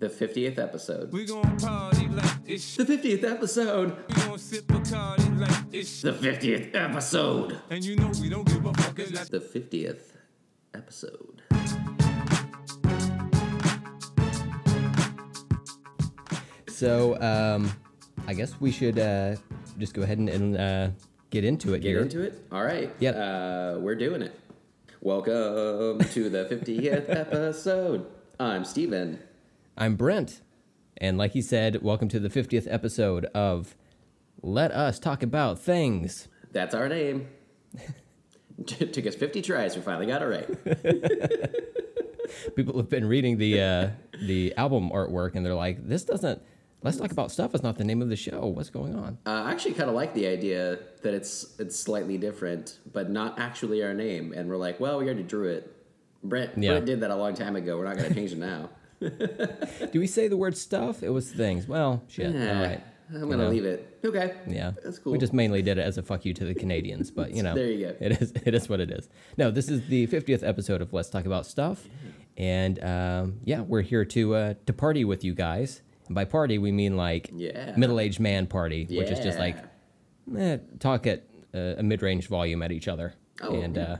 [0.00, 1.12] The 50th episode.
[1.12, 3.94] We gon' party like it's The 50th episode.
[4.08, 7.60] We gon' sip Bacardi like it's The 50th episode.
[7.68, 8.98] And you know we don't give a fuck.
[8.98, 10.00] It's like The 50th
[10.72, 11.42] episode.
[16.66, 17.70] So, um,
[18.26, 19.36] I guess we should uh,
[19.76, 20.88] just go ahead and, and uh,
[21.28, 22.00] get into it Get here.
[22.00, 22.42] into it?
[22.50, 22.90] All right.
[23.00, 23.16] Yep.
[23.16, 24.34] Uh, we're doing it.
[25.02, 28.06] Welcome to the 50th episode.
[28.38, 29.18] I'm Steven.
[29.80, 30.42] I'm Brent,
[30.98, 33.74] and like he said, welcome to the 50th episode of
[34.42, 36.28] Let Us Talk About Things.
[36.52, 37.28] That's our name.
[38.66, 39.76] T- Took us 50 tries.
[39.76, 41.54] We finally got it right.
[42.56, 43.88] People have been reading the uh,
[44.26, 46.42] the album artwork, and they're like, "This doesn't."
[46.82, 47.54] Let's talk about stuff.
[47.54, 48.46] Is not the name of the show.
[48.46, 49.16] What's going on?
[49.26, 53.38] Uh, I actually kind of like the idea that it's it's slightly different, but not
[53.40, 54.32] actually our name.
[54.36, 55.74] And we're like, well, we already drew it.
[56.22, 56.72] Brent, Yeah.
[56.72, 57.78] Brent did that a long time ago.
[57.78, 58.68] We're not going to change it now.
[59.92, 61.02] Do we say the word stuff?
[61.02, 61.66] It was things.
[61.66, 62.34] Well, shit.
[62.34, 62.82] Eh, All right.
[63.12, 63.50] I'm going to know.
[63.50, 63.98] leave it.
[64.04, 64.34] Okay.
[64.46, 65.12] Yeah, That's cool.
[65.12, 67.54] We just mainly did it as a fuck you to the Canadians, but you know,
[67.56, 67.96] There you go.
[67.98, 69.08] It is it is what it is.
[69.36, 71.84] No, this is the 50th episode of Let's Talk About Stuff,
[72.36, 75.82] and um, yeah, we're here to uh, to party with you guys.
[76.06, 77.74] And by party, we mean like Yeah.
[77.76, 79.56] middle aged man party, which is just like
[80.38, 83.82] eh, talk at uh, a mid range volume at each other, Oh, and yeah.
[83.82, 83.96] uh,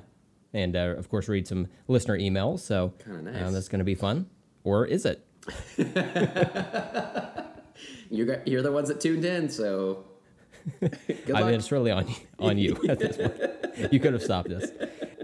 [0.54, 2.60] and uh, of course read some listener emails.
[2.60, 3.52] So uh, nice.
[3.52, 4.26] that's going to be fun,
[4.64, 5.24] or is it?
[8.12, 10.04] You're, you're the ones that tuned in, so
[10.82, 13.92] I mean, it's really on on you at this point.
[13.92, 14.68] You could have stopped us.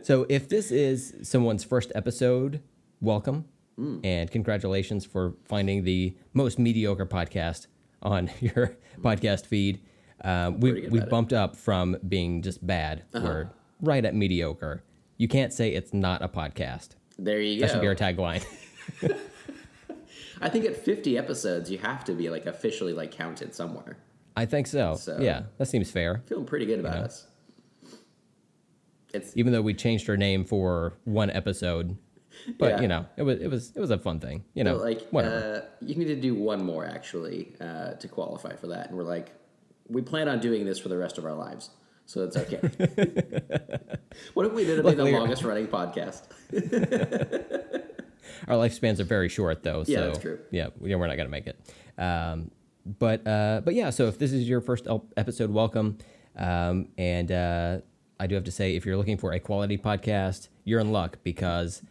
[0.05, 2.63] So, if this is someone's first episode,
[3.01, 3.99] welcome Hmm.
[4.05, 7.67] and congratulations for finding the most mediocre podcast
[8.03, 9.81] on your podcast feed.
[10.23, 11.11] Um, we we about it.
[11.11, 13.03] bumped up from being just bad.
[13.13, 13.27] Uh-huh.
[13.27, 13.51] We're
[13.83, 14.85] right at mediocre.
[15.19, 16.91] You can't say it's not a podcast.
[17.19, 17.73] there you That go.
[17.75, 18.45] should be our tagline.
[20.41, 23.97] I think at 50 episodes, you have to be like officially like counted somewhere.
[24.37, 24.97] I think so.
[24.97, 26.23] So- Yeah, that seems fair.
[26.27, 27.03] Feeling pretty good about know.
[27.03, 27.27] us.
[29.15, 31.97] It's Even though we changed our name for one episode,
[32.59, 32.81] but Yeah.
[32.83, 34.45] you know, it was it was it was a fun thing.
[34.53, 35.63] You know, like whatever.
[35.63, 39.05] Uh, you need to do one more actually uh, to qualify for that, and we're
[39.05, 39.33] like,
[39.89, 41.71] we plan on doing this for the rest of our lives,
[42.05, 42.59] so it's okay.
[44.35, 46.25] what if we did it be the longest running podcast?
[48.49, 49.85] Our lifespans are very short, though.
[49.87, 50.39] Yeah, so, that's true.
[50.51, 51.59] Yeah, we- we're not gonna make it.
[51.99, 52.51] Um,
[52.99, 55.99] but uh, but yeah, so if this is your first episode, welcome.
[56.37, 57.79] Um, and uh,
[58.21, 61.19] I do have to say, if you're looking for a quality podcast, you're in luck
[61.23, 61.83] because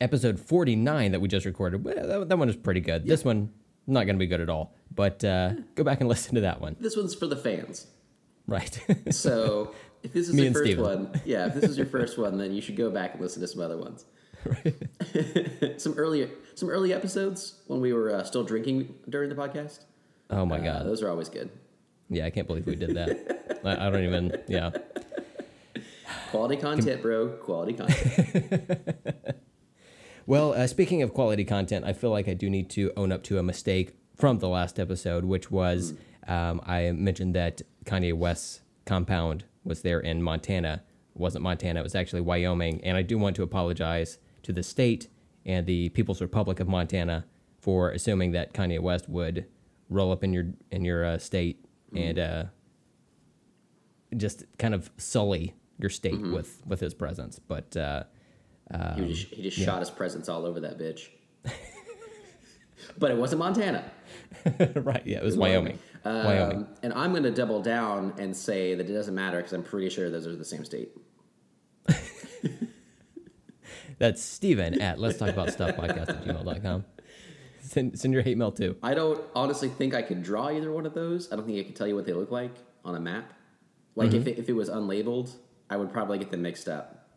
[0.00, 3.06] episode 49 that we just recorded, well, that, that one is pretty good.
[3.06, 3.50] This one
[3.86, 4.74] not gonna be good at all.
[4.94, 6.76] But uh, go back and listen to that one.
[6.80, 7.86] This one's for the fans.
[8.46, 8.78] Right.
[9.10, 10.84] So if this is Me your first Steven.
[10.84, 13.40] one, yeah, if this is your first one, then you should go back and listen
[13.42, 14.04] to some other ones.
[15.78, 19.80] some early some early episodes when we were uh, still drinking during the podcast.
[20.30, 20.86] oh my Uh, god.
[20.86, 21.50] those are always good.
[22.08, 23.60] Yeah, I can't believe we did that.
[23.64, 24.36] I, I don't even.
[24.46, 24.70] Yeah.
[26.30, 27.28] Quality content, bro.
[27.28, 28.80] Quality content.
[30.28, 33.22] Well, uh, speaking of quality content, I feel like I do need to own up
[33.24, 35.94] to a mistake from the last episode, which was
[36.26, 40.82] um, I mentioned that Kanye West's compound was there in Montana.
[41.14, 42.80] It wasn't Montana, it was actually Wyoming.
[42.82, 45.08] And I do want to apologize to the state
[45.44, 47.26] and the People's Republic of Montana
[47.58, 49.46] for assuming that Kanye West would
[49.90, 51.64] roll up in your in your uh, state
[51.94, 52.44] and uh,
[54.16, 57.40] just kind of sully your state with with his presence.
[57.40, 58.04] But uh,
[58.94, 61.08] he just, he just shot his presence all over that bitch.
[62.98, 63.90] but it wasn't Montana.
[64.76, 65.78] right, yeah, it was Wyoming.
[66.04, 66.58] Wyoming.
[66.58, 69.64] Um, and I'm going to double down and say that it doesn't matter because I'm
[69.64, 70.90] pretty sure those are the same state.
[73.98, 76.84] That's Steven at let's talk about stuff podcast at gmail.com.
[77.60, 78.76] Send, send your hate mail too.
[78.80, 81.32] I don't honestly think I could draw either one of those.
[81.32, 82.54] I don't think I could tell you what they look like
[82.84, 83.32] on a map.
[83.96, 84.18] Like Mm-hmm.
[84.18, 85.34] if, it, if it was unlabeled,
[85.68, 87.08] I would probably get them mixed up.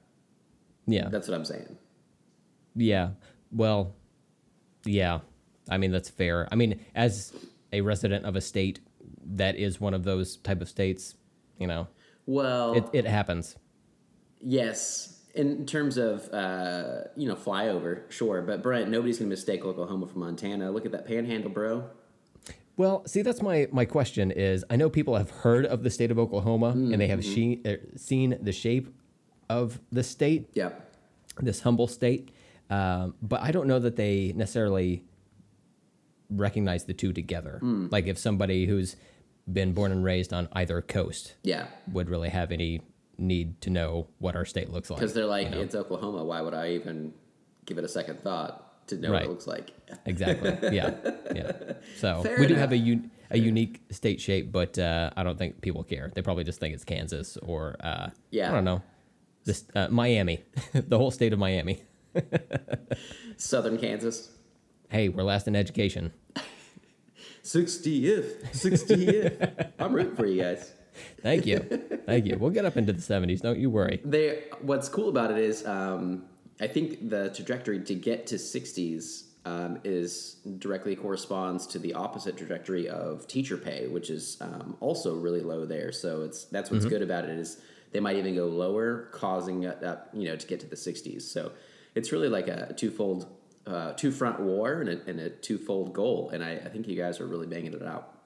[0.88, 1.08] Yeah.
[1.10, 1.78] That's what I'm saying.
[2.76, 3.10] Yeah.
[3.52, 3.94] Well,
[4.86, 5.20] yeah.
[5.70, 6.48] I mean, that's fair.
[6.52, 7.32] I mean, as
[7.72, 8.80] a resident of a state
[9.36, 11.14] that is one of those type of states,
[11.60, 11.88] you know,
[12.26, 13.56] Well, it, it happens.
[14.42, 15.19] yes.
[15.40, 20.20] In terms of uh, you know flyover, sure, but Brent, nobody's gonna mistake Oklahoma for
[20.20, 20.70] Montana.
[20.70, 21.86] Look at that panhandle, bro.
[22.76, 26.12] Well, see, that's my my question is I know people have heard of the state
[26.12, 28.94] of Oklahoma and they have she, uh, seen the shape
[29.50, 30.96] of the state, Yep.
[31.42, 32.32] this humble state,
[32.70, 35.04] um, but I don't know that they necessarily
[36.30, 37.60] recognize the two together.
[37.92, 38.96] Like if somebody who's
[39.52, 41.68] been born and raised on either coast Yeah.
[41.92, 42.82] would really have any
[43.20, 45.00] need to know what our state looks like.
[45.00, 45.62] Because they're like, you know?
[45.62, 46.24] it's Oklahoma.
[46.24, 47.14] Why would I even
[47.66, 49.72] give it a second thought to know what it looks like.
[50.06, 50.56] Exactly.
[50.72, 50.96] Yeah.
[51.34, 51.52] Yeah.
[51.98, 55.38] So Fair we do have a un- a unique state shape, but uh, I don't
[55.38, 56.12] think people care.
[56.14, 58.52] They probably just think it's Kansas or uh, Yeah.
[58.52, 58.82] I don't know,
[59.46, 60.44] this uh, Miami,
[60.74, 61.82] the whole state of Miami.
[63.38, 64.32] Southern Kansas.
[64.90, 66.12] Hey, we're last in education.
[67.44, 68.52] 60th.
[68.52, 69.72] 60th.
[69.80, 70.72] I'm rooting for you guys.
[71.22, 71.60] Thank you.
[72.06, 72.38] Thank you.
[72.38, 73.42] We'll get up into the 70s.
[73.42, 74.02] Don't you worry.
[74.04, 76.26] They what's cool about it is um,
[76.60, 82.38] I think the trajectory to get to 60s um, is directly corresponds to the opposite
[82.38, 85.92] trajectory of teacher pay, which is um, also really low there.
[85.92, 87.62] So it's that's what's good about it is
[87.92, 91.24] they might even go lower, causing uh, you know to get to the 60s.
[91.24, 91.52] So
[91.96, 93.28] it's really like a twofold,
[93.66, 96.30] uh, two front war and a, and a twofold goal.
[96.32, 98.19] And I, I think you guys are really banging it out.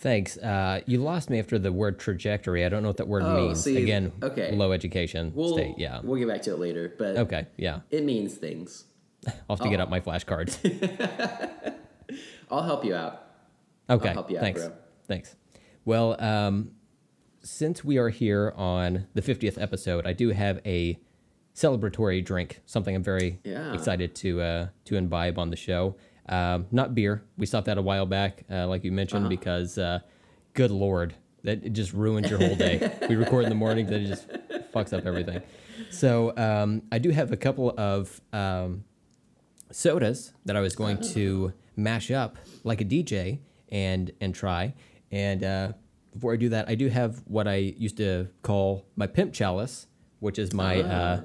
[0.00, 0.36] Thanks.
[0.38, 2.64] Uh, you lost me after the word trajectory.
[2.64, 3.64] I don't know what that word Oh, means.
[3.64, 4.52] see, Again, okay.
[4.54, 5.74] low education We'll state.
[5.76, 6.00] Yeah.
[6.04, 7.46] we'll get back to it later, but Okay.
[7.56, 7.80] Yeah.
[7.90, 8.84] it means things.
[9.26, 9.70] I'll have to Oh.
[9.70, 10.56] get out my flashcards.
[12.50, 13.24] I'll help you out.
[13.90, 14.10] Okay.
[14.10, 14.60] help you out, Thanks.
[14.66, 14.72] bro.
[15.08, 15.34] Thanks.
[15.84, 16.70] Well, um,
[17.42, 20.98] since we are here on the 50th episode, I do have a
[21.54, 23.74] celebratory drink, something I'm very Yeah.
[23.74, 25.96] excited to uh, to imbibe on the show.
[26.28, 27.22] Um, not beer.
[27.36, 29.30] We stopped that a while back, uh, like you mentioned, Uh-huh.
[29.30, 30.00] because uh,
[30.54, 31.14] good lord,
[31.44, 32.92] that it just ruins your whole day.
[33.08, 34.28] we record in the morning, that it just
[34.72, 35.40] fucks up everything.
[35.90, 38.84] So um, I do have a couple of um,
[39.70, 43.38] sodas that I was going to mash up like a DJ
[43.70, 44.74] and and try.
[45.10, 45.72] And uh,
[46.12, 49.86] before I do that, I do have what I used to call my pimp chalice,
[50.20, 51.20] which is my uh,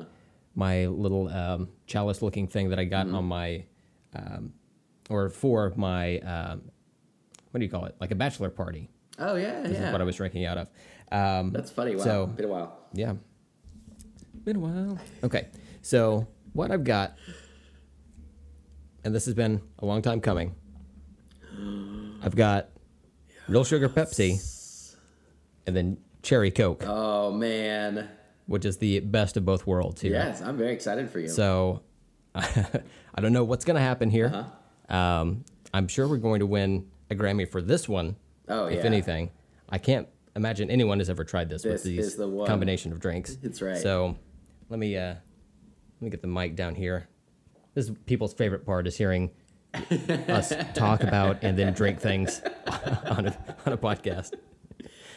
[0.55, 3.65] my little um, chalice looking thing that I got on my
[4.15, 4.53] um,
[5.09, 6.61] or for my um,
[7.51, 7.95] what do you call it?
[8.00, 8.89] Like a bachelor party.
[9.19, 9.88] Oh yeah, This yeah.
[9.88, 10.67] is what I was drinking out of.
[11.11, 11.95] Um, That's funny.
[11.95, 12.77] Wow, So- been a while.
[12.94, 13.13] yeah.
[14.44, 15.00] Been a while.
[15.23, 15.47] Okay.
[15.81, 17.15] So, what I've got,
[19.03, 20.55] and this has been a long time coming,
[22.23, 22.69] I've got
[23.47, 24.95] real sugar Pepsi
[25.67, 28.09] and then cherry Coke, Oh man,
[28.47, 30.13] which is the best of both worlds here.
[30.13, 31.27] yes, I'm very excited for you.
[31.27, 31.81] So,
[32.35, 34.27] I don't know what's going to happen here.
[34.33, 34.44] Uh-huh.
[34.89, 38.15] Um, I'm sure we're going to win a Grammy for this one,
[38.47, 38.85] Oh, if yeah.
[38.85, 39.31] anything.
[39.69, 43.35] I can't imagine anyone has ever tried this, with these the combination of drinks.
[43.38, 43.77] That's right.
[43.77, 44.15] So,
[44.69, 47.07] let me uh, let me get the mic down here.
[47.74, 49.31] This is people's favorite part is hearing
[50.27, 52.41] us talk about and then drink things
[53.06, 54.33] on a, on a podcast.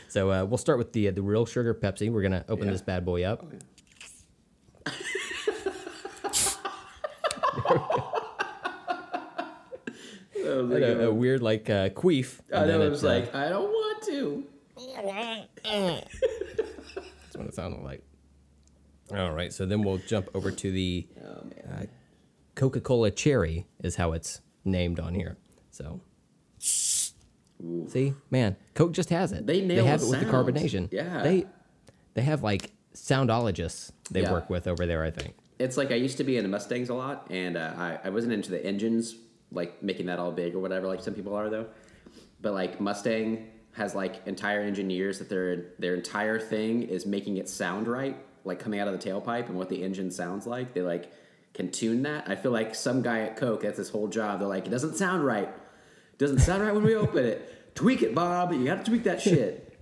[0.09, 2.11] So uh, we'll start with the uh, the real sugar Pepsi.
[2.11, 2.73] We're gonna open Yeah.
[2.73, 3.45] this bad boy up.
[4.87, 4.93] Had
[10.55, 12.41] like a, a weird like uh, queef.
[12.53, 12.67] I know.
[12.67, 14.45] then It was uh, like I don't want to.
[15.65, 18.03] That's what it sounded like.
[19.15, 21.89] All right, so then we'll jump over to the Oh man.
[22.55, 25.37] Coca Cola Cherry, is how it's named on here.
[25.71, 26.01] So,
[26.59, 29.47] see, man, Coke just has it.
[29.47, 30.89] They nail have the it with the carbonation.
[30.91, 31.23] Yeah.
[31.23, 31.45] they
[32.15, 34.33] they have like soundologists they Yeah.
[34.33, 35.05] work with over there.
[35.05, 35.35] I think.
[35.59, 38.33] It's like I used to be into Mustangs a lot, and uh, I I wasn't
[38.33, 39.15] into the engines,
[39.53, 41.67] like making that all big or whatever, like some people are though.
[42.41, 47.49] But like Mustang has like entire engineers that their their entire thing is making it
[47.49, 50.75] sound right, like coming out of the tailpipe and what the engine sounds like.
[50.75, 51.13] They like
[51.55, 52.29] can tune that.
[52.29, 54.41] I feel like some guy at Coke that's his whole job.
[54.41, 55.49] They're like, it doesn't sound right.
[55.49, 57.75] It doesn't sound right when we open it.
[57.75, 58.53] Tweak it, Bob.
[58.53, 59.63] You got to tweak that shit.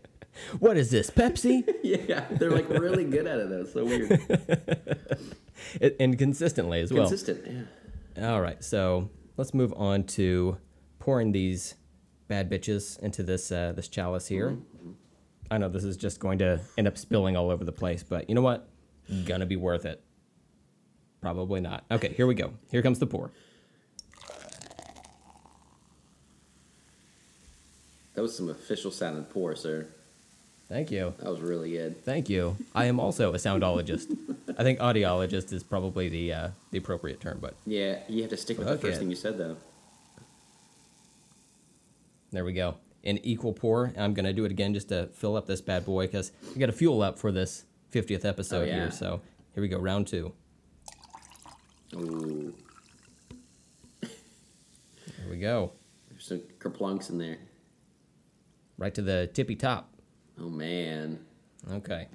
[0.58, 1.62] What is this Pepsi?
[1.84, 3.48] yeah, they're like really good at it.
[3.48, 3.64] though.
[3.66, 4.20] So weird.
[6.00, 7.08] And consistently as well.
[7.08, 7.68] Consistent.
[8.16, 8.30] Yeah.
[8.30, 10.58] All right, so let's move on to
[10.98, 11.74] pouring these
[12.28, 14.56] bad bitches into this uh, this chalice here.
[15.50, 18.28] I know this is just going to end up spilling all over the place, but
[18.28, 18.68] you know what?
[19.26, 20.02] Gonna be worth it.
[21.20, 21.84] Probably not.
[21.90, 22.52] Okay, here we go.
[22.70, 23.30] Here comes the pour.
[28.14, 29.88] That was some official sounding pour, sir.
[30.68, 31.14] Thank you.
[31.18, 32.04] That was really good.
[32.04, 32.56] Thank you.
[32.74, 34.16] I am also a soundologist.
[34.56, 38.36] I think audiologist is probably the uh, the appropriate term, but Yeah, you have to
[38.36, 39.56] stick with the first thing you said, though.
[42.32, 42.76] there we go.
[43.04, 43.92] An equal pour.
[43.98, 46.66] I'm gonna do it again just to fill up this bad boy because we got
[46.66, 48.74] to fuel up for this 50th episode Oh, yeah.
[48.74, 48.90] here.
[48.90, 49.20] So
[49.54, 50.32] here we go, round two.
[51.94, 52.54] Ooh,
[54.00, 55.72] Here we go.
[56.10, 57.38] there's some kerplunks in there.
[58.78, 59.90] Right to the tippy top.
[60.40, 61.20] Oh man,
[61.72, 62.08] Okay.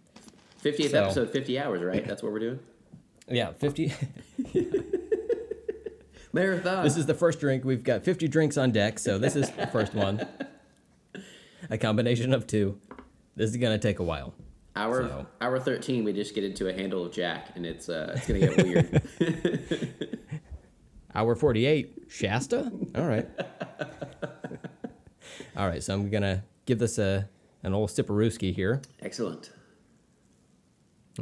[0.63, 2.07] 50th So- episode, 50 hours, right?
[2.07, 2.59] That's what we're doing.
[3.27, 3.93] Yeah, 50.
[6.33, 6.83] Marathon.
[6.83, 7.63] this is the first drink.
[7.63, 10.27] We've got 50 drinks on deck, so this is the first one.
[11.69, 12.79] A combination of two.
[13.35, 14.33] This is going to take a while.
[14.75, 16.03] hour so- hour 13.
[16.03, 19.01] We just get into a handle of Jack, and it's uh, it's gonna get weird.
[21.15, 22.71] Hour 48, Shasta?
[22.95, 23.27] All right.
[25.57, 27.27] All right, so I'm going to give this a
[27.63, 28.83] an old sipperooski here.
[29.01, 29.49] Excellent.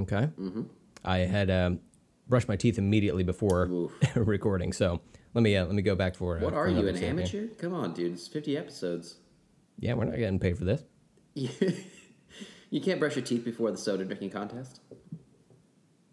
[0.02, 0.30] Okay.
[0.40, 0.64] Mm-hmm.
[1.04, 1.80] I had um,
[2.28, 5.02] brushed my teeth immediately before recording, so
[5.34, 6.38] let me uh, let me go back for.
[6.38, 7.10] Uh, What for are you, an here.
[7.10, 7.48] amateur?
[7.60, 8.14] Come on, dude.
[8.14, 9.16] It's 50 episodes.
[9.80, 10.84] Yeah, we're not getting paid for this.
[11.34, 14.82] you can't brush your teeth before the soda drinking contest?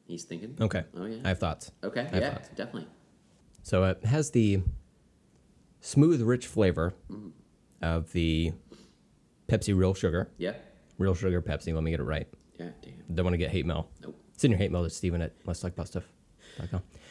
[0.07, 0.57] He's thinking.
[0.61, 0.85] Okay.
[0.97, 1.17] Oh, yeah.
[1.25, 1.73] I have thoughts.
[1.83, 2.49] Okay, have yeah, thoughts.
[2.51, 2.89] definitely.
[3.63, 4.63] So it has the
[5.81, 7.33] smooth, rich flavor Mm.
[7.81, 8.53] of the
[9.49, 10.31] Pepsi Real Sugar.
[10.37, 10.53] Yeah.
[10.99, 11.73] Real Sugar Pepsi.
[11.75, 12.29] Let me get it right.
[12.59, 13.15] Yeah, damn.
[13.15, 13.89] Don't want to get hate mail.
[14.03, 14.21] Nope.
[14.37, 15.65] Send your hate mail to Steven at let's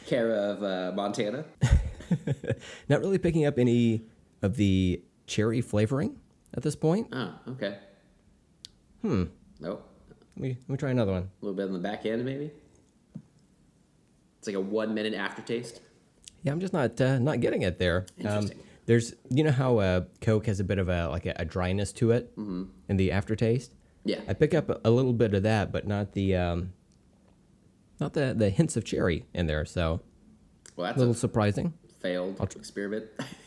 [0.06, 1.44] Care of uh, Montana.
[2.88, 4.04] Not really picking up any
[4.42, 6.18] of the cherry flavoring
[6.54, 7.08] at this point.
[7.12, 7.78] Oh, okay.
[9.02, 9.24] Hmm.
[9.60, 9.88] Nope.
[10.36, 11.22] Let me, let me try another one.
[11.22, 12.50] A little bit on the back end, maybe.
[14.38, 15.80] It's like a one minute aftertaste.
[16.42, 18.04] Yeah, I'm just not uh, not getting it there.
[18.20, 18.58] Um, Interesting.
[18.84, 21.92] there's you know how uh, Coke has a bit of a like a, a dryness
[21.94, 22.32] to it
[22.88, 23.72] in the aftertaste.
[24.04, 24.20] Yeah.
[24.28, 26.72] I pick up a, a little bit of that, but not the um,
[28.00, 29.64] not the the hints of cherry in there.
[29.64, 30.00] So
[30.76, 31.72] Well, a little a surprising.
[32.00, 33.06] failed experiment.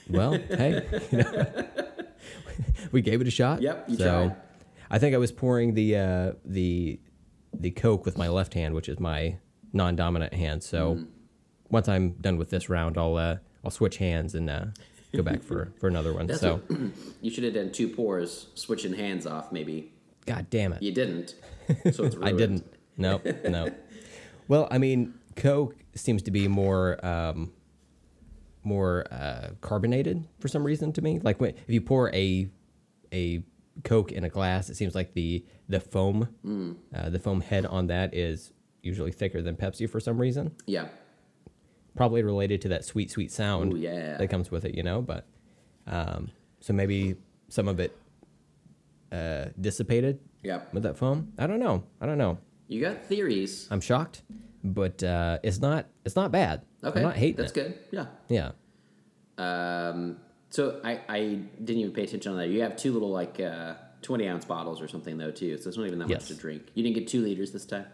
[0.10, 1.66] Well, hey, you know,
[2.92, 3.62] we gave it a shot.
[3.62, 4.36] Yep, you so tried.
[4.90, 7.00] I think I was pouring the uh, the
[7.54, 9.38] the Coke with my left hand, which is my
[9.74, 10.64] non-dominant hand.
[10.64, 11.08] So Mm.
[11.70, 14.66] once I'm done with this round, I'll uh, I'll switch hands and uh,
[15.16, 16.28] go back for for another one.
[16.28, 16.80] That's so what-
[17.22, 19.92] you should have done two pours, switching hands off, maybe.
[20.28, 21.36] God damn it, You didn't.
[21.92, 22.66] So it's I didn't.
[22.98, 23.70] No, no.
[24.50, 27.52] Well, I mean, Coke seems to be more um,
[28.64, 31.20] more uh, carbonated for some reason to me.
[31.20, 32.50] Like when, if you pour a
[33.14, 33.44] a
[33.84, 36.76] Coke in a glass, it seems like the the foam Mm.
[36.96, 40.52] uh, the foam head on that is usually thicker than Pepsi for some reason.
[40.66, 40.88] Yeah.
[41.96, 44.18] Probably related to that sweet sweet sound Ooh, yeah.
[44.18, 45.02] that comes with it, you know.
[45.02, 45.28] But
[45.88, 46.30] um,
[46.62, 47.16] so maybe
[47.50, 47.96] some of it
[49.12, 50.74] uh, dissipated Yep.
[50.74, 51.34] with that foam.
[51.38, 51.84] I don't know.
[52.02, 52.38] I don't know.
[52.68, 53.68] You got theories.
[53.72, 54.24] I'm shocked,
[54.64, 56.64] but uh, it's not it's not bad.
[56.84, 57.00] Okay.
[57.00, 57.56] I'm not hating That's it.
[57.56, 57.80] good.
[57.92, 58.06] Yeah.
[58.30, 58.52] Yeah.
[59.38, 60.18] Um,
[60.50, 61.20] so I, I
[61.64, 62.48] didn't even pay attention on that.
[62.50, 65.58] You have two little like uh, 20 ounce bottles or something though too.
[65.58, 66.22] So it's not even that Yes.
[66.22, 66.64] much to drink.
[66.74, 67.86] You didn't get two liters this time.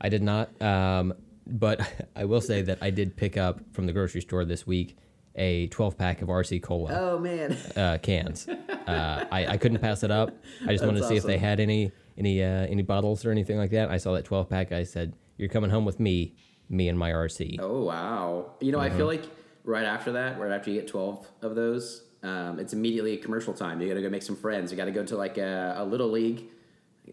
[0.00, 0.50] I did not.
[0.62, 1.14] Um,
[1.46, 1.80] but
[2.16, 4.96] I will say that I did pick up from the grocery store this week
[5.36, 7.56] a 12 pack of RC Cola Oh man.
[7.76, 8.48] uh, cans.
[8.48, 10.30] Uh, I, I couldn't pass it up.
[10.66, 13.30] I just wanted to That's see if they had any any uh, any bottles or
[13.30, 13.90] anything like that.
[13.90, 14.72] I saw that 12 pack.
[14.72, 16.34] I said, "You're coming home with me,
[16.68, 18.52] me and my RC." Oh wow.
[18.60, 18.96] You know, I Mm-hmm.
[18.98, 19.24] feel like
[19.64, 23.80] right after that, right after you get 12 of those, um, it's immediately commercial time.
[23.80, 24.70] You got to go make some friends.
[24.72, 26.44] You got to go to like a, a little league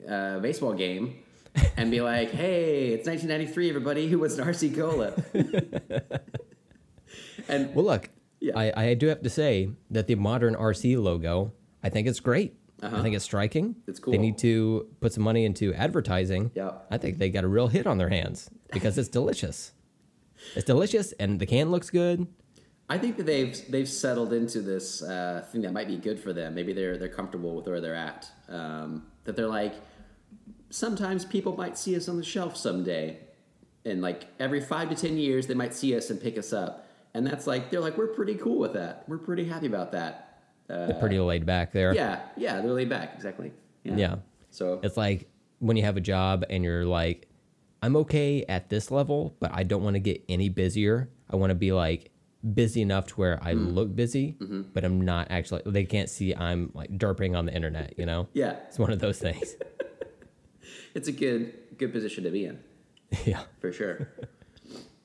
[0.10, 1.18] uh, baseball game
[1.78, 4.08] and be like, "Hey, it's 1993, everybody.
[4.10, 5.14] Who wants an RC cola?"
[7.48, 8.10] and Well, look,
[8.40, 8.58] Yeah.
[8.58, 12.56] I, I do have to say that the modern RC logo, I think it's great.
[12.82, 13.70] I think it's striking.
[13.70, 13.82] Uh-huh.
[13.88, 16.52] It's They need to put some money into advertising.
[16.54, 16.74] Yeah.
[16.92, 19.74] I think they got a real hit on their hands because it's delicious.
[20.56, 22.28] It's delicious, and the can looks good.
[22.90, 26.34] I think that they've they've settled into this uh, thing that might be good for
[26.34, 26.54] them.
[26.54, 28.30] Maybe they're they're comfortable with where they're at.
[28.48, 29.74] Um, that they're like,
[30.70, 33.18] sometimes people might see us on the shelf someday,
[33.84, 36.87] and like every five to ten years they might see us and pick us up,
[37.14, 39.04] and that's like they're like we're pretty cool with that.
[39.08, 40.24] We're pretty happy about that.
[40.70, 41.94] Uh, They're pretty laid back there.
[41.96, 43.54] yeah, yeah, they're laid back exactly.
[43.84, 44.16] Yeah.
[44.50, 47.30] So It's like when you have a job and you're like,
[47.82, 51.10] I'm okay at this level, but I don't want to get any busier.
[51.30, 52.12] I want to be like
[52.54, 53.74] busy enough to where I Mm.
[53.76, 54.62] look busy, Mm-hmm.
[54.74, 55.62] but I'm not actually.
[55.66, 57.94] They can't see I'm like derping on the internet.
[57.98, 58.28] You know.
[58.34, 59.56] yeah, It's one of those things.
[60.96, 62.60] it's a good good position to be in.
[63.26, 63.44] yeah.
[63.62, 64.10] for sure.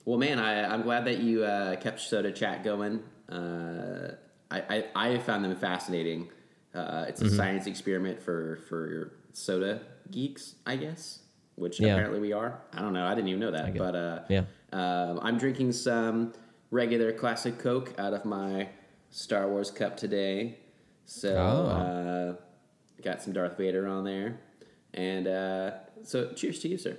[0.04, 3.02] Well, man, I, I'm glad that you uh, kept Soda Chat going.
[3.28, 4.12] Uh,
[4.50, 4.60] I,
[4.94, 6.28] I, I found them fascinating.
[6.74, 7.36] Uh, it's a Mm-hmm.
[7.36, 9.80] science experiment for, for soda
[10.10, 11.20] geeks, I guess,
[11.56, 11.92] which Yeah.
[11.94, 12.60] apparently we are.
[12.72, 13.04] I don't know.
[13.06, 13.76] I didn't even know that.
[13.76, 14.44] But uh, yeah.
[14.72, 16.32] um, I'm drinking some
[16.70, 18.68] regular classic Coke out of my
[19.10, 20.58] Star Wars cup today.
[21.04, 21.66] So, Oh.
[21.68, 24.40] uh, got some Darth Vader on there.
[24.94, 25.70] And uh,
[26.04, 26.96] so, cheers to you, sir.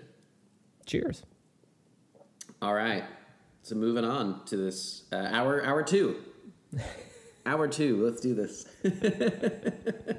[0.86, 1.24] Cheers.
[2.64, 3.04] All right.
[3.64, 6.16] So moving on to this uh, hour hour two.
[7.46, 8.06] hour two.
[8.06, 8.66] Let's do this.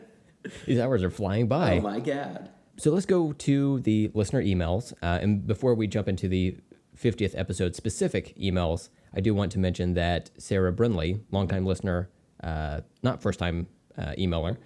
[0.67, 1.79] These hours are flying by.
[1.79, 2.51] Oh my god.
[2.77, 4.93] So let's go to the listener emails.
[5.03, 6.59] Uh, and before we jump into the
[6.95, 12.11] 50th episode specific emails, I do want to mention that Sarah Brindley, longtime listener,
[12.43, 14.59] uh, not first time uh, emailer,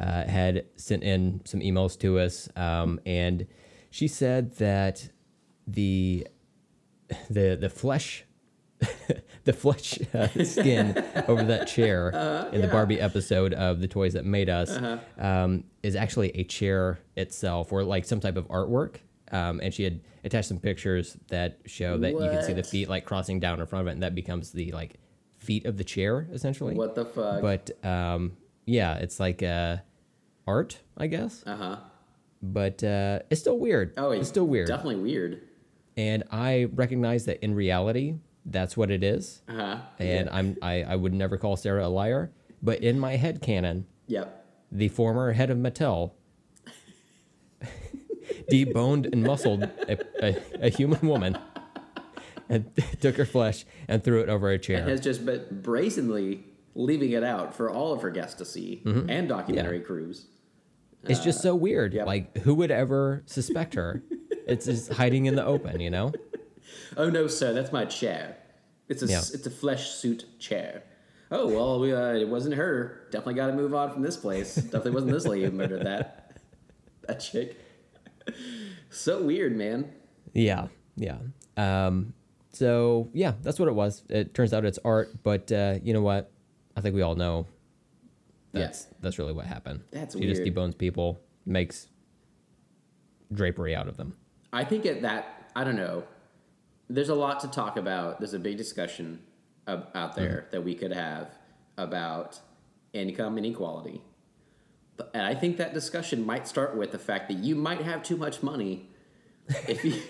[0.00, 2.48] uh, had sent in some emails to us.
[2.56, 3.46] Um, and
[3.90, 5.10] she said that
[5.66, 6.26] the
[7.30, 8.24] the the flesh
[9.44, 12.10] the flesh uh, skin over that chair
[12.52, 14.78] in the Barbie episode of the Toys That Made Us
[15.18, 18.96] um, is actually a chair itself or like some type of artwork.
[19.32, 22.88] Um, and she had attached some pictures that show that you can see the feet
[22.88, 24.96] like crossing down in front of it, and that becomes the like
[25.38, 26.74] feet of the chair essentially.
[26.74, 27.40] What the fuck?
[27.40, 28.36] But um,
[28.66, 29.78] yeah, it's like uh,
[30.46, 31.42] art, I guess.
[31.46, 31.76] uh huh.
[32.42, 33.94] But uh, it's still weird.
[33.96, 34.68] Oh, it's still weird.
[34.68, 35.40] Definitely weird.
[35.96, 39.42] And I recognize that in reality, that's what it is.
[39.48, 39.78] Uh huh.
[39.98, 42.30] And I'm I, I would never call Sarah a liar.
[42.62, 44.44] But in my head canon, Yep.
[44.72, 46.12] the former head of Mattel
[48.50, 51.38] deboned and muscled a, a, a human woman
[52.48, 54.80] and took her flesh and threw it over a chair.
[54.80, 58.82] And has just been brazenly leaving it out for all of her guests to see
[58.84, 59.08] Mm-hmm.
[59.10, 60.26] and documentary crews.
[61.04, 61.94] It's just so weird.
[61.94, 62.06] yep.
[62.06, 64.02] Like, who would ever suspect her?
[64.46, 66.12] it's just hiding in the open, you know?
[66.96, 68.36] Oh no, sir, that's my chair.
[68.88, 69.18] It's a Yeah.
[69.18, 70.82] it's a flesh suit chair.
[71.30, 73.02] Oh well, we, uh, it wasn't her.
[73.10, 74.54] Definitely got to move on from this place.
[74.54, 76.40] Definitely wasn't this lady who murdered that
[77.06, 77.56] that chick.
[78.90, 79.92] So weird, man.
[80.32, 81.18] Yeah, yeah.
[81.56, 82.14] Um,
[82.52, 84.02] so yeah, that's what it was.
[84.08, 86.32] It turns out it's art, but uh, you know what?
[86.76, 87.46] I think we all know
[88.52, 88.62] Yeah.
[88.62, 89.82] that's that's really what happened.
[89.90, 91.88] That's she just debones people, makes
[93.32, 94.16] drapery out of them.
[94.56, 96.04] I think at that, I don't know.
[96.88, 98.20] There's a lot to talk about.
[98.20, 99.20] There's a big discussion
[99.66, 100.50] ab- out there Mm-hmm.
[100.52, 101.30] that we could have
[101.76, 102.40] about
[102.94, 104.00] income inequality.
[104.96, 108.02] But, and I think that discussion might start with the fact that you might have
[108.02, 108.88] too much money
[109.68, 110.00] if you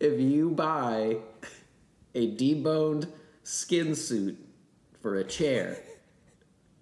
[0.00, 1.16] if you buy
[2.14, 3.08] a deboned
[3.42, 4.38] skin suit
[5.02, 5.78] for a chair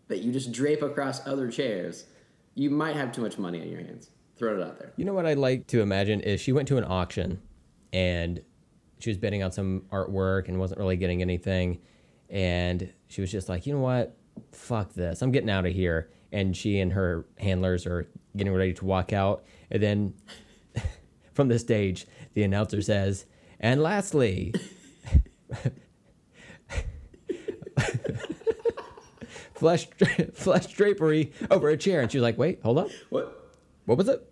[0.08, 2.04] that you just drape across other chairs.
[2.54, 4.10] You might have too much money on your hands.
[4.36, 4.92] Throw it out there.
[4.96, 7.40] You know what I'd like to imagine is she went to an auction
[7.92, 8.42] and
[8.98, 11.80] she was bidding on some artwork and wasn't really getting anything.
[12.28, 14.16] And she was just like, you know what?
[14.52, 15.22] Fuck this.
[15.22, 16.10] I'm getting out of here.
[16.32, 19.44] And she and her handlers are getting ready to walk out.
[19.70, 20.14] And then
[21.32, 23.24] from the stage, the announcer says,
[23.58, 24.52] and lastly,
[29.54, 29.88] flesh,
[30.34, 32.02] flesh drapery over a chair.
[32.02, 32.88] And she was like, wait, hold up.
[33.08, 33.45] What?
[33.86, 34.22] What was it?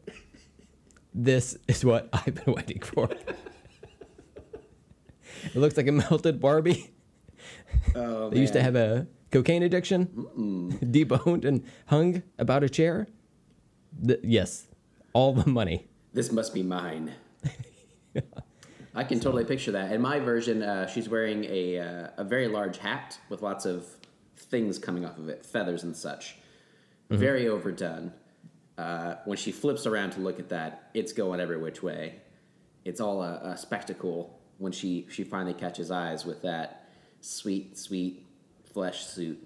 [1.14, 3.08] This is what I've been waiting for.
[5.44, 6.90] it looks like a melted Barbie.
[7.94, 10.06] Oh, They used to have a cocaine addiction,
[10.82, 13.06] deboned and hung about a chair.
[14.04, 14.66] Th- yes,
[15.12, 15.86] all the money.
[16.12, 17.12] This must be mine.
[18.96, 19.90] I can totally picture that.
[19.92, 23.84] In my version, uh, she's wearing a uh, a very large hat with lots of
[24.36, 26.36] things coming off of it, feathers and such.
[27.10, 28.12] Very overdone.
[28.76, 32.20] Uh, when she flips around to look at that, it's going every which way.
[32.84, 36.88] It's all a, a spectacle when she she finally catches eyes with that
[37.20, 38.26] sweet sweet
[38.72, 39.38] flesh suit,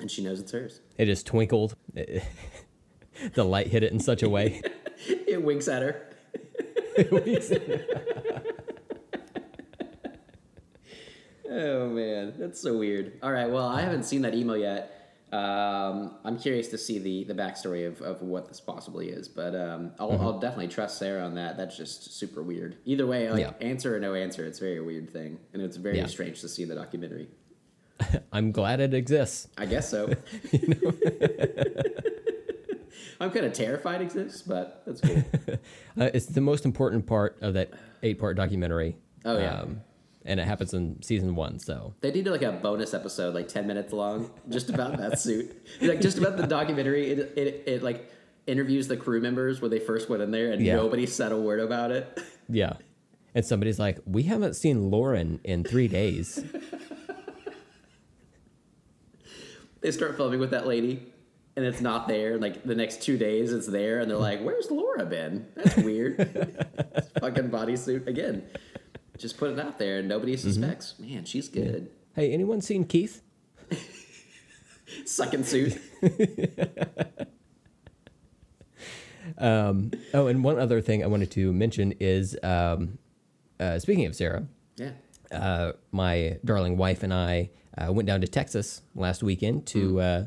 [0.00, 0.80] and she knows it's hers.
[0.96, 1.76] It just twinkled.
[1.94, 4.62] the light hit it in such a way.
[5.26, 6.06] It winks at her.
[11.50, 13.18] Oh man, that's so weird.
[13.22, 15.01] All right, well, I haven't seen that email yet.
[15.32, 19.54] Um, I'm curious to see the the backstory of, of what this possibly is, but
[19.54, 21.56] um, I'll, I'll definitely trust Sarah on that.
[21.56, 22.76] That's just super weird.
[22.84, 23.52] Either way, like Yeah.
[23.66, 26.06] answer or no answer, it's a very weird thing, and it's very Yeah.
[26.06, 27.28] strange to see the documentary.
[28.32, 29.48] I'm glad it exists.
[29.56, 30.12] I guess so.
[33.20, 35.22] I'm kind of terrified it exists, but that's cool.
[35.98, 37.70] Uh, it's the most important part of that
[38.02, 38.96] eight part documentary.
[39.24, 39.60] Oh, yeah.
[39.60, 39.80] Um,
[40.24, 41.58] and it happens in season one.
[41.58, 45.56] So They did like a bonus episode, like ten minutes long, just about that suit.
[45.80, 47.10] Like just about the documentary.
[47.10, 48.10] It, it it like
[48.46, 50.76] interviews the crew members when they first went in there, and Yeah.
[50.76, 52.20] nobody said a word about it.
[52.48, 52.74] yeah.
[53.34, 56.44] And somebody's like, we haven't seen Lauren in three days.
[59.80, 61.12] They start filming with that lady,
[61.56, 62.38] and it's not there.
[62.38, 65.46] Like the next two days, it's there, and they're like, "Where's Laura been?
[65.56, 66.16] That's weird."
[67.20, 68.44] Fucking bodysuit again.
[69.18, 70.94] Just put it out there, and nobody suspects.
[70.98, 71.90] Man, she's good.
[72.14, 73.22] hey, anyone seen Keith?
[75.06, 75.78] Sucking suit.
[79.40, 82.98] Oh, and one other thing I wanted to mention is um,
[83.60, 84.46] uh, speaking of Sarah,
[84.76, 84.90] Yeah.
[85.30, 90.24] uh, my darling wife and I uh, went down to Texas last weekend to uh,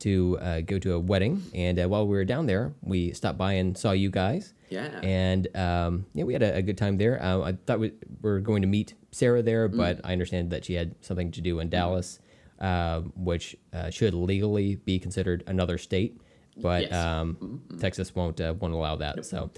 [0.00, 3.36] to uh, go to a wedding, and uh, while we were down there, we stopped
[3.38, 4.54] by and saw you guys.
[4.70, 5.00] Yeah.
[5.02, 7.22] And um, yeah, we had a, a good time there.
[7.22, 10.74] Uh, I thought we were going to meet Sarah there, but I understand that she
[10.74, 12.18] had something to do in Dallas,
[12.60, 16.20] uh, which uh, should legally be considered another state,
[16.56, 16.92] but Yes.
[16.92, 19.24] um, Texas won't uh, won't allow that.
[19.24, 19.50] So,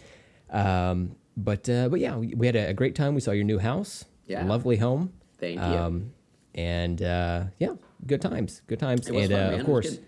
[0.50, 3.14] um, but uh, but yeah, we, we had a, a great time.
[3.14, 4.04] We saw your new house.
[4.26, 4.44] Yeah.
[4.44, 5.12] lovely home.
[5.38, 5.64] Thank you.
[5.64, 6.12] Um,
[6.54, 7.74] and uh, yeah,
[8.06, 9.08] good times, good times.
[9.08, 9.98] It was and fun, uh, of course.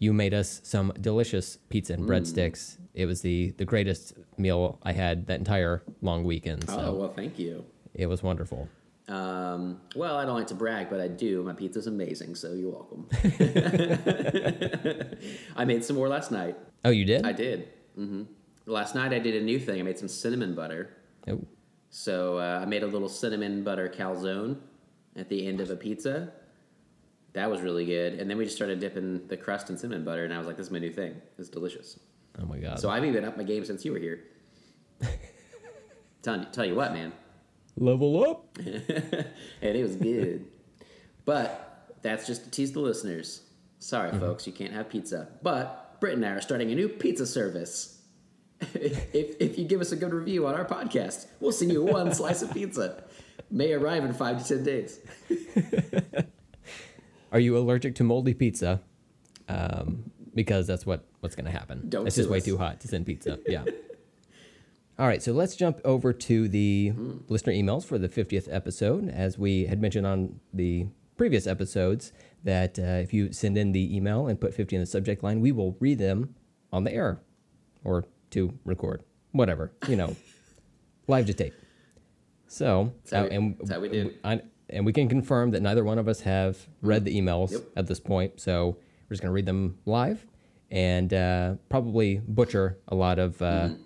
[0.00, 1.96] You made us some delicious pizza Mm.
[2.00, 2.78] and breadsticks.
[2.94, 6.68] It was the the greatest meal I had that entire long weekend.
[6.68, 7.64] So Oh well, thank you.
[7.94, 8.68] it was wonderful.
[9.08, 11.42] Um, well, I don't like to brag, but I do.
[11.42, 13.08] My pizza's amazing, so you're welcome.
[15.56, 16.56] I made some more last night.
[16.84, 17.24] Oh, you did?
[17.26, 17.68] I did.
[17.94, 18.22] hmm
[18.66, 19.80] Last night I did a new thing.
[19.80, 20.90] I made some cinnamon butter.
[21.28, 21.40] Oh,
[21.88, 24.58] So uh, I made a little cinnamon butter calzone
[25.16, 26.32] at the end of a pizza.
[27.32, 28.14] That was really good.
[28.14, 30.56] And then we just started dipping the crust in cinnamon butter, and I was like,
[30.56, 31.20] "This is my new thing.
[31.38, 31.98] It's delicious."
[32.40, 32.78] oh my god.
[32.78, 34.24] So I've even upped my game since you were here.
[36.22, 37.12] tell, tell you what, man,
[37.76, 38.46] Level up.
[38.58, 40.46] and it was good.
[41.24, 43.42] but that's just to tease the listeners.
[43.78, 44.20] Sorry, mm-hmm.
[44.20, 45.28] folks, you can't have pizza.
[45.42, 48.02] But Britt and I are starting a new pizza service.
[48.74, 52.12] if, if you give us a good review on our podcast, we'll send you one
[52.12, 53.04] slice of pizza.
[53.50, 55.00] May arrive in five to ten days.
[57.32, 58.80] Are you allergic to moldy pizza?
[59.48, 61.88] Um, because that's what what's going to happen.
[61.88, 63.38] Don't it's just sue way too hot to send pizza.
[63.46, 63.64] Yeah.
[64.98, 66.92] All right, so let's jump over to the
[67.28, 69.08] listener emails for the 50th episode.
[69.08, 72.12] As we had mentioned on the previous episodes,
[72.44, 75.40] that uh, if you send in the email and put 50 in the subject line,
[75.40, 76.34] we will read them
[76.70, 77.18] on the air
[77.82, 80.14] or to record, whatever, you know,
[81.08, 81.54] live to tape.
[82.46, 84.12] So, That's how uh, we- and that's how we do.
[84.22, 87.52] I, and we can confirm that neither one of us have read the emails Mm.
[87.52, 87.62] Yep.
[87.76, 88.40] at this point.
[88.40, 88.76] So
[89.08, 90.26] we're just going to read them live
[90.70, 93.82] and uh, probably butcher a lot of uh, Mm-hmm.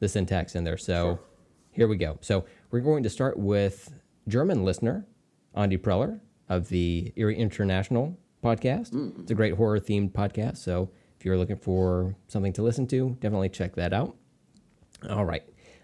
[0.00, 0.76] the syntax in there.
[0.78, 1.18] So
[1.72, 2.18] here we go.
[2.20, 3.92] So we're going to start with
[4.28, 5.06] German listener
[5.54, 8.90] Andy Preller of the Erie International podcast.
[8.92, 9.22] Mm.
[9.22, 10.58] It's a great horror themed podcast.
[10.58, 14.14] So if you're looking for something to listen to, definitely check that out.
[15.10, 15.42] All right.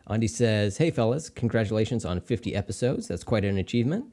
[0.09, 3.09] Andy says, Hey, fellas, congratulations on 50 episodes.
[3.09, 4.05] That's quite an achievement.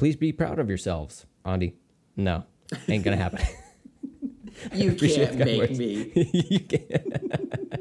[0.00, 1.26] Please be proud of yourselves.
[1.44, 1.74] Andy,
[2.16, 2.44] no,
[2.88, 3.46] ain't to happen.
[4.74, 5.78] You can't make words.
[5.78, 6.10] me.
[6.50, 7.78] you can't.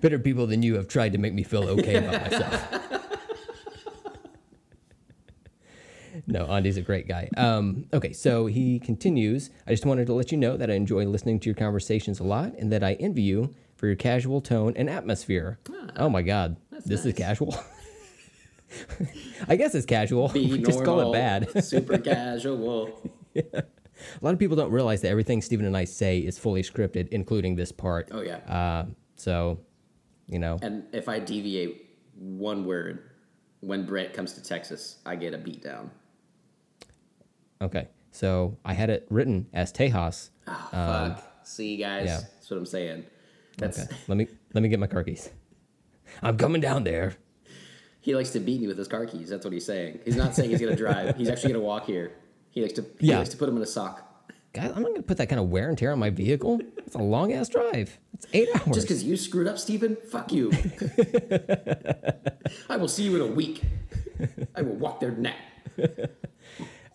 [0.00, 2.80] Better people than you have tried to make me feel okay about myself.
[6.26, 7.28] no, Andy's a great guy.
[7.36, 9.50] Um, okay, so he continues.
[9.68, 12.24] I just wanted to let you know that I enjoy listening to your conversations a
[12.24, 15.60] lot and that I envy you for your casual tone and atmosphere.
[15.96, 17.56] oh my God, this is casual.
[19.48, 20.28] I guess it's casual.
[20.28, 21.64] Be We just call it bad.
[21.64, 23.10] super casual.
[23.36, 23.64] A
[24.20, 27.56] lot of people don't realize that everything Steven and I say is fully scripted, including
[27.56, 28.08] this part.
[28.12, 28.36] Oh yeah.
[28.36, 29.60] Uh, so,
[30.26, 31.86] you know, and if I deviate
[32.18, 33.10] one word,
[33.60, 35.90] when Brent comes to Texas, I get a beat down.
[37.60, 37.88] okay.
[38.10, 40.30] So I had it written as Tejas.
[40.46, 41.24] Oh, fuck.
[41.42, 42.20] See, you guys, yeah.
[42.20, 43.04] that's what I'm saying.
[43.58, 43.96] That's Okay.
[44.06, 45.30] let me let me get my car keys.
[46.22, 47.14] I'm coming down there.
[48.04, 49.30] He likes to beat me with his car keys.
[49.30, 50.00] That's what he's saying.
[50.04, 51.16] He's not saying he's gonna drive.
[51.16, 52.12] He's actually gonna walk here.
[52.50, 52.84] He likes to.
[53.00, 53.16] He Yeah.
[53.20, 54.06] likes to put him in a sock.
[54.52, 56.60] God, I'm not gonna put that kind of wear and tear on my vehicle.
[56.76, 57.98] It's a long ass drive.
[58.12, 58.74] It's eight hours.
[58.74, 59.96] Just because you screwed up, Steven.
[59.96, 60.52] Fuck you.
[62.68, 63.62] I will see you in a week.
[64.54, 65.36] I will walk their neck.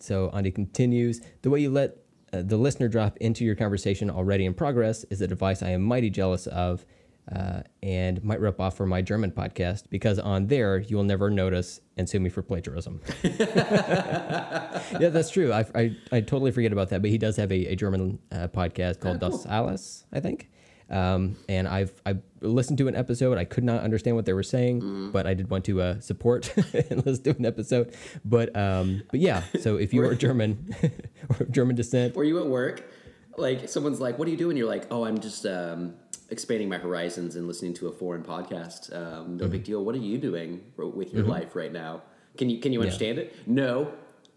[0.02, 1.98] So Andy continues The way you let
[2.32, 5.82] uh, the listener drop into your conversation already in progress is a device I am
[5.82, 6.86] mighty jealous of
[7.34, 11.30] uh, and might rip off for my German podcast because on there you will never
[11.30, 13.00] notice and sue me for plagiarism.
[13.22, 15.52] yeah, that's true.
[15.52, 18.48] I, I, I totally forget about that, but he does have a, a German uh,
[18.48, 20.48] podcast called Ah, Das Alles, I think.
[20.90, 23.38] Um, and I've I listened to an episode.
[23.38, 25.12] I could not understand what they were saying, Mm.
[25.12, 26.52] but I did want to uh, support
[26.90, 27.94] and listen to an episode.
[28.24, 29.44] But um, but yeah.
[29.60, 30.74] So if you are German
[31.38, 32.90] or German descent, Were you at work?
[33.36, 35.94] Like someone's like, "What are you doing?" You're like, "Oh, I'm just um,
[36.30, 38.94] expanding my horizons and listening to a foreign podcast.
[38.94, 39.52] Um, no Mm-hmm.
[39.52, 39.84] big deal.
[39.84, 42.02] What are you doing with your life right now?
[42.38, 43.34] Can you can you understand it?
[43.46, 43.92] No,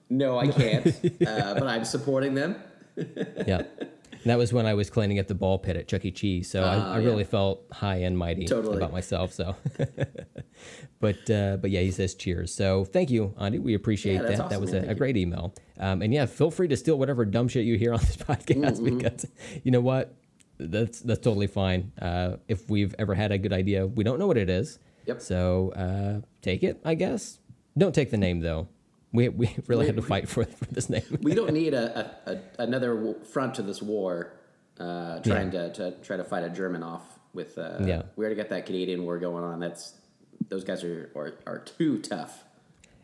[0.10, 0.88] no, I can't.
[1.28, 2.56] uh, but I'm supporting them.
[3.48, 3.64] yeah.
[4.12, 6.12] And that was when I was cleaning up the ball pit at Chuck E.
[6.12, 6.50] Cheese.
[6.50, 7.06] So I, I yeah.
[7.06, 8.78] really felt high and mighty Totally.
[8.78, 9.34] about myself.
[9.34, 9.56] So,
[11.00, 12.54] but uh, but yeah, he says cheers.
[12.54, 13.60] So thank you, Andy.
[13.60, 14.38] We appreciate Yeah, that.
[14.38, 15.54] that's that was a, a great email.
[15.80, 18.80] Um, and yeah, feel free to steal whatever dumb shit you hear on this podcast
[18.80, 18.98] Mm-hmm.
[19.00, 19.26] because
[19.64, 20.14] you know what,
[20.58, 21.92] that's that's totally fine.
[22.02, 24.80] Uh, if we've ever had a good idea, we don't know what it is.
[25.06, 25.22] Yep.
[25.22, 27.40] So uh, take it, I guess.
[27.78, 28.68] Don't take the name though.
[29.12, 31.04] We we really had to fight for for this name.
[31.22, 34.34] We don't need a, a, a another front to this war.
[34.80, 37.58] Uh, trying to, to try to fight a German off with.
[37.60, 38.02] Uh, Yeah.
[38.16, 39.60] We already got that Canadian war going on.
[39.60, 39.94] That's
[40.50, 42.44] those guys are are, are too tough.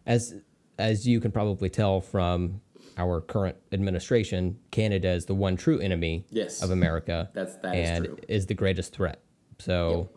[0.05, 0.35] as
[0.79, 2.61] as you can probably tell from
[2.99, 6.61] our current administration, Canada is the one true enemy Yes.
[6.61, 7.29] of America.
[7.33, 8.17] That's- that is and true.
[8.27, 9.21] is the greatest threat.
[9.59, 10.09] So,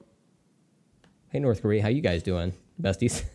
[1.30, 3.24] hey North Korea, how you guys doing, besties?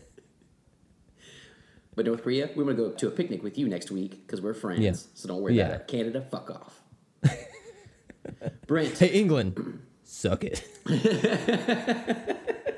[1.96, 4.40] But North Korea, we want to go to a picnic with you next week because
[4.40, 4.78] we're friends.
[4.82, 4.92] Yeah.
[5.14, 5.66] So don't worry Yeah.
[5.66, 5.86] about it.
[5.88, 6.80] Canada, fuck off.
[8.68, 10.62] Brent, Hey, England, suck it.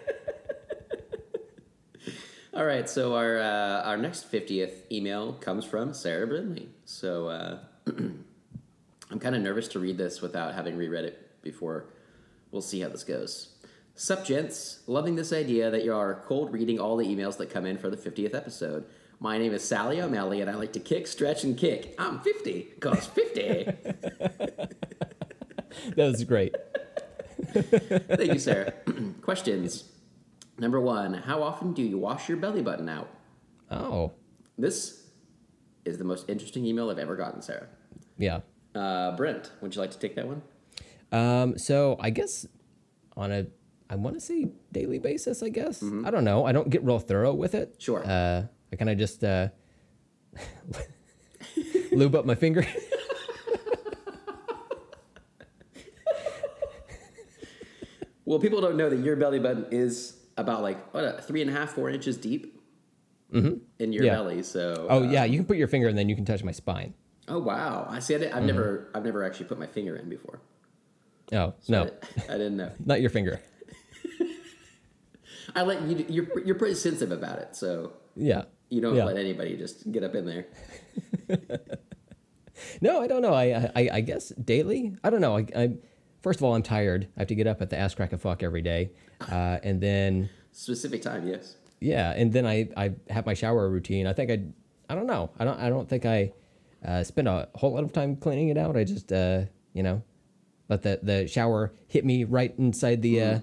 [2.53, 6.69] All right, so our uh, our next fiftieth email comes from Sarah Brindley.
[6.85, 11.87] So uh, I'm kind of nervous to read this without having reread it before.
[12.51, 13.51] We'll see how this goes.
[13.95, 14.81] Sup, gents?
[14.87, 17.91] Loving this idea that you are cold reading all the emails that come in for
[17.91, 18.85] the 50th episode.
[19.21, 21.95] My name is Sally O'Malley, and I like to kick, stretch, and kick.
[21.99, 23.73] I'm 50, cause 50.
[25.97, 26.55] That was great.
[27.53, 28.73] Thank you, Sarah.
[29.23, 29.85] Questions.
[30.61, 33.09] Number one, how often do you wash your belly button out?
[33.71, 34.13] Oh,
[34.59, 35.07] This
[35.87, 37.67] is the most interesting email I've ever gotten, Sarah.
[38.19, 38.41] yeah.
[38.75, 40.43] Uh, Brent, would you like to take that one?
[41.11, 42.47] Um, so I guess
[43.17, 43.47] on a,
[43.89, 45.43] I want to say daily basis.
[45.43, 46.45] I guess I don't know.
[46.45, 47.75] I don't get real thorough with it.
[47.79, 48.05] Sure.
[48.07, 48.43] Uh,
[48.73, 49.49] I kind of just uh,
[51.93, 52.65] lube up my finger.
[58.25, 61.51] Well, people don't know that your belly button is about like what a three and
[61.51, 62.61] a half, four inches deep
[63.33, 63.55] mm-hmm.
[63.79, 64.15] in your Yeah.
[64.15, 64.43] belly.
[64.43, 66.53] So, oh uh, yeah, you can put your finger and then you can touch my
[66.53, 66.95] spine.
[67.29, 68.15] oh wow, I see.
[68.15, 68.47] I did, I've mm-hmm.
[68.47, 70.41] never, I've never actually put my finger in before.
[71.33, 71.83] Oh no,
[72.29, 72.73] I, I didn't know.
[72.85, 73.41] not your finger.
[75.55, 76.05] I let you.
[76.09, 78.45] You're, you're pretty sensitive about it, so Yeah.
[78.69, 79.05] you don't Yeah.
[79.05, 80.47] let anybody just get up in there.
[82.83, 83.33] No, I don't know.
[83.33, 84.95] I I, I guess daily.
[85.03, 85.35] I don't know.
[85.39, 85.71] I, I
[86.23, 87.09] first of all, I'm tired.
[87.17, 88.91] I have to get up at the ass crack of fuck every day,
[89.31, 91.57] uh, and then Specific time, yes.
[91.81, 94.07] yeah, and then I I have my shower routine.
[94.07, 94.43] I think I
[94.93, 95.31] I don't know.
[95.39, 96.33] I don't I don't think I
[96.85, 98.77] uh, spend a whole lot of time cleaning it out.
[98.77, 100.03] I just uh, you know
[100.69, 103.41] let the the shower hit me right inside the uh,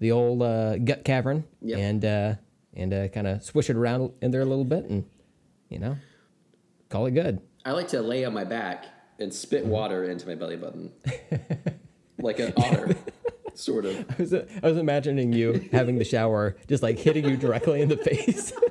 [0.00, 1.78] the old uh, gut cavern Yep.
[1.78, 2.34] and uh,
[2.74, 5.04] and uh, kind of swish it around in there a little bit and
[5.68, 5.96] you know
[6.88, 7.40] call it good.
[7.64, 8.86] I like to lay on my back
[9.18, 9.70] and spit Mm-hmm.
[9.70, 10.92] water into my belly button,
[12.18, 12.96] like an otter,
[13.54, 14.06] sort of.
[14.10, 17.88] I was, I was imagining you having the shower just like hitting you directly in
[17.88, 18.52] the face.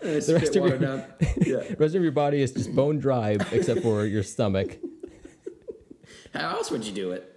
[0.00, 0.78] I rest of your-.
[1.38, 1.56] Yeah.
[1.68, 4.78] The rest of your body is just bone dry except for your stomach.
[6.32, 7.34] How else would you do it?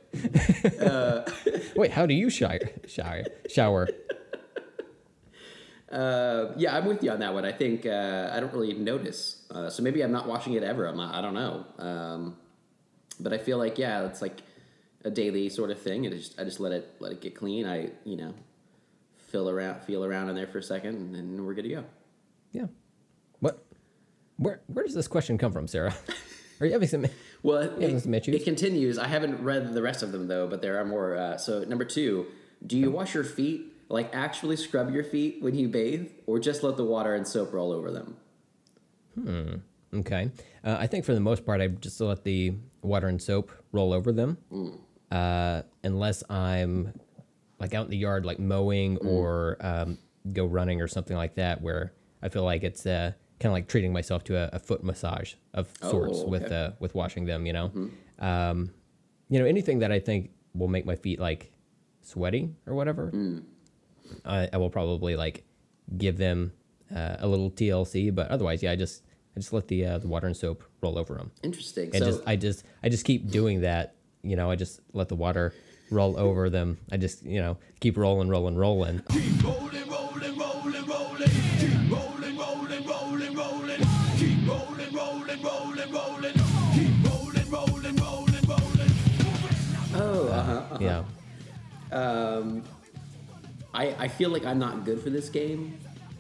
[1.76, 2.60] Wait, how do you shower?
[2.88, 3.24] Shower?
[3.50, 3.88] Shower?
[5.92, 7.44] Uh, yeah, I'm with you on that one.
[7.44, 10.86] I think uh, I don't really notice, uh, so maybe I'm not washing it ever.
[10.86, 11.14] I'm not.
[11.14, 11.66] I don't know.
[11.80, 12.38] Um,
[13.22, 14.42] but I feel like yeah, it's like
[15.04, 16.06] a daily sort of thing.
[16.06, 17.66] And I just I just let it let it get clean.
[17.66, 18.34] I you know
[19.32, 21.84] feel around feel around in there for a second, and then we're good to go.
[22.52, 22.66] Yeah.
[23.40, 23.64] What?
[24.38, 24.62] Where?
[24.68, 25.94] Where does this question come from, Sarah?
[26.60, 27.08] Are you having some?
[27.42, 28.06] Well, it, Mr.
[28.06, 28.36] Mitchell.
[28.36, 29.00] it continues.
[29.00, 31.16] I haven't read the rest of them though, but there are more.
[31.16, 32.28] Uh, so number two,
[32.66, 33.68] do you wash your feet?
[33.90, 37.52] Like actually scrub your feet when you bathe, or just let the water and soap
[37.52, 38.18] roll over them?
[39.16, 39.56] Hmm.
[39.94, 40.30] Okay.
[40.64, 43.94] Uh, I think for the most part, I just let the water and soap roll
[43.94, 44.38] over them,
[45.12, 46.94] uh, unless I'm
[47.60, 49.98] like out in the yard, like mowing or um,
[50.34, 53.68] go running or something like that, where I feel like it's uh, kind of like
[53.68, 56.56] treating myself to a, a foot massage of sorts Oh, with okay.
[56.56, 57.46] uh, with washing them.
[57.46, 57.72] You know,
[58.20, 58.72] um,
[59.30, 61.52] you know anything that I think will make my feet like
[62.02, 63.12] sweaty or whatever.
[64.26, 65.44] I, I will probably like
[65.98, 66.52] give them
[66.94, 69.04] uh, a little TLC, but otherwise, yeah, I just
[69.36, 71.90] I just let the uh, the water and soap roll over them, Interesting.
[71.94, 73.96] and so just I just I just keep doing that.
[74.24, 75.54] You know, I just let the water
[75.90, 76.78] roll over them.
[76.92, 79.02] I just you know keep rolling, rolling, rolling.
[79.10, 81.30] Keep rolling, rolling, rolling, rolling.
[81.60, 83.82] Keep rolling, rolling, rolling, rolling.
[84.18, 86.34] Keep rolling, rolling, rolling, rolling.
[86.74, 88.92] Keep rolling, rolling, rolling, rolling.
[89.96, 90.78] oh, uh-huh.
[90.80, 91.04] Yeah,
[91.92, 92.64] Um,
[93.74, 95.78] I, I feel like I'm not good for this game.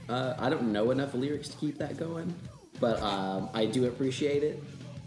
[0.09, 2.33] Uh, I don't know enough lyrics to keep that going,
[2.81, 4.61] but um, I do appreciate it.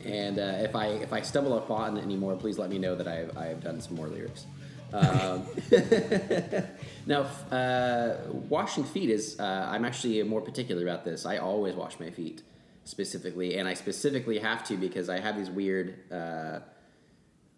[0.04, 3.08] And uh, if I if I stumble upon it anymore, please let me know that
[3.08, 4.46] I've I've done some more lyrics.
[4.92, 5.44] Um,
[7.06, 8.16] now, uh,
[8.48, 11.26] washing feet is uh, I'm actually more particular about this.
[11.26, 12.42] I always wash my feet
[12.84, 16.12] specifically, and I specifically have to because I have these weird.
[16.12, 16.60] Uh,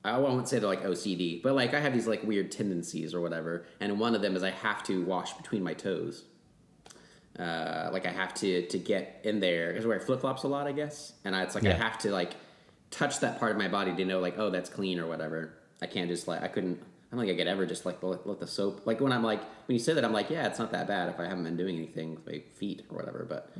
[0.04, 3.20] I won't say they're like OCD, but like I have these like weird tendencies or
[3.20, 6.24] whatever, and one of them is I have to wash between my toes.
[7.38, 10.48] Uh, like I have to to get in there because I wear flip flops a
[10.48, 12.32] lot, I guess, and I, it's like I have to like
[12.90, 15.52] touch that part of my body to know like oh that's clean or whatever.
[15.82, 16.80] I can't just like I couldn't.
[17.12, 19.22] I don't think I could ever just like let, let the soap like when I'm
[19.22, 21.44] like when you say that I'm like yeah it's not that bad if I haven't
[21.44, 23.50] been doing anything with my feet or whatever, but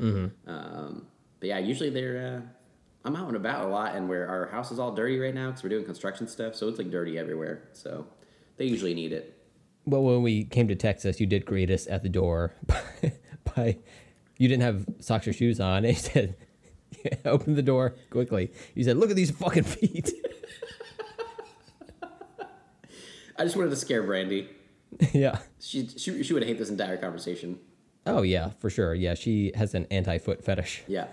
[0.47, 1.07] um,
[1.41, 2.43] but yeah usually they're.
[2.45, 2.49] Uh,
[3.05, 5.47] I'm out and about a lot, and where our house is all dirty right now
[5.47, 7.63] because we're doing construction stuff, so it's like dirty everywhere.
[7.73, 8.05] So
[8.57, 9.39] they usually need it.
[9.85, 12.55] Well, when we came to Texas, you did greet us at the door
[13.55, 13.79] by,
[14.39, 15.85] you didn't have socks or shoes on.
[15.85, 16.37] And he said,
[17.25, 18.51] open the door quickly.
[18.75, 20.13] He said, look at these fucking feet.
[23.39, 24.49] I just wanted to scare Brandy.
[25.13, 25.41] yeah.
[25.61, 27.59] She she, she would hate this entire conversation.
[28.07, 28.95] Oh yeah, for sure.
[28.95, 30.85] Yeah, she has an anti-foot fetish.
[30.87, 31.09] Yeah.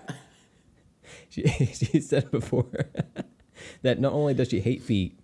[1.28, 2.86] She, she said before
[3.82, 5.18] that not only does she hate feet,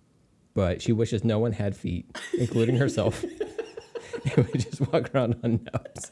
[0.53, 2.05] but she wishes no one had feet,
[2.37, 3.23] including herself.
[3.23, 6.11] and would just walk around on nubs.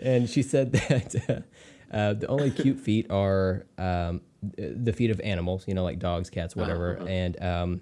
[0.00, 1.14] And she said that
[1.92, 4.20] uh, uh, the only cute feet are um,
[4.56, 7.06] the feet of animals, you know, like dogs, cats, whatever, Uh-huh.
[7.06, 7.80] and um,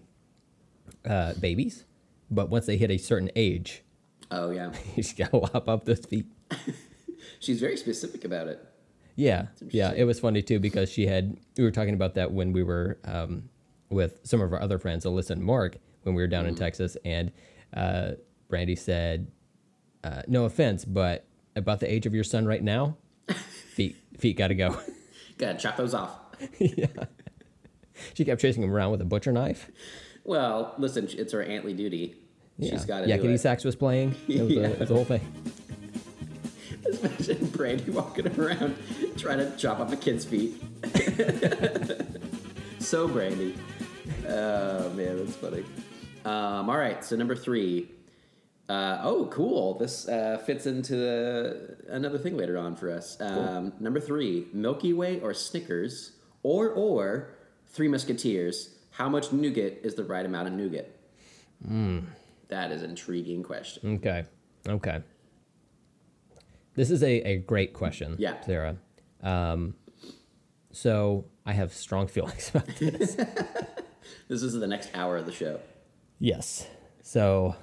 [1.05, 1.85] uh, babies.
[2.31, 3.83] But once they hit a certain age,
[4.31, 4.73] Oh yeah.
[4.95, 6.27] she's got to lop up those feet.
[7.40, 8.64] She's very specific about it.
[9.14, 11.37] Yeah, yeah, it was funny too because she had.
[11.57, 13.49] We were talking about that when we were um,
[13.88, 16.62] with some of our other friends, Alyssa and Mark, when we were down in Mm-hmm.
[16.64, 17.33] Texas, and
[17.75, 18.12] uh,
[18.49, 19.29] Brandy said,
[20.05, 21.25] uh, "No offense, but
[21.57, 22.97] about the age of your son right now,
[23.75, 24.79] feet feet got to go."
[25.38, 26.16] Gotta chop those off.
[26.59, 26.87] yeah.
[28.14, 29.71] she kept chasing him around with a butcher knife.
[30.25, 32.14] Well, listen, it's her auntly duty.
[32.59, 33.16] Yeah, She's got to yeah.
[33.16, 33.38] do Kitty it.
[33.38, 34.14] Sax was playing.
[34.29, 34.61] It was, Yeah.
[34.62, 35.21] a, it was a whole thing.
[37.03, 38.77] Imagine Brandy walking around
[39.19, 40.55] trying to chop off a kid's feet.
[42.79, 43.55] so Brandy.
[44.29, 45.64] Oh man, that's funny.
[46.25, 47.90] Um, all right, so number three.
[48.68, 49.79] Uh, oh, cool.
[49.79, 53.16] This uh, fits into the, another thing later on for us.
[53.20, 57.31] Um, Number three: Milky Way or Snickers, or or
[57.68, 58.70] Three Musketeers.
[58.90, 60.90] How much nougat is the right amount of nougat?
[62.48, 63.96] That is an intriguing question.
[63.96, 64.24] Okay.
[64.68, 65.02] Okay.
[66.74, 68.40] This is a, a great question, Yeah.
[68.42, 68.76] Sarah.
[69.22, 69.74] Um,
[70.72, 73.16] so I have strong feelings about this.
[74.29, 75.61] This is the next hour of the show.
[76.18, 76.66] yes.
[77.02, 77.55] So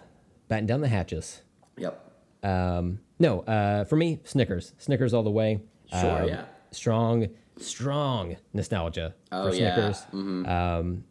[0.53, 1.41] batten down the hatches.
[1.77, 2.11] Yep.
[2.43, 4.73] Um, no, uh, for me, Snickers.
[4.77, 5.61] Snickers all the way.
[5.99, 6.45] Sure, Um, yeah.
[6.71, 9.73] Strong, strong nostalgia Oh, for yeah.
[9.73, 10.05] Snickers.
[10.13, 11.05] Um,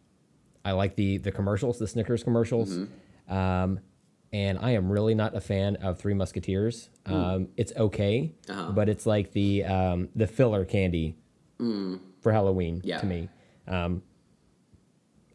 [0.64, 2.70] I like the the commercials, the Snickers commercials.
[2.78, 3.33] Mm-hmm.
[3.35, 3.81] Um,
[4.33, 6.88] and I am really not a fan of Three Musketeers.
[7.07, 8.35] Um, it's okay.
[8.48, 8.70] Uh-huh.
[8.72, 11.16] but it's like the um, the filler candy
[11.59, 12.85] for Halloween Mm.
[12.85, 12.98] Yeah.
[13.00, 13.28] to me.
[13.66, 14.02] Um,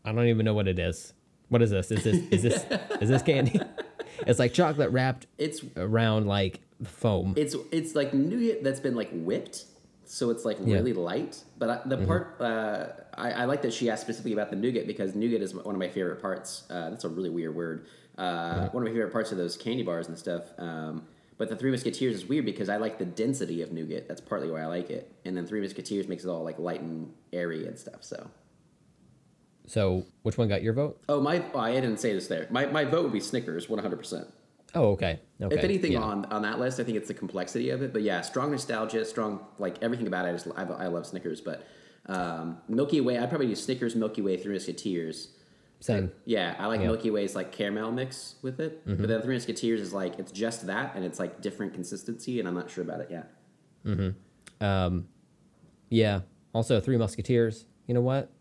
[0.05, 1.13] I don't even know what it is.
[1.49, 1.91] What is this?
[1.91, 2.65] Is this is this
[3.01, 3.59] is this candy?
[4.25, 7.33] It's like chocolate wrapped It's around like foam.
[7.37, 9.65] it's it's like nougat that's been like whipped,
[10.05, 10.63] so it's like Yeah.
[10.63, 10.71] Mm-hmm.
[10.73, 11.43] really light.
[11.57, 14.87] But I, the part uh, I, I like that she asked specifically about the nougat
[14.87, 16.63] because nougat is one of my favorite parts.
[16.69, 17.85] Uh, that's a really weird word.
[18.17, 20.43] Uh, One of my favorite parts of those candy bars and stuff.
[20.57, 21.05] Um,
[21.37, 24.07] but the Three Musketeers is weird because I like the density of nougat.
[24.07, 25.11] That's partly why I like it.
[25.23, 28.03] And then Three Musketeers makes it all like light and airy and stuff.
[28.03, 28.27] So.
[29.67, 31.01] So which one got your vote?
[31.09, 31.43] Oh my!
[31.53, 32.47] Oh, I didn't say this there.
[32.49, 34.27] My, my vote would be Snickers, one hundred percent.
[34.73, 35.19] Oh, okay.
[35.41, 35.55] Okay.
[35.55, 36.01] If anything yeah.
[36.01, 37.91] on on that list, I think it's the complexity of it.
[37.93, 40.29] But yeah, strong nostalgia, strong like everything about it.
[40.29, 41.67] I just I, I love Snickers, but
[42.07, 43.17] um, Milky Way.
[43.17, 45.29] I'd probably use Snickers, Milky Way, Three Musketeers.
[45.79, 46.11] Same.
[46.25, 46.87] Yeah, I like Yeah.
[46.87, 49.01] Milky Way's like caramel mix with it, Mm-hmm.
[49.01, 52.47] but then Three Musketeers is like it's just that, and it's like different consistency, and
[52.47, 53.31] I'm not sure about it yet.
[53.85, 54.63] Mm-hmm.
[54.65, 55.07] Um,
[55.89, 56.21] yeah.
[56.53, 57.65] Also, Three Musketeers.
[57.85, 58.31] You know what?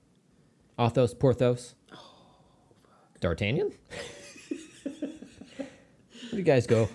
[0.78, 1.74] Athos, Porthos.
[1.92, 1.96] Oh,
[3.20, 3.72] D'Artagnan.
[4.86, 5.68] Where'd
[6.32, 6.88] you guys go?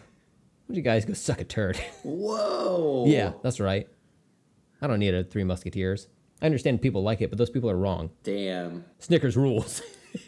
[0.67, 1.77] Where'd you guys go suck a turd?
[2.03, 3.05] Whoa!
[3.07, 3.87] yeah, that's right.
[4.81, 6.07] I don't need a Three Musketeers.
[6.41, 8.11] I understand people like it, but those people are wrong.
[8.23, 9.81] Damn, Snickers rules.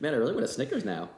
[0.00, 1.08] man, I really want a Snickers now.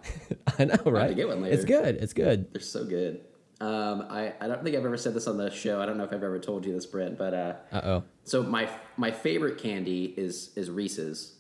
[0.59, 1.17] I know, right?
[1.17, 1.55] get one later.
[1.55, 1.97] It's good.
[1.97, 2.53] It's good.
[2.53, 3.23] They're so good.
[3.65, 5.81] Um, I, I don't think I've ever said this on the show.
[5.81, 8.03] I don't know if I've ever told you this, Brent, but uh, oh.
[8.25, 11.37] So my my favorite candy is is Reese's,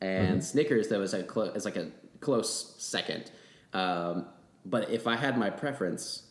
[0.00, 3.30] and Snickers though is a clo- is like a close second.
[3.74, 4.24] Um,
[4.64, 6.22] but if I had my preference,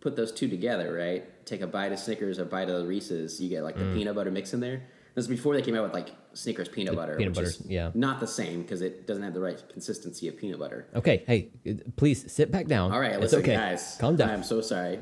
[0.00, 1.44] put those two together, right?
[1.44, 4.30] Take a bite of Snickers, a bite of Reese's, you get like the peanut butter
[4.30, 4.82] mix in there.
[5.14, 7.90] This is before they came out with like Snickers peanut butter, peanut butter, yeah.
[7.94, 10.88] not the same because it doesn't have the right consistency of peanut butter.
[10.94, 11.22] Okay.
[11.26, 11.50] Hey,
[11.96, 12.90] please sit back down.
[12.92, 13.54] All right, it's listen, okay.
[13.54, 14.30] guys, Calm down.
[14.30, 14.98] I'm so sorry.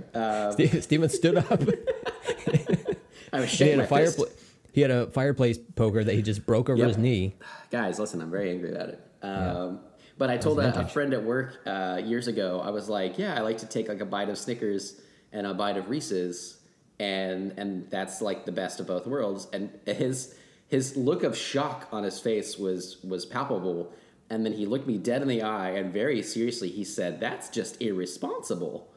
[0.53, 1.51] Ste- Steven stood up.
[3.33, 4.17] I was he shaking had my a fist.
[4.19, 4.39] fireplace.
[4.73, 6.89] He had a fireplace poker that he just broke over Yep.
[6.89, 7.35] his knee.
[7.71, 9.01] guys, listen, I'm very angry about it.
[9.23, 9.81] Um,
[10.19, 13.35] But I told a, a friend at work uh, years ago, I was like, yeah,
[13.37, 15.01] I like to take like a bite of Snickers
[15.33, 16.59] and a bite of Reese's,
[17.03, 19.49] and and that's like the best of both worlds.
[19.53, 20.35] And his
[20.69, 23.93] his look of shock on his face was was palpable.
[24.31, 27.51] And then he looked me dead in the eye and very seriously he said, "That's
[27.51, 28.89] just irresponsible."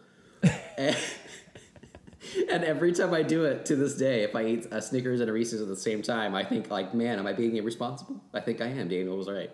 [0.77, 0.95] and,
[2.51, 5.29] and every time I do it to this day, if I eat a Snickers and
[5.29, 8.23] a Reese's at the same time, I think like, man, am I being irresponsible?
[8.33, 8.87] I think I am.
[8.87, 9.51] Daniel was right.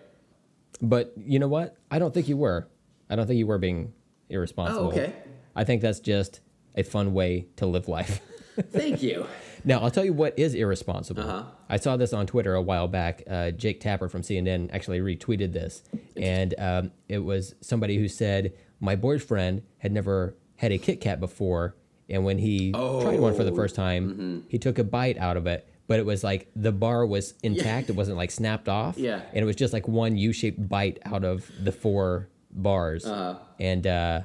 [0.82, 1.76] But you know what?
[1.90, 2.68] I don't think you were.
[3.08, 3.94] I don't think you were being
[4.28, 4.88] irresponsible.
[4.88, 5.14] Oh, okay.
[5.56, 6.40] I think that's just
[6.74, 8.20] a fun way to live life.
[8.72, 9.26] Thank you.
[9.64, 11.22] Now, I'll tell you what is irresponsible.
[11.22, 11.44] Uh-huh.
[11.68, 13.22] I saw this on Twitter a while back.
[13.30, 15.82] Uh, Jake Tapper from CNN actually retweeted this.
[16.16, 21.20] And um, it was somebody who said, My boyfriend had never had a Kit Kat
[21.20, 21.76] before.
[22.10, 25.36] And when he tried one for the Oh, first time, he took a bite out
[25.36, 25.66] of it.
[25.86, 27.88] But it was like the bar was intact.
[27.88, 28.98] It wasn't like snapped off.
[28.98, 29.20] Yeah.
[29.32, 33.04] And it was just like one U shaped bite out of the four bars.
[33.06, 33.38] Uh-huh.
[33.60, 34.20] And uh,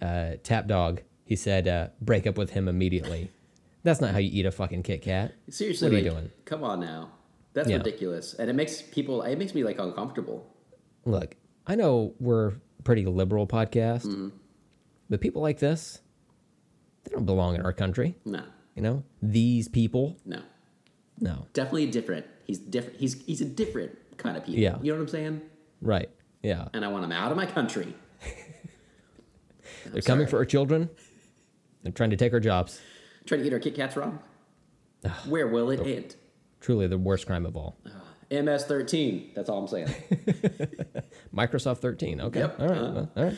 [0.00, 3.30] uh, Tap Dog, he said, uh, break up with him immediately.
[3.86, 5.32] That's not how you eat a fucking Kit Kat.
[5.48, 6.30] Seriously, What are you doing?
[6.44, 7.12] Come on now.
[7.52, 7.76] That's Yeah.
[7.76, 8.34] ridiculous.
[8.34, 10.44] And it makes people, it makes me like uncomfortable.
[11.04, 11.36] Look,
[11.68, 14.30] I know we're a pretty liberal podcast, Mm-hmm.
[15.08, 16.00] but people like this,
[17.04, 18.16] they don't belong in our country.
[18.24, 18.42] No,
[18.74, 20.42] You know, these people, no.
[21.20, 21.46] no.
[21.52, 22.26] Definitely different.
[22.42, 22.98] He's different.
[22.98, 24.60] He's, he's a different kind of people.
[24.60, 24.78] Yeah.
[24.82, 25.42] You know what I'm saying?
[25.80, 26.10] Right.
[26.42, 26.70] Yeah.
[26.74, 27.94] And I want him out of my country.
[29.92, 30.90] They're coming for our children.
[31.84, 32.80] They're trying to take our jobs.
[33.26, 34.20] Trying to eat our Kit Kats wrong?
[35.26, 36.16] Where will it end?
[36.60, 37.76] Truly the worst crime of all.
[38.30, 39.34] MS-13.
[39.34, 39.88] That's all I'm saying.
[41.34, 42.20] Microsoft 13.
[42.22, 42.40] Okay.
[42.40, 42.60] Yep.
[42.60, 42.80] All right.
[42.80, 43.36] Well, all right.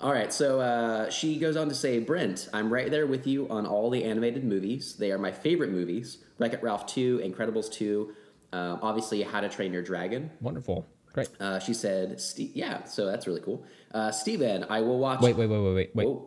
[0.00, 3.48] All right, so uh, she goes on to say, Brent, I'm right there with you
[3.48, 4.96] on all the animated movies.
[4.96, 8.12] They are my favorite movies Wreck It Ralph 2, Incredibles 2,
[8.52, 10.30] um, obviously How to Train Your Dragon.
[10.40, 10.84] Wonderful.
[11.12, 11.28] Great.
[11.38, 13.64] Uh, she said, yeah, so that's really cool.
[13.92, 15.20] Uh, Steven, I will watch.
[15.20, 16.18] Wait, wait, wait, wait, wait, wait.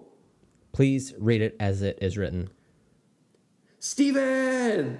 [0.71, 2.49] Please read it as it is written.
[3.79, 4.99] Steven!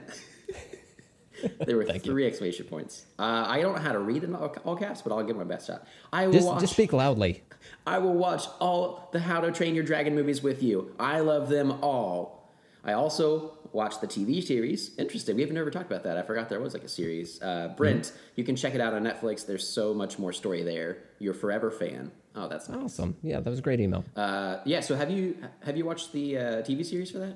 [1.65, 2.11] there were Thank you.
[2.11, 3.05] three exclamation points.
[3.17, 5.67] Uh, I don't know how to read in all, caps, but I'll give my best
[5.67, 5.85] shot.
[6.11, 6.61] I will Just, watch.
[6.61, 7.43] just speak loudly.
[7.85, 10.93] I will watch all the How to Train Your Dragon movies with you.
[10.99, 12.49] I love them all.
[12.83, 14.95] I also watch the TV series.
[14.97, 15.35] Interesting.
[15.35, 16.17] We've never talked about that.
[16.17, 17.41] I forgot there was like a series.
[17.41, 19.45] Uh, Brent, you can check it out on Netflix.
[19.45, 20.99] There's so much more story there.
[21.19, 22.11] You're forever fan.
[22.35, 22.83] Oh, that's nice.
[22.83, 23.17] Awesome.
[23.23, 24.05] Yeah, that was a great email.
[24.15, 24.79] Uh, yeah.
[24.79, 27.35] So have you have you watched the uh, TV series for that?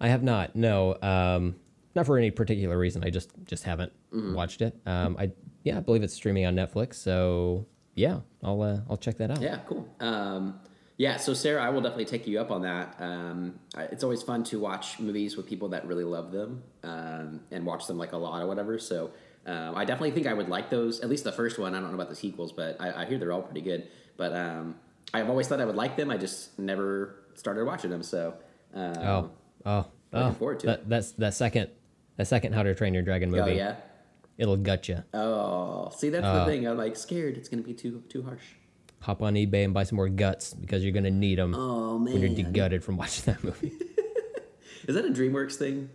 [0.00, 0.56] I have not.
[0.56, 1.56] No, um,
[1.94, 3.04] not for any particular reason.
[3.04, 4.34] I just just haven't Mm-hmm.
[4.34, 4.76] watched it.
[4.86, 5.30] Um, I
[5.62, 6.94] yeah, I believe it's streaming on Netflix.
[6.94, 9.40] So yeah, I'll uh, I'll check that out.
[9.40, 9.86] Yeah, cool.
[10.00, 10.58] Um,
[10.96, 12.96] yeah, so Sarah, I will definitely take you up on that.
[12.98, 17.64] Um, it's always fun to watch movies with people that really love them um, and
[17.64, 18.78] watch them like a lot or whatever.
[18.78, 19.10] So
[19.46, 21.00] um, I definitely think I would like those.
[21.00, 21.74] At least the first one.
[21.74, 23.86] I don't know about the sequels, but I, I hear they're all pretty good.
[24.18, 24.74] But um,
[25.14, 26.10] I've always thought I would like them.
[26.10, 28.02] I just never started watching them.
[28.02, 28.34] So
[28.74, 29.30] um, Oh
[29.66, 30.32] oh Looking oh.
[30.34, 30.88] forward to that, it.
[30.88, 31.70] That's that second
[32.16, 33.42] that second How to Train Your Dragon movie.
[33.52, 33.76] oh yeah.
[34.38, 35.02] It'll gut you.
[35.12, 36.66] Oh, see that's the thing.
[36.66, 37.36] I'm like scared.
[37.36, 38.42] It's gonna be too too harsh.
[39.00, 42.20] Hop on eBay and buy some more guts because you're gonna need them Oh when
[42.20, 43.72] you're degutted from watching that movie.
[44.88, 45.90] is that a DreamWorks thing?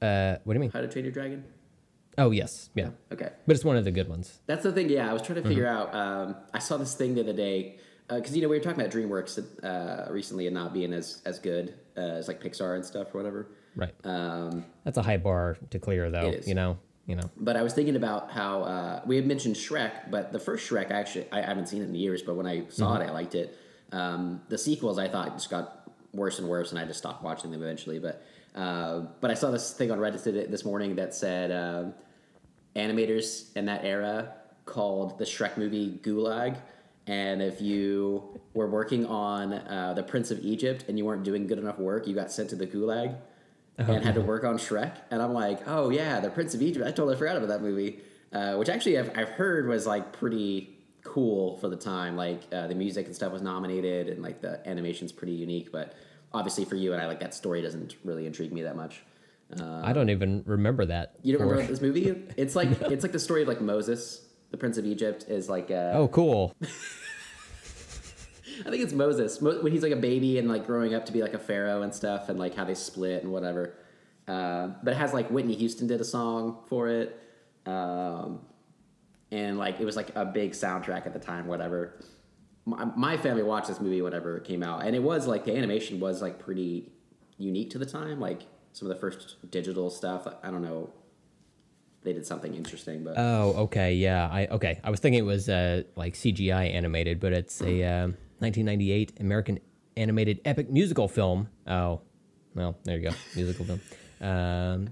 [0.00, 0.70] uh, what do you mean?
[0.70, 1.44] How to Train Your Dragon?
[2.16, 2.90] Oh yes, yeah.
[3.12, 3.30] Okay.
[3.46, 4.40] But it's one of the good ones.
[4.46, 4.88] That's the thing.
[4.88, 5.94] Yeah, I was trying to figure Mm-hmm.
[5.94, 5.94] out.
[5.94, 7.78] Um, I saw this thing the other day
[8.08, 11.38] because you know we were talking about DreamWorks uh, recently and not being as as
[11.38, 13.48] good uh, as like Pixar and stuff or whatever.
[13.76, 13.94] Right.
[14.04, 16.28] Um, That's a high bar to clear, though.
[16.28, 16.48] It is.
[16.48, 16.78] You know.
[17.06, 17.30] You know.
[17.38, 20.92] but I was thinking about how uh, we had mentioned Shrek, but the first Shrek,
[20.92, 23.02] I actually I haven't seen it in years, but when I saw Mm-hmm.
[23.02, 23.56] it, I liked it.
[23.92, 27.50] Um, the sequels, I thought just got worse and worse, and I just stopped watching
[27.50, 27.98] them eventually.
[27.98, 28.22] But
[28.54, 31.94] uh, but I saw this thing on Reddit this morning that said um,
[32.76, 34.34] animators in that era
[34.66, 36.58] called the Shrek movie Gulag.
[37.08, 41.46] And if you were working on uh, the Prince of Egypt and you weren't doing
[41.46, 43.16] good enough work, you got sent to the Gulag
[43.78, 44.92] and had to work on Shrek.
[45.10, 46.84] And I'm like, oh yeah, the Prince of Egypt.
[46.86, 48.00] I totally forgot about that movie,
[48.32, 52.14] uh, which actually I've, I've heard was like pretty cool for the time.
[52.14, 55.72] Like uh, the music and stuff was nominated, and like the animation's pretty unique.
[55.72, 55.94] But
[56.34, 59.02] obviously for you and I, like that story doesn't really intrigue me that much.
[59.58, 61.14] Uh, I don't even remember that.
[61.22, 62.14] you don't remember this movie?
[62.36, 65.70] It's like it's like the story of like Moses, the Prince of Egypt, is like
[65.70, 66.54] uh, Oh, cool.
[68.66, 71.12] I think it's Moses Mo- when he's like a baby and like growing up to
[71.12, 73.74] be like a pharaoh and stuff, and like how they split and whatever.
[74.26, 77.18] Uh, but it has like Whitney Houston did a song for it,
[77.66, 78.40] um,
[79.30, 81.46] and like it was like a big soundtrack at the time.
[81.46, 82.00] Whatever.
[82.66, 85.56] My, my family watched this movie whenever it came out, and it was like the
[85.56, 86.92] animation was like pretty
[87.38, 88.20] unique to the time.
[88.20, 88.42] Like
[88.72, 90.26] some of the first digital stuff.
[90.42, 90.90] I don't know.
[92.08, 94.26] They did something interesting, but Oh, okay, yeah.
[94.32, 94.80] I okay.
[94.82, 99.58] I was thinking it was uh, like CGI animated, but it's a um 1998 American
[99.94, 101.50] animated epic musical film.
[101.66, 102.00] Oh,
[102.54, 103.80] well, there you go, musical film.
[104.22, 104.88] Um,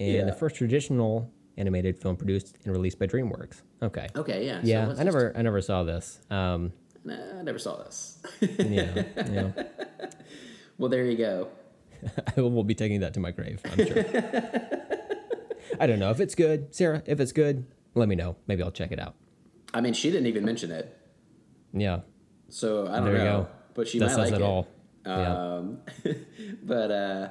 [0.00, 0.24] and Yeah.
[0.24, 3.62] the first traditional animated film produced and released by DreamWorks.
[3.80, 4.08] Okay.
[4.16, 4.60] okay, yeah.
[4.64, 6.18] Yeah, let's I never, I never saw this.
[6.28, 6.72] Um,
[7.04, 8.18] Nah, I never saw this.
[8.40, 9.50] yeah, yeah.
[10.78, 11.48] well, there you go.
[12.36, 13.60] I will be taking that to my grave.
[13.64, 14.04] I'm sure.
[15.80, 17.02] I don't know if it's good, Sarah.
[17.06, 18.36] If it's good, let me know.
[18.46, 19.14] Maybe I'll check it out.
[19.74, 20.96] I mean, she didn't even mention it,
[21.72, 22.00] Yeah,
[22.48, 23.48] so I don't there know.
[23.74, 24.42] But she that might like it it.
[24.42, 24.66] all.
[25.06, 25.54] Yeah.
[25.56, 25.78] Um,
[26.62, 27.28] but uh,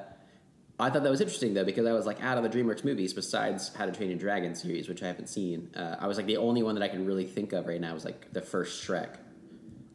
[0.80, 3.12] I thought that was interesting though because I was like out of the DreamWorks movies
[3.12, 5.70] besides How to Train Your Dragon series, which I haven't seen.
[5.76, 7.94] Uh, I was like the only one that I can really think of right now
[7.94, 9.16] was like the first Shrek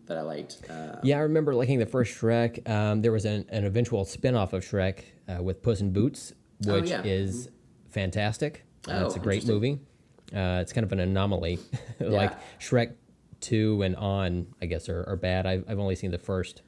[0.05, 0.57] that I liked.
[0.69, 2.69] Uh, Yeah, I remember liking the first Shrek.
[2.69, 6.33] Um, there was an, an eventual spin-off of Shrek uh, with Puss in Boots,
[6.67, 7.01] Oh, which yeah.
[7.03, 7.49] is
[7.93, 8.65] fantastic.
[8.87, 9.79] Oh, it's a great movie.
[10.35, 11.59] Uh, it's kind of an anomaly.
[11.99, 12.37] like Yeah.
[12.59, 12.93] Shrek
[13.41, 15.45] 2 and on, I guess, are, are bad.
[15.45, 16.61] I've, I've only seen the first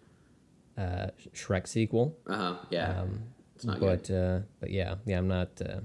[0.78, 2.18] uh, Shrek sequel.
[2.28, 2.56] uh huh.
[2.70, 3.04] Yeah.
[3.56, 4.16] it's not but good.
[4.16, 5.50] uh, but yeah, yeah, I'm not.
[5.62, 5.80] Uh,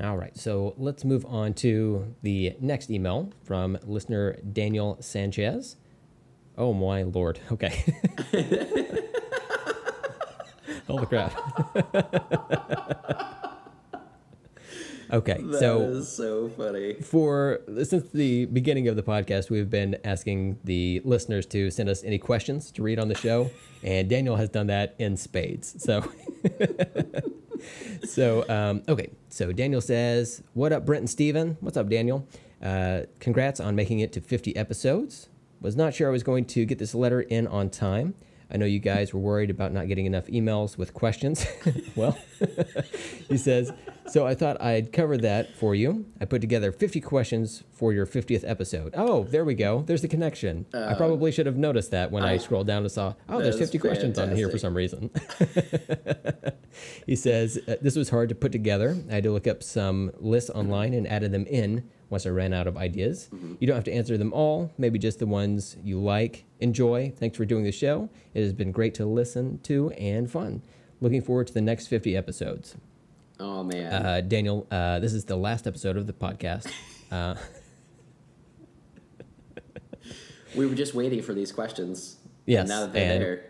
[0.00, 5.76] all right, so let's move on to the next email from listener Daniel Sanchez.
[6.58, 7.38] Oh my lord!
[7.52, 7.84] Okay.
[10.88, 11.32] Holy crap.
[15.12, 16.94] okay, That so is so funny.
[16.94, 22.02] for since the beginning of the podcast, we've been asking the listeners to send us
[22.02, 23.50] any questions to read on the show,
[23.84, 25.80] and Daniel has done that in spades.
[25.80, 26.10] So,
[28.04, 29.10] so um, okay.
[29.28, 31.56] So Daniel says, "What up, Brent and Steven?
[31.60, 32.26] What's up, Daniel?
[32.60, 35.28] Uh, congrats on making it to 50 episodes.
[35.60, 38.14] Was not sure I was going to get this letter in on time."
[38.50, 41.46] I know you guys were worried about not getting enough emails with questions.
[41.96, 42.16] well,
[43.28, 43.72] he says,
[44.06, 46.06] so I thought I'd cover that for you.
[46.18, 48.94] I put together 50 questions for your 50th episode.
[48.96, 49.82] Oh, there we go.
[49.82, 50.64] There's the connection.
[50.72, 53.56] I probably should have noticed that when I, I- scrolled down and saw, oh, there's
[53.56, 55.10] is 50 questions on here for some reason.
[57.06, 58.96] he says, uh, this was hard to put together.
[59.10, 62.52] I had to look up some lists online and added them in once I ran
[62.52, 63.28] out of ideas.
[63.60, 67.12] You don't have to answer them all, maybe just the ones you like, enjoy.
[67.16, 68.08] Thanks for doing the show.
[68.34, 70.62] It has been great to listen to and fun.
[71.00, 72.76] Looking forward to the next 50 episodes.
[73.40, 73.92] Oh man.
[73.92, 76.70] Uh, Daniel, uh, this is the last episode of the podcast.
[77.10, 77.34] Uh,
[80.54, 82.16] we were just waiting for these questions.
[82.46, 83.44] Yes, And now that they're there.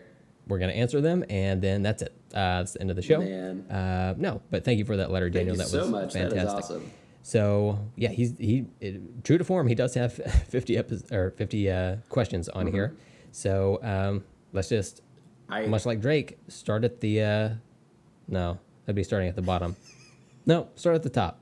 [0.47, 2.13] we're going to answer them, and then that's it.
[2.33, 3.19] Uh, that's the end of the show.
[3.19, 3.61] Man.
[3.69, 5.55] Uh, no, but thank you for that letter, Thank Daniel.
[5.55, 6.13] you that so was much.
[6.13, 6.59] That fantastic.
[6.59, 6.91] is awesome.
[7.21, 9.67] So yeah, he's he it, true to form.
[9.67, 10.13] He does have
[10.47, 12.95] fifty epi- or fifty uh, questions on here.
[13.31, 15.01] So um, let's just
[15.49, 17.49] I much like Drake start at the uh,
[18.27, 18.57] no,
[18.87, 19.75] I'd be starting at the bottom.
[20.45, 21.41] No, start at the top.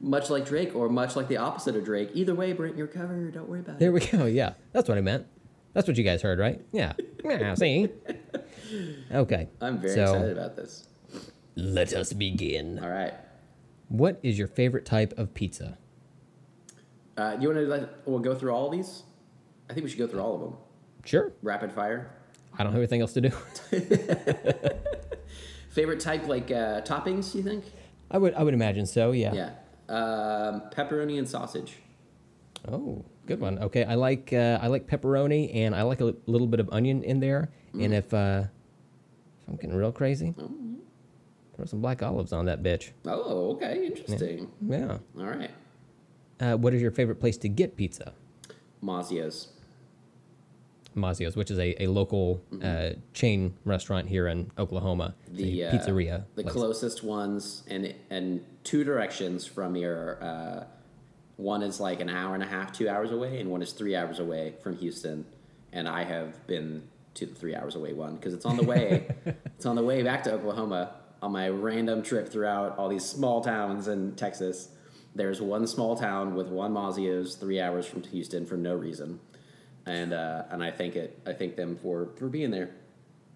[0.00, 2.10] much like Drake or much like the opposite of Drake.
[2.12, 3.32] Either way, Brent, you're covered.
[3.34, 4.00] Don't worry about There it.
[4.10, 4.26] There we go.
[4.26, 5.26] Yeah, that's what I meant.
[5.72, 6.60] That's what you guys heard, right?
[6.72, 6.92] Yeah.
[7.24, 7.54] Yeah.
[7.56, 7.88] See.
[9.12, 9.48] Okay.
[9.60, 10.86] I'm very so, excited about this.
[11.56, 12.78] Let us begin.
[12.78, 13.14] All right.
[13.88, 15.78] What is your favorite type of pizza?
[17.16, 19.04] Uh, you want to let we'll go through all of these?
[19.70, 20.54] I think we should go through all of them.
[21.04, 21.32] Sure.
[21.42, 22.10] Rapid fire.
[22.58, 23.30] I don't have anything else to do.
[25.70, 27.34] Favorite type, like uh, toppings?
[27.34, 27.64] You think?
[28.10, 29.12] I would I would imagine so.
[29.12, 29.32] Yeah.
[29.32, 29.50] Yeah.
[29.88, 31.76] Um, pepperoni and sausage.
[32.68, 33.58] Oh, good one.
[33.60, 37.04] Okay, I like uh, I like pepperoni and I like a little bit of onion
[37.04, 37.50] in there.
[37.74, 40.34] And if uh, if I'm getting real crazy,
[41.56, 42.90] throw some black olives on that bitch.
[43.06, 44.50] Oh, okay, interesting.
[44.60, 44.98] Yeah.
[45.18, 45.50] All right.
[46.38, 48.12] Uh, what is your favorite place to get pizza?
[48.84, 49.48] Mazzio's.
[50.94, 55.14] Mazzio's, which is a, a local uh, chain restaurant here in Oklahoma.
[55.28, 56.24] It's The uh, pizzeria.
[56.34, 56.54] The place.
[56.54, 60.18] closest ones, and and two directions from here.
[60.20, 60.64] Uh,
[61.36, 63.94] one is like an hour and a half, two hours away, and one is three
[63.94, 65.26] hours away from Houston.
[65.72, 69.06] And I have been to the three hours away one because it's on the way.
[69.26, 73.40] it's on the way back to Oklahoma on my random trip throughout all these small
[73.42, 74.68] towns in Texas.
[75.14, 79.18] There's one small town with one Mazzio's three hours from Houston for no reason,
[79.86, 81.18] and uh, and I thank it.
[81.26, 82.70] I thank them for for being there.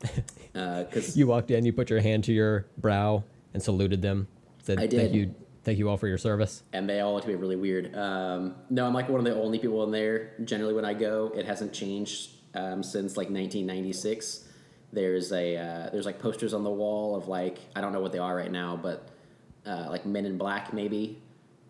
[0.53, 3.23] Because You walked in, you put your hand to your brow
[3.55, 4.27] and saluted them.
[4.63, 6.65] Said, I Thank you, thank you all for your service.
[6.73, 7.95] and they all look at me really weird.
[7.97, 10.33] Um, no, I'm like one of the only people in there.
[10.45, 14.49] Generally, when I go, it hasn't changed um, since like 1996.
[14.93, 18.13] There's a uh, there's like posters on the wall of like I don't know what
[18.13, 19.09] they are right now, but
[19.67, 21.23] uh, like Men in Black maybe.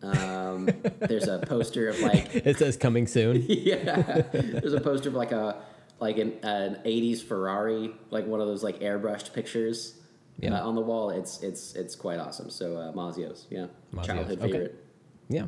[0.03, 0.67] Um,
[1.01, 3.43] there's a poster of like It says coming soon.
[3.49, 4.23] yeah.
[4.33, 5.63] There's a poster of like a
[5.99, 9.97] like an, an 80s Ferrari, like one of those like airbrushed pictures
[10.39, 10.55] Yeah.
[10.59, 11.11] uh, on the wall.
[11.11, 12.49] It's it's it's quite awesome.
[12.49, 14.51] So uh, Mazzio's, yeah, Mazzio's, childhood okay.
[14.53, 14.85] favorite.
[15.29, 15.47] Yeah.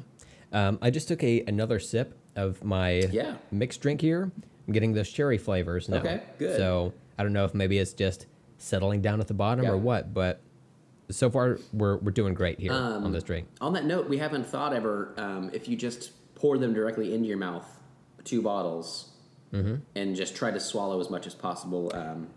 [0.53, 3.37] Um, I just took a another sip of my Yeah.
[3.51, 4.31] mixed drink here.
[4.69, 5.97] I'm getting those cherry flavors now.
[5.97, 6.57] Okay, good.
[6.59, 6.93] So
[7.23, 8.27] I don't know if maybe it's just
[8.59, 9.71] settling down at the bottom Yeah.
[9.71, 10.41] or what, but
[11.09, 13.47] so far we're we're doing great here Um, on this drink.
[13.61, 17.29] On that note, we haven't thought ever um, if you just pour them directly into
[17.29, 17.65] your mouth,
[18.25, 19.09] two bottles,
[19.53, 19.75] Mm-hmm.
[19.95, 21.93] and just try to swallow as much as possible.
[21.95, 22.29] Um,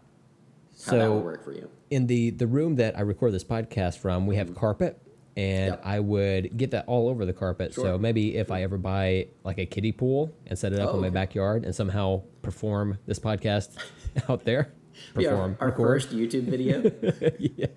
[0.86, 1.67] how that So would work for you.
[1.89, 5.01] in the the room that I record this podcast from, we have carpet,
[5.38, 5.81] and Yep.
[5.83, 7.73] I would get that all over the carpet.
[7.73, 10.95] So maybe if I ever buy like a kiddie pool and set it up Oh,
[10.95, 11.13] in my okay.
[11.13, 13.75] backyard and somehow perform this podcast
[14.29, 14.71] out there,
[15.17, 16.81] Yeah, perform, our, our first YouTube video.
[17.39, 17.67] yeah.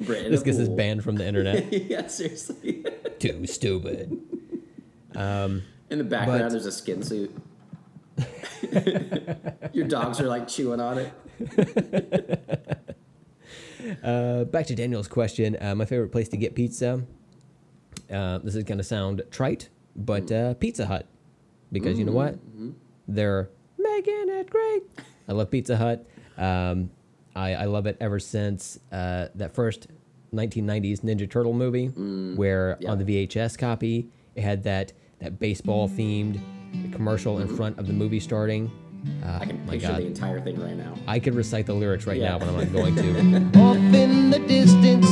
[0.00, 1.72] Brandon This gets us banned from the internet.
[1.72, 2.84] yeah, seriously.
[3.18, 4.18] Too stupid.
[5.14, 7.34] Um, in the background, But- there's a skin suit.
[9.72, 11.12] Your dogs are like chewing on it.
[14.02, 15.56] Uh, back to Daniel's question.
[15.60, 17.02] Uh, my favorite place to get pizza.
[18.12, 21.06] Uh, this is going to sound trite, but uh, Pizza Hut.
[21.72, 22.38] Because you know what?
[23.08, 24.82] They're making it great.
[25.28, 26.06] I love Pizza Hut.
[26.38, 26.90] Um,
[27.34, 29.88] I, I love it ever since uh, that first
[30.32, 31.86] 1990s Ninja Turtle movie,
[32.36, 32.90] where yeah.
[32.90, 36.40] on the VHS copy, it had that, that baseball themed
[36.92, 38.70] commercial in front of the movie starting.
[39.24, 40.00] Uh, I can my picture God.
[40.02, 40.94] the entire thing right now.
[41.06, 42.30] I could recite the lyrics right Yeah.
[42.32, 43.58] now, but I'm not going to.
[43.60, 45.06] Off in the distance,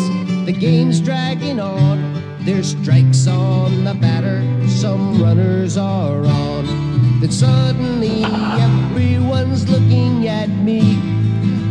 [0.47, 2.22] the game's dragging on.
[2.45, 7.20] There's strikes on the batter, some runners are on.
[7.20, 10.82] Then suddenly everyone's looking at me.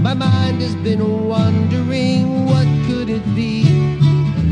[0.01, 3.63] My mind has been wondering what could it be.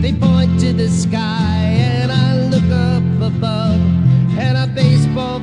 [0.01, 3.03] They point to the sky and I look up
[3.33, 3.79] above,
[4.37, 4.60] and a baseball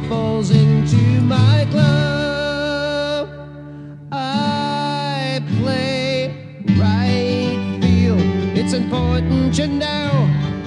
[0.08, 3.28] falls into my glove.
[4.10, 6.28] I play
[6.78, 8.20] right field.
[8.56, 10.10] It's important you know.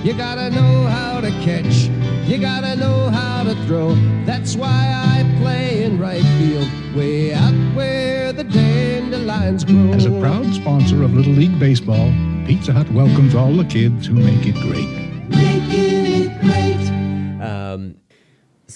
[0.03, 1.89] You gotta know how to catch.
[2.27, 3.95] You gotta know how to throw.
[4.25, 9.91] That's why I play in right field, way out where the dandelions grow.
[9.93, 12.11] As a proud sponsor of Little League Baseball,
[12.45, 14.89] Pizza Hut welcomes all the kids who make it great.
[15.29, 17.41] making it great.
[17.41, 17.95] Um,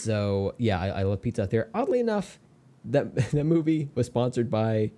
[0.06, 1.70] so yeah, I, I love Pizza Hut there.
[1.74, 2.40] Oddly enough,
[2.86, 4.92] that that movie was sponsored by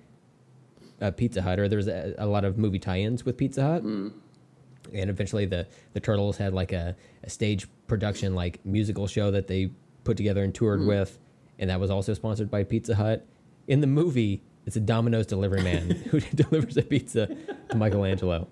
[1.01, 3.83] uh, Pizza Hut, or there was a, a lot of movie tie-ins with Pizza Hut.
[3.83, 9.47] And eventually, the the Turtles had like a, a stage production, like musical show that
[9.47, 9.71] they
[10.03, 11.17] put together and toured with,
[11.59, 13.25] and that was also sponsored by Pizza Hut.
[13.67, 17.27] In the movie, it's a Domino's delivery man who delivers a pizza
[17.69, 18.47] to Michelangelo.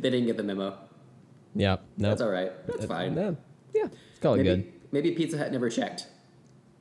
[0.00, 0.78] They didn't get the memo.
[1.54, 2.52] Yeah, no, That's all right.
[2.66, 3.16] That's fine.
[3.16, 3.32] Yeah,
[3.74, 4.72] yeah, it's called good.
[4.92, 6.06] Maybe Pizza Hut never checked.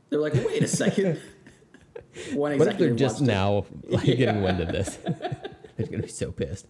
[0.09, 1.19] They're like, wait a second.
[2.33, 4.95] One What if they're just now like getting wind of this?
[5.77, 6.67] they're gonna be so pissed.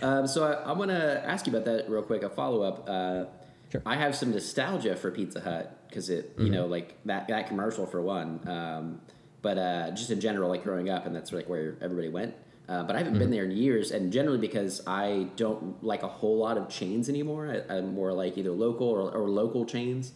[0.00, 2.22] Um, so I, I want to ask you about that real quick.
[2.22, 2.88] A follow up.
[2.88, 3.24] Uh,
[3.72, 3.80] Sure.
[3.86, 7.86] I have some nostalgia for Pizza Hut because it, you know, like that that commercial
[7.86, 8.46] for one.
[8.46, 9.00] Um,
[9.40, 12.34] but uh, just in general, like growing up, and that's like where everybody went.
[12.68, 16.08] Uh, but I haven't been there in years, and generally because I don't like a
[16.08, 17.64] whole lot of chains anymore.
[17.70, 20.12] I, I'm more like either local or, or local chains.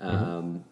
[0.00, 0.64] Um,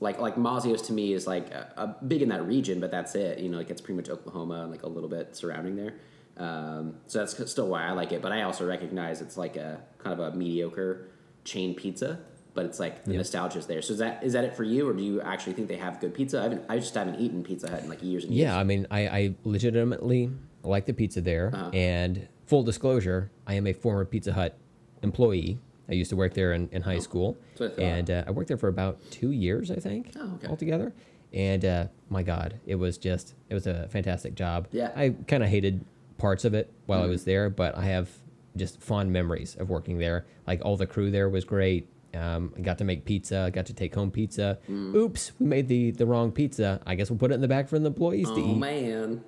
[0.00, 3.14] like like Mazzio's to me is like a, a big in that region, but that's
[3.14, 3.38] it.
[3.38, 5.94] You know, like it's pretty much Oklahoma and like a little bit surrounding there.
[6.36, 8.20] Um, so that's still why I like it.
[8.20, 11.08] But I also recognize it's like a kind of a mediocre
[11.44, 12.18] chain pizza,
[12.52, 13.18] but it's like the Yep.
[13.18, 13.80] nostalgia's there.
[13.80, 15.98] So is that is that it for you, or do you actually think they have
[15.98, 16.40] good pizza?
[16.40, 16.64] I haven't.
[16.68, 18.48] I just haven't eaten Pizza Hut in like years and years.
[18.48, 20.30] Yeah, I mean, I, I legitimately
[20.62, 21.50] like the pizza there.
[21.54, 21.70] Uh-huh.
[21.70, 24.58] And full disclosure, I am a former Pizza Hut
[25.02, 25.58] employee.
[25.88, 28.30] I used to work there in, in high school, That's what I and uh, I
[28.32, 30.48] worked there for about two years, I think, Oh, okay.
[30.48, 30.92] altogether.
[31.32, 34.68] And uh, my God, it was just it was a fantastic job.
[34.72, 34.88] Yeah.
[34.88, 35.00] Mm-hmm.
[35.00, 35.84] I kind of hated
[36.18, 38.08] parts of it while I was there, but I have
[38.56, 40.24] just fond memories of working there.
[40.46, 41.88] Like all the crew there was great.
[42.14, 43.40] Um, I got to make pizza.
[43.40, 44.58] I got to take home pizza.
[44.70, 44.94] Mm.
[44.94, 46.80] Oops, we made the the wrong pizza.
[46.86, 48.52] I guess we'll put it in the back for the employees to eat.
[48.52, 49.22] Oh man.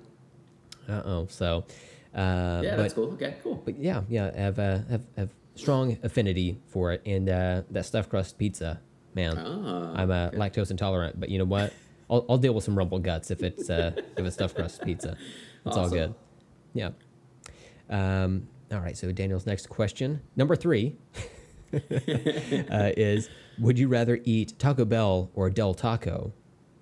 [0.87, 1.27] Uh oh.
[1.29, 1.65] So,
[2.15, 3.11] uh, Yeah, but, that's cool.
[3.13, 3.61] Okay, cool.
[3.63, 5.29] But yeah, yeah, I have, uh, have have
[5.59, 8.79] strong affinity for it, and uh, that stuffed crust pizza,
[9.13, 9.37] man.
[9.37, 11.73] Ah, I'm uh, lactose intolerant, but you know what?
[12.09, 15.17] I'll, I'll deal with some rumble guts if it's uh, if it's stuffed crust pizza.
[15.65, 16.15] It's all good.
[16.73, 16.89] Yeah.
[17.89, 18.97] Um, all right.
[18.97, 20.95] So Daniel's next question, number three,
[21.73, 23.29] uh, is:
[23.59, 26.33] Would you rather eat Taco Bell or Del Taco?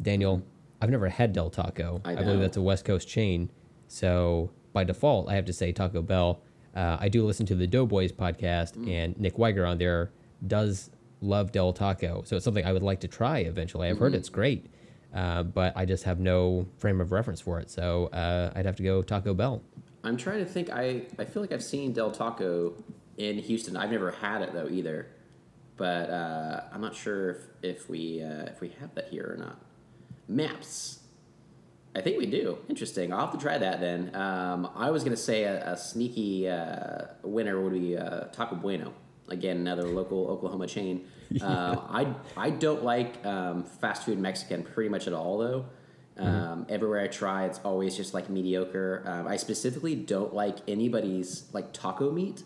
[0.01, 0.43] Daniel,
[0.81, 2.01] I've never had Del Taco.
[2.05, 3.49] I believe that's a West Coast chain.
[3.87, 6.41] So by default, I have to say Taco Bell.
[6.77, 8.89] Uh, I do listen to the Doughboys podcast, Mm.
[8.91, 10.11] and Nick Wiger on there
[10.45, 12.21] does love Del Taco.
[12.25, 13.87] So it's something I would like to try eventually.
[13.89, 14.19] I've heard Mm-hmm.
[14.19, 14.67] it's great,
[15.13, 17.71] uh, but I just have no frame of reference for it.
[17.71, 19.63] So uh, I'd have to go Taco Bell.
[20.03, 20.69] I'm trying to think.
[20.69, 22.73] I, I feel like I've seen Del Taco
[23.17, 23.75] in Houston.
[23.75, 25.07] I've never had it though either,
[25.77, 29.37] but uh, I'm not sure if, if we uh, if we have that here or
[29.37, 29.59] not.
[30.27, 30.96] Maps.
[31.97, 32.59] I think we do.
[32.69, 33.11] Interesting.
[33.11, 34.15] I'll have to try that then.
[34.15, 38.93] Um, I was gonna say a, a sneaky uh, winner would be uh, Taco Bueno.
[39.29, 41.05] Again, another local Oklahoma chain.
[41.41, 45.65] Um, I I don't like um, fast food Mexican pretty much at all though.
[46.17, 49.03] Um, Everywhere I try, it's always just like mediocre.
[49.05, 52.43] Um, I specifically don't like anybody's like taco meat.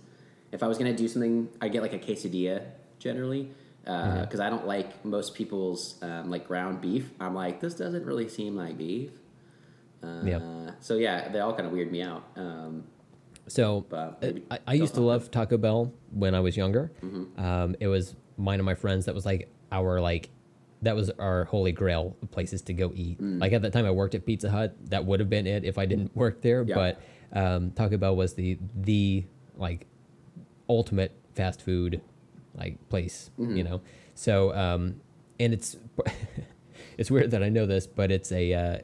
[0.51, 2.63] if I was gonna do something, I get like a quesadilla
[2.97, 3.51] generally
[3.83, 4.41] because Mm-hmm.
[4.41, 7.11] I don't like most people's um, like ground beef.
[7.19, 9.11] I'm like, this doesn't really seem like beef.
[10.03, 10.41] Uh, Yep.
[10.79, 12.23] So yeah, they all kind of weird me out.
[12.35, 12.85] Um,
[13.47, 14.11] So uh,
[14.49, 16.91] I, I used to love Taco Bell when I was younger.
[17.03, 17.43] Mm-hmm.
[17.43, 19.05] Um, it was mine and my friends.
[19.05, 20.29] That was like our like
[20.81, 23.21] that was our holy grail places to go eat.
[23.21, 23.39] Mm.
[23.39, 24.75] Like at that time, I worked at Pizza Hut.
[24.89, 26.63] That would have been it if I didn't work there.
[26.63, 26.75] Yeah.
[26.75, 27.01] But
[27.33, 29.25] um, Taco Bell was the the
[29.55, 29.85] like
[30.69, 32.01] ultimate fast food
[32.55, 33.29] like place.
[33.39, 33.57] Mm-hmm.
[33.57, 33.81] You know.
[34.15, 35.01] So um,
[35.39, 35.77] and it's
[36.97, 38.77] it's weird that I know this, but it's a uh,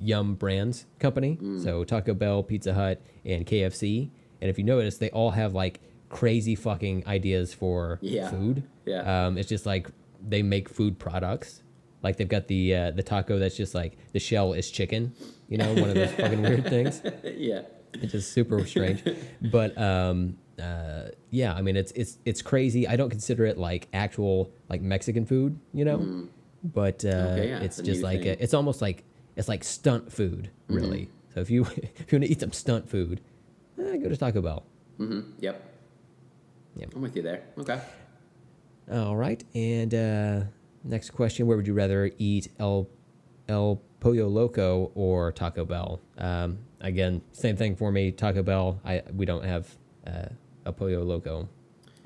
[0.00, 1.38] Yum Brands company.
[1.40, 1.62] Mm.
[1.62, 4.10] So Taco Bell, Pizza Hut, and KFC.
[4.40, 8.30] And if you notice, they all have like crazy fucking ideas for Yeah.
[8.30, 8.62] food.
[8.86, 9.26] Yeah.
[9.26, 9.88] Um, it's just like
[10.26, 11.62] they make food products.
[12.02, 15.12] Like they've got the uh, the taco that's just like the shell is chicken.
[15.48, 17.02] You know, one of those fucking weird things.
[17.24, 17.62] yeah.
[17.92, 19.02] It's just super strange.
[19.42, 22.86] But um, uh, yeah, I mean, it's it's it's crazy.
[22.88, 26.28] I don't consider it like actual like Mexican food, you know.
[26.62, 27.32] But uh, Mm.
[27.32, 29.04] Okay, yeah, it's it's just like a, it's almost like
[29.40, 31.08] it's like stunt food, really.
[31.34, 31.62] So if you
[31.96, 33.20] if you want to eat some stunt food,
[33.78, 34.64] eh, go to Taco Bell.
[34.98, 35.20] Mm-hmm.
[35.40, 35.74] Yep.
[36.76, 36.92] Yep.
[36.94, 37.42] I'm with you there.
[37.58, 37.80] Okay.
[38.92, 40.40] All right, and uh,
[40.84, 42.88] next question: Where would you rather eat El
[43.48, 46.00] El Pollo Loco or Taco Bell?
[46.18, 48.12] Um, again, same thing for me.
[48.12, 48.78] Taco Bell.
[48.84, 49.74] I we don't have
[50.06, 50.26] uh,
[50.66, 51.48] El Pollo Loco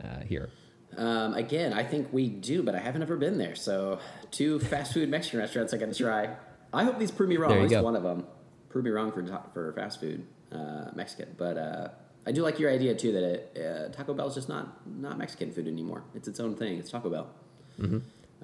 [0.02, 0.50] uh, here.
[0.96, 3.56] Um, again, I think we do, but I haven't ever been there.
[3.56, 3.98] So,
[4.30, 6.36] two fast food Mexican restaurants I got to try.
[6.74, 7.50] I hope these prove me wrong.
[7.50, 7.82] There At least go.
[7.82, 8.26] one of them.
[8.68, 11.88] Prove me wrong for for fast food uh, Mexican, but uh,
[12.26, 15.52] I do like your idea too that it, uh, Taco Bell's just not not Mexican
[15.52, 16.02] food anymore.
[16.14, 16.78] It's its own thing.
[16.78, 17.28] It's Taco Bell.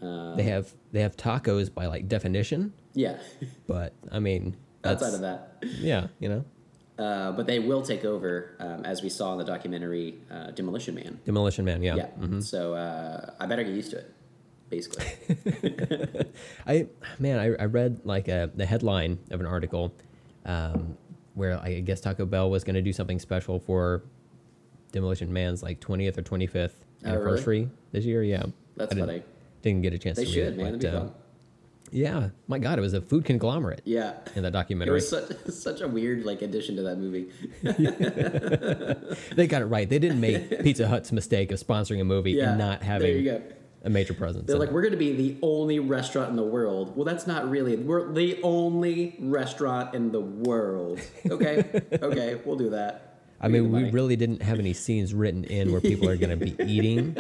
[0.01, 3.19] Uh, they have they have tacos by like definition, Yeah.
[3.67, 6.45] but I mean, that's, Outside of that, yeah, you know,
[7.05, 10.95] uh, but they will take over, um, as we saw in the documentary uh, Demolition
[10.95, 11.21] Man.
[11.27, 11.83] Demolition Man.
[11.83, 12.41] Yeah, Yeah.
[12.41, 14.15] So uh, I better get used to it.
[14.71, 15.05] Basically.
[16.67, 16.87] I
[17.19, 19.93] man, I, I read like a the headline of an article
[20.47, 20.97] um,
[21.35, 24.03] where I guess Taco Bell was going to do something special for
[24.93, 26.71] Demolition Man's like 20th or 25th
[27.03, 27.17] Oh, really?
[27.17, 28.23] anniversary this year.
[28.23, 28.45] Yeah,
[28.77, 29.23] That's I didn't, funny.
[29.63, 30.73] Didn't get a chance They to read should, it, man.
[30.73, 31.07] but, be uh.
[31.93, 34.15] Yeah, my God, it was a food conglomerate Yeah.
[34.37, 37.31] in that documentary, It was such, such a weird like addition to that movie.
[39.35, 39.89] they got it right.
[39.89, 43.17] They didn't make Pizza Hut's mistake of sponsoring a movie Yeah, and not there having
[43.17, 43.43] you go.
[43.83, 44.47] A major presence.
[44.47, 44.75] They're like, it.
[44.75, 46.95] we're going to be the only restaurant in the world.
[46.97, 47.77] Well, that's not really.
[47.77, 51.01] We're the only restaurant in the world.
[51.31, 53.07] Okay, okay, we'll do that.
[53.41, 56.17] I We get mean, we really didn't have any scenes written in where people are
[56.17, 57.17] going to be eating.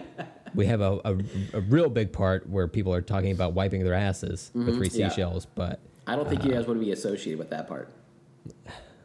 [0.55, 1.17] We have a, a,
[1.55, 5.01] a real big part where people are talking about wiping their asses with three Mm-hmm.
[5.01, 5.09] yeah.
[5.09, 5.47] seashells.
[5.47, 7.89] But, I don't think you guys want to be associated with that part.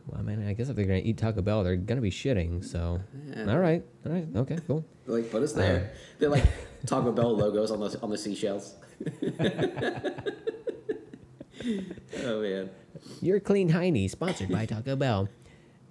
[0.07, 2.01] Well, I mean, I guess if they're going to eat Taco Bell, they're going to
[2.01, 2.63] be shitting.
[2.63, 3.01] So,
[3.47, 3.83] all right.
[4.05, 4.27] All right.
[4.35, 4.85] Okay, cool.
[5.07, 5.91] Like, put us there.
[6.19, 6.45] They're like
[6.85, 8.75] Taco Bell logos on the on the seashells.
[12.23, 12.69] oh man.
[13.21, 15.29] You're Clean Heine, sponsored by Taco Bell.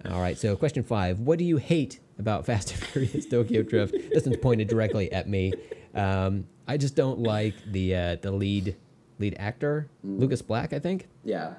[0.09, 1.19] All right, so question five.
[1.19, 3.93] What do you hate about Fast and Furious Tokyo Drift?
[4.13, 5.53] This one's pointed directly at me.
[5.93, 8.75] Um, I just don't like the uh, the lead
[9.19, 10.19] lead actor, Mm.
[10.19, 11.07] Lucas Black, I think.
[11.23, 11.53] Yeah.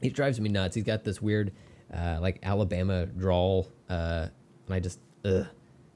[0.00, 0.74] He drives me nuts.
[0.74, 1.52] He's got this weird,
[1.92, 4.26] uh, like Alabama drawl, uh,
[4.66, 5.46] and I just, ugh,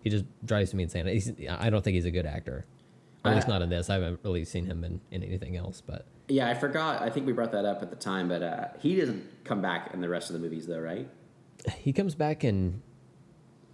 [0.00, 1.06] he just drives me insane.
[1.06, 2.64] He's, I don't think he's a good actor,
[3.24, 3.90] at least not in this.
[3.90, 5.80] I haven't really seen him in, in anything else.
[5.84, 7.02] But Yeah, I forgot.
[7.02, 9.92] I think we brought that up at the time, but uh, he doesn't come back
[9.94, 11.08] in the rest of the movies, though, right?
[11.78, 12.82] he comes back in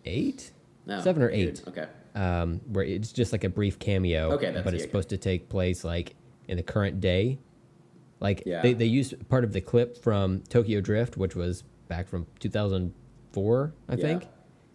[0.04, 0.52] eight,
[0.86, 1.86] No, seven or eight, Okay.
[2.14, 4.30] um, where it's just like a brief cameo.
[4.32, 6.14] Okay, that's- but it's supposed to take place like
[6.48, 7.38] in the current day.
[8.20, 8.62] Like Yeah.
[8.62, 13.74] they, they used part of the clip from Tokyo Drift, which was back from 2004,
[13.88, 14.01] I Yeah.
[14.01, 14.22] think,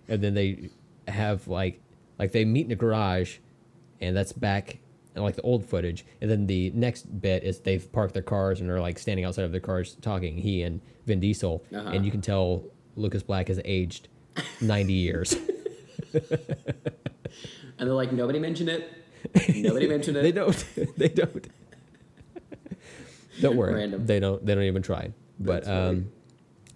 [0.07, 0.69] and then they
[1.07, 1.81] have like
[2.19, 3.37] like they meet in a garage,
[3.99, 4.77] and that's back
[5.15, 8.61] in like the old footage, and then the next bit is they've parked their cars
[8.61, 10.37] and are like standing outside of their cars talking.
[10.37, 11.89] He and Vin Diesel, Uh-huh.
[11.89, 12.63] and you can tell
[12.95, 14.07] Lucas Black has aged
[14.61, 15.35] 90 years.
[17.79, 18.91] And they're like, nobody mentioned it.
[19.55, 20.23] Nobody mentioned it.
[20.23, 20.65] they don't.
[20.97, 21.47] they don't.
[23.41, 23.73] don't worry.
[23.75, 24.05] Random.
[24.07, 24.43] They don't.
[24.43, 25.11] They don't even try.
[25.39, 26.09] But um,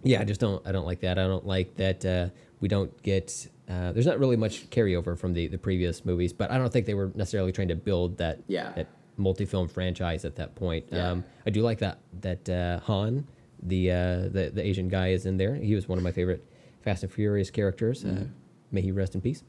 [0.03, 0.65] yeah, I just don't.
[0.67, 1.17] I don't like that.
[1.19, 2.05] I don't like that.
[2.05, 2.29] Uh,
[2.59, 3.47] we don't get.
[3.69, 6.85] Uh, there's not really much carryover from the the previous movies, but I don't think
[6.85, 8.71] they were necessarily trying to build that Yeah.
[8.75, 8.87] that
[9.17, 10.85] multi-film franchise at that point.
[10.91, 11.11] Yeah.
[11.11, 13.27] Um, I do like that that uh, Han,
[13.63, 13.95] the, uh,
[14.29, 15.55] the the Asian guy, is in there.
[15.55, 16.43] He was one of my favorite
[16.81, 18.03] Fast and Furious characters.
[18.03, 18.25] Uh, Mm-hmm.
[18.71, 19.43] may he rest in peace.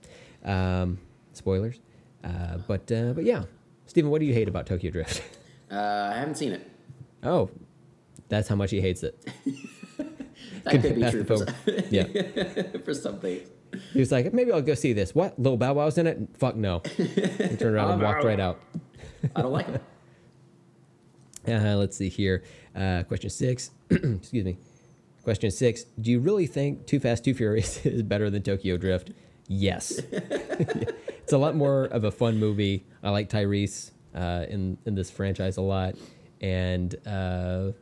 [0.45, 0.99] Um,
[1.33, 1.81] spoilers,
[2.25, 3.45] uh, but uh, but yeah,
[3.87, 5.23] Steven, what do you hate about Tokyo Drift?
[5.71, 6.69] Uh, I haven't seen it.
[7.23, 7.49] oh,
[8.29, 9.17] that's how much he hates it.
[10.65, 11.49] That could be true for some,
[11.91, 12.05] yeah,
[12.85, 13.49] for some things.
[13.93, 15.15] He was like, maybe I'll go see this.
[15.15, 15.39] What?
[15.39, 16.19] Little Bow Wow's in it?
[16.39, 16.83] Fuck no.
[16.97, 17.07] He
[17.57, 18.61] turned around and walked right out.
[19.35, 19.81] I don't like him.
[21.49, 22.45] Uh, let's see here.
[22.77, 23.71] Uh, question six.
[23.91, 24.57] Excuse me.
[25.25, 25.85] Question six.
[26.01, 29.13] Do you really think Too Fast, Too Furious is better than Tokyo Drift?
[29.49, 29.99] Yes.
[30.11, 32.85] it's a lot more of a fun movie.
[33.03, 35.95] I like Tyrese uh, in in this franchise a lot,
[36.41, 37.73] and uh,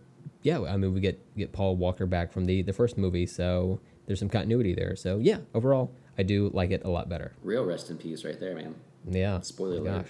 [0.43, 3.81] yeah, I mean we get get Paul Walker back from the the first movie, so
[4.07, 4.97] there's some continuity there.
[4.97, 7.33] So yeah, overall, I do like it a lot better.
[7.43, 8.75] Real rest in peace, right there, man.
[9.09, 9.41] Yeah.
[9.41, 10.07] Spoiler My alert.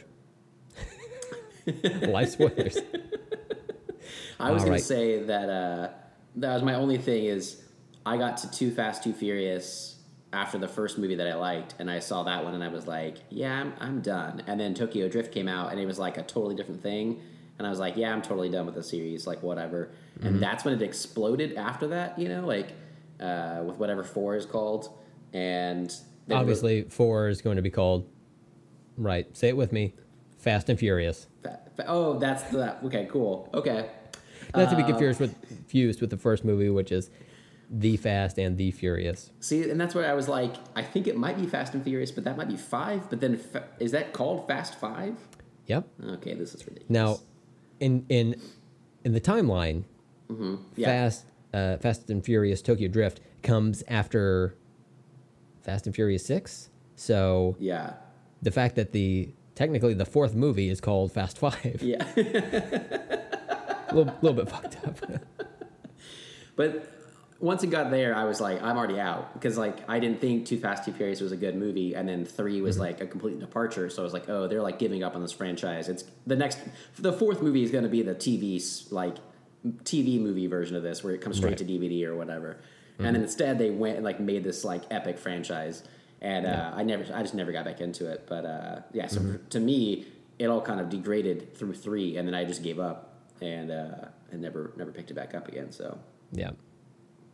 [1.67, 2.03] gosh.
[2.09, 2.79] Life spoilers.
[4.41, 4.81] I was All gonna right.
[4.83, 5.89] say that uh,
[6.37, 7.63] that was my only thing is
[8.07, 9.97] I got to Too Fast, Too Furious
[10.33, 12.87] after the first movie that I liked, and I saw that one, and I was
[12.87, 14.43] like, yeah, I'm, I'm done.
[14.47, 17.21] And then Tokyo Drift came out, and it was like a totally different thing,
[17.59, 19.91] and I was like, yeah, I'm totally done with the series, like whatever.
[20.21, 20.27] Mm-hmm.
[20.27, 22.69] And that's when it exploded after that, you know, like
[23.21, 24.89] uh, with whatever four is called,
[25.33, 25.93] and
[26.31, 28.09] Obviously, four is going to be called.
[28.97, 29.35] Right.
[29.37, 29.95] Say it with me.
[30.39, 31.27] Fast and Furious.
[31.43, 33.91] fa- fa- oh, that's the okay, cool, okay.
[34.55, 37.11] Not to be Uh, confused with confused with the first movie, which is
[37.71, 39.31] The Fast and The Furious.
[39.41, 42.11] See, and that's where I was like, I think it might be Fast and Furious,
[42.11, 43.09] but that might be five.
[43.11, 45.17] But then, fa- is that called Fast Five?
[45.67, 45.87] Yep.
[46.15, 46.91] Okay, this is ridiculous.
[46.91, 47.19] Now,
[47.81, 48.41] in in
[49.05, 49.85] in the timeline,
[50.77, 50.87] Yeah.
[50.87, 54.57] Fast uh, Fast and Furious Tokyo Drift comes after
[55.63, 56.71] Fast and Furious Six.
[56.97, 57.95] So yeah,
[58.43, 62.05] the fact that the technically the fourth movie is called Fast Five, yeah.
[62.17, 64.97] a little, little bit fucked up.
[66.57, 66.87] but
[67.41, 70.47] once it got there, I was like, I'm already out because like I didn't think
[70.47, 73.41] Too Fast Too Furious was a good movie, and then 3 was like a complete
[73.41, 73.89] departure.
[73.89, 75.89] So I was like, oh, they're like giving up on this franchise.
[75.89, 76.59] It's the next,
[76.99, 79.17] the fourth movie is going to be the TV like
[79.85, 81.59] TV movie version of this, where it comes straight Right.
[81.59, 82.59] to DVD or whatever.
[82.99, 85.83] And then instead, they went and like made this like epic franchise,
[86.21, 88.27] and uh, I never, I just never got back into it.
[88.29, 90.07] But uh, yeah, so to me,
[90.39, 94.09] it all kind of degraded through three, and then I just gave up and uh,
[94.33, 95.73] and never never picked it back up again.
[95.73, 95.99] So.
[96.33, 96.51] yeah.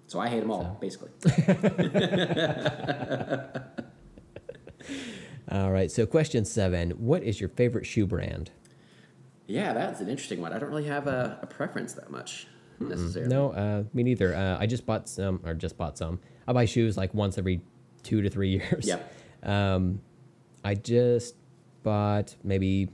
[0.09, 1.11] So I hate them all, basically.
[5.51, 5.91] All right.
[5.91, 8.51] So question seven: What is your favorite shoe brand?
[9.47, 10.53] Yeah, that's an interesting one.
[10.53, 12.47] I don't really have a, a preference that much
[12.81, 13.33] necessarily.
[13.33, 14.35] No, uh, me neither.
[14.35, 16.19] Uh, I just bought some, or just bought some.
[16.47, 17.61] I buy shoes like once every
[18.03, 18.87] two to three years.
[18.87, 19.13] Yep.
[19.43, 20.01] Um,
[20.65, 21.37] I just
[21.83, 22.89] bought maybe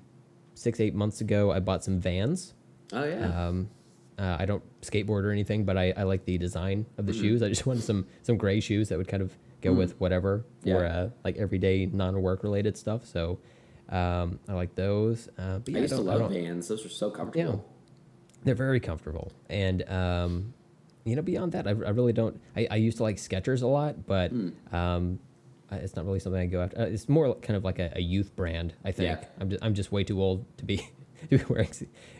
[0.55, 1.51] six, eight months ago.
[1.53, 2.55] I bought some Vans.
[2.93, 3.47] Oh yeah.
[3.49, 3.71] Um,
[4.19, 7.07] uh, I don't skateboard or anything, but I, I like the design of Mm-hmm.
[7.07, 7.43] the shoes.
[7.43, 10.69] I just wanted some some gray shoes that would kind of go with whatever for
[10.69, 10.75] Yeah.
[10.77, 13.07] uh, like everyday non work related stuff.
[13.07, 13.39] So
[13.93, 15.29] um, I like those.
[15.39, 16.67] Uh, but yeah, I used to love Vans.
[16.69, 17.65] Those are so comfortable.
[17.65, 20.55] Yeah, they're very comfortable, and um,
[21.05, 22.41] you know, beyond that, I, I really don't.
[22.57, 24.51] I, I used to like Skechers a lot, but Hmm.
[24.75, 25.19] um,
[25.71, 26.81] it's not really something I go after.
[26.81, 28.75] Uh, it's more kind of like a, a youth brand.
[28.85, 29.27] I think Yeah.
[29.41, 30.77] I'm just I'm just way too old to be
[31.31, 31.71] to be wearing,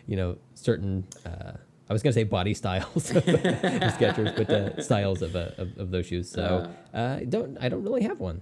[0.07, 1.05] you know, certain.
[1.25, 1.53] Uh,
[1.89, 5.91] I was gonna say body styles of Skechers, but uh, styles of, uh, of of
[5.91, 6.29] those shoes.
[6.31, 8.41] So uh, I don't I don't really have one.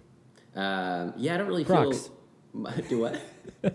[0.56, 2.08] Um, yeah, I don't really Crocs.
[2.08, 2.18] feel.
[2.90, 3.22] Do what?
[3.64, 3.72] I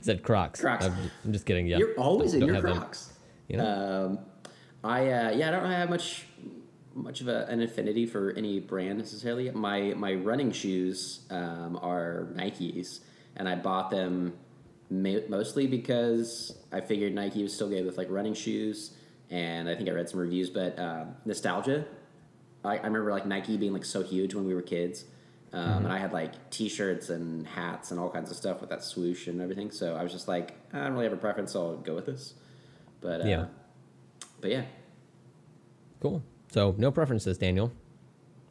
[0.00, 0.60] said Crocs.
[0.60, 0.86] Crocs.
[0.86, 0.94] I'm,
[1.24, 1.66] I'm just kidding.
[1.66, 2.78] Yeah, You're always Don't in your have them.
[2.78, 3.12] Crocs.
[3.48, 4.06] You know?
[4.06, 4.18] Um,
[4.82, 6.26] I uh, yeah, I don't have much
[6.94, 9.50] much of a, an affinity for any brand necessarily.
[9.50, 13.00] My my running shoes um, are Nikes,
[13.36, 14.34] and I bought them
[14.90, 18.92] ma- mostly because I figured Nike was still good with like running shoes,
[19.30, 20.50] and I think I read some reviews.
[20.50, 21.84] But um, nostalgia,
[22.64, 25.04] I, I remember like Nike being like so huge when we were kids.
[25.54, 25.84] Um, Mm-hmm.
[25.84, 29.28] And I had like T-shirts and hats and all kinds of stuff with that swoosh
[29.28, 29.70] and everything.
[29.70, 32.06] So I was just like, I don't really have a preference, so I'll go with
[32.06, 32.34] this.
[33.00, 33.46] But uh, Yeah.
[34.40, 34.62] but yeah,
[36.00, 36.22] Cool.
[36.52, 37.72] So no preferences, Daniel.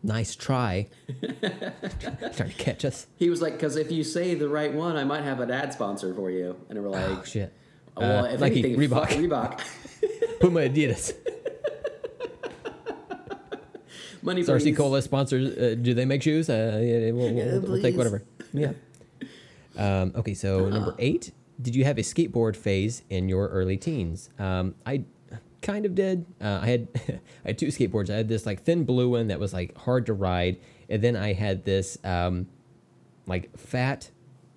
[0.01, 0.87] Nice try.
[1.21, 3.07] Trying to catch us.
[3.17, 5.71] he was like, because if you say the right one, I might have an ad
[5.73, 6.55] sponsor for you.
[6.69, 7.53] And we're like, Oh shit.
[7.95, 9.07] well, Uh, if Nike, anything, Reebok.
[9.09, 9.59] Reebok.
[10.39, 11.13] Puma Adidas.
[14.23, 14.75] Money, RC.
[14.75, 15.57] Cola sponsors?
[15.57, 16.49] Uh, do they make shoes?
[16.49, 18.23] Uh, yeah, we'll, we'll, we'll, take whatever.
[18.53, 18.71] Yeah.
[19.77, 21.31] Um, okay, so number eight.
[21.61, 24.29] Did you have a skateboard phase in your early teens?
[24.39, 25.03] Um, I
[25.61, 26.25] kind of did.
[26.41, 26.87] Uh, I had
[27.45, 28.09] I had two skateboards.
[28.09, 30.57] I had this like thin blue one that was like hard to ride,
[30.89, 32.47] and then I had this um,
[33.27, 34.09] like fat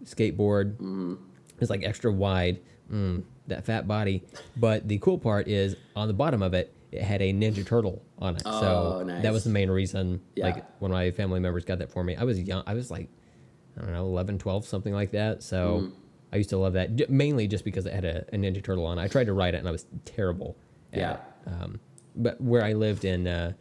[0.04, 0.80] skateboard.
[0.80, 2.60] It was like extra wide.
[2.90, 4.22] Mm, that fat body.
[4.56, 8.02] But the cool part is on the bottom of it, it had a Ninja Turtle
[8.18, 8.42] on it.
[8.42, 9.22] so Oh, nice.
[9.22, 10.20] that was the main reason.
[10.34, 10.46] Yeah.
[10.46, 12.62] Like when my family members got that for me, I was young.
[12.66, 13.08] I was like,
[13.76, 15.42] I don't know, 11, 12, something like that.
[15.42, 15.92] So Mm.
[16.32, 18.98] I used to love that, mainly just because it had a, a Ninja Turtle on.
[18.98, 19.02] it.
[19.02, 20.56] I tried to ride it and I was terrible.
[20.92, 21.16] At Yeah.
[21.46, 21.80] Um,
[22.18, 23.52] but where I lived in uh,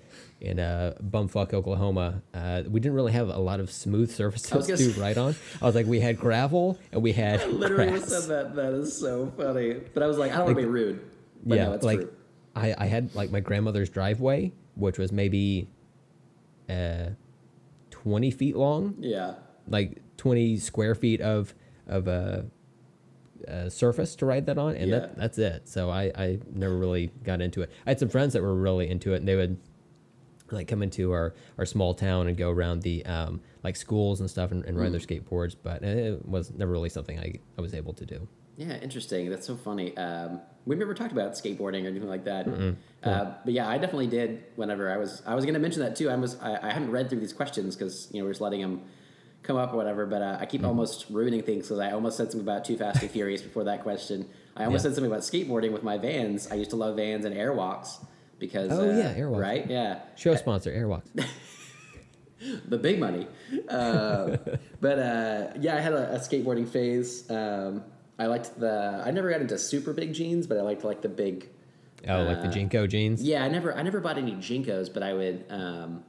[0.41, 4.77] in uh, bumfuck Oklahoma, uh, we didn't really have a lot of smooth surfaces to
[4.77, 5.35] say- ride on.
[5.61, 8.07] I was like, we had gravel and we had I literally grass.
[8.07, 8.55] said that.
[8.55, 9.73] That is so funny.
[9.93, 11.01] But I was like, I don't want to be rude.
[11.45, 12.13] But yeah, no, it's like true.
[12.55, 15.67] I, I had like my grandmother's driveway, which was maybe
[16.69, 17.09] uh,
[17.91, 19.35] twenty feet long, Yeah.
[19.67, 21.53] like twenty square feet of
[21.87, 22.41] of uh,
[23.47, 24.99] uh, surface to ride that on, and Yeah.
[24.99, 25.67] that that's it.
[25.67, 27.69] So I I never really got into it.
[27.85, 29.57] I had some friends that were really into it, and they would
[30.51, 34.29] like come into our our small town and go around the um like schools and
[34.29, 35.23] stuff and, and ride their Mm.
[35.23, 38.27] skateboards, but it was never really something I I was able to do.
[38.57, 39.29] Yeah, interesting.
[39.29, 39.95] That's so funny.
[39.97, 42.47] Um, we've never talked about skateboarding or anything like that.
[43.03, 44.43] Uh, but yeah, I definitely did.
[44.55, 46.09] Whenever I was, I was going to mention that too.
[46.09, 48.61] I was, I, I hadn't read through these questions because you know we're just letting
[48.61, 48.81] them
[49.43, 50.05] come up or whatever.
[50.05, 53.01] But uh, I keep almost ruining things because I almost said something about Too Fast
[53.01, 54.27] and Furious before that question.
[54.55, 54.89] I almost Yeah.
[54.91, 56.49] said something about skateboarding with my Vans.
[56.49, 58.03] I used to love Vans and Airwalks
[58.39, 59.41] because Oh, uh, yeah, Airwalks.
[59.41, 59.69] right?
[59.69, 61.09] Yeah, Show sponsor Airwalks.
[62.67, 63.27] the big money.
[63.67, 64.37] Uh,
[64.81, 67.29] but uh, yeah, I had a, a skateboarding phase.
[67.29, 67.83] Um,
[68.17, 69.01] I liked the.
[69.05, 71.49] I never got into super big jeans, but I liked like the big.
[72.07, 73.21] Oh, like the Uh, JNCO jeans.
[73.23, 73.75] Yeah, I never.
[73.75, 75.45] I never bought any JNCOs, but I would.
[75.49, 76.03] Um,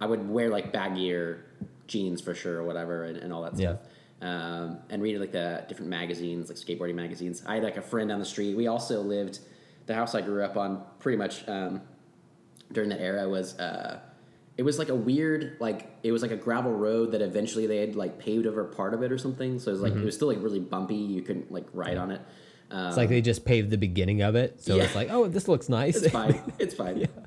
[0.00, 1.38] I would wear like baggier
[1.86, 3.74] jeans for sure, or whatever, and, and all that Yeah.
[3.76, 3.86] stuff.
[4.22, 7.42] Um, and read like the different magazines, like skateboarding magazines.
[7.46, 8.56] I had like a friend down the street.
[8.56, 9.40] We also lived.
[9.86, 11.82] The house I grew up on, pretty much um,
[12.72, 13.58] during that era, was.
[13.58, 13.98] Uh,
[14.58, 17.78] it was like a weird like it was like a gravel road that eventually they
[17.78, 19.58] had like paved over part of it or something.
[19.58, 20.94] So it was like it was still like really bumpy.
[20.96, 22.20] You couldn't like ride on it.
[22.70, 24.84] Um, It's like they just paved the beginning of it, so Yeah.
[24.84, 25.96] it's like, oh, this looks nice.
[26.02, 26.40] it's fine.
[26.58, 27.06] It's fine.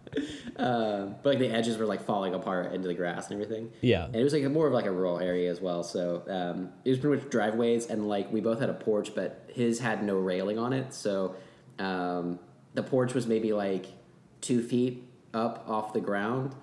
[0.57, 3.71] Um, but like the edges were like falling apart into the grass and everything.
[3.81, 4.05] Yeah.
[4.05, 5.83] and it was like more of like a rural area as well.
[5.83, 9.49] So um, it was pretty much driveways and like we both had a porch but
[9.53, 10.93] his had no railing on it.
[10.93, 11.35] So
[11.79, 12.39] um,
[12.73, 13.87] the porch was maybe like
[14.39, 15.03] two feet
[15.33, 16.55] up off the ground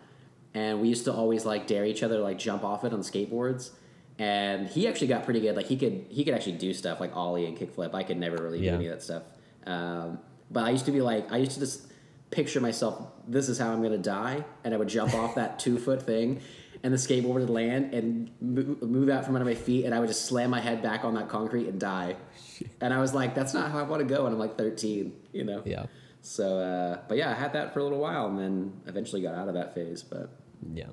[0.55, 3.00] and we used to always like dare each other to like jump off it on
[3.00, 3.70] skateboards.
[4.18, 5.57] And he actually got pretty good.
[5.57, 7.94] Like he could he could actually do stuff like ollie and kickflip.
[7.94, 8.72] I could never really Yeah.
[8.72, 9.22] do any of that stuff.
[9.66, 10.18] Um,
[10.50, 11.86] but i used to be like i used to just
[12.30, 15.59] picture myself this is how i'm going to die and i would jump off that
[15.64, 16.42] two foot thing
[16.82, 19.98] and the skateboard would land and mo- move out from under my feet and i
[20.00, 22.16] would just slam my head back on that concrete and die.
[22.82, 25.12] And i was like that's not how i want to go And i'm like 13
[25.32, 25.62] you know?
[25.64, 25.86] Yeah,
[26.20, 29.34] so uh, but yeah i had that for a little while and then eventually got
[29.34, 30.28] out of that phase but
[30.74, 30.86] yeah.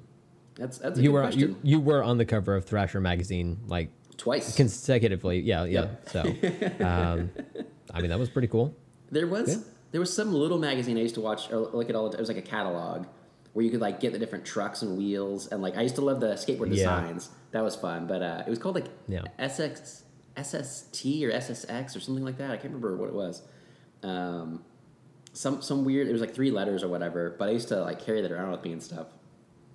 [0.56, 3.60] that's that's a You good were you, you were on the cover of Thrasher magazine
[3.68, 4.56] like twice.
[4.56, 5.40] consecutively.
[5.40, 5.88] Yeah, yeah.
[6.08, 6.22] So,
[6.82, 7.30] um,
[7.94, 8.76] I mean, that was pretty cool.
[9.12, 9.64] there was Yeah.
[9.92, 12.10] there was some little magazine I used to watch or look at all.
[12.10, 13.06] the- It was like a catalog
[13.54, 16.02] where you could like get the different trucks and wheels and like I used to
[16.02, 16.76] love the skateboard Yeah.
[16.76, 17.30] designs.
[17.52, 19.24] That was fun, but uh, it was called like Yeah.
[19.40, 20.04] SX
[20.38, 22.52] SST or SSX or something like that.
[22.52, 23.42] I can't remember what it was.
[24.04, 24.64] Um,
[25.34, 26.08] some some weird.
[26.08, 27.36] It was like three letters or whatever.
[27.38, 29.08] But I used to like carry that around with me and stuff.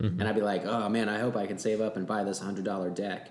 [0.00, 0.20] Mm-hmm.
[0.20, 2.38] And I'd be like, oh man, I hope I can save up and buy this
[2.38, 3.30] hundred dollar deck.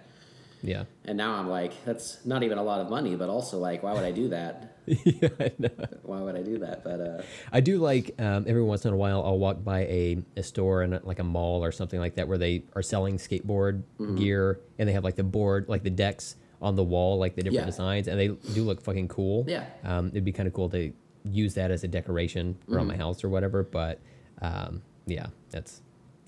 [0.66, 0.86] Yeah.
[1.04, 3.92] And now I'm like, that's not even a lot of money, but also like, why
[3.94, 4.78] would I do that?
[4.86, 5.70] yeah, I know.
[6.04, 6.86] Why would I do that?
[6.86, 10.24] But uh, I do like um, every once in a while I'll walk by a,
[10.38, 13.84] a store in like a mall or something like that where they are selling skateboard
[14.00, 14.16] Mm-hmm.
[14.16, 17.44] gear and they have like the board like the decks on the wall like the
[17.44, 17.66] different Yeah.
[17.66, 19.44] designs and they do look fucking cool.
[19.48, 19.66] Yeah.
[19.84, 20.94] Um, it'd be kind of cool to
[21.30, 22.88] use that as a decoration around Mm-hmm.
[22.88, 23.64] my house or whatever.
[23.64, 24.00] But
[24.42, 25.82] um, yeah, that's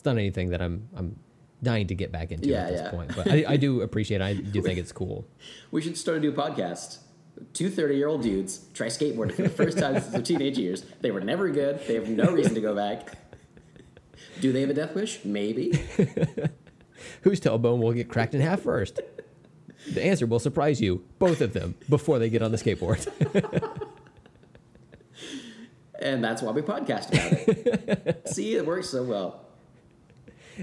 [0.06, 1.16] not anything that I'm I'm
[1.64, 2.91] dying to get back into Yeah, at this yeah.
[2.91, 3.16] point.
[3.16, 4.22] But I, I do appreciate.
[4.22, 4.24] it.
[4.24, 5.28] I do think it's cool.
[5.72, 6.99] we should start a new podcast.
[7.53, 10.86] Two 30 year old dudes try skateboarding for the first time since their teenage years.
[11.01, 11.86] They were never good.
[11.88, 13.18] They have no reason to go back.
[14.39, 15.24] Do they have a death wish?
[15.26, 15.72] Maybe.
[17.22, 18.99] Whose tailbone will get cracked in half first?
[19.93, 23.06] The answer will surprise you, both of them, before they get on the skateboard.
[25.99, 28.28] And that's why we podcast about it.
[28.28, 29.44] See, it works so well.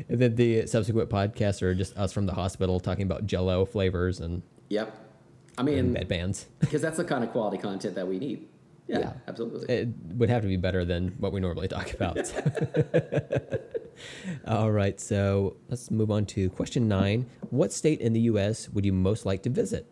[0.08, 4.20] And then the subsequent podcasts are just us from the hospital talking about jello flavors
[4.20, 4.96] and, Yep.
[5.58, 6.46] I mean, bed bands.
[6.60, 8.48] because that's the kind of quality content that we need.
[8.88, 9.12] Yeah, Yeah.
[9.28, 9.72] absolutely.
[9.74, 12.18] It would have to be better than what we normally talk about.
[14.46, 17.26] All right, so let's move on to question nine.
[17.50, 18.68] What state in the U.S.
[18.70, 19.86] would you most like to visit?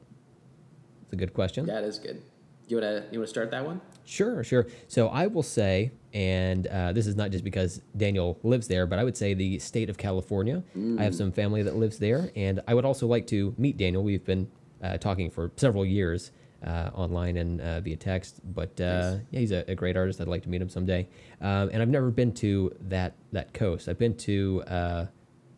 [1.04, 1.66] It's a good question.
[1.66, 2.22] that is good.
[2.68, 3.80] You wanna you wanna start that one?
[4.04, 4.66] Sure, sure.
[4.88, 8.98] So I will say, and uh, this is not just because Daniel lives there, but
[8.98, 10.62] I would say the state of California.
[10.98, 14.02] I have some family that lives there, and I would also like to meet Daniel.
[14.02, 14.48] We've been
[14.82, 16.32] uh, talking for several years
[16.66, 19.20] uh, online and uh, via text, but uh, Nice.
[19.30, 20.20] yeah, he's a, a great artist.
[20.20, 21.08] I'd like to meet him someday.
[21.40, 23.88] Um, and I've never been to that that coast.
[23.88, 25.06] I've been to uh,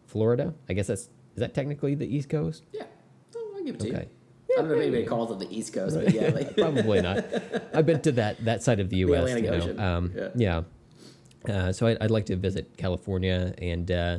[0.07, 0.55] Florida.
[0.69, 1.03] I guess that's
[1.35, 2.65] is that technically the East Coast?
[2.73, 2.85] Yeah.
[3.35, 4.03] Oh, I'll give it to Okay.
[4.03, 4.09] you.
[4.59, 7.25] I don't know if anybody calls it the East Coast, but yeah, like, Probably not.
[7.75, 9.21] I've been to that that side of the The U.S.
[9.31, 9.57] Atlantic you know.
[9.57, 9.81] Ocean.
[9.81, 10.29] Um, Yeah.
[10.37, 10.63] yeah.
[11.55, 14.19] Uh, so I'd, I'd like to visit California and uh,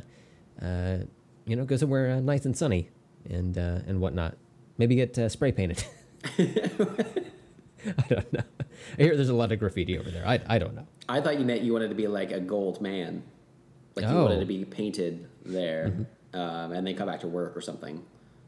[0.62, 0.98] uh,
[1.46, 2.90] you know go somewhere uh, nice and sunny
[3.30, 4.38] and uh, and whatnot.
[4.78, 5.84] Maybe get uh, spray painted.
[6.38, 8.44] I don't know.
[8.98, 10.26] I hear there's a lot of graffiti over there.
[10.28, 10.88] I, I don't know.
[11.10, 13.24] I thought you meant you wanted to be like a gold man,
[13.96, 14.14] like you Oh.
[14.16, 14.24] Mm-hmm.
[14.24, 18.04] wanted to be painted there, um, and then come back to work or something,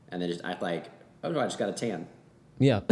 [0.10, 0.86] and then just act like,
[1.26, 2.08] oh no, I just got a tan.
[2.58, 2.82] Yeah,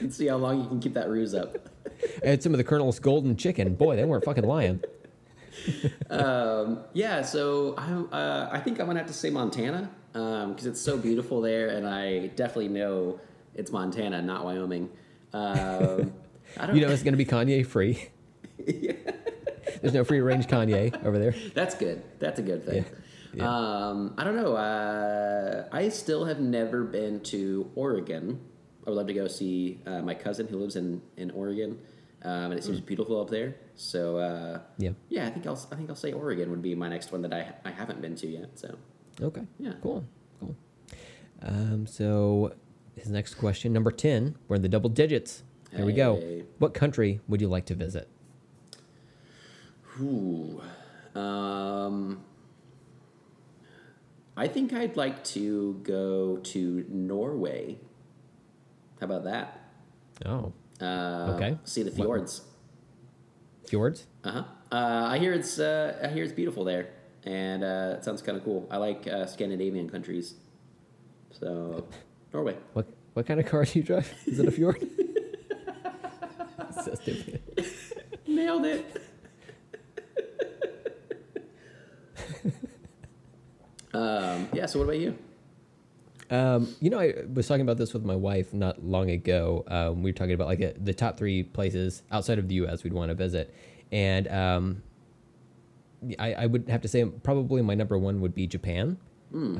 [0.00, 1.68] And see how long you can keep that ruse up.
[2.24, 3.74] I had some of the Colonel's golden chicken.
[3.74, 4.82] Boy, they weren't fucking lying.
[6.92, 10.96] Yeah, so I'm, uh, I think I'm gonna have to say Montana because it's so
[10.96, 13.20] beautiful there, and I definitely know
[13.54, 14.90] it's Montana, not Wyoming.
[15.32, 16.12] Um,
[16.58, 18.08] I don't You know it's going to be Kanye free.
[18.66, 18.92] yeah.
[19.80, 21.34] There's no free range Kanye over there.
[21.54, 22.02] That's good.
[22.18, 22.84] That's a good thing.
[22.84, 22.98] Yeah.
[23.36, 23.48] Yeah.
[23.54, 24.56] Um, I don't know.
[24.56, 28.40] Uh, I still have never been to Oregon.
[28.86, 31.78] I would love to go see uh, my cousin who lives in in Oregon,
[32.22, 33.56] um, and it seems beautiful up there.
[33.74, 34.92] So uh, Yeah.
[35.10, 37.32] yeah, I think I'll I think I'll say Oregon would be my next one that
[37.34, 38.50] I I haven't been to yet.
[38.58, 38.74] So
[39.20, 39.42] Okay.
[39.58, 39.74] Yeah.
[39.82, 40.04] Cool.
[40.40, 40.56] Cool.
[41.42, 42.54] Um, so
[42.96, 44.36] his next question, number ten.
[44.48, 45.42] We're in the double digits.
[45.72, 46.22] There we go.
[46.58, 48.08] What country would you like to visit?
[50.00, 50.62] Ooh.
[51.14, 52.22] Um,
[54.36, 57.78] I think I'd like to go to Norway.
[59.00, 59.60] How about that?
[60.24, 61.58] Oh, Uh, Okay.
[61.64, 62.42] See the What- fjords.
[63.66, 64.06] fjords.
[64.24, 64.44] Uh-huh.
[64.72, 66.88] Uh I hear it's uh, I hear it's beautiful there,
[67.24, 68.66] and uh, it sounds kind of cool.
[68.70, 70.34] I like uh, Scandinavian countries,
[71.30, 71.86] so
[72.34, 72.56] Norway.
[72.74, 74.12] What what kind of car do you drive?
[74.26, 74.76] Is it a fjord?
[76.84, 77.40] so stupid.
[78.26, 78.84] Nailed it.
[83.96, 84.66] Um, yeah.
[84.66, 85.16] So what about you?
[86.28, 89.64] Um, you know, I was talking about this with my wife not long ago.
[89.68, 92.82] Um, we were talking about like uh the top three places outside of the U.S.
[92.82, 93.54] we'd want to visit,
[93.92, 94.82] and um,
[96.18, 98.98] I, I would have to say probably my number one would be Japan,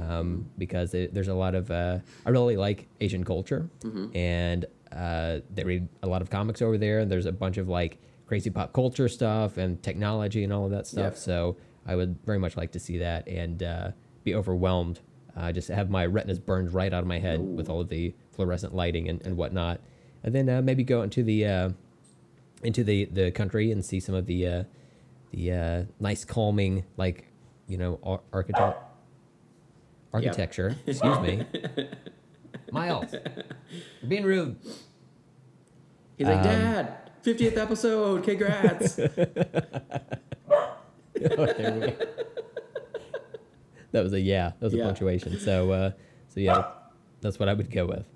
[0.03, 3.69] um, because it, there's a lot of uh, I really like Asian culture,
[4.15, 7.01] and uh, they read a lot of comics over there.
[7.01, 10.71] And there's a bunch of like crazy pop culture stuff and technology and all of
[10.73, 11.17] that stuff.
[11.17, 11.57] So
[11.87, 13.91] I would very much like to see that and uh,
[14.27, 15.01] be overwhelmed.
[15.37, 18.15] Uh, just have my retinas burned right out of my head with all of the
[18.33, 19.81] fluorescent lighting and, and whatnot,
[20.23, 21.71] and then uh, maybe go into the uh,
[22.63, 24.65] into the, the country and see some of the uh,
[25.31, 27.29] the uh, nice calming like
[27.69, 28.79] you know ar- architect
[30.13, 30.75] architecture.
[30.87, 31.45] Excuse me,
[32.73, 34.57] Miles, you're being rude.
[36.17, 38.95] He's Um, like, Dad, fiftieth episode, congrats.
[38.97, 39.11] there
[41.15, 41.93] we go.
[43.93, 44.53] That was a yeah.
[44.59, 45.39] That was a punctuation.
[45.39, 45.91] So uh,
[46.29, 46.65] so yeah,
[47.21, 48.07] that's what I would go with.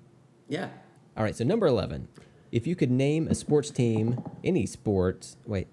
[0.47, 0.69] yeah.
[1.17, 2.07] All right, so number 11.
[2.51, 5.67] If you could name a sports team, any sports, wait,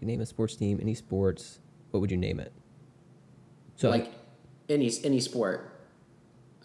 [0.00, 2.52] you name a sports team, any sports, what would you name it?
[3.76, 4.12] So, like
[4.68, 5.72] any any sport.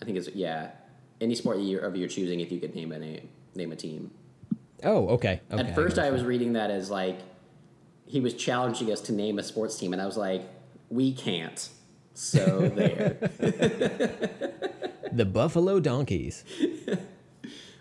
[0.02, 0.72] I think it's yeah,
[1.20, 2.40] any sport that you're, of your choosing.
[2.40, 4.12] If you could name a name, name a team.
[4.84, 5.42] oh, okay.
[5.52, 7.20] okay At first, I was reading that as like
[8.06, 10.44] he was challenging us to name a sports team, and I was like,
[10.90, 11.70] we can't.
[12.14, 13.18] So there.
[15.12, 16.44] the Buffalo Donkeys.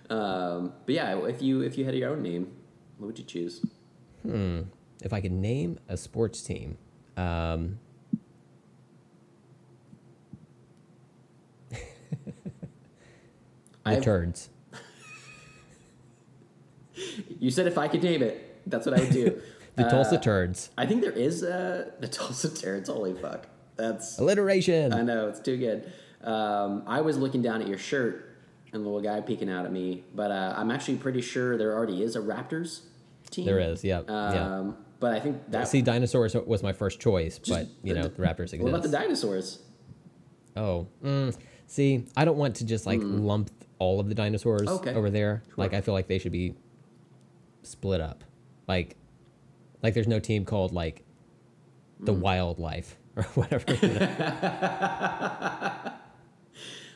[0.08, 2.48] um, but yeah, if you if you had your own name,
[2.98, 3.64] what would you choose?
[4.22, 4.62] Hmm.
[5.02, 6.76] If I could name a sports team,
[7.16, 7.78] um,
[11.70, 11.78] the
[13.84, 14.48] I've- Turds.
[17.38, 19.40] You said if I could name it, that's what I would do.
[19.76, 20.68] The Tulsa Uh, Turds.
[20.76, 22.88] I think there is uh, the Tulsa Terrans.
[22.88, 23.46] Holy fuck,
[23.80, 24.92] that's Alliteration.
[24.92, 25.92] I know it's too good.
[26.22, 28.36] Um, I was looking down at your shirt
[28.72, 31.74] and the little guy peeking out at me, but uh, I'm actually pretty sure there
[31.74, 32.82] already is a Raptors
[33.30, 33.46] team.
[33.46, 34.72] There is, yeah, Um, yeah.
[35.00, 35.66] But I think that.
[35.66, 38.62] See, dinosaurs was my first choice, but you know the Raptors exist.
[38.62, 39.60] What about the dinosaurs?
[40.56, 41.34] Oh, mm,
[41.66, 44.68] see, I don't want to just like lump all of the dinosaurs.
[44.68, 44.92] Okay.
[44.94, 45.42] over there.
[45.46, 45.54] Sure.
[45.56, 46.54] Like, I feel like they should be
[47.62, 48.24] split up.
[48.68, 48.96] Like,
[49.82, 51.02] like there's no team called like
[51.98, 52.20] the Hmm.
[52.20, 53.72] Wildlife or whatever.
[53.74, 55.92] you know?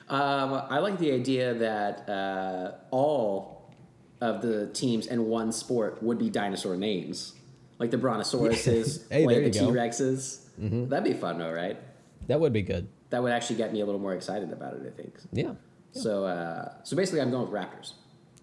[0.08, 3.72] Um, I like the idea that uh, all
[4.20, 7.34] of the teams in one sport would be dinosaur names,
[7.78, 9.60] like the Brontosauruses, Hey, like the T.
[9.60, 10.40] Rexes.
[10.58, 11.78] That'd be fun, though, right?
[12.26, 12.88] that would be good.
[13.10, 14.82] That would actually get me a little more excited about it.
[14.86, 15.14] I think.
[15.32, 15.54] Yeah.
[15.92, 17.92] So, uh, so basically, I'm going with Raptors.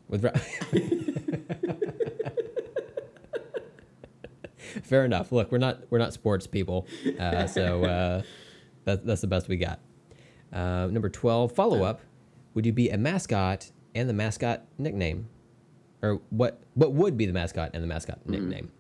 [0.07, 0.31] With ra-
[4.83, 5.31] Fair enough.
[5.31, 6.87] Look, we're not we're not sports people,
[7.19, 8.21] uh, so uh,
[8.85, 9.79] that, that's the best we got.
[10.51, 12.01] Uh, number twelve, follow up.
[12.53, 15.27] Would you be a mascot and the mascot nickname,
[16.01, 16.61] or what?
[16.73, 18.71] What would be the mascot and the mascot nickname?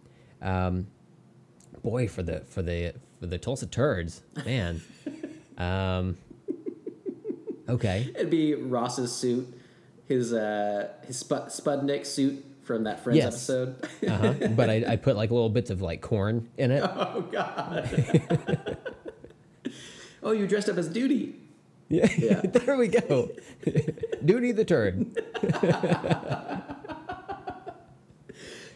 [0.41, 0.87] Um,
[1.83, 4.81] boy, for the for the for the Tulsa turds, man.
[5.57, 6.17] um,
[7.69, 8.11] okay.
[8.15, 9.53] It'd be Ross's suit,
[10.07, 13.27] his uh, his Spud- Spudnik suit from that Friends Yes.
[13.49, 13.75] episode.
[14.07, 14.33] Uh-huh.
[14.55, 16.81] but I, I put like little bits of like corn in it.
[16.83, 18.77] oh God.
[20.23, 21.35] oh, you dressed up as Duty.
[21.89, 22.07] Yeah.
[22.17, 22.41] Yeah.
[22.45, 23.29] there we go.
[24.23, 25.17] Duty the turd.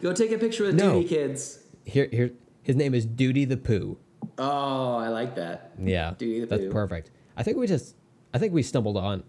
[0.01, 0.95] Go take a picture with No.
[1.01, 1.59] Duty kids.
[1.85, 2.31] Here, here.
[2.63, 3.97] His name is Duty the Pooh.
[4.37, 5.71] Oh, I like that.
[5.79, 6.49] Yeah, Duty the Pooh.
[6.49, 6.71] that's Pooh.
[6.71, 7.11] perfect.
[7.37, 7.95] I think we just,
[8.33, 9.23] I think we stumbled on,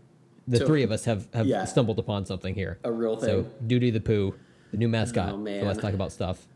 [0.49, 1.65] the So- three of us have have Yeah.
[1.65, 2.79] stumbled upon something here.
[2.85, 3.29] A real thing.
[3.45, 3.51] So.
[3.67, 4.35] Duty the Pooh,
[4.71, 5.33] the new mascot.
[5.33, 5.65] Oh, for.
[5.65, 6.47] Let's talk about stuff.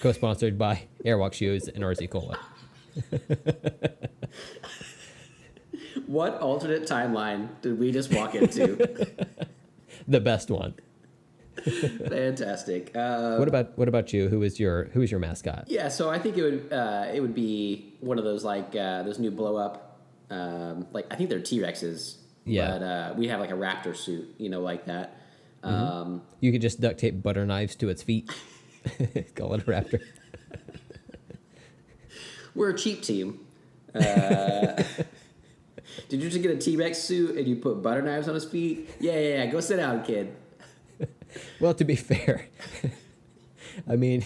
[0.00, 2.38] Co-sponsored by Airwalk Shoes and RC Cola.
[6.06, 9.08] What alternate timeline did we just walk into?
[10.06, 10.74] The best one.
[11.64, 12.94] Fantastic.
[12.94, 14.28] Uh, What about what about you?
[14.28, 15.64] Who is your who is your mascot?
[15.68, 19.02] yeah, so I think it would uh, it would be one of those like uh,
[19.04, 19.98] those new blow up,
[20.28, 22.16] um, like I think they're T Rexes.
[22.44, 22.70] Yeah.
[22.70, 25.16] But uh, we have like a raptor suit, you know, like that.
[25.64, 28.30] Um, You could just duct tape butter knives to its feet.
[29.34, 30.00] Call it a raptor.
[32.54, 33.40] we're a cheap team.
[33.94, 34.82] Uh,
[36.08, 38.44] did you just get a T Rex suit and you put butter knives on his
[38.44, 38.90] feet?
[39.00, 39.46] Yeah, yeah, yeah.
[39.46, 40.34] Go sit down, kid.
[41.60, 42.46] Well, to be fair,
[43.88, 44.24] I mean,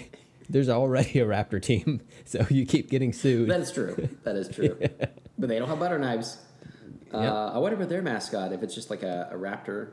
[0.50, 3.48] there's already a raptor team, so you keep getting sued.
[3.48, 4.08] That is true.
[4.24, 4.76] That is true.
[5.38, 6.38] But they don't have butter knives.
[7.12, 7.32] Uh, Yep.
[7.32, 9.92] I wonder about their mascot if it's just like a, a raptor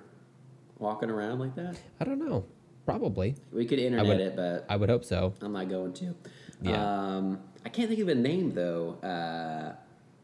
[0.77, 1.77] walking around like that.
[1.99, 2.45] I don't know.
[2.85, 3.35] Probably.
[3.51, 5.33] We could internet would- it, but I would hope so.
[5.41, 6.15] I'm not going to.
[6.61, 7.15] Yeah.
[7.15, 8.95] Um, I can't think of a name though.
[9.01, 9.75] Uh,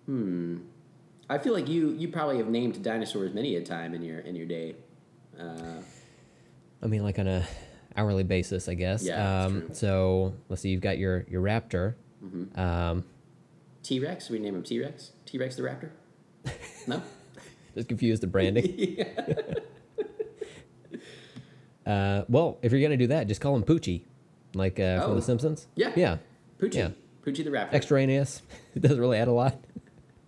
[0.05, 0.59] hmm.
[1.29, 4.35] I feel like you you probably have named dinosaurs many a time in your in
[4.35, 4.75] your day.
[5.39, 5.81] Uh,
[6.83, 7.45] I mean, like on a
[7.95, 9.03] hourly basis, I guess.
[9.03, 9.61] Yeah, um.
[9.61, 9.73] Mm-hmm.
[9.73, 10.69] So let's see.
[10.69, 11.95] You've got your your raptor.
[12.55, 13.03] Um,
[13.81, 14.29] T Rex.
[14.29, 15.11] We name him T Rex.
[15.25, 15.89] T Rex the raptor.
[16.87, 17.01] No.
[17.75, 19.05] just confused the branding.
[21.91, 24.03] uh, well, if you're gonna do that, just call him Poochie,
[24.53, 25.15] like uh, from Oh.
[25.15, 25.67] The Simpsons.
[25.75, 25.91] Yeah.
[25.95, 26.17] Yeah.
[26.59, 26.75] Poochie.
[26.75, 26.89] Yeah.
[27.25, 27.73] Poochie the raptor.
[27.73, 28.41] Extraneous.
[28.75, 29.55] It doesn't really add a lot.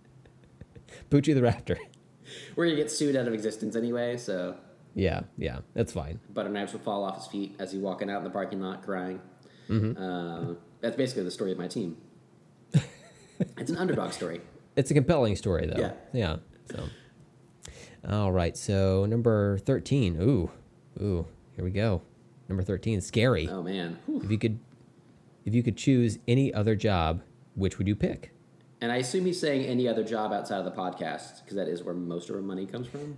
[1.10, 1.76] Poochie the raptor.
[2.56, 4.56] We're gonna get sued out of existence anyway, so
[4.94, 5.22] Yeah.
[5.38, 5.60] Yeah.
[5.74, 6.20] That's fine.
[6.32, 8.82] butter knives will fall off his feet as he's walking out in the parking lot
[8.82, 9.20] crying.
[9.68, 10.02] Mm-hmm.
[10.02, 11.96] Uh, that's basically the story of my team.
[13.56, 14.40] it's an underdog story.
[14.76, 15.80] It's a compelling story, though.
[15.80, 15.92] Yeah.
[16.12, 16.36] Yeah.
[16.70, 16.88] So,
[18.08, 18.56] all right.
[18.56, 20.16] So number thirteen.
[20.20, 20.50] Ooh,
[21.00, 21.26] ooh.
[21.56, 22.02] Here we go.
[22.48, 23.00] Number thirteen.
[23.00, 23.48] Scary.
[23.48, 23.98] Oh man.
[24.06, 24.20] Whew.
[24.22, 24.58] If you could,
[25.44, 27.22] if you could choose any other job,
[27.54, 28.32] which would you pick?
[28.80, 31.82] And I assume he's saying any other job outside of the podcast because that is
[31.82, 33.16] where most of our money comes from.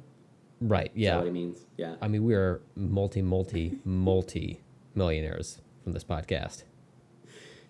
[0.60, 0.90] Right.
[0.94, 1.16] Yeah.
[1.16, 1.66] what he means?
[1.76, 1.96] Yeah.
[2.00, 4.60] I mean, we are multi, multi, multi
[4.94, 6.62] millionaires from this podcast.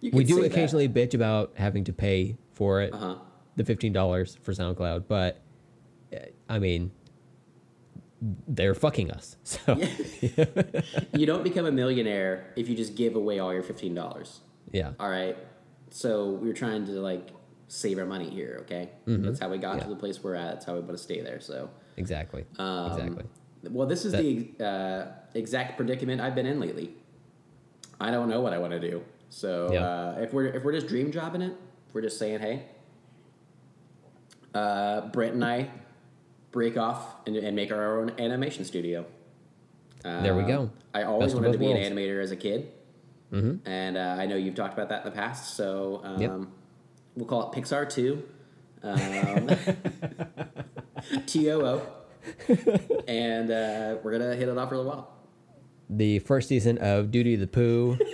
[0.01, 0.53] You We do say that.
[0.53, 3.17] occasionally bitch about having to pay for it, Uh-huh.
[3.57, 5.41] the fifteen dollars for SoundCloud, but
[6.13, 6.19] uh,
[6.49, 6.91] I mean,
[8.21, 9.37] they're fucking us.
[9.45, 9.77] So
[11.13, 14.41] You don't become a millionaire if you just give away all your fifteen dollars.
[14.73, 14.93] yeah.
[14.99, 15.37] All right.
[15.91, 17.29] So we're trying to like
[17.69, 18.59] save our money here.
[18.63, 18.91] Okay.
[19.07, 19.91] That's how we got to Mm-hmm.
[19.91, 20.53] The place we're at.
[20.55, 21.41] That's how we want to stay there.
[21.41, 21.69] So.
[21.97, 22.45] Exactly.
[22.59, 23.25] Um, exactly.
[23.71, 24.23] Well, this is That-
[24.59, 26.95] the uh, exact predicament I've been in lately.
[28.01, 29.03] I don't know what I want to do.
[29.31, 29.85] So Yeah.
[29.87, 31.53] uh, if we're if we're just dream jobbing it,
[31.89, 32.65] if we're just saying, hey,
[34.55, 35.71] uh, Brent and I
[36.53, 39.05] break off and, and make our own animation studio.
[40.05, 40.71] Uh, There we go.
[40.95, 42.71] I always Best wanted to be an animator as a kid,
[43.33, 43.67] mm-hmm.
[43.69, 45.57] and uh, I know you've talked about that in the past.
[45.57, 46.41] So um, Yep.
[47.17, 48.23] we'll call it Pixar Two,
[48.83, 49.51] um,
[51.27, 51.83] T O O,
[53.09, 55.13] and uh, we're gonna hit it off for a little while.
[55.91, 57.99] the first season of Duty the Pooh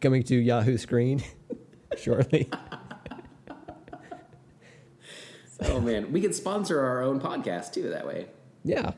[0.00, 1.22] coming to Yahoo screen
[1.96, 2.48] shortly.
[5.62, 7.90] Oh man, we could sponsor our own podcast too.
[7.90, 8.26] That way,
[8.64, 8.92] Yeah,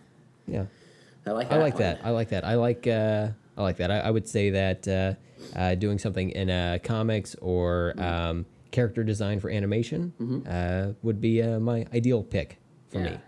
[0.46, 0.64] yeah.
[1.26, 1.46] I like.
[1.52, 1.82] I That like one.
[1.82, 2.00] that.
[2.04, 2.44] I like that.
[2.44, 2.86] I like.
[2.86, 3.90] Uh, I like that.
[3.90, 5.14] I, I would say that uh,
[5.58, 8.02] uh, doing something in uh, comics or Mm-hmm.
[8.30, 10.14] um, character design for animation
[10.48, 12.56] uh, would be uh, my ideal pick
[12.88, 13.10] for Yeah.
[13.10, 13.18] me.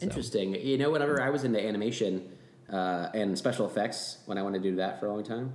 [0.00, 0.54] Interesting.
[0.54, 2.28] You know, whenever I was into animation
[2.70, 5.54] uh, and special effects, when I wanted to do that for a long time,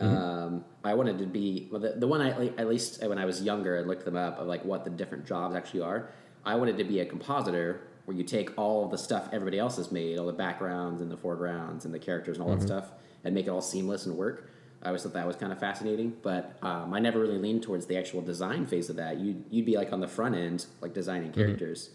[0.00, 0.16] Mm-hmm.
[0.16, 3.42] um, I wanted to be well, the, the one I at least when I was
[3.42, 6.08] younger, I looked them up of like what the different jobs actually are.
[6.44, 9.92] I wanted to be a compositor where you take all the stuff everybody else has
[9.92, 12.60] made, all the backgrounds and the foregrounds and the characters and all Mm-hmm.
[12.60, 12.92] that stuff,
[13.24, 14.48] and make it all seamless and work.
[14.82, 17.84] I always thought that was kind of fascinating, but um, I never really leaned towards
[17.84, 19.18] the actual design phase of that.
[19.20, 21.40] You'd, you'd be like on the front end, like designing Mm-hmm.
[21.42, 21.90] characters.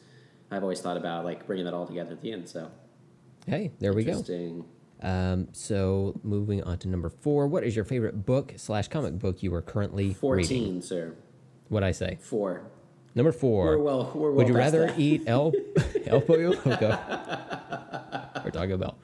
[0.52, 2.48] I've always thought about like bringing that all together at the end.
[2.48, 2.70] So
[3.48, 4.12] Hey, there we go.
[4.12, 4.66] interesting.
[5.06, 9.44] Um, so moving on to number four, what is your favorite book slash comic book
[9.44, 10.16] you are currently reading?
[10.16, 11.16] Fourteen, sir.
[11.70, 12.18] What I say?
[12.22, 12.64] Four.
[13.14, 15.00] Number 4 We're well- we're well Would you rather that.
[15.00, 15.54] eat El
[16.06, 16.90] El Pollo Loco
[18.44, 18.98] or Taco Bell?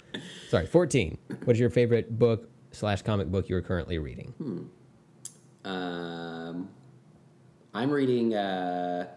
[0.50, 1.18] Sorry, fourteen.
[1.46, 4.34] What is your favorite book slash comic book you are currently reading?
[5.64, 5.70] Hmm.
[5.70, 6.70] Um,
[7.74, 8.34] I'm reading.
[8.36, 9.08] Uh,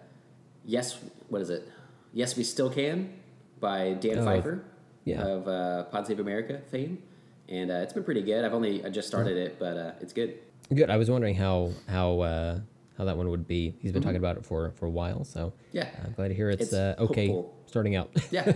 [0.65, 0.97] yes,
[1.29, 1.69] what is it?
[2.13, 3.13] Yes, we still can
[3.59, 4.63] by Dan Oh, Pfeiffer.
[5.05, 5.23] Yeah.
[5.23, 7.03] Of uh, Pod Save America fame,
[7.49, 8.45] and uh, it's been pretty good.
[8.45, 10.39] I've only I just started it, but uh, it's good.
[10.75, 10.91] Good.
[10.91, 12.59] I was wondering how how uh,
[12.99, 13.75] how that one would be.
[13.81, 15.77] He's been talking about it for for a while, so Mm-hmm.
[15.77, 15.89] Yeah.
[16.05, 17.55] I'm glad to hear it's, It's uh, okay hopeful.
[17.67, 18.11] starting out.
[18.31, 18.45] Yeah.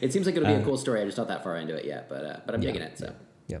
[0.00, 1.00] it seems like it'll be a cool story.
[1.00, 2.72] I'm just not that far into it yet, but uh, but I'm Uh, Yeah.
[2.72, 2.98] digging it.
[2.98, 3.12] So
[3.48, 3.58] yeah,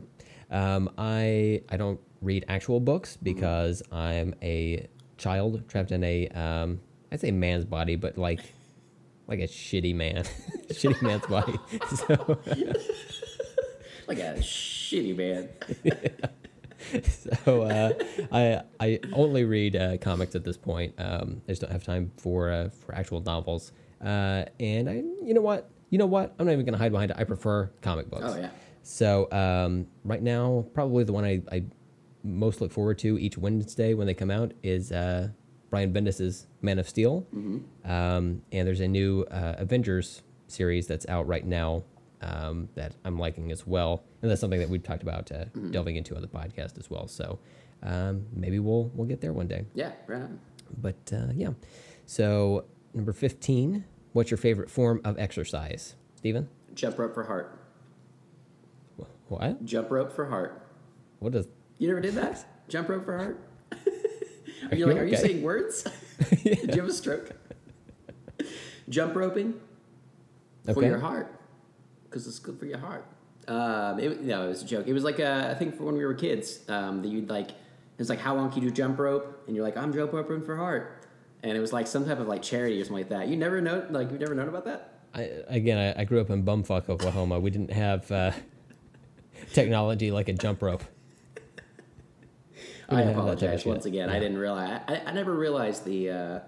[0.50, 4.86] Um, I I don't read actual books because I'm a
[5.16, 6.80] child trapped in a um,
[7.12, 8.40] I'd say man's body, but like
[9.28, 10.24] like a shitty man,
[10.68, 11.58] shitty man's body.
[11.96, 12.38] So
[14.06, 15.48] like a shitty man.
[17.08, 17.92] so uh,
[18.30, 20.94] I I only read uh, comics at this point.
[20.98, 23.72] Um, I just don't have time for uh, for actual novels.
[24.00, 27.10] Uh, and I you know what you know what I'm not even gonna hide behind
[27.10, 27.16] it.
[27.18, 28.24] I prefer comic books.
[28.26, 28.50] Oh, yeah.
[28.82, 31.64] So um, right now, probably the one I, I
[32.22, 35.28] most look forward to each Wednesday when they come out is uh,
[35.70, 37.26] Brian Bendis's Man of Steel.
[37.32, 41.84] Um, and there's a new uh, Avengers series that's out right now
[42.20, 44.02] um, that I'm liking as well.
[44.20, 47.08] And that's something that we've talked about uh, delving into on the podcast as well.
[47.08, 47.38] So
[47.82, 49.64] um, maybe we'll we'll get there one day.
[49.74, 50.40] Yeah, right on.
[50.78, 51.50] But uh, yeah.
[52.04, 52.64] So
[52.94, 55.94] number 15, what's your favorite form of exercise?
[56.16, 56.48] Steven?
[56.74, 57.58] Jump rope for heart.
[59.28, 59.64] What?
[59.64, 60.68] Jump rope for heart.
[61.18, 61.48] What does
[61.78, 62.46] You never did that?
[62.68, 63.40] Jump rope for heart?
[64.70, 65.82] Are you you like, are you saying words?
[66.42, 67.30] Did you have a stroke?
[68.88, 69.54] Jump roping
[70.72, 71.40] for your heart,
[72.04, 73.04] because it's good for your heart.
[73.48, 74.86] Um, it, no, it was a joke.
[74.86, 77.50] It was like uh, I think for when we were kids, um, that you'd like.
[77.98, 79.44] It's like how long can you do jump rope?
[79.46, 81.06] And you're like, I'm jump roping for heart.
[81.42, 83.28] And it was like some type of like charity or something like that.
[83.28, 85.00] You never know, like you never known about that?
[85.14, 87.40] I, again, I, I grew up in bumfuck Oklahoma.
[87.40, 88.32] We didn't have uh,
[89.52, 90.84] technology like a jump rope.
[92.88, 93.68] I didn't have that type of apologize shit.
[93.68, 94.10] once again.
[94.10, 94.80] I didn't realize.
[94.88, 96.40] I, I never realized the uh,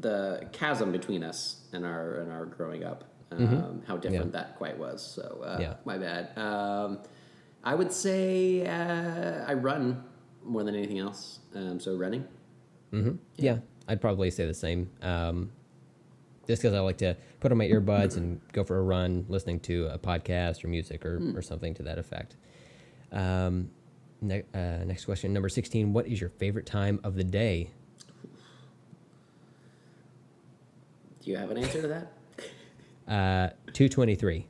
[0.00, 3.04] the chasm between us and our and our growing up.
[3.30, 4.34] Um, How different Mm-hmm.
[4.36, 4.42] Yeah.
[4.42, 5.02] that quite was.
[5.02, 5.74] So uh, Yeah.
[5.84, 6.36] my bad.
[6.38, 6.98] Um,
[7.64, 10.04] I would say uh, I run
[10.44, 11.38] more than anything else.
[11.54, 12.26] Um, so running.
[13.36, 13.58] Yeah,
[13.88, 14.90] I'd probably say the same.
[15.00, 15.50] Um,
[16.46, 19.60] just because I like to put on my earbuds and go for a run, listening
[19.60, 22.36] to a podcast or music or, or something to that effect.
[23.12, 23.70] Um,
[24.22, 25.92] ne- uh, next question, number 16.
[25.92, 27.70] What is your favorite time of the day?
[31.22, 32.12] Do you have an answer to that?
[33.08, 34.46] Uh, 223.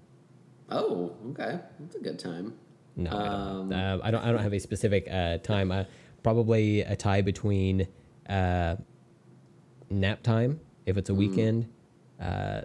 [0.70, 1.58] Oh, okay.
[1.80, 2.52] That's a good time.
[2.96, 3.72] No, I, Um, don't.
[3.80, 4.22] Uh, I don't.
[4.24, 5.72] I don't have a specific uh, time.
[5.72, 5.84] Uh,
[6.22, 7.88] probably a tie between
[8.28, 8.76] uh,
[9.88, 11.66] nap time, if it's a weekend,
[12.20, 12.60] uh,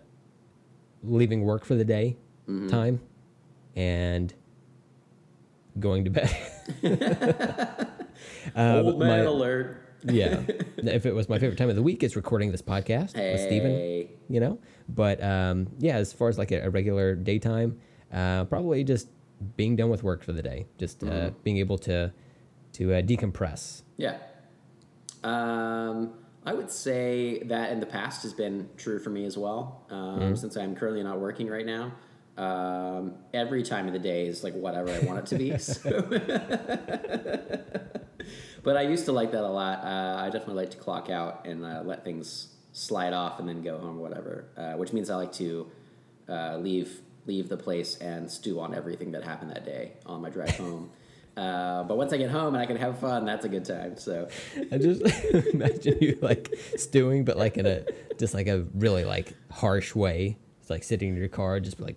[1.03, 2.17] leaving work for the day
[2.67, 2.99] time,
[3.77, 4.33] and
[5.79, 6.35] going to bed.
[8.55, 9.81] Uh, Old man my- alert.
[10.03, 10.41] yeah.
[10.77, 14.07] if it was my favorite time of the week, it's recording this podcast with Steven
[14.29, 14.59] you know
[14.89, 17.77] but um, yeah as far as like a, a regular daytime
[18.11, 19.07] uh, probably just
[19.55, 22.11] being done with work for the day just uh, being able to
[22.73, 24.17] to uh, decompress Yeah.
[25.23, 26.13] Um,
[26.45, 29.85] I would say that in the past has been true for me as well.
[29.89, 31.91] Um, Since I'm currently not working right now,
[32.37, 35.57] um, every time of the day is like whatever I want it to be.
[35.57, 36.01] so.
[38.63, 39.83] but I used to like that a lot.
[39.83, 43.63] Uh, I definitely like to clock out and uh, let things slide off and then
[43.63, 44.45] go home or whatever.
[44.55, 45.71] Uh, which means I like to
[46.29, 50.29] uh, leave leave the place and stew on everything that happened that day on my
[50.29, 50.89] drive home.
[51.37, 53.95] Uh, but once I get home and I can have fun, that's a good time.
[53.95, 54.27] So
[54.71, 55.03] i just
[55.53, 57.85] imagine you like stewing but like in a
[58.17, 60.39] just like a really like harsh way
[60.69, 61.95] like sitting in your car just like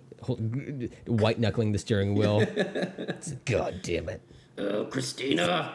[1.07, 4.21] white knuckling the steering wheel It's, god damn it
[4.57, 5.73] Oh, Christina.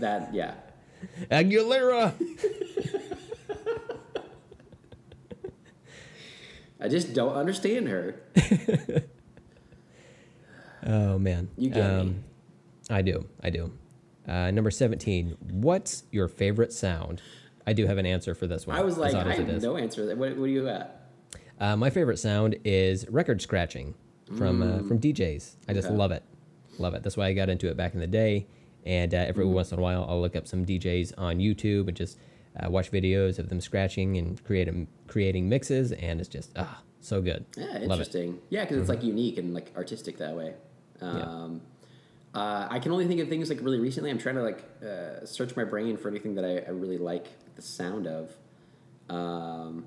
[0.00, 0.54] that yeah.
[1.30, 2.12] aguilera
[6.78, 8.20] I just don't understand her.
[10.86, 12.16] oh man You get me.
[12.90, 13.26] I do.
[13.42, 13.72] I do.
[14.28, 15.36] Uh, number 17.
[15.50, 17.22] What's your favorite sound?
[17.66, 18.76] I do have an answer for this one.
[18.76, 20.06] I was as like, I have no answer.
[20.14, 20.90] What, what do you got?
[21.60, 23.94] Uh, my favorite sound is record scratching
[24.36, 25.56] from uh, from DJs.
[25.68, 25.92] I just Mm.
[25.92, 25.98] Okay.
[25.98, 26.22] love it.
[26.78, 27.02] Love it.
[27.02, 28.46] That's why I got into it back in the day.
[28.84, 29.28] And uh, Mm.
[29.28, 32.18] every once in a while, I'll look up some DJs on YouTube and just
[32.60, 34.68] uh, watch videos of them scratching and create
[35.06, 35.92] creating mixes.
[35.92, 37.44] And it's just ah, So good.
[37.56, 37.82] Yeah, Love it.
[37.84, 38.38] interesting.
[38.50, 40.54] Yeah, because it's like unique and like artistic that way.
[41.00, 41.60] Um,
[42.34, 44.10] uh, I can only think of things like really recently.
[44.10, 47.26] I'm trying to like uh, search my brain for anything that I, I really like
[47.54, 48.30] the sound of.
[49.08, 49.86] Um,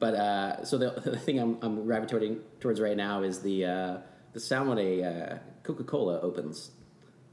[0.00, 3.98] but uh, so the, the thing I'm, I'm gravitating towards right now is the uh,
[4.32, 6.72] the sound when a uh, Coca Cola opens.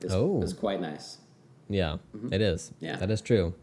[0.02, 0.44] Is, Oh.
[0.44, 1.18] is quite nice.
[1.70, 1.98] Yeah,
[2.32, 2.72] it is.
[2.76, 2.86] Mm-hmm.
[2.86, 2.96] Yeah.
[2.98, 3.56] that is true.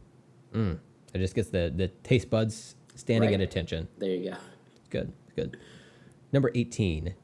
[0.52, 0.80] Mm.
[1.14, 3.40] It just gets the the taste buds standing Right.
[3.40, 3.86] at attention.
[3.98, 4.36] There you go.
[4.90, 5.56] Good, good.
[6.32, 7.14] Number 18.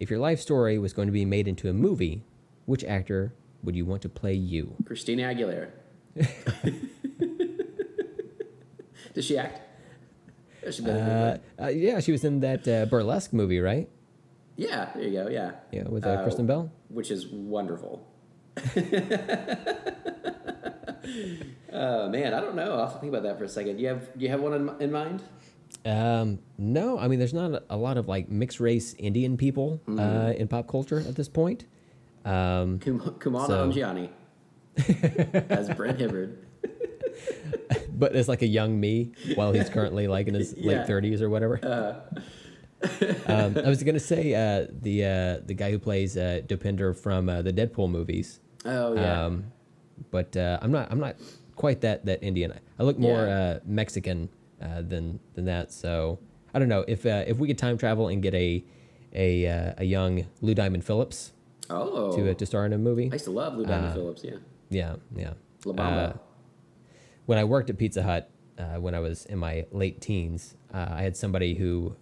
[0.00, 2.22] If your life story was going to be made into a movie,
[2.66, 3.32] which actor
[3.62, 4.74] would you want to play you?
[4.84, 5.70] Christina Aguilera.
[9.14, 9.56] Does she act?
[9.56, 9.64] Has she
[10.18, 13.88] been in Uh, uh, yeah, she was in that uh, burlesque movie, right?
[14.56, 15.28] yeah, there you go.
[15.28, 15.52] Yeah.
[15.72, 16.70] Yeah, with uh, Uh, Kristen Bell.
[16.88, 18.04] which is wonderful.
[21.72, 22.72] oh man, I don't know.
[22.72, 23.78] I'll have to think about that for a second.
[23.78, 25.22] You have do you have one in, in mind?
[25.86, 30.32] Um, no, I mean, there's not a lot of like mixed race Indian people uh,
[30.36, 31.66] in pop culture at this point.
[32.24, 33.70] Um, Kum- Kumala So-
[35.50, 36.38] as Brent Hibbard.
[37.98, 40.68] but as like a young me while he's currently like in his Yeah.
[40.68, 41.58] late 30s or whatever.
[43.26, 47.28] um, I was gonna say uh, the uh, the guy who plays uh, Dopinder from
[47.28, 48.40] uh, the Deadpool movies.
[48.64, 49.24] Oh yeah.
[49.26, 49.44] Um,
[50.10, 51.16] but uh, I'm not I'm not
[51.56, 52.52] quite that that Indian.
[52.78, 53.38] I look more Yeah.
[53.38, 54.28] uh, Mexican
[54.62, 55.72] uh, than than that.
[55.72, 56.20] So
[56.54, 58.64] I don't know if uh, if we could time travel and get a
[59.12, 61.32] a uh, a young Lou Diamond Phillips
[61.70, 63.08] oh, to uh, to star in a movie.
[63.10, 64.22] I used to love Lou Diamond uh, Phillips.
[64.22, 64.36] Yeah.
[64.70, 65.32] Yeah, yeah.
[65.64, 66.18] La Bamba.
[67.28, 70.86] When I worked at Pizza Hut, uh, when I was in my late teens, uh,
[70.92, 71.94] I had somebody who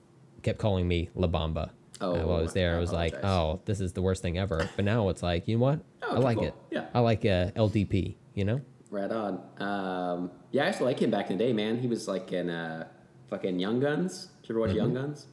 [0.43, 1.70] kept calling me La Bamba.
[2.01, 4.23] Oh, uh, while I was there, I I was like, "Oh, this is the worst
[4.23, 5.81] thing ever." But now it's like, you know what?
[6.05, 6.47] Oh, I like cool.
[6.47, 6.55] it.
[6.70, 6.85] Yeah.
[6.94, 8.15] I like uh, LDP.
[8.35, 8.61] You know?
[8.89, 9.40] Right on.
[9.59, 11.81] Um, yeah, I used to like him back in the day, man.
[11.81, 12.86] He was like in uh,
[13.28, 14.28] fucking Young Guns.
[14.43, 14.78] Did you ever watch Mm-hmm.
[14.78, 15.27] Young Guns?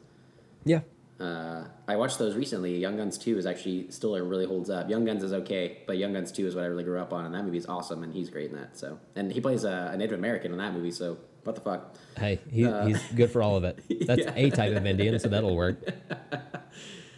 [0.65, 0.79] Yeah.
[1.23, 2.77] Uh, I watched those recently.
[2.77, 4.89] Young Guns 2 is actually still really holds up.
[4.89, 7.25] Young Guns is okay, but Young Guns 2 is what I really grew up on,
[7.25, 8.77] and that movie is awesome, and he's great in that.
[8.77, 10.91] So, and he plays a, a Native American in that movie.
[10.91, 11.95] So, what the fuck?
[12.17, 13.79] Hey, he, he's good for all of it.
[14.07, 14.45] That's Uh, Yeah.
[14.47, 15.77] a type of Indian, so that'll work.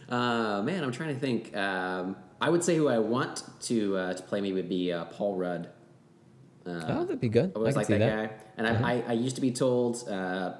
[0.07, 1.57] Uh, man, I'm trying to think.
[1.57, 5.05] Um, I would say who I want to uh, to play me would be uh,
[5.05, 5.69] Paul Rudd.
[6.67, 7.51] oh, that'd be good.
[7.55, 8.29] I always like that, that.
[8.29, 8.35] Guy.
[8.57, 10.53] And I, I, I used to be told uh,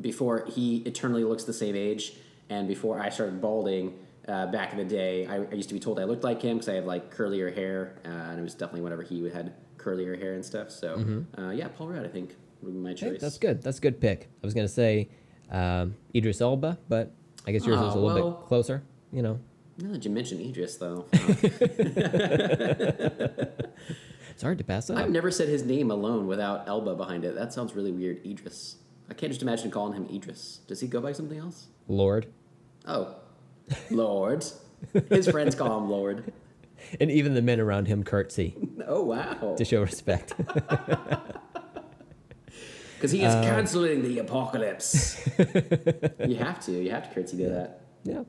[0.00, 2.14] before he eternally looks the same age,
[2.50, 3.94] and before I started balding
[4.28, 6.58] uh, back in the day, I, I used to be told I looked like him
[6.58, 10.20] because I had like curlier hair, uh, and it was definitely whenever he had curlier
[10.20, 10.70] hair and stuff.
[10.70, 13.04] So uh, yeah, Paul Rudd, I think would be my Mm-hmm.
[13.06, 13.20] Hey, choice.
[13.22, 13.62] that's good.
[13.62, 14.28] That's a good pick.
[14.42, 15.08] I was gonna say
[15.50, 17.12] um, Idris Elba, but
[17.46, 18.30] I guess yours Oh, is a little well.
[18.40, 18.82] bit closer.
[19.12, 19.40] You know,
[19.78, 21.22] Now that you mentioned Idris, though, it's
[24.42, 24.98] hard to pass up.
[24.98, 27.34] I've never said his name alone without Elba behind it.
[27.34, 28.24] That sounds really weird.
[28.24, 28.76] Idris.
[29.08, 30.60] I can't just imagine calling him Idris.
[30.68, 31.66] Does he go by something else?
[31.88, 32.26] Lord,
[32.90, 33.14] Oh,
[33.90, 34.44] Lord.
[35.08, 36.32] His friends call him Lord.
[37.00, 38.56] and even the men around him curtsy
[38.86, 39.54] Oh wow!
[39.56, 40.34] to show respect.
[42.96, 45.26] Because he is canceling the apocalypse.
[46.26, 46.72] you have to.
[46.72, 47.80] You have to curtsy to that.
[48.04, 48.24] yeah.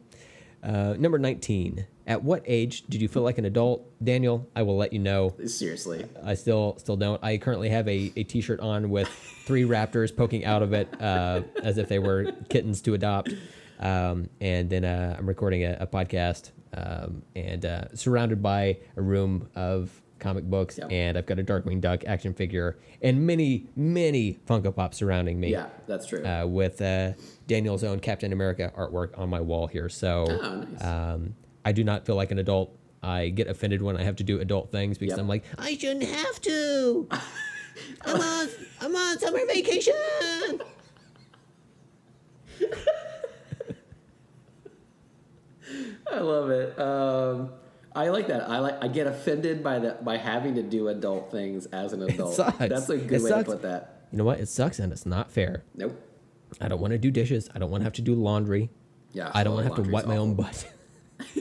[0.63, 1.85] Uh, number nineteen.
[2.07, 4.47] At what age did you feel like an adult, Daniel?
[4.55, 5.35] I will let you know.
[5.45, 6.05] Seriously.
[6.23, 7.21] I still still don't.
[7.21, 9.09] I currently have a, a T-shirt on with
[9.45, 13.33] three raptors poking out of it uh, as if they were kittens to adopt.
[13.81, 19.01] Um, and then uh, I'm recording a, a podcast um, and uh, surrounded by a
[19.01, 19.89] room of
[20.19, 20.77] comic books.
[20.77, 20.91] Yep.
[20.91, 25.49] And I've got a Darkwing Duck action figure and many many Funko Pops surrounding me.
[25.51, 26.23] Yeah, that's true.
[26.23, 27.13] Uh, with uh,
[27.47, 29.89] Daniel's own Captain America artwork on my wall here.
[29.89, 30.83] So Oh, nice.
[30.83, 31.33] um,
[31.65, 32.77] I do not feel like an adult.
[33.03, 35.21] I get offended when I have to do adult things because Yep.
[35.21, 37.07] I'm like, I shouldn't have to.
[38.05, 38.49] I'm on,
[38.79, 39.93] I'm on summer vacation.
[46.11, 46.77] I love it.
[46.79, 47.51] Um,
[47.95, 48.49] I like that.
[48.49, 48.77] I like.
[48.83, 52.35] I get offended by the by having to do adult things as an adult.
[52.35, 52.57] sucks.
[52.57, 53.45] That's a good It way sucks.
[53.45, 54.05] to put that.
[54.11, 54.39] You know what?
[54.39, 55.63] It sucks and it's not fair.
[55.75, 55.99] Nope.
[56.59, 57.49] I don't want to do dishes.
[57.55, 58.69] I don't want to have to do laundry.
[59.13, 59.31] Yeah.
[59.33, 60.67] I don't want to have to wipe my own butt.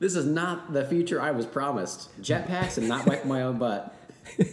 [0.00, 2.10] This is not the future I was promised.
[2.20, 3.94] Jetpacks and not wipe my own butt.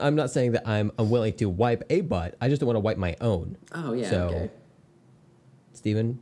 [0.00, 2.34] I'm not saying that I'm unwilling to wipe a butt.
[2.40, 3.56] I just don't want to wipe my own.
[3.72, 4.10] Oh yeah.
[4.10, 4.50] So- Okay.
[5.86, 6.18] Steven,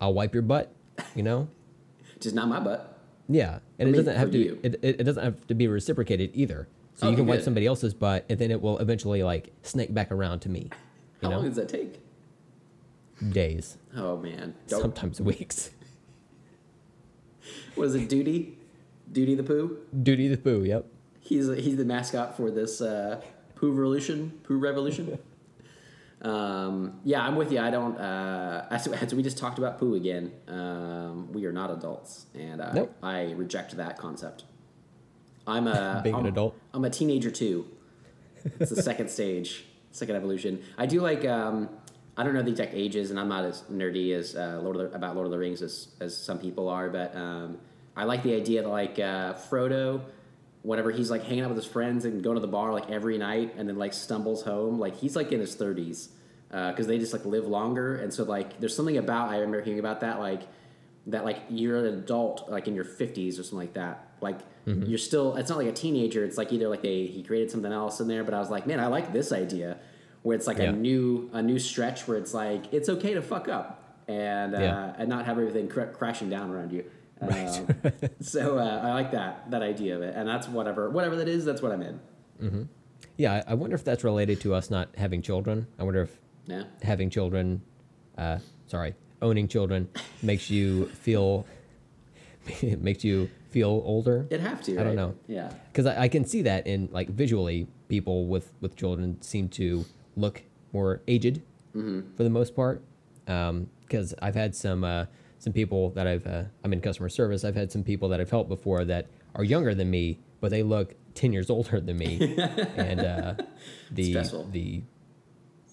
[0.00, 0.74] I'll wipe your butt.
[1.14, 1.46] You know.
[2.20, 2.98] Just not my butt.
[3.28, 4.38] Yeah, and it doesn't have to.
[4.38, 4.58] you.
[4.64, 6.66] It, it, doesn't have to be reciprocated either.
[6.94, 9.94] So you Okay, can wipe somebody else's butt, and then it will eventually like snake
[9.94, 10.62] back around to me.
[10.62, 10.70] You
[11.22, 12.00] How know, long does that take?
[13.30, 14.54] days, Oh man.
[14.66, 15.70] Don't, sometimes weeks.
[17.76, 18.58] was it Duty?
[19.12, 19.78] Duty the Pooh?
[20.02, 20.64] Duty the poo.
[20.64, 20.86] Yep.
[21.20, 23.22] He's he's the mascot for this uh,
[23.54, 24.40] Pooh Revolution.
[24.42, 25.16] Pooh Revolution.
[26.24, 27.60] Um, yeah, I'm with you.
[27.60, 27.96] I don't.
[27.98, 32.60] Uh, as, as we just talked about poo again, um, we are not adults, and
[32.60, 32.96] uh, Nope.
[33.02, 34.44] I reject that concept.
[35.46, 36.58] I'm a Being an I'm- adult?
[36.72, 37.66] I'm a teenager too.
[38.58, 40.62] It's the second stage, second evolution.
[40.78, 41.24] I do like.
[41.26, 41.68] Um,
[42.16, 44.90] I don't know the exact ages, and I'm not as nerdy as uh, Lord of
[44.90, 47.58] the, about Lord of the Rings as, as some people are, but um,
[47.96, 50.00] I like the idea that like uh, Frodo,
[50.62, 53.18] whenever he's like hanging out with his friends and going to the bar like every
[53.18, 56.08] night, and then like stumbles home, like he's like in his 30s
[56.70, 59.80] because they just like live longer, and so like there's something about I remember hearing
[59.80, 60.42] about that like
[61.08, 64.08] that like you're an adult like in your 50s or something like that.
[64.20, 66.24] Like you're still it's not like a teenager.
[66.24, 68.66] It's like either like they he created something else in there but i was like
[68.66, 69.76] man i like this idea
[70.22, 70.70] where it's like Yeah.
[70.70, 74.58] a new a new stretch where it's like it's okay to fuck up and uh,
[74.60, 74.94] Yeah.
[74.96, 76.84] and not have everything cr- crashing down around you.
[77.20, 77.66] Um,
[78.20, 80.14] so uh, i like that that idea of it.
[80.16, 82.68] And that's whatever whatever that is that's what i'm in.
[83.18, 85.66] Yeah, I, I wonder if that's related to us not having children.
[85.78, 87.62] I wonder if yeah having children,
[88.18, 89.88] uh, sorry, owning children
[90.22, 91.46] makes you feel
[92.78, 94.26] makes you feel older.
[94.30, 95.14] it'd have to I don't know.
[95.28, 99.48] yeah because I, I can see that in like visually people with with children seem
[99.50, 99.84] to
[100.16, 100.42] look
[100.72, 101.40] more aged
[101.72, 102.82] for the most part
[103.26, 105.06] because i've had some uh,
[105.38, 108.30] some people that i've uh, i'm in customer service i've had some people that i've
[108.30, 112.36] helped before that are younger than me but they look 10 years older than me
[112.76, 113.34] and uh,
[113.92, 114.48] the Stressful.
[114.52, 114.82] the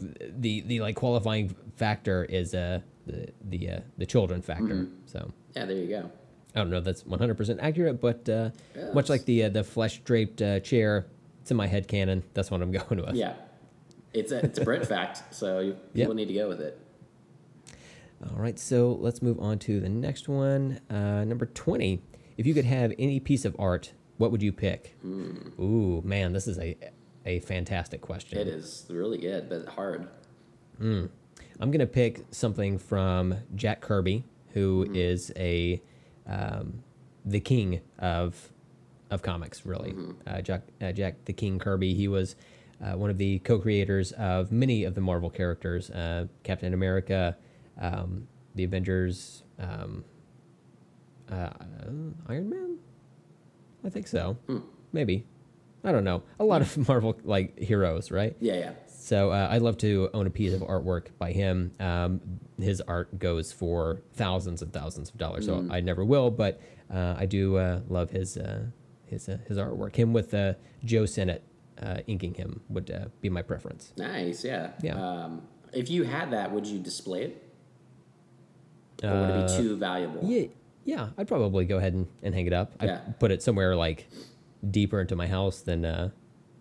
[0.02, 5.66] the the like qualifying factor is uh the the uh, the children factor so yeah
[5.66, 6.10] there you go
[6.54, 9.64] I don't know if that's 100% accurate, but uh, Yeah, much like the uh, the
[9.64, 11.06] flesh draped uh, chair,
[11.42, 12.24] it's in my head canon.
[12.34, 13.16] That's what I'm going with.
[13.16, 13.36] yeah
[14.14, 15.78] it's a it's a brit fact so you, Yep.
[15.94, 16.78] people need to go with it
[18.30, 20.80] All right, so let's move on to the next one.
[20.90, 22.02] Uh, number 20.
[22.38, 24.96] If you could have any piece of art, what would you pick?
[25.06, 26.76] Ooh, man, this is a
[27.26, 28.40] a fantastic question.
[28.40, 30.08] it is really good but hard
[31.60, 34.24] I'm going to pick something from Jack Kirby,
[34.54, 35.80] who is a
[36.26, 36.82] um,
[37.24, 38.52] the king of
[39.12, 39.94] of comics, really.
[40.26, 41.94] Uh, Jack uh, Jack the King Kirby.
[41.94, 42.36] He was
[42.84, 47.38] uh, one of the co-creators of many of the Marvel characters: uh, Captain America,
[47.80, 50.04] um, the Avengers, um,
[51.30, 51.50] uh,
[52.28, 52.78] Iron Man.
[53.86, 54.38] I think so.
[54.94, 55.26] Maybe.
[55.84, 56.24] I don't know.
[56.40, 58.36] A lot of Marvel like heroes, right?
[58.40, 61.72] yeah yeah So uh, I'd love to own a piece of artwork by him.
[61.80, 62.22] Um,
[62.60, 66.30] his art goes for thousands and thousands of dollars, so I never will.
[66.30, 66.62] But
[66.94, 68.66] uh, I do uh, love his uh,
[69.08, 69.96] his uh, his artwork.
[69.96, 70.54] Him with uh,
[70.86, 71.42] Joe Sinnott
[71.82, 73.92] uh, inking him would uh, be my preference.
[73.98, 74.72] Nice, yeah.
[74.84, 74.96] Yeah.
[74.96, 75.42] Um,
[75.74, 77.44] if you had that, would you display it?
[79.04, 80.22] Or would it be too valuable?
[80.24, 80.48] Yeah,
[80.86, 81.10] yeah.
[81.18, 82.74] I'd probably go ahead and, and hang it up.
[82.80, 83.00] I'd Yeah.
[83.20, 84.08] put it somewhere like
[84.70, 86.10] deeper into my house than uh,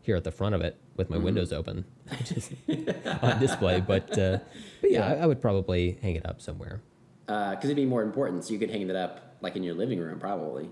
[0.03, 1.85] here at the front of it with my windows open,
[2.25, 2.53] just
[3.23, 3.81] on display.
[3.81, 4.39] But uh,
[4.81, 6.81] but yeah, I, I would probably hang it up somewhere.
[7.27, 9.75] Because Uh, it'd be more important, so you could hang it up like in your
[9.75, 10.71] living room, probably.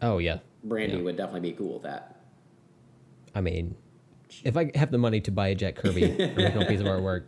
[0.00, 1.02] Oh yeah, Brandy Yeah.
[1.02, 2.20] would definitely be cool with that.
[3.34, 3.74] I mean,
[4.44, 6.04] if I have the money to buy a Jack Kirby
[6.36, 7.24] original piece of artwork,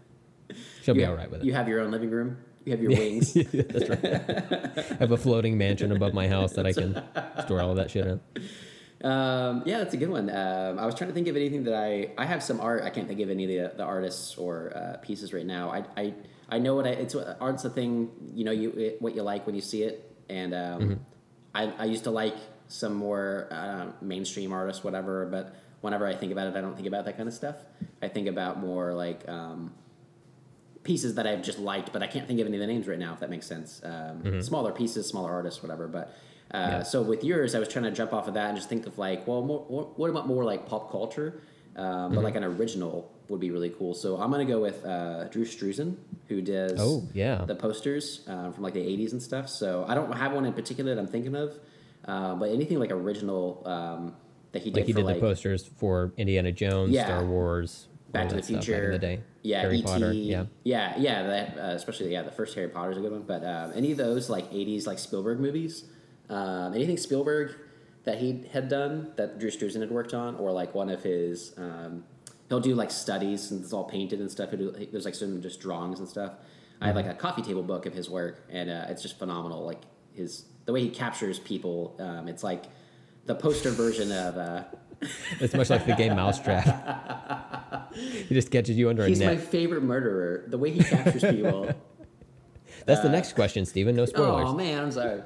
[0.83, 1.47] she'll be You all ha- right with it.
[1.47, 2.37] You have your own living room.
[2.65, 3.35] You have your wings.
[3.53, 4.05] That's right.
[4.05, 7.03] I have a floating mansion above my house that I can
[7.45, 8.21] store all of that shit in.
[9.05, 10.31] Um, yeah, that's a good one.
[10.31, 12.83] Um, I was trying to think of anything that I I have some art.
[12.83, 15.71] I can't think of any of the, the artists or uh, pieces right now.
[15.71, 16.15] I, I
[16.49, 18.11] I know what I it's art's a thing.
[18.35, 21.01] You know you it, what you like when you see it, and um,
[21.55, 22.37] I I used to like
[22.69, 25.27] some more uh, mainstream artists, whatever.
[25.27, 27.57] But whenever I think about it, I don't think about that kind of stuff.
[28.03, 29.29] I think about more like.
[29.29, 29.75] Um,
[30.83, 32.99] pieces that I've just liked, but I can't think of any of the names right
[32.99, 33.15] now.
[33.15, 35.89] If that makes sense, um, smaller pieces, smaller artists, whatever.
[35.89, 36.15] But
[36.55, 38.87] uh, so with yours, I was trying to jump off of that and just think
[38.87, 41.41] of like, well, more, what what about more like pop culture,
[41.77, 43.95] um, but like an original would be really cool.
[43.95, 45.97] So I'm gonna go with uh, Drew Struzan,
[46.29, 47.45] who does Oh, yeah.
[47.45, 49.49] the posters uh, from like the '80s and stuff.
[49.49, 51.59] So I don't have one in particular that I'm thinking of,
[52.07, 54.15] uh, but anything like original um,
[54.53, 57.07] that he did Like he for did like the posters for Indiana Jones, Yeah.
[57.07, 59.21] Star Wars, Back to the Future the day.
[59.43, 59.87] Yeah, Harry E.T.
[59.87, 60.13] Potter.
[60.13, 60.45] Yeah.
[60.63, 61.23] yeah, yeah.
[61.25, 63.23] That uh, especially yeah, the first Harry Potter is a good one.
[63.23, 65.85] But um, any of those like '80s like Spielberg movies,
[66.35, 67.55] um, anything Spielberg
[68.05, 71.55] that he had done that Drew Struzan had worked on, or like one of his,
[71.57, 72.05] um,
[72.49, 74.51] he'll do like studies and it's all painted and stuff.
[74.51, 76.33] Do, there's like some just drawings and stuff.
[76.81, 79.65] I have like a coffee table book of his work, and uh, it's just phenomenal.
[79.65, 79.81] Like
[80.13, 82.65] his the way he captures people, um, it's like
[83.27, 84.37] the poster version of.
[84.37, 84.65] Uh,
[85.41, 87.93] It's much like the game Mousetrap.
[87.95, 89.35] he just catches you under He's a net.
[89.35, 90.45] He's my favorite murderer.
[90.49, 91.71] The way he captures people.
[92.87, 93.95] That's the next question, Steven.
[93.97, 94.47] No spoilers.
[94.49, 95.23] Oh man, I'm sorry.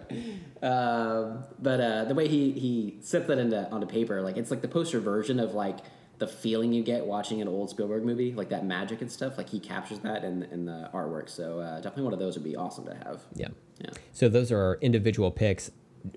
[0.62, 4.60] Um, but uh, the way he he set that into onto paper, like it's like
[4.62, 5.78] the poster version of like
[6.18, 9.38] the feeling you get watching an old Spielberg movie, like that magic and stuff.
[9.38, 11.28] Like he captures that in in the artwork.
[11.28, 13.22] So uh, definitely one of those would be awesome to have.
[13.34, 13.48] Yeah.
[13.80, 13.90] Yeah.
[14.12, 15.70] So those are our individual picks.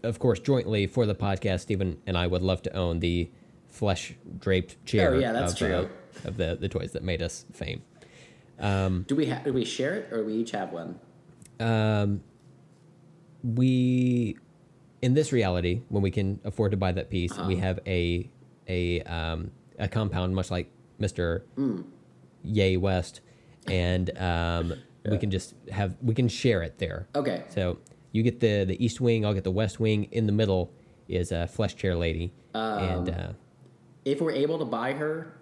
[0.04, 3.30] Of course, jointly for the podcast, Steven and I would love to own the
[3.68, 5.74] flesh draped chair Oh, yeah, that's of, true.
[5.76, 7.82] uh, of the, the toys that made us fame.
[8.60, 11.00] Do we ha- do we share it or we each have one?
[13.44, 14.38] We
[15.02, 17.62] in this reality when we can afford to buy that piece we Uh-huh.
[17.68, 18.30] have a
[18.68, 20.70] a um, a compound much like
[21.00, 21.84] mr Mm.
[22.44, 23.22] yay west
[23.68, 24.74] and um,
[25.10, 27.44] we can just have we can share it there Okay.
[27.50, 27.80] so
[28.12, 30.72] you get the the east wing i'll get the west wing in the middle
[31.08, 33.34] is a flesh chair lady and Um, uh,
[34.06, 35.34] If we're able to buy her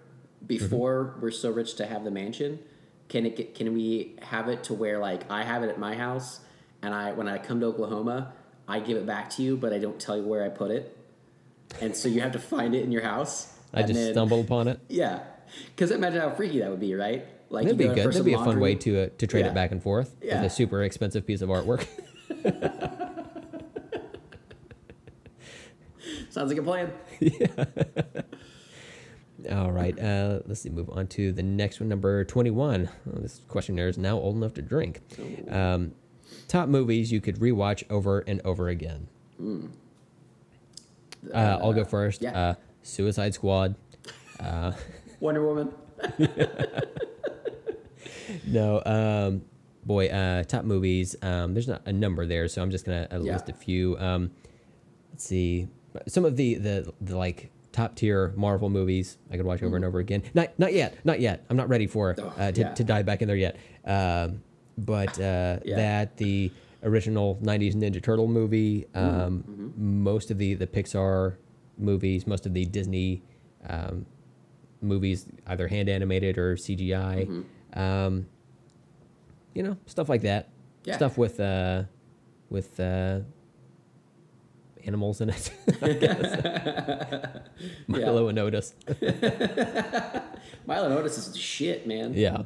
[0.46, 1.20] before Mm-hmm.
[1.22, 2.58] we're so rich to have the mansion,
[3.10, 5.94] can it get, can we have it to where like I have it at my
[5.94, 6.40] house
[6.80, 8.32] and I when I come to Oklahoma,
[8.66, 10.96] I give it back to you, but I don't tell you where I put it,
[11.82, 13.52] and so you have to find it in your house.
[13.74, 15.20] i just then- stumble upon it Yeah,
[15.74, 17.26] because imagine how freaky that would be, right?
[17.50, 19.50] Like that'd be good that'd be a fun way to uh, to trade Yeah.
[19.50, 20.36] it back and forth Yeah.
[20.40, 21.84] with a super expensive piece of artwork
[26.30, 26.92] Sounds like a plan.
[29.50, 29.98] All right.
[29.98, 30.68] Uh, let's see.
[30.70, 32.88] Move on to the next one, number twenty-one.
[33.08, 35.00] Oh, this questionnaire is now old enough to drink.
[35.48, 35.92] Um,
[36.48, 39.08] top movies you could rewatch over and over again.
[39.40, 39.58] Uh,
[41.34, 42.22] I'll go first.
[42.22, 42.38] yeah.
[42.38, 43.74] Uh, Suicide Squad.
[45.20, 45.72] Wonder Woman.
[48.46, 48.82] No.
[48.86, 49.42] Um,
[49.84, 50.08] boy.
[50.08, 51.16] Uh, top movies.
[51.22, 53.32] Um, there's not a number there, so I'm just gonna uh, Yeah.
[53.32, 53.98] list a few.
[53.98, 54.30] Um,
[55.10, 55.68] let's see.
[56.06, 59.84] Some of the the, the like top tier Marvel movies I could watch over and
[59.84, 60.22] over again.
[60.34, 60.96] Not not yet.
[61.04, 61.44] Not yet.
[61.48, 62.74] I'm not ready for Oh, uh, to yeah.
[62.74, 63.56] to dive back in there yet.
[63.84, 64.42] Um,
[64.78, 65.76] but uh, Yeah.
[65.76, 66.50] that the
[66.82, 70.02] original '90s Ninja Turtle movie, um, mm-hmm.
[70.02, 71.36] most of the the Pixar
[71.78, 73.22] movies, most of the Disney
[73.68, 74.06] um,
[74.82, 77.26] movies, either hand animated or CGI.
[77.26, 77.78] Mm-hmm.
[77.78, 78.26] Um,
[79.54, 80.48] you know, stuff like that.
[80.84, 80.96] Yeah.
[80.96, 81.84] Stuff with uh,
[82.48, 83.20] with uh,
[84.86, 85.52] animals in it.
[85.82, 87.40] I guess.
[87.86, 88.74] Milo and Otis.
[90.66, 92.14] Milo and Otis is shit, man.
[92.14, 92.42] yeah.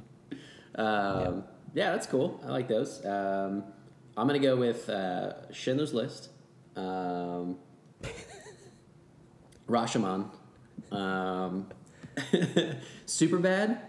[0.77, 1.45] Um,
[1.75, 1.93] yeah.
[1.93, 2.41] that's cool.
[2.45, 3.05] I like those.
[3.05, 3.65] Um,
[4.17, 6.31] I'm gonna go with uh, Schindler's List,
[6.77, 7.59] um,
[9.69, 10.31] Rashomon,
[10.93, 11.69] um,
[13.07, 13.81] Super Bad,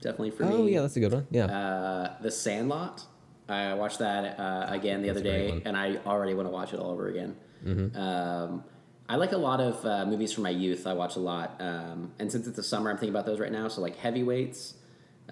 [0.00, 0.54] definitely for Oh me.
[0.54, 1.26] Oh yeah, that's a good one.
[1.30, 1.46] Yeah.
[1.46, 3.06] Uh, the Sandlot.
[3.48, 6.52] I watched that uh, again the other That's great day, and I already want to
[6.52, 7.36] watch it all over again.
[7.64, 7.96] Mm-hmm.
[7.96, 8.64] Um,
[9.08, 10.86] I like a lot of uh, movies from my youth.
[10.86, 13.52] I watch a lot, um, and since it's the summer, I'm thinking about those right
[13.52, 13.68] now.
[13.68, 14.74] So like Heavyweights,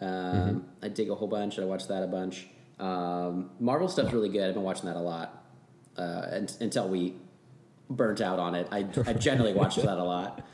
[0.01, 0.59] um, Mm-hmm.
[0.85, 1.59] I dig a whole bunch.
[1.59, 2.47] I watch that a bunch.
[2.79, 4.49] Um, Marvel stuff's really good.
[4.49, 5.45] I've been watching that a lot
[5.99, 7.15] uh, un- until we
[7.91, 8.69] burnt out on it.
[8.71, 10.47] I, I generally watch that a lot.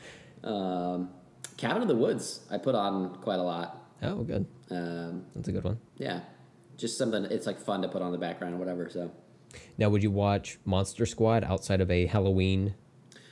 [0.43, 1.09] Um,
[1.57, 3.81] Cabin in the Woods, I put on quite a lot.
[4.03, 4.45] oh, good.
[4.69, 5.79] Um, That's a good one.
[5.97, 6.21] yeah,
[6.77, 7.25] just something.
[7.25, 8.89] It's like fun to put on the background or whatever.
[8.89, 9.11] So
[9.77, 12.75] Now, would you watch Monster Squad outside of a Halloween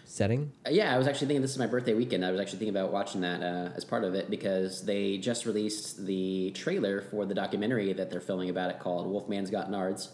[0.06, 0.52] setting?
[0.70, 2.26] Yeah, I was actually thinking this is my birthday weekend.
[2.26, 5.46] I was actually thinking about watching that uh, as part of it because they just
[5.46, 10.10] released the trailer for the documentary that they're filming about it called Wolfman's Got Nards.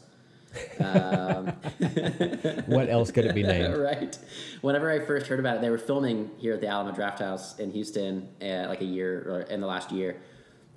[2.67, 3.77] What else could it be named?
[3.77, 4.17] right.
[4.61, 7.71] Whenever I first heard about it, they were filming here at the Alamo Drafthouse in
[7.71, 10.21] Houston, uh, like a year or in the last year,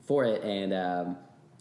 [0.04, 1.16] for it, and um,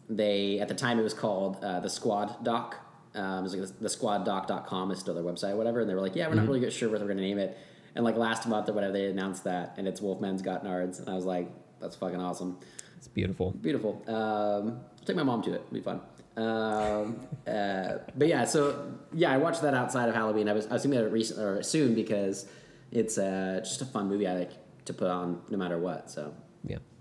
[0.09, 2.77] they at the time it was called uh, the Squad Doc.
[3.15, 5.93] Um, it was like the, the squaddoc.com is still their website, or whatever, and they
[5.93, 7.57] were like, "Yeah, we're not really sure what we're going to name it."
[7.95, 11.09] And like last month or whatever, they announced that, and it's Wolfman's Got Nards, and
[11.09, 11.49] I was like,
[11.79, 12.57] "That's fucking awesome."
[12.97, 13.51] It's beautiful.
[13.51, 14.01] Beautiful.
[14.07, 15.61] Um, I'll take my mom to it.
[15.61, 16.01] It'll be fun.
[16.35, 20.49] Um, uh, but yeah, so yeah, I watched that outside of Halloween.
[20.49, 22.47] I was I was thinking about it recent or soon because
[22.91, 24.51] it's uh, just a fun movie I like
[24.85, 26.09] to put on no matter what.
[26.09, 26.33] So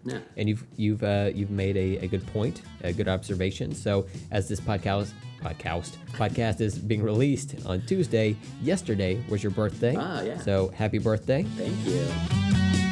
[0.04, 0.18] Yeah.
[0.36, 3.74] And you've you've uh, you've made a, a good point, a good observation.
[3.74, 9.96] So as this podcast podcast podcast is being released on Tuesday, yesterday was your birthday.
[9.98, 10.38] Ah, yeah.
[10.38, 11.44] So happy birthday.
[11.56, 12.91] thank you.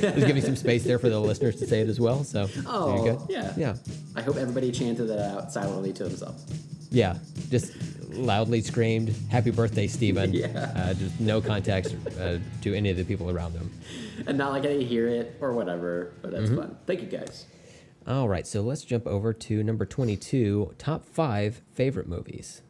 [0.00, 2.24] Just giving some space there for the listeners to say it as well.
[2.24, 3.26] So Oh, there you go.
[3.28, 3.52] yeah.
[3.56, 3.74] Yeah.
[4.16, 6.44] I hope everybody chanted that out silently to themselves.
[6.90, 7.18] Yeah.
[7.50, 7.72] Just
[8.10, 10.72] loudly screamed, "Happy birthday, Steven!" Yeah.
[10.76, 13.70] Uh, just no context uh, to any of the people around them.
[14.26, 16.76] And not like I hear it or whatever, but that's fun.
[16.86, 17.46] Thank you guys.
[18.06, 20.74] All right, so let's jump over to number twenty-two.
[20.78, 22.62] Top five favorite movies.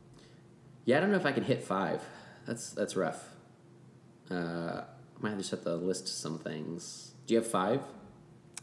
[0.84, 2.02] Yeah, I don't know if I can hit five.
[2.46, 3.30] That's that's rough.
[4.30, 4.34] Uh,
[4.82, 4.84] I
[5.20, 7.07] might just have to list some things.
[7.28, 7.80] Do you have five?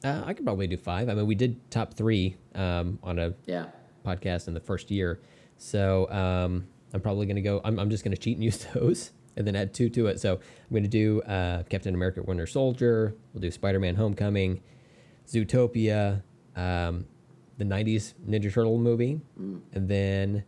[0.04, 1.08] Uh, I could probably do five.
[1.08, 3.68] I mean, we did top three um, on a Yeah.
[4.06, 5.22] podcast in the first year,
[5.58, 7.62] so um, I'm probably going to go.
[7.64, 10.20] I'm, I'm just going to cheat and use those, and then add two to it.
[10.20, 13.16] So I'm going to do uh, Captain America: Winter Soldier.
[13.34, 14.62] We'll do Spider-Man: Homecoming,
[15.28, 16.24] Zootopia,
[16.56, 17.06] um,
[17.60, 20.44] the '90s Ninja Turtle movie, and then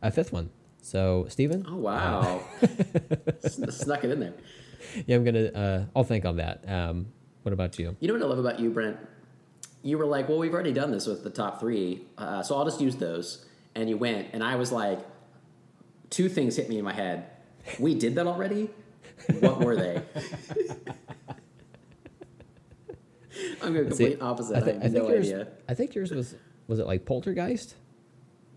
[0.00, 0.50] a fifth one.
[0.80, 1.66] So, Steven?
[1.68, 2.40] Oh wow,
[3.44, 4.34] S- snuck it in there.
[5.06, 5.46] Yeah, I'm gonna.
[5.46, 6.64] Uh, I'll think on that.
[6.68, 7.08] Um,
[7.48, 7.96] what about you?
[7.98, 8.98] You know what I love about you, Brent?
[9.82, 12.66] You were like, "Well, we've already done this with the top three, uh, so I'll
[12.66, 14.98] just use those." And you went, and I was like,
[16.10, 17.30] two things hit me in my head.
[17.78, 18.68] We did that already.
[19.40, 20.02] What were they?
[23.62, 24.56] I'm going See, complete opposite.
[24.56, 25.26] I, I, have I think no yours.
[25.26, 25.48] idea.
[25.68, 26.34] I think yours was.
[26.66, 27.76] Was it like Poltergeist?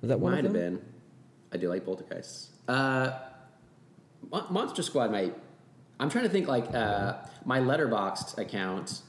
[0.01, 0.81] Was that one Might of have been.
[1.53, 2.49] I do like Poltergeists.
[2.67, 3.11] Uh,
[4.29, 5.33] Mon- Monster Squad might.
[5.99, 7.13] I'm trying to think like uh,
[7.45, 9.01] my Letterboxd account.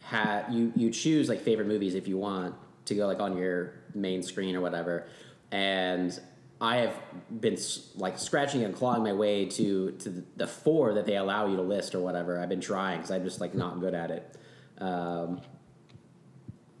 [0.00, 2.54] Had you you choose like favorite movies if you want
[2.86, 5.06] to go like on your main screen or whatever,
[5.52, 6.18] and
[6.60, 6.94] I have
[7.40, 7.56] been
[7.96, 11.56] like scratching and clawing my way to to the- the four that they allow you
[11.56, 12.40] to list or whatever.
[12.40, 14.36] I've been trying because I'm just like not good at it.
[14.78, 15.40] Um,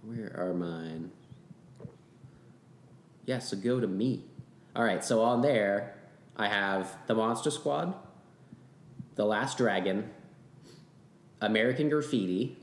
[0.02, 1.12] where are mine?
[3.26, 4.24] Yeah, so go to me.
[4.74, 5.94] All right, so on there,
[6.36, 7.94] I have The Monster Squad,
[9.14, 10.10] The Last Dragon,
[11.40, 12.56] American Graffiti.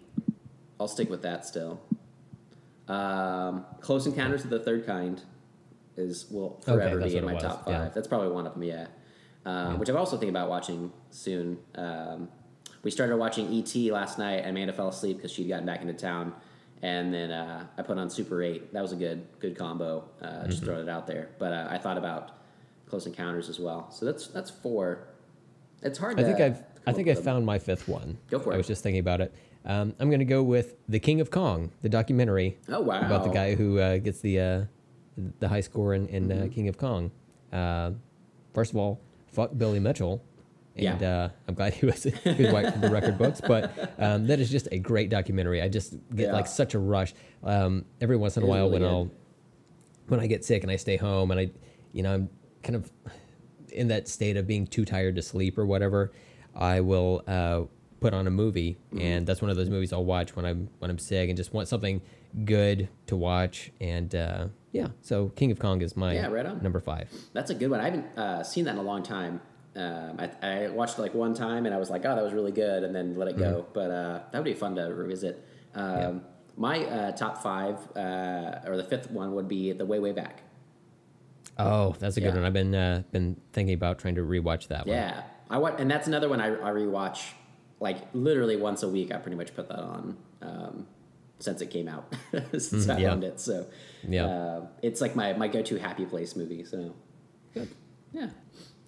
[0.79, 1.79] I'll stick with that still.
[2.87, 5.21] Um, Close Encounters of the Third Kind
[5.97, 7.73] is will forever that's be in my top five.
[7.73, 7.89] yeah.
[7.93, 8.87] That's probably one of them, yeah.
[9.45, 11.57] Um, Which I'm also thinking about watching soon.
[11.75, 12.29] Um,
[12.83, 15.93] we started watching ET last night, and Amanda fell asleep because she'd gotten back into
[15.93, 16.33] town.
[16.83, 18.71] And then uh, I put on Super 8.
[18.73, 20.07] That was a good good combo.
[20.21, 20.49] Uh, Mm-hmm.
[20.49, 21.29] Just throwing it out there.
[21.39, 22.37] But uh, I thought about
[22.87, 23.89] Close Encounters as well.
[23.91, 25.07] So that's that's four.
[25.81, 26.27] It's hard I to.
[26.27, 26.61] think I've.
[26.87, 28.17] I think I found my fifth one.
[28.29, 28.55] Go for it.
[28.55, 29.33] I was just thinking about it.
[29.65, 33.01] Um, I'm going to go with The King of Kong, the documentary Oh, wow.
[33.05, 34.61] about the guy who uh, gets the uh,
[35.39, 36.43] the high score in, in Mm-hmm.
[36.43, 37.11] uh, King of Kong.
[37.51, 37.91] Uh,
[38.53, 39.01] first of all,
[39.33, 40.23] fuck Billy Mitchell.
[40.77, 41.09] And Yeah.
[41.25, 43.41] uh, I'm glad he was he was wiped from the record books.
[43.45, 45.61] But um, that is just a great documentary.
[45.61, 46.33] I just get Yeah.
[46.33, 48.89] like such a rush um, every once in a It while really when.
[48.89, 49.11] I'll
[50.07, 51.51] when I get sick and I stay home and I,
[51.91, 52.29] you know, I'm
[52.63, 52.89] kind of
[53.73, 56.13] in that state of being too tired to sleep or whatever,
[56.57, 57.63] I will uh,
[57.99, 59.01] put on a movie, Mm-hmm.
[59.01, 61.53] and that's one of those movies I'll watch when I'm when I'm sick and just
[61.53, 62.01] want something
[62.45, 63.71] good to watch.
[63.79, 67.09] And uh, yeah, so King of Kong is my Yeah, right number five.
[67.33, 67.79] That's a good one.
[67.79, 69.39] I haven't uh, seen that in a long time.
[69.75, 72.33] Um, I, I watched it like one time and I was like, oh, that was
[72.33, 73.61] really good, and then let it go.
[73.61, 73.73] Mm-hmm.
[73.73, 75.45] But uh, that would be fun to revisit.
[75.75, 76.23] Um,
[76.55, 80.41] My uh, top five, uh, or the fifth one, would be The Way, Way Back.
[81.59, 82.35] Oh, that's a good Yeah.
[82.35, 82.43] one.
[82.45, 84.95] I've been uh, been thinking about trying to rewatch that one.
[84.95, 85.23] Yeah.
[85.49, 87.31] I wa- and that's another one I, I rewatch
[87.79, 89.11] like literally once a week.
[89.13, 90.87] I pretty much put that on um,
[91.39, 92.13] since it came out,
[92.57, 93.11] since I yeah.
[93.11, 93.39] owned it.
[93.39, 93.67] So
[94.07, 94.25] Yeah.
[94.25, 96.63] uh, it's like my, my go to happy place movie.
[96.65, 96.93] So
[98.13, 98.29] yeah.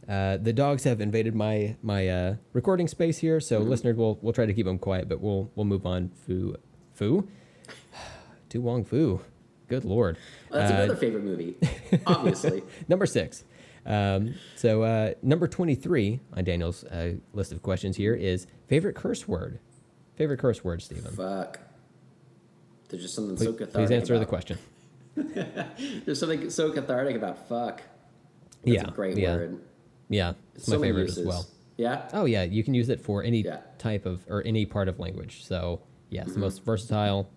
[0.07, 3.69] Uh, the dogs have invaded my my uh, recording space here, so Mm-hmm.
[3.69, 6.10] listeners, we'll we'll try to keep them quiet, but we'll we'll move on.
[6.26, 6.56] Fu,
[6.94, 7.27] Fu,
[8.49, 9.22] To Wong Foo.
[9.68, 10.18] Good lord.
[10.49, 11.56] Well, that's Uh, another favorite movie,
[12.07, 12.64] obviously.
[12.88, 13.44] number six.
[13.89, 18.95] Um, so uh, number twenty three on Daniel's uh, list of questions here is favorite
[18.95, 19.59] curse word.
[20.15, 21.11] Favorite curse word, Steven.
[21.13, 21.59] Fuck.
[22.89, 23.73] There's just something Please, so cathartic.
[23.73, 24.57] please answer the question.
[25.15, 27.81] There's something so cathartic about fuck.
[28.63, 29.61] That's yeah, a great yeah, word.
[30.09, 30.33] yeah.
[30.55, 31.19] It's my favorite uses.
[31.19, 31.47] as well.
[31.77, 32.09] Yeah.
[32.13, 33.59] Oh yeah, you can use it for any Yeah.
[33.77, 35.45] type of or any part of language.
[35.45, 36.39] So yeah, it's Mm-hmm.
[36.41, 37.29] the most versatile.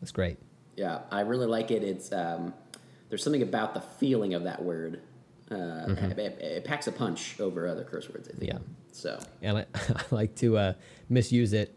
[0.00, 0.38] That's great.
[0.76, 1.82] Yeah, I really like it.
[1.84, 2.54] It's um,
[3.10, 5.02] there's something about the feeling of that word.
[5.50, 8.28] Uh, it, it- it packs a punch over other curse words.
[8.28, 8.52] I think.
[8.52, 8.62] Mm-hmm.
[8.62, 8.74] Yeah.
[8.92, 10.72] So and I, I like to uh,
[11.08, 11.74] misuse it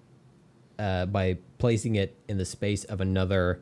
[0.80, 3.62] uh, by placing it in the space of another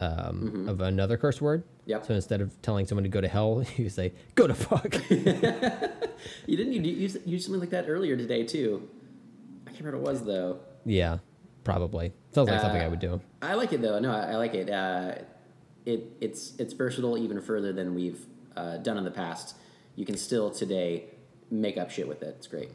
[0.00, 1.60] um, of another curse word.
[1.62, 1.70] Mm-hmm.
[1.90, 2.06] Yep.
[2.06, 6.56] So instead of telling someone to go to hell, you say "go to fuck." you
[6.56, 8.88] didn't you use use something like that earlier today too.
[9.66, 10.60] I can't remember what it was though.
[10.84, 11.18] yeah,
[11.64, 13.20] probably sounds like something I Uh, would do.
[13.42, 13.98] I like it though.
[13.98, 14.70] No, I, I like it.
[14.70, 15.16] Uh,
[15.84, 18.24] it it's it's versatile even further than we've
[18.56, 19.56] uh, done in the past.
[19.96, 21.04] You can still today
[21.50, 22.34] make up shit with it.
[22.38, 22.70] It's great.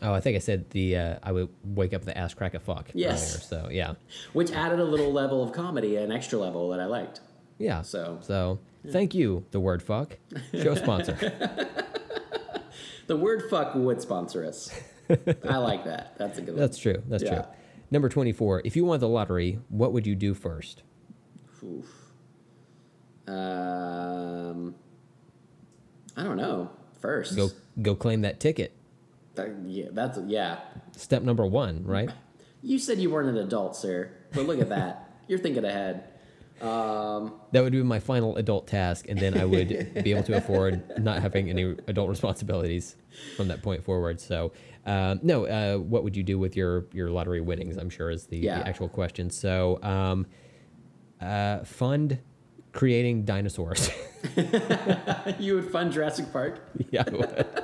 [0.00, 2.62] Oh, I think I said the uh, I would wake up the ass crack of
[2.62, 3.34] fuck Yes.
[3.34, 3.64] earlier.
[3.64, 3.94] So yeah,
[4.32, 7.20] Which added a little level of comedy, an extra level that I liked.
[7.58, 7.82] yeah.
[7.82, 10.18] So- so thank you, the word fuck,
[10.52, 11.16] show sponsor.
[13.08, 14.70] The word "fuck" would sponsor us.
[15.48, 16.18] I like that.
[16.18, 16.60] That's a good one.
[16.60, 17.02] That's true.
[17.08, 17.34] That's Yeah.
[17.36, 17.44] true.
[17.90, 18.60] Number twenty-four.
[18.66, 20.82] If you won the lottery, what would you do first?
[21.64, 21.86] Oof.
[23.26, 24.74] Um,
[26.18, 26.70] I don't know.
[27.00, 27.48] First, Go
[27.80, 28.72] go claim that ticket.
[29.36, 30.58] That- yeah, that's yeah.
[30.96, 32.10] Step number one, right?
[32.60, 35.08] You said you weren't an adult, sir, but look at that.
[35.28, 36.04] You're thinking ahead.
[36.60, 39.68] Um, That would be my final adult task, and then I would
[40.02, 42.96] be able to afford not having any adult responsibilities
[43.36, 44.20] from that point forward.
[44.20, 44.50] So,
[44.84, 47.76] um, no, uh, what would you do with your your lottery winnings?
[47.76, 48.58] I'm sure is the, Yeah.
[48.58, 49.30] the actual question.
[49.30, 50.26] So, um,
[51.20, 52.18] uh, fund
[52.72, 53.90] creating dinosaurs.
[55.38, 56.60] you would fund Jurassic Park.
[56.90, 57.46] yeah, I would.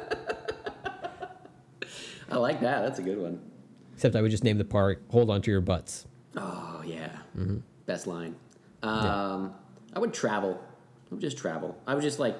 [2.31, 2.83] I like that.
[2.83, 3.41] That's a good one.
[3.95, 6.07] except I would just name the park "Hold On to Your Butts."
[6.37, 7.59] Oh yeah, Mm-hmm.
[7.87, 8.35] best line.
[8.83, 9.55] Um,
[9.95, 10.61] I would travel.
[11.11, 11.77] I would just travel.
[11.87, 12.37] I would just like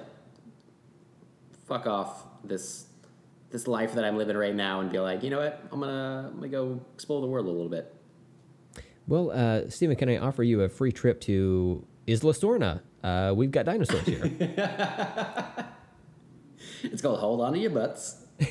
[1.65, 2.85] fuck off this
[3.51, 5.61] this life that I'm living right now and be like, you know what?
[5.71, 7.93] I'm gonna I'm gonna go explore the world a little bit.
[9.07, 12.81] Well, uh, Steven, can I offer you a free trip to Isla Sorna?
[13.03, 14.31] Uh, we've got dinosaurs here.
[16.83, 18.23] It's called Hold On to Your Butts.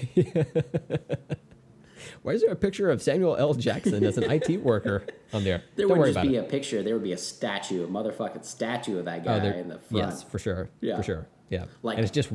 [2.23, 3.55] Why is there a picture of Samuel L.
[3.55, 5.63] Jackson as an IT worker on there?
[5.77, 6.41] There Don't wouldn't just be it.
[6.41, 6.83] a picture.
[6.83, 9.79] There would be a statue, a motherfucking statue of that guy Oh, there, in the
[9.79, 10.69] front, yes, for sure.
[10.81, 10.97] Yeah.
[10.97, 11.29] For sure.
[11.49, 11.67] Yeah.
[11.83, 12.33] Like- and it's just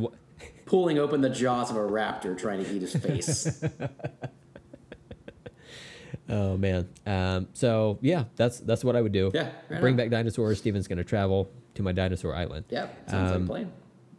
[0.65, 3.61] pulling open the jaws of a raptor trying to eat his face.
[6.29, 6.87] Oh man.
[7.05, 9.31] Um, so yeah, that's that's what I would do.
[9.33, 9.97] Yeah, right Bring on.
[9.97, 10.57] back dinosaurs.
[10.57, 12.65] Steven's gonna travel to my dinosaur island.
[12.69, 13.71] yep, sounds like a Um, plan.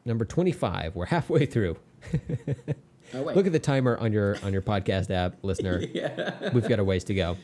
[0.04, 0.94] Number twenty-five.
[0.96, 1.76] We're halfway through.
[3.12, 5.80] Oh wait, Look at the timer on your on your podcast app, listener.
[5.92, 6.50] yeah.
[6.52, 7.36] We've got a ways to go.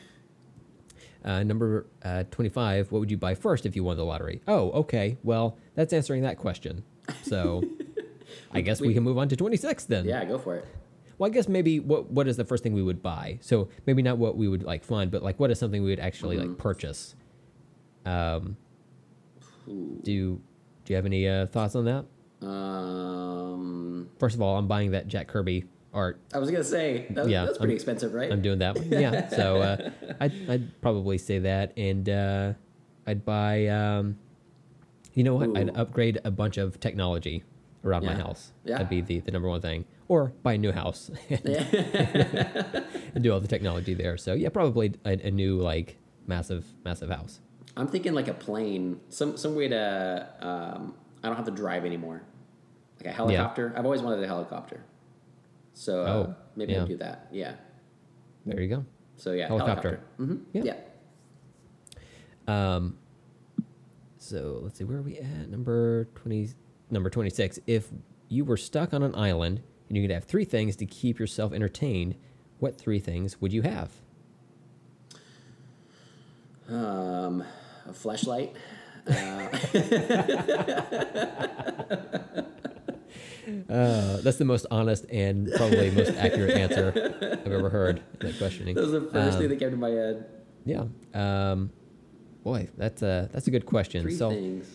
[1.25, 4.41] Uh, number uh, 25, what would you buy first if you won the lottery?
[4.47, 5.17] Oh, okay.
[5.23, 6.83] Well, that's answering that question.
[7.23, 7.63] So
[8.53, 10.05] I guess we, we- can move on to 26 then.
[10.05, 10.65] yeah, go for it.
[11.17, 13.39] Well, I guess maybe what what is the first thing we would buy?
[13.41, 15.99] So maybe not what we would like fund, but like what is something we would
[15.99, 16.49] actually Mm-hmm.
[16.49, 17.15] like purchase?
[18.05, 18.55] Um,
[19.67, 20.41] do you,
[20.85, 22.05] do you have any uh, thoughts on that?
[22.47, 26.19] Um, First of all, I'm buying that Jack Kirby art.
[26.33, 28.31] I was gonna say that, Yeah, that's pretty I'm- expensive, right?
[28.31, 28.87] I'm doing that one.
[28.89, 29.27] Yeah.
[29.29, 29.89] So uh,
[30.21, 31.73] I'd, I'd probably say that.
[31.77, 32.53] And uh,
[33.05, 34.17] I'd buy, um,
[35.13, 35.57] you know what?
[35.57, 37.43] I'd upgrade a bunch of technology
[37.83, 38.51] around my house.
[38.63, 38.73] Yeah.
[38.73, 39.85] That'd be the, the number one thing.
[40.09, 44.17] Or buy a new house and do all the technology there.
[44.17, 47.39] So yeah, probably a, a new, like, massive, massive house.
[47.75, 51.85] I'm thinking like a plane, some some way to um, I don't have to drive
[51.85, 52.23] anymore,
[52.97, 53.73] like a helicopter.
[53.77, 54.83] I've always wanted a helicopter,
[55.73, 56.79] so uh, Oh, maybe yeah.
[56.79, 57.27] I'll do that.
[57.31, 57.53] Yeah.
[58.47, 58.85] There you go.
[59.17, 59.99] So yeah, Helicopter.
[60.17, 60.63] hmm Yeah.
[60.63, 60.75] Yeah.
[62.47, 62.97] Um,
[64.17, 65.49] so let's see, where are we at?
[65.49, 66.49] Number twenty,
[66.89, 67.59] number twenty-six.
[67.67, 67.89] If
[68.29, 71.53] you were stuck on an island and you could have three things to keep yourself
[71.53, 72.15] entertained,
[72.59, 73.89] what three things would you have?
[76.69, 77.43] Um,
[77.87, 78.55] a flashlight.
[79.07, 79.47] Uh,
[83.69, 86.91] Uh, that's the most honest and probably most accurate answer
[87.45, 88.75] I've ever heard that questioning.
[88.75, 90.25] that was the first Um, thing that came to my head.
[90.65, 90.83] Yeah.
[91.13, 91.69] Um,
[92.43, 94.03] boy, that's a that's a good question.
[94.03, 94.67] Three so things.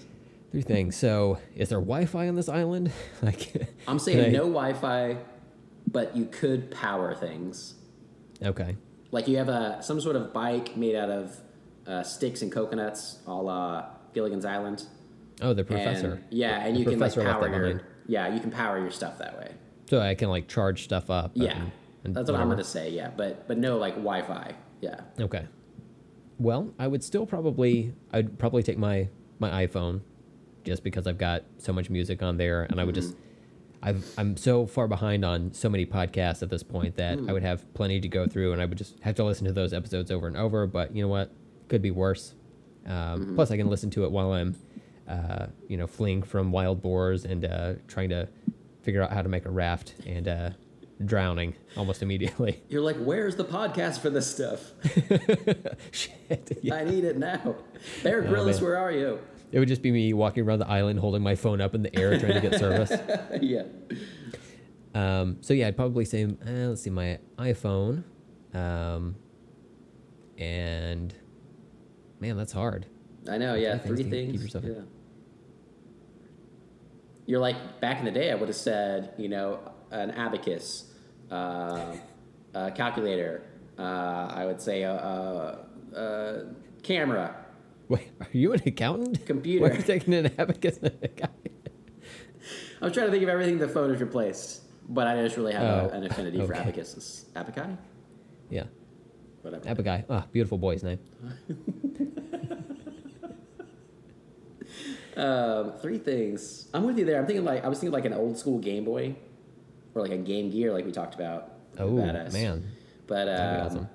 [0.52, 0.96] Three things.
[0.96, 2.92] So is there Wi-Fi on this island?
[3.22, 3.52] like,
[3.88, 5.16] I'm saying I- no Wi-Fi,
[5.90, 7.74] but you could power things.
[8.42, 8.76] Okay.
[9.10, 11.40] Like you have a some sort of bike made out of
[11.86, 14.84] uh, sticks and coconuts, a la Gilligan's Island.
[15.40, 16.22] Oh, the And- professor.
[16.30, 17.80] yeah, and The you can like power your behind.
[18.06, 19.50] yeah, you can power your stuff that way.
[19.90, 21.32] So I can like charge stuff up.
[21.34, 21.72] Yeah, and-
[22.04, 22.90] and that's what I'm gonna say.
[22.90, 24.54] Yeah, but but no like Wi-Fi.
[24.80, 25.46] Yeah, Okay.
[26.38, 29.08] Well, I would still probably I'd probably take my
[29.38, 30.00] my iPhone
[30.64, 33.16] just because I've got so much music on there and I would just
[33.82, 37.42] I've I'm so far behind on so many podcasts at this point that I would
[37.42, 40.10] have plenty to go through and I would just have to listen to those episodes
[40.10, 41.32] over and over, but you know what?
[41.68, 42.34] Could be worse.
[42.86, 44.54] Um, Plus I can listen to it while I'm
[45.08, 48.28] uh, you know, fleeing from wild boars and uh, trying to
[48.82, 50.50] figure out how to make a raft and uh,
[51.04, 52.62] drowning almost immediately.
[52.68, 54.70] you're like, where's the podcast for this stuff?
[55.90, 56.58] Shit.
[56.62, 56.74] Yeah.
[56.76, 57.56] I need it now.
[58.02, 59.18] Bear Oh, Grylls, where are you?
[59.52, 61.94] It would just be me walking around the island holding my phone up in the
[61.98, 62.90] air trying to get service.
[63.42, 63.62] yeah,
[64.94, 68.04] Um, so yeah, I'd probably say, uh, let's see, my iPhone,
[68.54, 69.14] um,
[70.38, 71.14] and
[72.18, 72.86] man, that's hard.
[73.30, 73.54] I know.
[73.54, 74.64] Yeah, Three things things.
[74.66, 74.82] yeah.
[77.26, 78.30] You're like back in the day.
[78.32, 79.60] I would have said, you know,
[79.90, 80.92] an abacus,
[81.30, 81.94] uh,
[82.54, 83.44] a calculator.
[83.78, 83.82] Uh,
[84.34, 85.66] I would say a, a,
[85.96, 86.44] a
[86.82, 87.36] camera.
[87.92, 89.26] Wait, are you an accountant?
[89.26, 89.62] Computer.
[89.66, 90.78] Why are you taking an abacus?
[90.78, 91.70] and a calculator?
[92.80, 95.52] I was trying to think of everything the phone has replaced, but I just really
[95.52, 96.62] have a, Oh, an affinity for okay.
[96.62, 97.26] abacuses.
[97.36, 97.76] Abaci?
[98.48, 98.64] yeah,
[99.42, 99.64] Whatever.
[99.74, 100.04] abaguy.
[100.08, 100.98] Ah, beautiful boy's name.
[105.14, 106.68] Um, three things.
[106.72, 107.18] I'm with you there.
[107.20, 109.14] I'm thinking like I was thinking like an old school Game Boy,
[109.94, 111.52] or like a Game Gear, like we talked about.
[111.78, 112.32] Oh Badass.
[112.32, 112.64] man,
[113.06, 113.88] But um, awesome.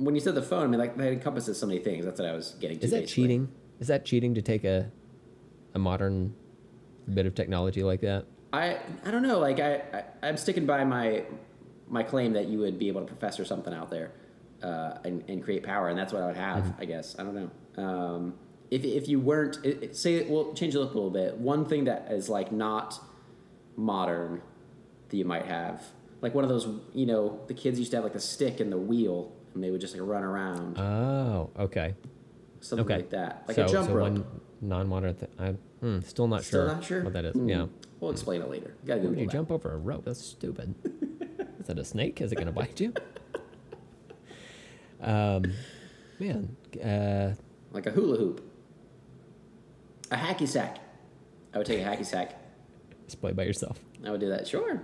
[0.00, 2.04] When you said the phone, I mean, like that encompasses so many things.
[2.04, 2.84] That's what I was getting to.
[2.84, 3.22] is that basically.
[3.22, 3.48] cheating?
[3.78, 4.90] Is that cheating to take a
[5.74, 6.34] a modern
[7.12, 8.24] bit of technology like that?
[8.52, 9.38] I I don't know.
[9.38, 11.24] Like I, I I'm sticking by my
[11.88, 14.12] my claim that you would be able to professor something out there
[14.62, 16.64] uh, and and create power, and that's what I would have.
[16.64, 16.82] Mm-hmm.
[16.82, 17.82] I guess I don't know.
[17.82, 18.34] Um,
[18.70, 21.36] if if you weren't it, it- say we'll change it up a little bit.
[21.36, 22.98] One thing that is like not
[23.76, 24.42] modern
[25.08, 25.82] that you might have
[26.20, 28.70] like one of those you know the kids used to have like the stick and
[28.70, 31.94] the wheel and they would just like run around Oh, okay.
[32.60, 32.96] something Okay.
[32.96, 34.10] like that like so, a jump so rope.
[34.12, 34.24] one
[34.60, 35.28] non-modern thing.
[35.38, 36.74] I'm hmm, still not Still sure.
[36.74, 37.34] not sure what that is.
[37.34, 37.48] Hmm.
[37.48, 37.66] Yeah.
[38.00, 38.74] We'll explain it later.
[38.82, 39.32] You gotta Google you that.
[39.32, 40.04] jump over a rope?
[40.04, 40.74] That's stupid.
[41.60, 42.20] is that a snake?
[42.20, 42.92] Is it gonna bite you?
[45.02, 45.44] Um,
[46.18, 47.32] man, uh,
[47.72, 48.42] like a hula hoop,
[50.10, 50.78] a hacky sack.
[51.54, 52.36] I would take a hacky sack.
[53.06, 53.78] just play by yourself.
[54.04, 54.46] I would do that.
[54.46, 54.82] Sure,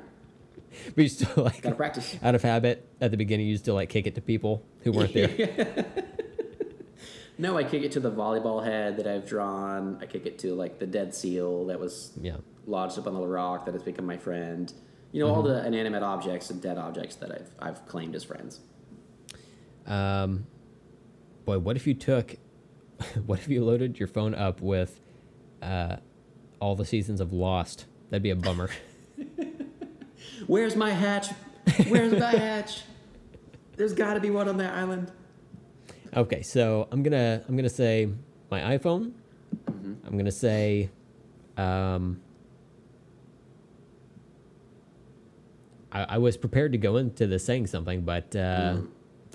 [0.94, 2.16] But you still like gotta practice.
[2.22, 3.46] out of habit at the beginning.
[3.46, 5.84] You used to like kick it to people who weren't there.
[7.38, 9.98] No, I kick it to the volleyball head that I've drawn.
[10.00, 12.36] I kick it to like the dead seal that was yeah.
[12.66, 14.72] lodged up on the rock that has become my friend.
[15.12, 15.48] You know, all Mm-hmm.
[15.52, 18.60] the inanimate objects and dead objects that I've I've claimed as friends.
[19.86, 20.46] Um,
[21.44, 22.36] boy, what if you took,
[23.26, 24.98] what if you loaded your phone up with,
[25.60, 25.96] uh,
[26.58, 27.84] all the seasons of Lost?
[28.08, 28.70] That'd be a bummer.
[30.46, 31.28] Where's my hatch?
[31.88, 32.82] Where's my hatch?
[33.76, 35.10] There's got to be one on that island.
[36.16, 38.08] Okay, so I'm gonna I'm gonna say
[38.50, 39.12] my iPhone.
[39.68, 40.88] I'm gonna say,
[41.56, 42.20] um,
[45.92, 48.78] I, I was prepared to go into this saying something, but uh,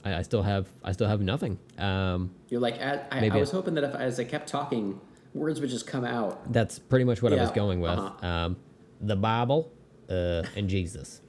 [0.04, 1.60] I, I still have I still have nothing.
[1.78, 5.00] Um, You're like, I, I, was hoping that if as I kept talking,
[5.34, 6.52] words would just come out.
[6.52, 7.92] that's pretty much what I was going with.
[7.92, 8.26] uh-huh.
[8.26, 8.58] Um,
[9.02, 9.72] the Bible,
[10.12, 11.22] uh, and Jesus.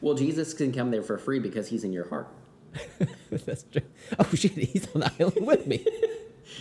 [0.00, 2.28] Well, Jesus can come there for free because he's in your heart.
[3.30, 3.82] that's true.
[4.18, 5.84] Oh shit, he's on the island with me.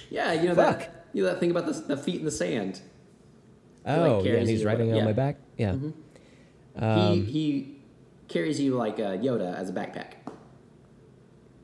[0.10, 0.80] Yeah, you know Fuck.
[0.80, 1.06] that.
[1.14, 2.82] You know that thing about the, the feet in the sand.
[3.86, 4.96] like, Oh yeah, and he's riding yeah.
[4.96, 5.38] on my back.
[5.58, 5.76] Yeah.
[5.76, 7.82] he Um, he
[8.30, 10.14] carries you like a Yoda as a backpack.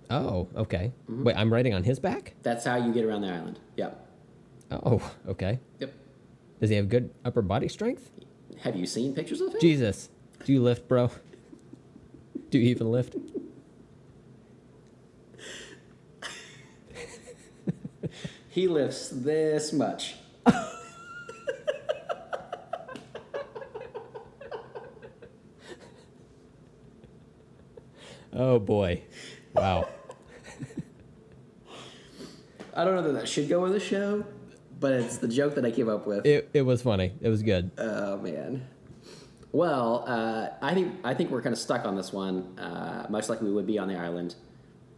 [0.09, 0.91] Oh, okay.
[1.09, 1.23] Mm-hmm.
[1.23, 2.35] Wait, I'm riding on his back.
[2.43, 3.59] That's how you get around the island.
[3.77, 4.07] Yep.
[4.71, 5.59] Oh, okay.
[5.79, 5.93] Yep.
[6.59, 8.11] Does he have good upper body strength?
[8.61, 9.59] Have you seen pictures of him?
[9.61, 10.09] Jesus,
[10.45, 11.11] do you lift, bro?
[12.49, 13.15] Do you even lift?
[18.49, 20.15] He lifts this much.
[28.31, 29.01] Oh boy,
[29.53, 29.87] wow.
[32.73, 34.23] I don't know that that should go with the show,
[34.79, 36.25] but it's the joke that I came up with.
[36.25, 37.13] It it was funny.
[37.21, 37.71] It was good.
[37.77, 38.67] Oh man.
[39.51, 43.29] Well, uh, I think I think we're kind of stuck on this one, uh, much
[43.29, 44.35] like we would be on the island.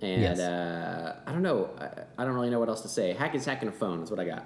[0.02, 0.40] And Yes.
[0.40, 1.70] uh, I don't know.
[1.80, 3.14] I, I don't really know what else to say.
[3.14, 4.02] Hack is hacking a phone.
[4.04, 4.46] Is what I got.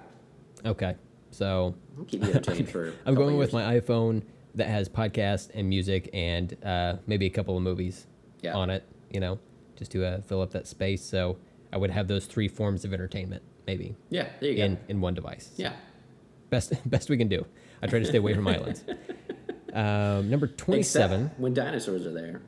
[0.66, 0.96] Okay,
[1.32, 2.94] so I'll keep you entertained for.
[3.06, 4.24] I'm going with my iPhone
[4.56, 8.06] that has podcast and music and uh, maybe a couple of movies
[8.42, 8.54] Yeah.
[8.56, 8.84] on it.
[9.12, 9.40] You know,
[9.76, 11.04] just to uh, fill up that space.
[11.04, 11.38] So
[11.74, 14.82] I would have those three forms of entertainment maybe Yeah, there you in go.
[14.90, 15.52] in one device.
[15.58, 15.74] Yeah.
[16.50, 17.46] best best we can do.
[17.82, 18.84] I try to stay away from islands.
[19.74, 21.22] Um, number twenty-seven.
[21.26, 22.42] Except when dinosaurs are there.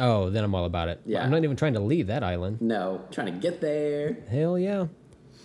[0.00, 1.02] Oh, then I'm all about it.
[1.04, 1.22] Yeah.
[1.22, 2.62] I'm not even trying to leave that island.
[2.62, 4.16] No, trying to get there.
[4.30, 4.86] Hell yeah.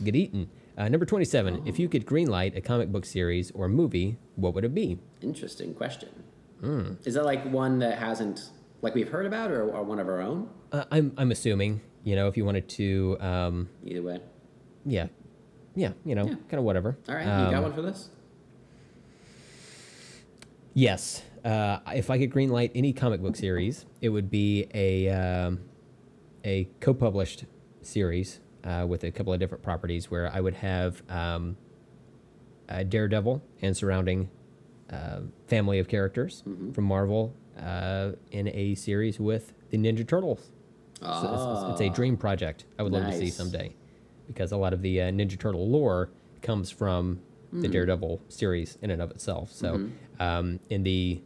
[0.02, 0.49] Get eaten.
[0.77, 1.64] Uh, number 27.
[1.65, 4.99] If you could greenlight a comic book series or movie, what would it be?
[5.22, 6.23] Interesting question.
[6.61, 6.94] Hmm.
[7.03, 8.49] Is that like one that hasn't,
[8.81, 10.49] like we've heard about, or, or one of our own?
[10.72, 14.22] Uh, I'm, I'm assuming, you know, if you wanted to, um, Either way.
[14.88, 15.07] Yeah.
[15.76, 16.35] Yeah, you know, Yeah.
[16.49, 16.97] kind of whatever.
[17.07, 18.09] All right, you Um, got one for this?
[20.73, 21.23] Yes.
[21.43, 25.59] Uh, if I could greenlight any comic book series, it would be a, um,
[26.43, 27.45] a co published
[27.81, 31.57] series uh, with a couple of different properties where I would have um,
[32.69, 34.30] uh, Daredevil and surrounding
[34.89, 36.43] uh, family of characters
[36.73, 40.49] from Marvel uh, in a series with the Ninja Turtles.
[41.01, 41.93] So it's- it's, a Ah.
[41.93, 43.76] dream project I would love to see someday
[44.28, 46.10] because a lot of the uh, Ninja Turtle lore
[46.41, 47.20] comes from
[47.52, 47.62] Hmm.
[47.62, 49.54] the Daredevil series in and of itself.
[49.54, 50.22] So, Mm-hmm.
[50.22, 51.22] um, in the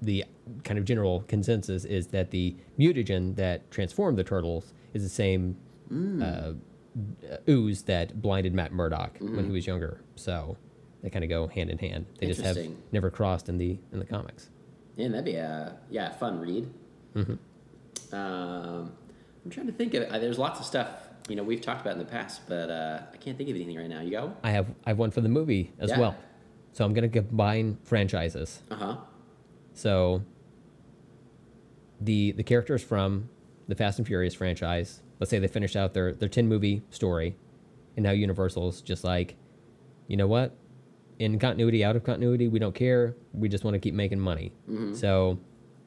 [0.00, 0.24] the
[0.62, 5.56] kind of general consensus is that the mutagen that transformed the turtles is the same
[5.88, 6.22] Hmm.
[6.22, 6.52] uh,
[7.48, 9.44] ooze that blinded Matt Murdock when Mm-hmm.
[9.46, 10.00] he was younger.
[10.14, 10.56] So
[11.02, 12.06] they kind of go hand in hand.
[12.18, 12.56] They just have
[12.92, 14.50] never crossed in the in the comics.
[14.96, 16.70] Yeah, that'd be a yeah fun read.
[17.16, 18.14] Mm-hmm.
[18.14, 18.92] Um,
[19.44, 20.04] I'm trying to think of.
[20.04, 23.00] Uh, there's lots of stuff you know we've talked about in the past, but uh,
[23.12, 24.00] I can't think of anything right now.
[24.00, 24.34] You go?
[24.42, 26.00] I have I have one for the movie as Yeah.
[26.00, 26.16] well.
[26.72, 28.62] So I'm gonna combine franchises.
[28.70, 28.96] Uh huh.
[29.74, 30.22] So
[32.00, 33.28] the the characters from
[33.66, 37.36] the Fast and Furious franchise, let's say they finished out their their 10 movie story
[37.96, 39.36] and now Universal's just like,
[40.06, 40.54] you know what?
[41.18, 43.16] In continuity, out of continuity, we don't care.
[43.32, 44.52] We just want to keep making money.
[44.92, 45.40] So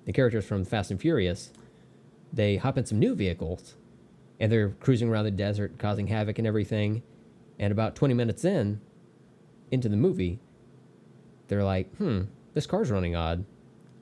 [0.05, 1.53] the characters from Fast and Furious,
[2.33, 3.75] they hop in some new vehicles
[4.41, 7.03] and they're cruising around the desert, causing havoc and everything.
[7.59, 8.81] And about 20 minutes in,
[9.69, 10.39] into the movie,
[11.47, 12.23] they're like, hmm,
[12.55, 13.45] this car's running odd.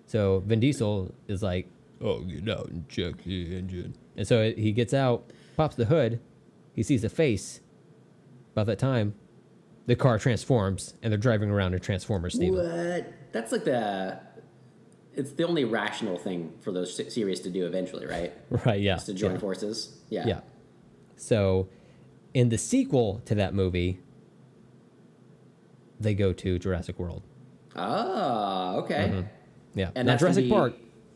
[0.06, 1.68] So Vin Diesel is like,
[2.02, 3.96] oh, get out and check the engine.
[4.16, 6.22] And so he gets out, pops the hood,
[6.74, 7.60] he sees a face.
[8.54, 9.16] About that time,
[9.88, 12.58] the car transforms and they're driving around in Transformers, Steven.
[12.58, 13.14] What?
[13.34, 14.20] That's like the.
[15.20, 18.32] It's the only rational thing for those series to do eventually, right?
[18.66, 18.96] Right, yeah.
[18.98, 19.38] Is to join yeah.
[19.40, 19.98] forces.
[20.10, 20.26] Yeah.
[20.28, 20.40] Yeah.
[21.18, 21.68] So,
[22.34, 24.00] in the sequel to that movie,
[26.00, 27.24] they go to Jurassic World.
[27.76, 29.10] Oh, okay.
[29.12, 29.22] Mm-hmm.
[29.76, 30.74] Yeah, And not that's Jurassic be- Park,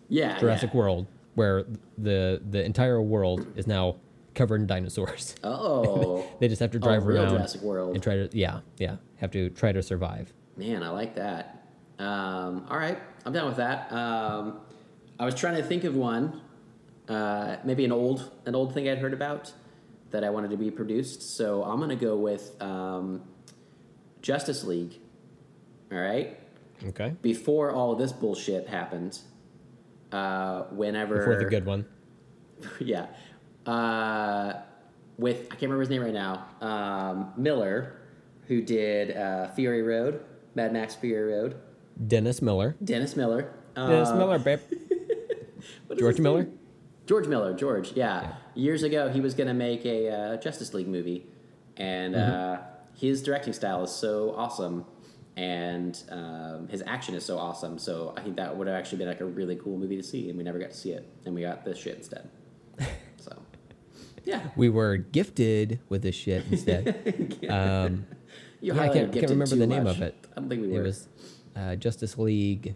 [0.10, 0.38] Yeah.
[0.40, 0.78] Jurassic yeah.
[0.80, 1.64] World, where
[1.98, 3.96] the the entire world is now
[4.36, 5.36] covered in dinosaurs.
[5.44, 6.26] Oh.
[6.40, 7.94] they just have to Oh, drive real around Jurassic World.
[7.96, 10.34] and try to yeah yeah have to try to survive.
[10.58, 11.63] Man, I like that.
[12.00, 13.92] Um, all right, I'm done with that.
[13.92, 14.60] Um,
[15.20, 16.42] I was trying to think of one,
[17.08, 19.52] uh, maybe an old an old thing I'd heard about
[20.12, 21.36] that I wanted to be produced.
[21.38, 23.22] So I'm gonna go with um,
[24.22, 25.00] Justice League.
[25.92, 26.40] All right,
[26.88, 29.20] Okay, before all this bullshit happened,
[30.12, 31.86] uh, whenever before the good one.
[32.80, 33.08] yeah.
[33.66, 34.54] Uh,
[35.18, 36.48] with I can't remember his name right now.
[36.62, 38.02] Um, Miller,
[38.48, 40.22] who did uh, Fury Road,
[40.56, 41.56] Mad Max Fury Road.
[42.08, 42.76] Dennis Miller.
[42.84, 43.54] Dennis Miller.
[43.76, 44.60] Dennis Uh, Miller, babe.
[45.98, 46.44] George Miller.
[46.44, 46.60] name?
[47.06, 47.54] George Miller.
[47.54, 47.94] George.
[47.94, 48.34] Yeah.
[48.56, 51.26] Years ago, he was going to make a uh, Justice League movie,
[51.78, 52.34] and Mm-hmm.
[52.34, 52.58] uh,
[52.96, 54.86] his directing style is so awesome,
[55.36, 57.80] and um, his action is so awesome.
[57.80, 60.30] So I think that would have actually been like a really cool movie to see,
[60.30, 62.30] and we never got to see it, and we got this shit instead.
[63.18, 63.36] so,
[64.26, 64.50] yeah.
[64.56, 67.40] We were gifted with this shit instead.
[67.50, 68.06] um,
[68.62, 69.96] You Yeah, I can't, can't remember the name much.
[69.98, 70.16] of it.
[70.38, 70.84] I don't think we It were.
[70.84, 71.08] was
[71.56, 72.76] uh, Justice League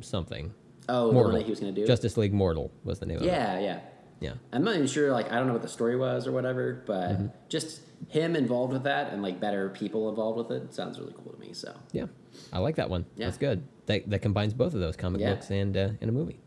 [0.00, 0.52] something.
[0.88, 1.32] oh, the Mortal.
[1.32, 1.86] one that he was going to do.
[1.86, 3.26] Justice League Mortal was the name of it.
[3.26, 3.80] yeah, yeah.
[4.18, 4.32] Yeah.
[4.52, 5.12] I'm not even sure.
[5.12, 7.26] Like, I don't know what the story was or whatever, but Mm-hmm.
[7.48, 11.32] just him involved with that and like better people involved with it sounds really cool
[11.32, 11.52] to me.
[11.52, 12.06] So Yeah.
[12.52, 13.04] I like that one.
[13.16, 13.26] Yeah.
[13.26, 13.62] That's good.
[13.86, 15.34] That, that combines both of those comic Yeah.
[15.34, 16.40] books and uh, and a movie.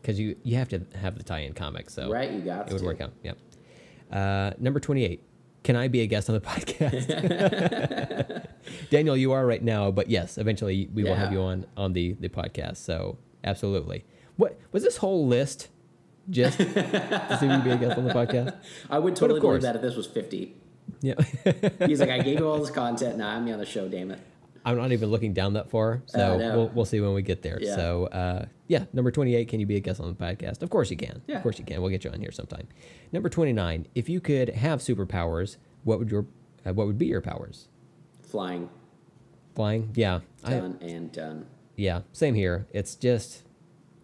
[0.00, 1.92] Because you, you have to have the tie in comics.
[1.92, 2.84] So right, you got it would to.
[2.86, 3.12] work out.
[3.22, 3.38] Yep.
[4.10, 5.22] Uh, number 28.
[5.62, 7.06] Can I be a guest on the podcast?
[8.90, 12.12] Daniel, you are right now, but yes, eventually we will have you on on the
[12.14, 12.78] the podcast.
[12.78, 14.04] So absolutely.
[14.36, 15.68] What was this whole list?
[16.28, 16.64] Just to
[17.40, 18.56] see if you be a guest on the podcast?
[18.90, 20.54] I would totally believe that if this was 50.
[21.00, 21.14] Yeah.
[21.86, 23.18] He's like, I gave you all this content.
[23.18, 23.88] Now I'm on the show.
[23.88, 24.20] Damn it.
[24.64, 26.56] I'm not even looking down that far, so Uh, no.
[26.56, 27.58] we'll, we'll see when we get there.
[27.60, 27.76] Yeah.
[27.76, 30.62] So, uh, yeah, number 28, can you be a guest on the podcast?
[30.62, 31.22] Of course you can.
[31.26, 31.36] Yeah.
[31.36, 31.80] Of course you can.
[31.80, 32.68] We'll get you on here sometime.
[33.10, 36.26] Number 29, if you could have superpowers, what would your
[36.66, 37.68] uh, what would be your powers?
[38.22, 38.68] Flying,
[39.54, 39.90] Flying?
[39.94, 40.20] Yeah.
[40.44, 41.46] I, done and done.
[41.76, 42.66] yeah, same here.
[42.72, 43.42] It's just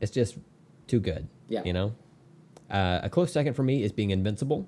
[0.01, 0.39] it's just
[0.87, 1.29] too good.
[1.49, 1.63] Yeah.
[1.65, 1.95] You know?
[2.71, 4.67] Uh, a close second for me is being invincible.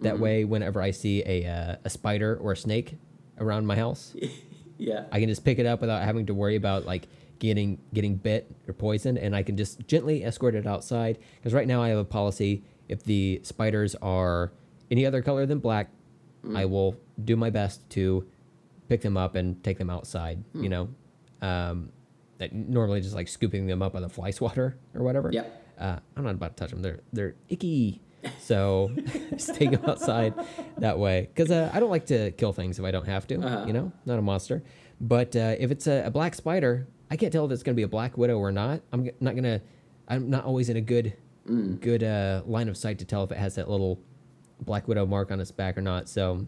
[0.00, 0.22] That Mm-hmm.
[0.22, 2.98] way whenever I see a uh, a spider or a snake
[3.38, 4.14] around my house,
[4.78, 5.04] Yeah.
[5.12, 8.50] I can just pick it up without having to worry about like getting getting bit
[8.66, 11.18] or poisoned, and I can just gently escort it outside.
[11.36, 14.52] Because right now I have a policy: if the spiders are
[14.90, 15.90] any other color than black,
[16.54, 18.26] I will do my best to
[18.88, 20.42] pick them up and take them outside.
[20.54, 20.88] You know,
[21.42, 21.90] um,
[22.38, 25.30] that normally just like scooping them up with a fly swatter or whatever.
[25.32, 25.64] Yep.
[25.78, 26.82] Uh, I'm not about to touch them.
[26.82, 28.00] They're they're icky.
[28.40, 28.90] So
[29.30, 30.34] just take them outside
[30.78, 31.28] that way.
[31.32, 33.40] Because uh, I don't like to kill things if I don't have to.
[33.40, 33.64] Uh-huh.
[33.66, 34.62] You know, not a monster.
[35.00, 37.76] But uh, if it's a, a black spider, I can't tell if it's going to
[37.76, 38.80] be a black widow or not.
[38.92, 39.60] I'm g- not gonna.
[40.08, 41.14] I'm not always in a good
[41.80, 43.98] good uh, line of sight to tell if it has that little
[44.60, 46.08] black widow mark on its back or not.
[46.08, 46.46] So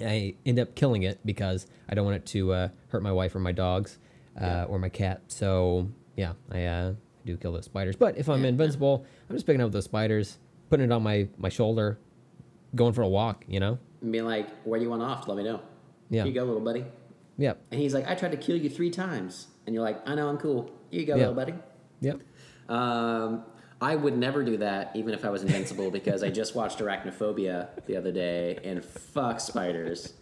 [0.00, 3.34] I end up killing it because I don't want it to uh, hurt my wife
[3.34, 3.98] or my dogs
[4.40, 5.22] uh, or my cat.
[5.28, 6.94] So yeah, I uh,
[7.26, 7.96] do kill those spiders.
[7.96, 10.38] But if I'm invincible, I'm just picking up those spiders,
[10.72, 11.98] putting it on my my shoulder,
[12.74, 13.44] going for a walk.
[13.46, 13.78] You know?
[14.00, 15.28] And being like, where do you want off?
[15.28, 15.60] Let me know.
[16.08, 16.22] Yeah.
[16.22, 16.86] Here you go, little buddy.
[17.36, 17.60] Yep.
[17.70, 19.48] And he's like, I tried to kill you three times.
[19.66, 20.70] And you're like, I know, I'm cool.
[20.90, 21.54] Here you go, little buddy.
[22.00, 22.20] Yep.
[22.70, 23.44] Um,
[23.82, 27.68] I would never do that, even if I was invincible, because I just watched Arachnophobia
[27.86, 30.14] the other day, and fuck spiders.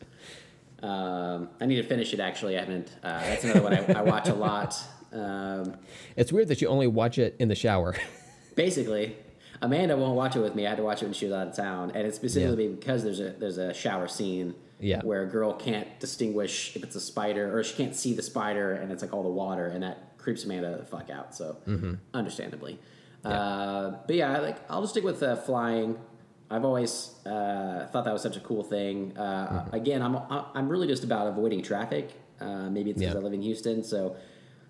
[0.82, 2.18] Um, I need to finish it.
[2.18, 2.97] Actually, I haven't.
[3.05, 4.77] Uh, that's another one I, I watch a lot.
[5.12, 5.77] Um,
[6.16, 7.94] It's weird that you only watch it in the shower.
[8.56, 9.16] basically,
[9.62, 10.66] Amanda won't watch it with me.
[10.66, 13.03] I had to watch it when she was out of town, and it's specifically because
[13.05, 14.55] there's a there's a shower scene.
[14.82, 15.03] Yeah.
[15.03, 18.73] Where a girl can't distinguish if it's a spider or she can't see the spider
[18.73, 21.35] and it's like all the water and that creeps Amanda the fuck out.
[21.35, 21.59] So
[22.15, 22.78] understandably,
[23.23, 25.99] uh, but yeah, like I'll just stick with uh, flying.
[26.51, 29.15] I've always uh, thought that was such a cool thing.
[29.19, 30.16] Uh, Again, I'm
[30.55, 32.11] I'm really just about avoiding traffic.
[32.41, 33.20] Uh, maybe it's because Yeah.
[33.20, 34.16] I live in Houston, so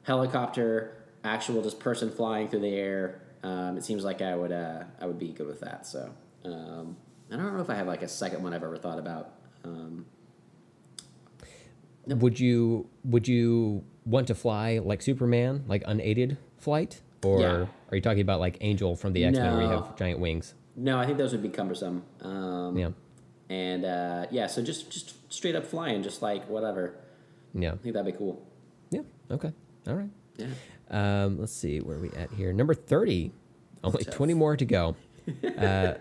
[0.02, 3.20] helicopter, actual just person flying through the air.
[3.42, 5.86] Um, it seems like I would uh, I would be good with that.
[5.86, 6.10] So
[6.44, 6.96] um,
[7.32, 9.32] I don't know if I have like a second one I've ever thought about.
[9.64, 10.06] Um,
[12.06, 17.66] Would you would you want to fly like Superman, like unaided flight, or Yeah.
[17.90, 20.54] are you talking about like Angel from the X Men, where you have giant wings?
[20.76, 22.02] no, I think those would be cumbersome.
[22.22, 22.90] Um, Yeah,
[23.50, 26.94] And uh, yeah, so just just straight up flying, just like whatever.
[27.54, 28.42] yeah, I think that'd be cool.
[28.90, 29.02] yeah.
[29.30, 29.52] Okay,
[29.86, 30.10] all right.
[30.36, 30.46] Yeah.
[30.90, 32.52] Um, let's see where are we at here.
[32.52, 33.32] Number thirty.
[33.82, 34.14] Only Tough.
[34.14, 34.96] twenty more to go.
[35.58, 35.94] Uh,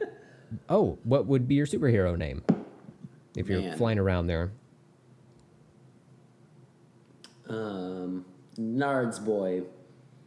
[0.69, 2.41] oh, what would be your superhero name
[3.35, 4.51] if you're flying around there?
[7.47, 8.25] Um,
[8.57, 9.61] Nards boy.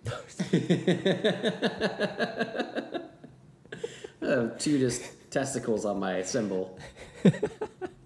[4.58, 6.78] two just testicles on my symbol.
[7.24, 7.50] It'd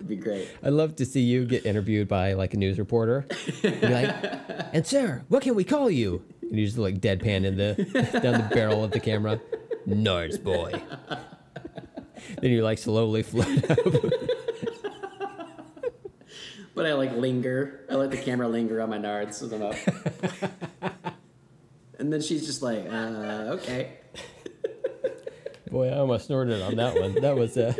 [0.06, 0.48] be great.
[0.62, 3.26] I'd love to see you get interviewed by like a news reporter.
[3.62, 4.14] Like,
[4.72, 6.22] and sir, what can we call you?
[6.50, 7.74] And you just like deadpan in the
[8.22, 9.40] down the barrel of the camera.
[9.86, 10.72] Nards boy.
[12.40, 13.78] then you like slowly float up.
[16.74, 17.86] But I like linger.
[17.90, 20.92] I let the camera linger on my nards with them up.
[21.98, 23.94] and then she's just like, uh, okay.
[25.70, 27.14] Boy, I almost snorted on that one.
[27.14, 27.72] That was uh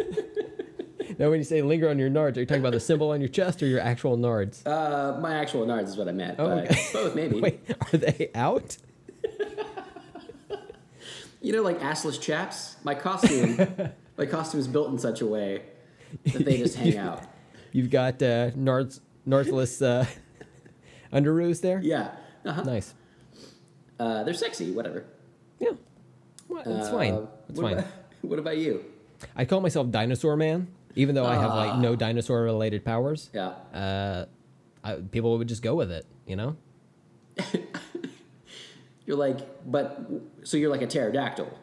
[1.18, 3.20] Now when you say linger on your nards, are you talking about the symbol on
[3.20, 4.66] your chest or your actual nards?
[4.66, 6.36] Uh, my actual nards is what I meant.
[6.38, 6.86] Oh, but okay.
[6.93, 7.40] both maybe.
[7.47, 7.60] Wait,
[7.93, 8.76] are they out?
[11.43, 12.76] You know, like assless chaps.
[12.82, 13.56] My costume,
[14.18, 15.62] my costume is built in such a way
[16.24, 17.22] that they just hang out.
[17.70, 18.98] You've got uh nards
[19.28, 20.06] nardsless uh
[21.12, 21.78] underoos there?
[21.80, 22.16] Yeah.
[22.44, 22.62] Uh-huh.
[22.62, 22.94] Nice.
[24.01, 24.72] Uh, they're sexy.
[24.72, 25.05] Whatever.
[25.60, 25.70] Yeah.
[26.48, 27.28] Well, it's Uh, fine.
[27.48, 27.78] It's what fine.
[27.78, 28.84] About, what about you?
[29.36, 30.66] I call myself Dinosaur Man,
[30.97, 33.31] even though I have like no dinosaur related powers.
[33.32, 33.48] Yeah.
[33.73, 34.27] Uh,
[34.82, 36.56] I, people would just go with it, you know?
[39.06, 39.39] You're like,
[39.70, 40.01] but
[40.43, 41.56] so you're like a pterodactyl?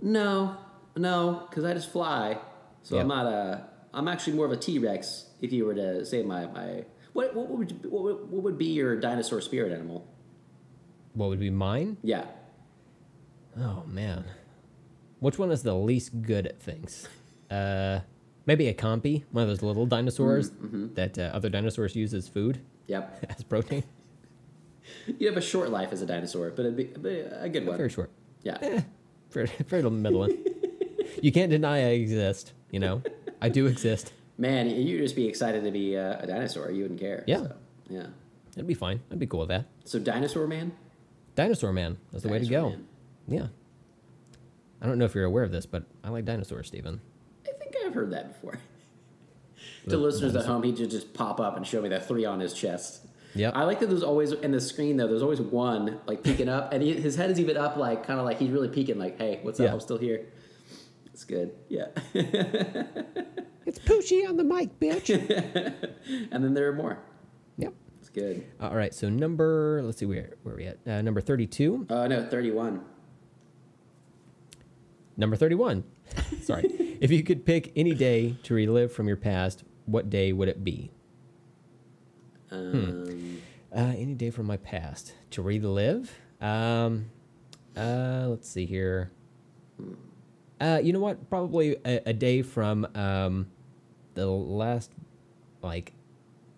[0.00, 0.56] No,
[0.96, 2.38] no, because I just fly.
[2.82, 3.14] So I'm Yeah.
[3.22, 3.68] not a.
[3.94, 5.26] I'm actually more of a T Rex.
[5.40, 8.58] If you were to say my my what what would you- what would, what would
[8.58, 10.04] be your dinosaur spirit animal?
[11.14, 11.98] What would be mine?
[12.02, 12.24] Yeah.
[13.56, 14.24] Oh man,
[15.20, 17.06] which one is the least good at things?
[17.50, 18.00] Uh,
[18.46, 20.94] maybe a compy, one of those little dinosaurs Mm-hmm.
[20.94, 23.26] that uh, other dinosaurs use as food, Yep.
[23.38, 23.84] as protein.
[25.18, 27.76] You have a short life as a dinosaur, but it'd be, but a good one.
[27.76, 28.10] Very short,
[28.42, 28.82] Yeah.
[29.30, 30.36] very, very one.
[31.22, 32.52] you can't deny I exist.
[32.70, 33.02] You know,
[33.40, 34.12] I do exist.
[34.38, 36.70] Man, you'd just be excited to be uh, a dinosaur.
[36.70, 37.22] You wouldn't care.
[37.26, 37.38] Yeah.
[37.42, 37.54] So,
[37.90, 38.06] yeah.
[38.54, 39.00] It'd be fine.
[39.10, 39.66] I'd be cool with that.
[39.84, 40.72] So dinosaur man.
[41.36, 42.70] Dinosaur man, that's the way to go.
[42.70, 42.86] Man.
[43.28, 43.46] Yeah.
[44.82, 47.00] I don't know if you're aware of this, but I like dinosaurs, Steven.
[47.92, 48.58] I think I've heard that before.
[49.84, 52.24] The- to listeners at home, he would just pop up and show me that three
[52.24, 53.06] on his chest.
[53.34, 53.50] Yeah.
[53.54, 55.06] I like that there's always in the screen though.
[55.08, 58.18] There's always one like peeking up, and he, his head is even up, like kind
[58.20, 59.64] of like he's really peeking, like, "Hey, what's up?
[59.64, 59.72] Yeah.
[59.72, 60.26] I'm still here."
[61.12, 61.86] It's good, yeah.
[63.64, 65.08] It's Poochie on the mic, bitch.
[66.32, 66.98] and then there are more.
[67.56, 67.72] yep.
[68.00, 68.44] It's good.
[68.60, 68.92] All right.
[68.92, 70.78] So number, let's see where where are we at?
[70.86, 71.86] Uh, number thirty-two.
[71.88, 72.82] Oh no, thirty-one.
[75.16, 75.84] Number thirty-one.
[76.42, 76.91] Sorry.
[77.02, 80.62] If you could pick any day to relive from your past, what day would it
[80.64, 80.90] be?
[82.50, 83.40] Um,
[83.74, 86.12] Uh, any day from my past to relive.
[86.40, 87.06] Um,
[87.76, 89.10] uh, let's see here.
[90.60, 91.28] Uh, you know what?
[91.30, 93.46] Probably a, a day from um,
[94.14, 94.92] the last
[95.62, 95.92] like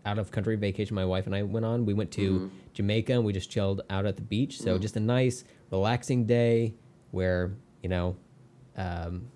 [0.05, 1.87] out of country vacation my wife and I went on.
[1.87, 4.59] We went to Jamaica and we just chilled out at the beach.
[4.61, 6.75] So just a nice, relaxing day
[7.12, 8.16] where you know,
[8.77, 9.31] um,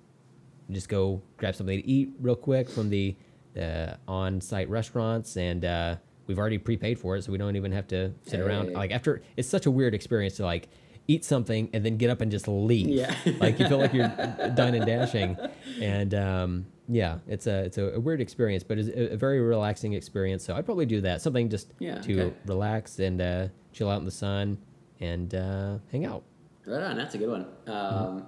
[0.70, 3.16] just go grab something to eat real quick from the
[3.54, 5.64] the on-site restaurants and.
[5.64, 5.96] Uh,
[6.28, 8.74] We've already prepaid for it, so we don't even have to sit around.
[8.74, 10.68] Like after, it's such a weird experience to like
[11.06, 12.88] eat something and then get up and just leave.
[12.88, 13.14] Yeah.
[13.40, 14.08] like you feel like you're
[14.54, 15.38] done and dashing,
[15.80, 19.94] and um, yeah, it's a it's a, weird experience, but it's a, a very relaxing
[19.94, 20.44] experience.
[20.44, 21.22] So I'd probably do that.
[21.22, 22.36] Something just Yeah, to okay.
[22.44, 24.58] relax and uh, chill out in the sun
[25.00, 26.24] and uh, hang out.
[26.66, 27.46] Right on, that's a good one.
[27.66, 28.26] Um,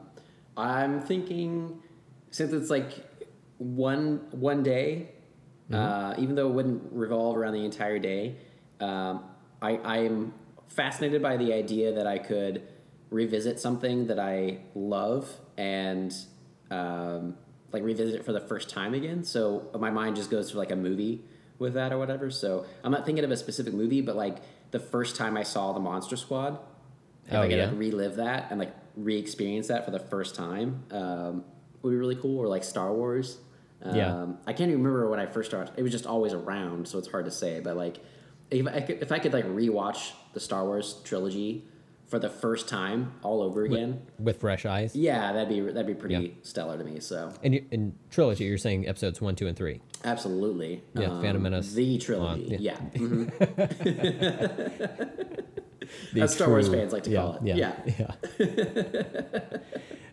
[0.56, 1.82] I'm thinking
[2.30, 2.92] since it's like
[3.58, 5.10] one one day,
[5.72, 8.36] uh, even though it wouldn't revolve around the entire day,
[8.80, 9.24] um,
[9.62, 10.32] I I'm
[10.68, 12.62] fascinated by the idea that I could
[13.10, 16.14] revisit something that I love and
[16.70, 17.36] um,
[17.72, 19.24] like revisit it for the first time again.
[19.24, 21.24] So my mind just goes to like a movie
[21.58, 22.30] with that or whatever.
[22.30, 24.38] So I'm not thinking of a specific movie, but like
[24.70, 26.58] the first time I saw the Monster Squad
[27.26, 27.66] If Oh, I could yeah?
[27.66, 31.44] like relive that and like re-experience that for the first time, um,
[31.82, 32.38] would be really cool.
[32.38, 33.38] Or like Star Wars.
[33.82, 34.26] Um, Yeah.
[34.46, 35.72] I can't even remember when I first started.
[35.76, 37.60] It was just always around, so it's hard to say.
[37.60, 37.98] But like,
[38.50, 41.64] if I could, if I could like rewatch the Star Wars trilogy
[42.08, 44.96] for the first time all over again, with fresh eyes.
[44.96, 46.28] yeah, that'd be that'd be pretty Yeah.
[46.42, 46.98] stellar to me.
[46.98, 49.80] So And you- in trilogy, you're saying episodes one, two, and three.
[50.04, 52.56] absolutely, Um, Yeah, Phantom Menace the trilogy.
[52.56, 52.98] on- yeah, yeah.
[52.98, 53.30] mhm.
[56.18, 57.42] As Star Wars fans like to yeah, call it.
[57.42, 57.72] Yeah.
[58.38, 59.56] yeah.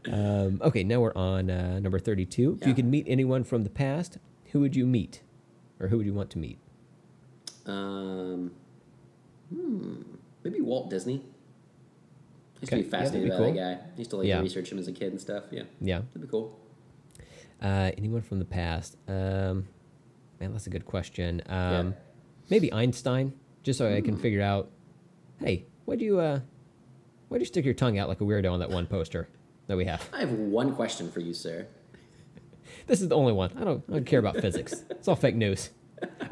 [0.14, 2.60] um, okay, now we're on uh, number 32.
[2.62, 4.18] If you could meet anyone from the past,
[4.52, 5.22] who would you meet?
[5.80, 6.58] Or who would you want to meet?
[7.66, 8.52] Um,
[9.54, 10.02] hmm,
[10.44, 11.22] maybe Walt Disney.
[12.58, 13.54] I used Okay, to be fascinated be by cool.
[13.54, 13.72] that guy.
[13.74, 14.40] I used to like Yeah.
[14.42, 15.44] research him as a kid and stuff.
[15.52, 16.00] Yeah, Yeah.
[16.14, 16.58] that'd be cool.
[17.62, 18.98] Uh, anyone from the past?
[19.08, 19.68] Um,
[20.40, 21.42] man, that's a good question.
[21.48, 21.82] Um, Yeah.
[21.84, 21.90] Hmm.
[22.50, 23.34] Maybe Einstein,
[23.64, 24.72] just so I can figure out.
[25.40, 26.40] Hey, why'd you uh,
[27.30, 29.28] why'd you stick your tongue out like a weirdo on that one poster
[29.68, 30.08] that we have?
[30.14, 31.68] I have one question for you, sir.
[32.86, 33.52] This is the only one.
[33.58, 34.84] I don't, I don't care about physics.
[34.90, 35.72] It's all fake news.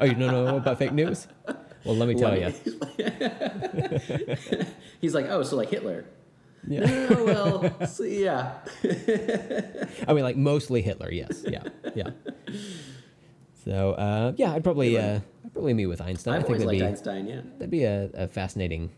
[0.00, 1.26] Oh, you don't know about fake news?
[1.84, 2.52] Well, let me tell you.
[5.00, 6.04] He's like, oh, so like Hitler.
[6.66, 6.80] Yeah.
[6.80, 8.54] No, no, no, well, so, yeah.
[8.84, 11.10] I mean, like mostly Hitler.
[11.10, 11.44] Yes.
[11.46, 11.62] Yeah.
[11.94, 12.10] Yeah.
[13.64, 15.20] So uh, yeah, I'd probably uh,
[15.56, 16.34] probably meet with Einstein.
[16.34, 17.26] I've I think that'd be Einstein.
[17.26, 17.40] Yeah.
[17.58, 18.90] that'd be a, a fascinating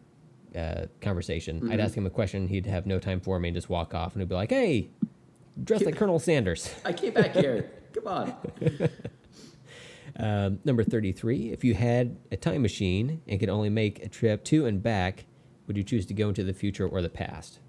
[0.57, 1.61] uh, conversation.
[1.61, 1.73] Mm-hmm.
[1.73, 2.49] I'd ask him a question.
[2.49, 4.91] He'd have no time for me and just walk off, and he'd be like, "Hey,
[5.63, 7.71] dressed like Colonel Sanders." I came back here.
[7.95, 8.35] Come on.
[10.21, 11.53] Um, number thirty-three.
[11.53, 15.27] If you had a time machine and could only make a trip to and back,
[15.69, 17.61] would you choose to go into the future or the past?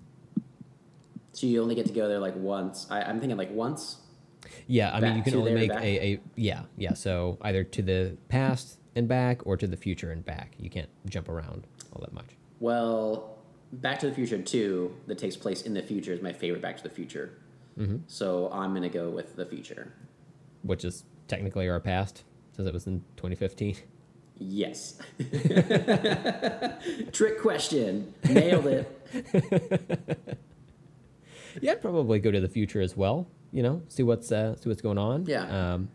[1.32, 2.88] So you only get to go there like once.
[2.90, 3.98] I, I'm thinking like once.
[4.66, 6.94] Yeah, I mean, you can only make a, a yeah, yeah.
[6.96, 10.56] So either to the past and back, or to the future and back.
[10.58, 12.38] You can't jump around all that much.
[12.60, 13.38] Well,
[13.72, 16.78] Back to the Future 2, that takes place in the future, is my favorite Back
[16.78, 17.38] to the Future.
[17.78, 17.98] Mm-hmm.
[18.08, 19.94] So I'm going to go with the future.
[20.64, 22.24] Which is technically our past,
[22.56, 23.78] since it was in 2015.
[24.38, 24.98] Yes.
[27.12, 28.14] Trick question.
[28.24, 30.38] Nailed it.
[31.62, 33.28] Yeah, I'd probably go to the future as well.
[33.52, 35.26] You know, see what's uh, see what's going on.
[35.26, 35.74] Yeah.
[35.74, 35.90] Um,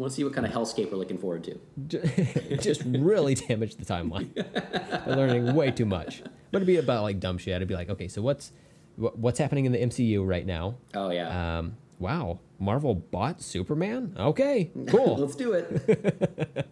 [0.00, 2.56] want to see what kind of hellscape we're looking forward to.
[2.56, 4.34] just really damage the timeline.
[5.04, 6.22] They're learning way too much.
[6.50, 7.54] But it'd be about like dumb shit.
[7.54, 8.52] It'd be like, okay, so what's
[8.96, 10.76] what's happening in the MCU right now?
[10.94, 11.58] Oh, yeah.
[11.58, 14.16] Um, wow, Marvel bought Superman.
[14.18, 15.16] Okay, cool.
[15.18, 16.66] Let's do it.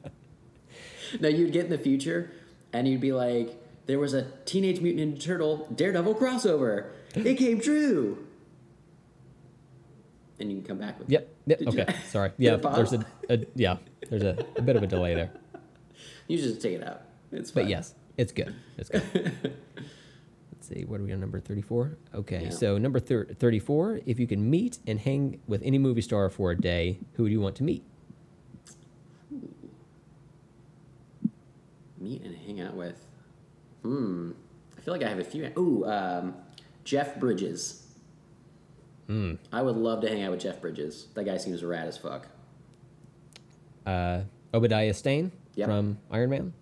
[1.20, 2.32] now, you'd get in the future,
[2.72, 6.90] and you'd be like, there was a Teenage Mutant Ninja Turtle Daredevil crossover.
[7.14, 8.24] It came true.
[10.40, 11.14] And you can come back with it.
[11.14, 11.34] Yep.
[11.48, 11.58] Yep.
[11.58, 11.94] Did you- Okay.
[12.08, 12.32] Sorry.
[12.38, 12.56] Yeah.
[12.56, 13.76] There's a, a yeah.
[14.08, 15.30] There's a, a bit of a delay there,
[16.28, 17.02] You just take it out.
[17.32, 18.54] It's but yes, it's good.
[18.76, 19.02] It's good.
[20.52, 20.84] Let's see.
[20.84, 21.96] What are we on number thirty-four?
[22.14, 22.44] Okay.
[22.44, 22.50] Yeah.
[22.50, 24.00] So number thir- thirty-four.
[24.06, 27.32] If you could meet and hang with any movie star for a day, who would
[27.32, 27.82] you want to meet?
[31.98, 33.04] Meet and hang out with.
[33.82, 34.32] Hmm.
[34.76, 35.50] I feel like I have a few.
[35.58, 36.34] Ooh, um,
[36.84, 37.82] Jeff Bridges.
[39.09, 39.35] Hmm.
[39.52, 41.09] I would love to hang out with Jeff Bridges.
[41.14, 42.28] That guy seems rad as fuck.
[43.86, 44.20] Uh,
[44.52, 45.66] Obadiah Stane Yep.
[45.66, 46.52] from Iron Man.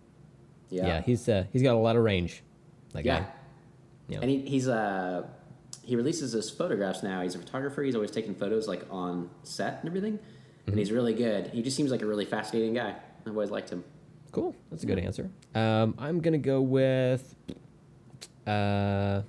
[0.70, 0.86] Yeah.
[0.86, 1.02] Yeah.
[1.02, 2.42] he's uh, he's got a lot of range.
[2.92, 3.20] That yeah.
[3.20, 3.26] guy.
[4.08, 4.18] Yeah.
[4.22, 5.26] And he, he's uh
[5.84, 7.20] he releases his photographs now.
[7.22, 7.82] He's a photographer.
[7.82, 10.14] He's always taking photos like on set and everything.
[10.14, 10.70] Mm-hmm.
[10.70, 11.48] And he's really good.
[11.48, 12.94] He just seems like a really fascinating guy.
[13.26, 13.84] I've always liked him.
[14.32, 14.54] Cool.
[14.70, 15.30] That's a good answer.
[15.54, 17.34] Um, I'm gonna go with.
[18.46, 19.22] Uh,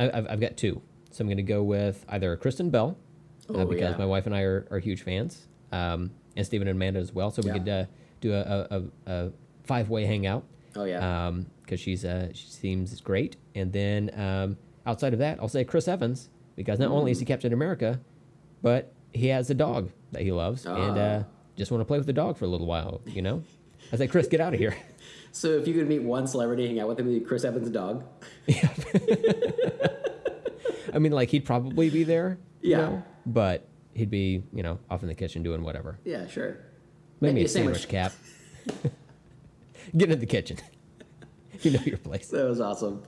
[0.00, 0.80] I've I've got two,
[1.18, 2.96] so I'm gonna go with either Kristen Bell,
[3.50, 3.96] uh, Oh, because yeah.
[3.98, 7.32] my wife and I are, are huge fans, um, and Stephen and Amanda as well.
[7.32, 7.52] So we Yeah.
[7.58, 7.84] could uh,
[8.20, 8.82] do a, a,
[9.12, 9.30] a,
[9.64, 10.44] five way hangout.
[10.76, 11.32] Oh, yeah.
[11.62, 13.34] because she's uh, she seems great.
[13.56, 17.24] And then um, outside of that, I'll say Chris Evans because not only is he
[17.24, 17.98] Captain America,
[18.62, 21.26] but he has a dog that he loves, and uh, Ah.
[21.56, 23.00] just want to play with the dog for a little while.
[23.06, 23.42] You know,
[23.92, 24.76] I say, Chris, get out of here.
[25.30, 27.68] So if you could meet one celebrity, hang out with him, it'd be Chris Evans'
[27.70, 28.02] dog.
[30.94, 32.76] I mean, like he'd probably be there, you Yeah.
[32.78, 35.98] know, but he'd be, you know, off in the kitchen doing whatever.
[36.04, 36.58] Yeah, sure.
[37.20, 38.12] Maybe Make me a sandwich, cap.
[39.96, 40.58] Get in the kitchen.
[41.62, 42.28] you know your place.
[42.28, 43.02] That was awesome.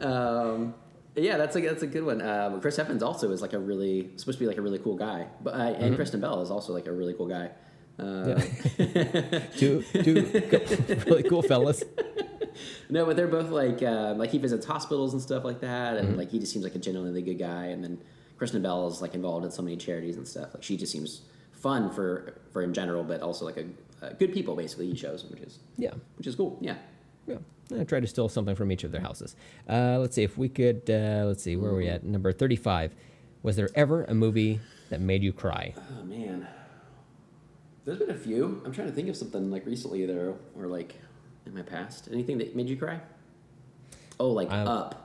[0.00, 0.74] Um,
[1.14, 2.20] yeah, that's a that's a good one.
[2.20, 4.96] Um, Chris Evans also is like a really supposed to be like a really cool
[4.96, 5.84] guy, but uh, Mm-hmm.
[5.84, 7.50] and Kristen Bell is also like a really cool guy.
[7.98, 8.40] Uh,
[9.56, 10.14] two, two
[11.06, 11.82] really cool fellas.
[12.90, 16.06] No, but they're both like um, like he visits hospitals and stuff like that, Mm-hmm.
[16.08, 17.66] and like he just seems like a genuinely good guy.
[17.66, 17.98] And then
[18.36, 20.50] Kristen Bell is like involved in so many charities and stuff.
[20.54, 21.22] Like she just seems
[21.52, 23.64] fun for for in general, but also like a,
[24.04, 24.88] uh good people basically.
[24.90, 25.94] He shows, which is Yeah.
[26.16, 26.58] which is cool.
[26.60, 26.76] Yeah,
[27.26, 27.38] Yeah,
[27.78, 29.34] I try to steal something from each of their houses.
[29.68, 30.88] Uh, let's see if we could.
[30.90, 32.92] Uh, let's see where are we at number thirty-five.
[33.42, 34.60] Was there ever a movie
[34.90, 35.74] that made you cry?
[36.00, 36.46] Oh man,
[37.84, 38.62] there's been a few.
[38.64, 40.94] I'm trying to think of something like recently there, or like
[41.46, 42.08] in my past.
[42.10, 43.00] Anything that made you cry?
[44.18, 45.00] Oh, like Um, Up.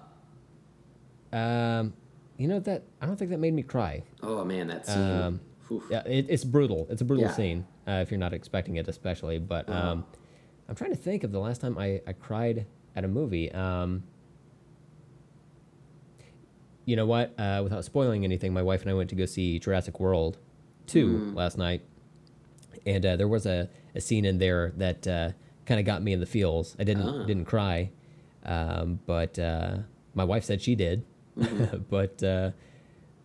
[1.32, 1.94] Um,
[2.38, 4.04] you know that I don't think that made me cry.
[4.24, 5.12] Oh man, that scene.
[5.12, 5.40] Um,
[5.92, 6.88] Yeah, it, it's brutal.
[6.90, 7.32] It's a brutal Yeah.
[7.32, 9.38] scene uh, if you're not expecting it, especially.
[9.38, 9.92] But Uh-huh.
[9.92, 10.06] um,
[10.68, 12.66] I'm trying to think of the last time I, I cried
[12.96, 13.52] at a movie.
[13.52, 14.04] Um,
[16.86, 17.40] you know what?
[17.40, 20.38] Uh, without spoiling anything, my wife and I went to go see Jurassic World
[20.88, 21.36] 2 Mm.
[21.36, 21.82] last night.
[22.90, 25.32] And uh, there was a, a scene in there that uh,
[25.68, 26.76] kind of got me in the feels.
[26.80, 27.24] I didn't Ah.
[27.26, 27.92] didn't cry,
[28.46, 29.78] um, but uh,
[30.16, 31.06] my wife said she did.
[31.38, 31.84] Mm-hmm.
[31.90, 32.52] but uh,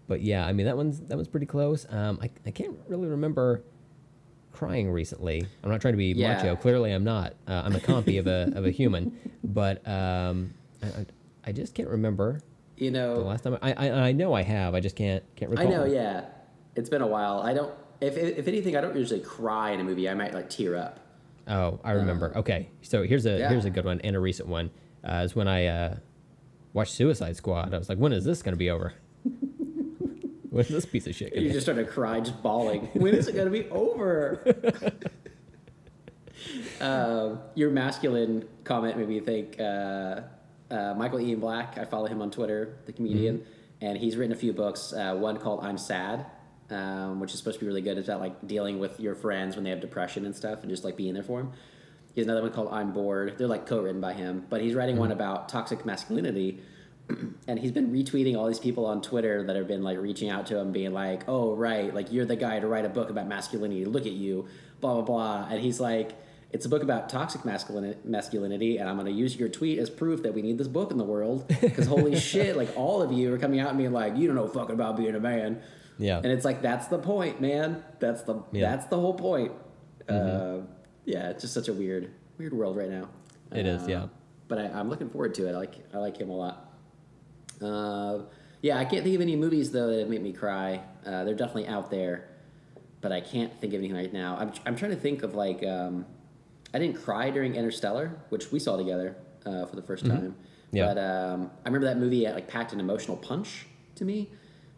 [0.07, 1.87] but yeah, I mean that one's that one's pretty close.
[1.89, 3.63] Um, I I can't really remember
[4.53, 5.47] crying recently.
[5.63, 6.35] I'm not trying to be Yeah.
[6.35, 6.57] macho.
[6.57, 7.33] Clearly, I'm not.
[7.49, 11.07] Uh, I'm a compy of a of a human, but um, I,
[11.47, 12.41] I, just can't remember
[12.77, 13.57] you know the last time.
[13.63, 14.75] I, I I know I have.
[14.75, 15.85] I just can't can't recall I know.
[15.87, 16.27] Yeah,
[16.77, 17.41] it's been a while.
[17.41, 17.73] I don't.
[18.01, 20.09] If, if if anything, I don't usually cry in a movie.
[20.09, 21.01] I might like tear up.
[21.47, 22.33] Oh, I remember.
[22.37, 23.49] okay, so here's a Uh, yeah.
[23.51, 24.71] here's a good one and a recent one.
[25.07, 25.97] Uh, is when I uh,
[26.73, 27.75] watched Suicide Squad.
[27.75, 28.95] I was like, when is this going to be over?
[29.25, 31.35] when is this piece of shit?
[31.37, 32.89] You just start to cry, just bawling.
[32.95, 34.41] when is it going to be over?
[36.81, 39.59] um, your masculine comment made me think.
[39.61, 40.23] Uh,
[40.71, 43.87] uh, Michael Ian Black, I follow him on Twitter, the comedian, Mm-hmm.
[43.87, 44.93] and he's written a few books.
[44.93, 46.27] Uh, one called "I'm Sad,"
[46.71, 47.99] um, which is supposed to be really good.
[47.99, 50.85] It's about like dealing with your friends when they have depression and stuff, and just
[50.85, 51.53] like being there for them.
[52.15, 54.97] He has another one called "I'm Bored." They're like co-written by him, but he's writing
[54.97, 56.61] one about toxic masculinity
[57.49, 60.47] and he's been retweeting all these people on Twitter that have been like reaching out
[60.47, 63.27] to him, being like, "Oh, right, like you're the guy to write a book about
[63.27, 63.85] masculinity.
[63.85, 64.49] Look at you,
[64.81, 66.13] blah blah blah." And he's like,
[66.53, 69.91] "It's a book about toxic masculini- masculinity, and I'm going to use your tweet as
[69.91, 73.13] proof that we need this book in the world because holy shit, like all of
[73.13, 75.61] you are coming out and being like, you don't know fucking about being a man."
[75.99, 76.17] Yeah.
[76.19, 77.83] and it's like that's the point, man.
[78.01, 78.71] That's the Yeah.
[78.71, 79.53] that's the whole point.
[80.09, 80.59] Uh,
[81.05, 83.09] yeah, it's just such a weird weird world right now.
[83.53, 84.07] It is, Uh, yeah.
[84.49, 85.53] But I, I'm looking forward to it.
[85.53, 86.73] I like I like him a lot.
[87.63, 88.21] Uh,
[88.63, 90.81] yeah, I can't think of any movies though that make me cry.
[91.07, 92.29] Uh, they're definitely out there,
[93.01, 94.37] but I can't think of anything right now.
[94.39, 96.07] I'm, I'm trying to think of like um,
[96.73, 99.17] I didn't cry during Interstellar, which we saw together
[99.47, 100.11] uh, for the 1st time.
[100.23, 100.77] Mm-hmm.
[100.77, 100.87] Yeah.
[100.87, 103.67] But um, I remember that movie uh, like packed an emotional punch
[103.97, 104.31] to me,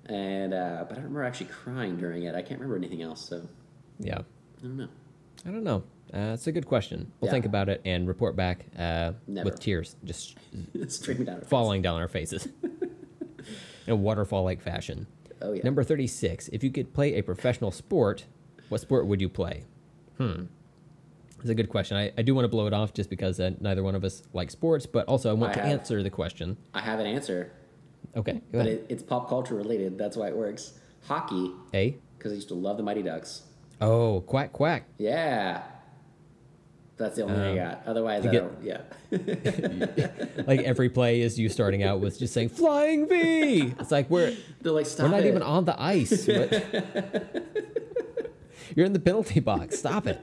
[0.08, 2.34] and uh, but I don't remember actually crying during it.
[2.34, 3.42] I can't remember anything else, so
[3.98, 4.18] Yeah.
[4.58, 4.88] I don't know.
[5.44, 5.82] I don't know.
[6.14, 7.12] Uh, it's a good question.
[7.20, 7.32] We'll Yeah.
[7.32, 10.36] think about it and report back uh, with tears just
[10.88, 11.34] Streaming down.
[11.36, 11.82] our face.
[11.82, 12.48] down our faces
[13.86, 15.06] in a waterfall like fashion.
[15.42, 15.62] Oh, yeah.
[15.64, 16.48] Number 36.
[16.48, 18.24] If you could play a professional sport,
[18.70, 19.64] what sport would you play?
[20.16, 20.44] Hmm.
[21.40, 21.96] It's a good question.
[21.96, 24.22] I, I do want to blow it off just because uh, neither one of us
[24.32, 25.80] like sports, but also I want I to have.
[25.80, 26.56] answer the question.
[26.72, 27.52] I have an answer,
[28.14, 29.98] Okay, but it, it's pop culture related.
[29.98, 30.72] That's why it works.
[31.06, 31.96] Hockey, A.
[32.18, 33.42] because I used to love the Mighty Ducks.
[33.80, 34.84] Oh, quack, quack.
[34.98, 35.62] Yeah.
[36.98, 37.82] That's the only thing I Um, got.
[37.86, 38.64] Otherwise, I get- don't.
[38.64, 38.80] Yeah.
[40.46, 44.34] Like every play is you starting out with just saying "Flying V." It's like we're
[44.62, 45.28] They're like, stop we're not it.
[45.28, 46.26] even on the ice.
[48.74, 49.78] You're in the penalty box.
[49.78, 50.20] Stop it.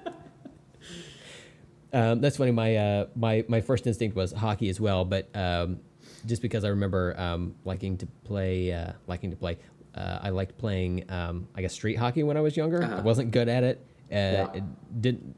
[1.93, 2.51] Um, that's funny.
[2.51, 5.79] My uh, my my first instinct was hockey as well, but um,
[6.25, 9.57] just because I remember um, liking to play, uh, liking to play,
[9.95, 11.09] uh, I liked playing.
[11.09, 12.83] Um, I guess street hockey when I was younger.
[12.83, 13.01] I Uh-huh.
[13.03, 13.85] wasn't good at it.
[14.11, 14.51] Uh, Yeah.
[14.53, 15.35] it didn't.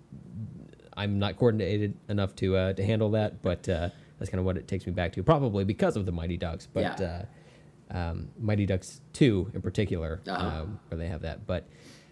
[0.98, 4.58] I'm not coordinated enough to uh, to handle that, but uh, that's kind of what
[4.58, 6.68] it takes me back to, probably because of the Mighty Ducks.
[6.72, 7.26] But Yeah.
[7.92, 10.62] uh, um, Mighty Ducks Two in particular, Uh-huh.
[10.64, 11.46] um, where they have that.
[11.46, 11.68] But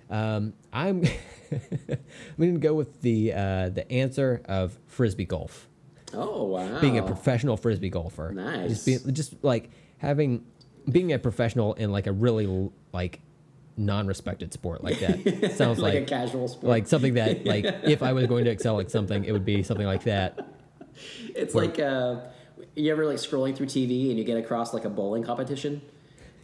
[0.09, 1.03] um, I'm
[1.51, 5.69] I'm going to go with the uh, the answer of frisbee golf.
[6.13, 6.79] Oh, wow.
[6.79, 8.69] Being a professional frisbee golfer, Nice.
[8.69, 10.45] Just being, just like having
[10.89, 13.21] being a professional in like a really like
[13.77, 16.65] non-respected sport like that sounds like, like a casual sport.
[16.69, 19.63] like something that like if I was going to excel at something, it would be
[19.63, 20.45] something like that.
[21.35, 22.17] it's like uh,
[22.75, 25.81] you ever like scrolling through TV and you get across like a bowling competition,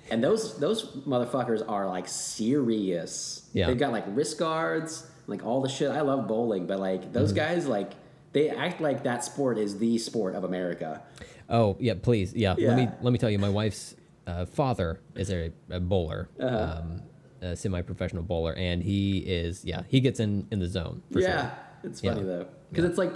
[0.09, 3.47] and those those motherfuckers are like serious.
[3.53, 3.67] Yeah.
[3.67, 5.91] they've got like wrist guards, like all the shit.
[5.91, 7.11] I love bowling, but like Mm-hmm.
[7.13, 7.91] those guys, like
[8.31, 11.01] they act like that sport is the sport of America.
[11.49, 12.53] Oh yeah, please yeah.
[12.57, 13.95] Let me let me tell you, my wife's
[14.27, 16.79] uh, father is a, a bowler, Uh-huh.
[16.83, 17.01] um,
[17.41, 21.41] a semi-professional bowler, and he is yeah he gets in in the zone for yeah,
[21.41, 21.51] sure.
[21.83, 22.13] it's Yeah.
[22.13, 23.13] funny though because it's like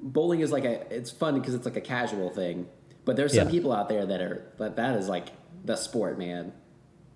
[0.00, 2.66] bowling is like a it's fun because it's like a casual thing,
[3.04, 3.50] but there's some Yeah.
[3.52, 5.28] people out there that are but that is like
[5.64, 6.52] the sport, man.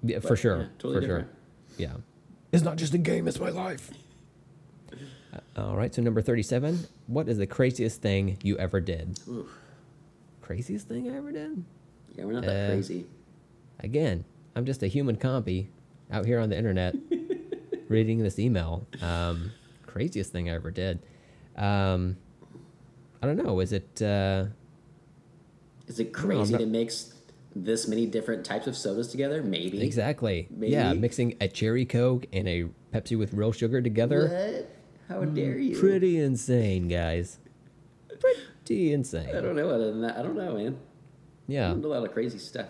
[0.04, 1.28] Yeah, for sure, yeah, totally for different.
[1.28, 1.78] sure.
[1.78, 1.92] Yeah,
[2.52, 3.90] it's not just a game; it's my life.
[5.56, 6.78] All right, so number 37.
[7.06, 9.18] What is the craziest thing you ever did?
[9.28, 9.48] Oof.
[10.42, 11.64] Craziest thing I ever did?
[12.14, 13.06] Yeah, we're not that Uh, crazy.
[13.80, 15.68] Again, I'm just a human compy
[16.10, 16.94] out here on the internet
[17.88, 18.86] reading this email.
[19.00, 19.52] Um,
[19.86, 20.98] craziest thing I ever did.
[21.56, 22.16] Um,
[23.22, 23.60] I don't know.
[23.60, 24.02] Is it.
[24.02, 24.46] Uh,
[25.86, 27.14] Is it crazy not- to mix
[27.54, 29.42] this many different types of sodas together?
[29.42, 29.80] Maybe.
[29.82, 30.48] exactly.
[30.58, 34.28] Yeah, mixing a cherry Coke and a Pepsi with real sugar together.
[34.28, 34.71] What?
[35.12, 35.78] How dare you?
[35.78, 37.38] Pretty insane, guys.
[38.20, 39.28] Pretty insane.
[39.34, 40.16] I don't know other than that.
[40.16, 40.78] I don't know, man.
[41.48, 41.72] Yeah.
[41.72, 42.68] a lot of crazy stuff.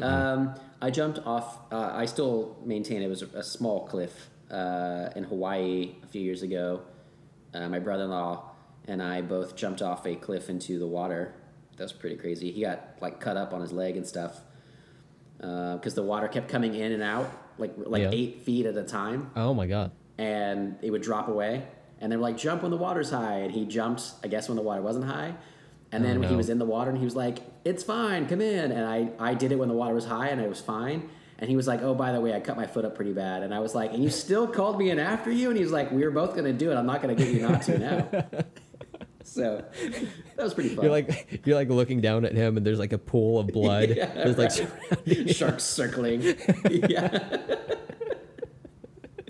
[0.00, 1.58] Um, I jumped off.
[1.72, 6.20] Uh, I still maintain it was a, a small cliff uh, in Hawaii a few
[6.20, 6.82] years ago.
[7.54, 8.50] Uh, my brother-in-law
[8.88, 11.32] and I both jumped off a cliff into the water.
[11.76, 12.50] That was pretty crazy.
[12.50, 14.40] He got like cut up on his leg and stuff
[15.38, 18.10] because the water kept coming in and out like like Yeah.
[18.12, 19.90] eight feet at a time Oh my god.
[20.18, 21.66] And it would drop away.
[22.00, 23.38] And they were like, jump when the water's high.
[23.38, 25.34] And he jumped, I guess, when the water wasn't high.
[25.92, 27.82] And oh, then Oh, when he was in the water and he was like, it's
[27.82, 28.72] fine, come in.
[28.72, 31.08] And I, I did it when the water was high and I was fine.
[31.38, 33.42] And he was like, oh, by the way, I cut my foot up pretty bad.
[33.42, 35.48] And I was like, and you still called me in after you?
[35.48, 36.76] And he was like, we were both going to do it.
[36.76, 38.42] I'm not going to get you not to now.
[39.24, 39.64] so
[40.36, 40.84] that was pretty fun.
[40.84, 43.88] You're like you're like looking down at him, and there's like a pool of blood.
[43.96, 44.52] Yeah, there's like
[45.06, 45.34] right.
[45.34, 46.22] sharks circling.
[46.70, 47.36] yeah.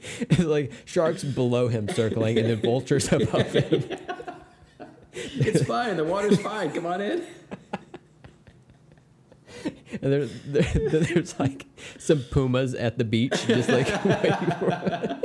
[0.20, 3.84] it's like sharks below him circling, and then vultures above him.
[5.12, 5.96] It's fine.
[5.96, 6.72] The water's fine.
[6.72, 7.24] Come on in.
[10.02, 11.66] And there, there, there's like
[11.98, 15.20] some pumas at the beach, just like waiting for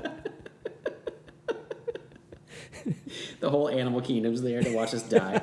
[3.40, 5.42] The whole animal kingdom's there to watch us die.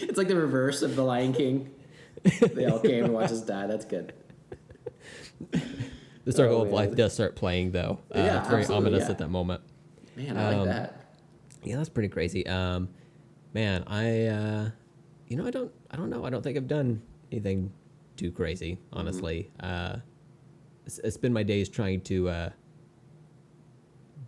[0.00, 1.70] it's like the reverse of the Lion King.
[2.40, 3.66] They all came to watch us die.
[3.66, 4.12] That's good.
[6.24, 7.98] The circle Oh, of life does start playing though.
[8.14, 9.10] Uh, Yeah, it's very ominous yeah.
[9.10, 9.62] at that moment.
[10.16, 10.96] Man, I like Um, that.
[11.64, 12.46] Yeah, that's pretty crazy.
[12.46, 12.88] Um,
[13.54, 14.70] man, I, uh,
[15.28, 16.24] you know, I don't, I don't know.
[16.24, 17.72] I don't think I've done anything
[18.16, 19.50] too crazy, honestly.
[19.60, 19.96] Uh,
[20.86, 22.50] it's, it's been my days trying to uh,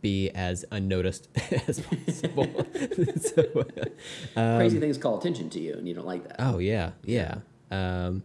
[0.00, 1.28] be as unnoticed
[1.68, 2.46] as possible.
[3.20, 3.64] so,
[4.36, 6.36] uh, Crazy things call attention to you, and you don't like that.
[6.38, 7.36] oh yeah, yeah,
[7.70, 8.22] um,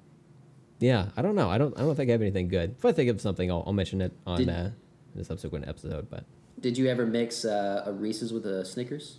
[0.80, 1.08] yeah.
[1.18, 1.50] I don't know.
[1.50, 1.78] I don't.
[1.78, 2.76] I don't think I have anything good.
[2.78, 4.70] If I think of something, I'll, I'll mention it on Did- uh,
[5.16, 6.10] the subsequent episode.
[6.10, 6.24] But
[6.60, 9.18] Did you ever mix uh, a Reese's with a Snickers?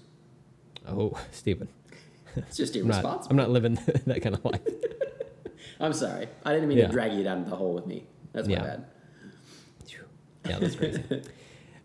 [0.89, 1.69] oh, Stephen,
[2.37, 3.31] It's just I'm not, irresponsible.
[3.31, 3.74] I'm not living
[4.07, 4.61] that kind of life.
[5.78, 6.28] I'm sorry.
[6.45, 6.87] I didn't mean Yeah.
[6.89, 8.07] to drag you down the hole with me.
[8.32, 8.62] That's my Yeah.
[8.62, 8.85] bad.
[10.47, 11.03] Yeah, that's crazy.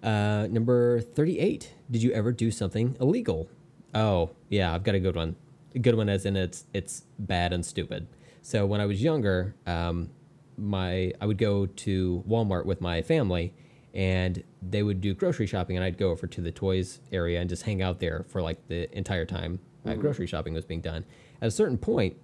[0.01, 1.73] uh, number 38.
[1.91, 3.49] Did you ever do something illegal?
[3.93, 5.35] Oh, yeah, I've got a good one.
[5.75, 8.07] A good one as in it's it's bad and stupid.
[8.45, 10.11] So when I was younger, um,
[10.55, 13.55] my I would go to Walmart with my family
[13.91, 17.49] and they would do grocery shopping and I'd go over to the toys area and
[17.49, 21.05] just hang out there for like the entire time uh, grocery shopping was being done.
[21.41, 22.17] At a certain point,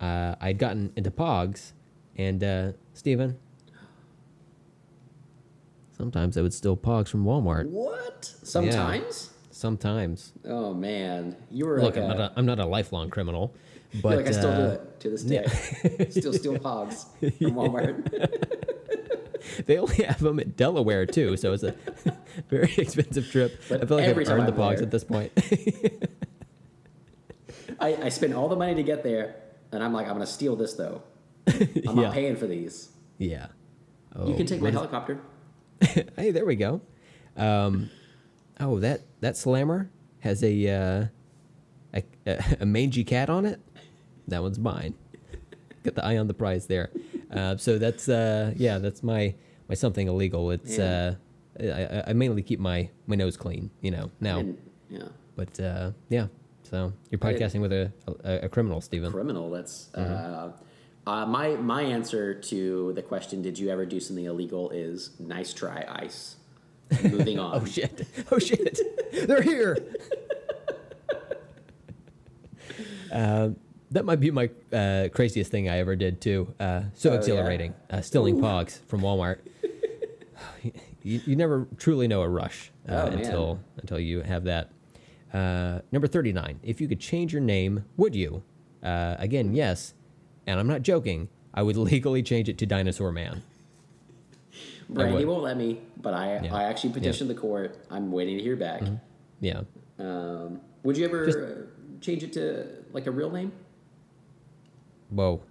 [0.00, 1.72] uh, I'd gotten into Pogs
[2.16, 3.36] and uh, Steven,
[5.94, 7.66] Sometimes I would steal Pogs from Walmart.
[7.66, 8.32] What?
[8.44, 9.30] Sometimes?
[9.50, 10.32] Sometimes.
[10.46, 13.52] Oh man, you were Look, like I'm a, not a, I'm not a lifelong criminal,
[14.02, 15.46] but like I still do uh, it to this day.
[16.10, 18.04] still steal hogs from Walmart.
[19.66, 21.74] they only have them at Delaware too, so it's a
[22.50, 23.60] very expensive trip.
[23.68, 25.32] But I feel like I've earned the Pogs there- at this point.
[27.80, 29.36] I, I spend all the money to get there,
[29.72, 31.02] and I'm like, I'm gonna steal this though.
[31.46, 31.92] I'm Yeah.
[31.92, 32.90] not paying for these.
[33.18, 33.46] yeah.
[34.16, 35.20] you Oh, can take my helicopter.
[36.16, 36.80] hey, there we go.
[37.36, 37.88] Um,
[38.58, 39.90] oh, that that slammer
[40.20, 41.06] has a, uh,
[41.94, 42.02] a
[42.60, 43.60] a mangy cat on it.
[44.28, 44.94] That one's mine.
[45.82, 46.90] Got the eye on the prize there.
[47.30, 49.34] Uh, so that's uh, yeah, that's my
[49.68, 50.50] my something illegal.
[50.50, 51.14] It's Yeah.
[51.60, 54.10] uh, I, I- mainly keep my my nose clean, you know.
[54.20, 56.28] Now, And, yeah, but uh, yeah.
[56.62, 57.90] So you're podcasting with a,
[58.24, 59.10] a a criminal, Steven.
[59.12, 59.50] criminal.
[59.50, 60.14] That's Mm-hmm.
[61.08, 63.40] uh, uh, my my answer to the question.
[63.42, 64.68] Did you ever do something illegal?
[64.70, 66.36] Is nice try, ice.
[67.02, 67.62] Moving on.
[67.62, 68.06] Oh shit!
[68.30, 68.78] Oh shit!
[69.26, 69.78] They're here.
[73.10, 73.56] Um,
[73.90, 76.52] that might be my uh, craziest thing I ever did too.
[76.60, 77.18] Uh, so Oh, yeah?
[77.18, 77.74] exhilarating.
[77.90, 79.38] Uh, stealing Pogs from Walmart.
[81.02, 83.18] you, you never truly know a rush uh, Oh, man.
[83.18, 84.70] until until you have that.
[85.32, 86.58] Uh, number thirty nine.
[86.62, 88.42] If you could change your name, would you?
[88.82, 89.94] Uh, again, yes.
[90.46, 91.28] And I'm not joking.
[91.52, 93.42] I would legally change it to Dinosaur Man.
[94.88, 96.54] Brandy won't let me, but I Yeah.
[96.54, 97.76] I actually petitioned the court.
[97.90, 98.82] I'm waiting to hear back.
[99.40, 99.62] Yeah.
[99.98, 101.38] Um, would you ever Just-
[102.00, 103.52] change it to like a real name?
[105.10, 105.42] Whoa.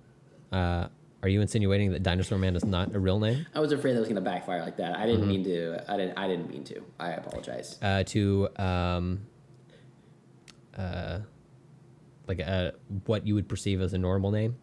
[0.51, 0.87] Uh,
[1.23, 3.45] are you insinuating that Dinosaur Man is not a real name?
[3.55, 4.93] I was afraid that was going to backfire like that.
[4.95, 5.07] I Mm-hmm.
[5.07, 5.91] didn't mean to.
[5.91, 6.17] I didn't.
[6.17, 6.83] I didn't mean to.
[6.99, 7.77] I apologize.
[7.81, 9.21] Uh, to um,
[10.77, 11.19] uh,
[12.27, 12.71] like uh,
[13.05, 14.55] what you would perceive as a normal name.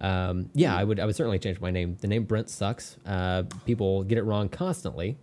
[0.00, 0.98] Um, yeah, I would.
[0.98, 1.96] I would certainly change my name.
[2.00, 2.96] The name Brent sucks.
[3.06, 5.16] Uh, people get it wrong constantly.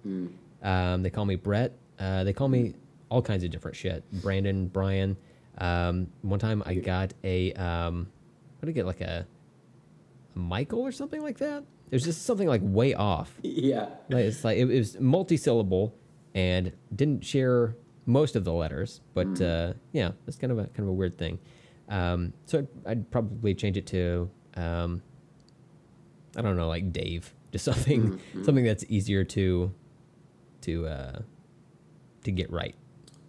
[0.64, 1.74] Um, they call me Brett.
[2.00, 2.74] Uh, they call me
[3.10, 4.04] all kinds of different shit.
[4.22, 5.18] Brandon, Brian.
[5.58, 8.08] Um, one time I got a um,
[8.60, 9.26] what did I get like a,
[10.36, 11.64] a Michael or something like that.
[11.90, 13.34] It was just something like way off.
[13.42, 13.90] yeah.
[14.10, 15.96] Like, it's like it, it was multi-syllable
[16.36, 17.76] and didn't share
[18.06, 21.18] most of the letters, but uh, yeah, it's kind of a kind of a weird
[21.18, 21.40] thing.
[21.90, 25.02] Um, so I'd, I'd probably change it to um,
[26.36, 29.74] I don't know, like Dave, just something something that's easier to
[30.62, 31.20] to uh,
[32.24, 32.76] to get right.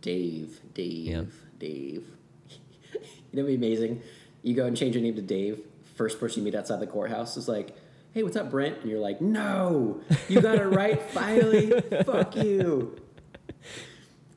[0.00, 0.60] Dave.
[0.74, 1.06] Dave.
[1.06, 1.22] Yeah.
[1.58, 2.06] Dave.
[2.92, 3.00] you
[3.32, 4.02] know, be amazing.
[4.48, 5.60] You go and change your name to Dave.
[5.94, 7.76] First person you meet outside the courthouse is like,
[8.14, 11.70] "Hey, what's up, Brent?" And you're like, "No, you got it right finally.
[12.06, 12.96] Fuck you."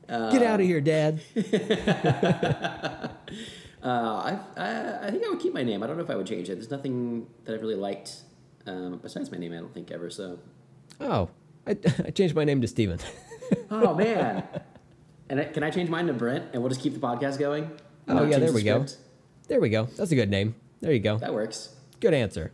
[0.06, 1.22] get out of here, Dad.
[3.82, 5.82] Uh, I, I I think I would keep my name.
[5.82, 6.54] I don't know if I would change it.
[6.54, 8.22] There's nothing that I really liked
[8.64, 9.52] um, besides my name.
[9.52, 10.08] I don't think ever.
[10.08, 10.38] So,
[11.00, 11.30] oh,
[11.66, 11.72] I,
[12.06, 13.00] I changed my name to Steven.
[13.72, 14.44] oh man.
[15.28, 17.72] And I, can I change mine to Brent, and we'll just keep the podcast going?
[18.06, 18.86] Oh, yeah, there the we go.
[19.52, 19.84] There we go.
[19.98, 20.54] That's a good name.
[20.80, 21.18] There you go.
[21.18, 21.76] That works.
[22.00, 22.52] Good answer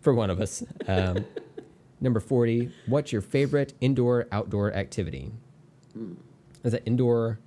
[0.00, 0.64] for one of us.
[0.88, 1.24] Um,
[2.00, 2.72] number 40.
[2.86, 5.30] What's your favorite indoor outdoor activity?
[6.64, 7.38] Is that indoor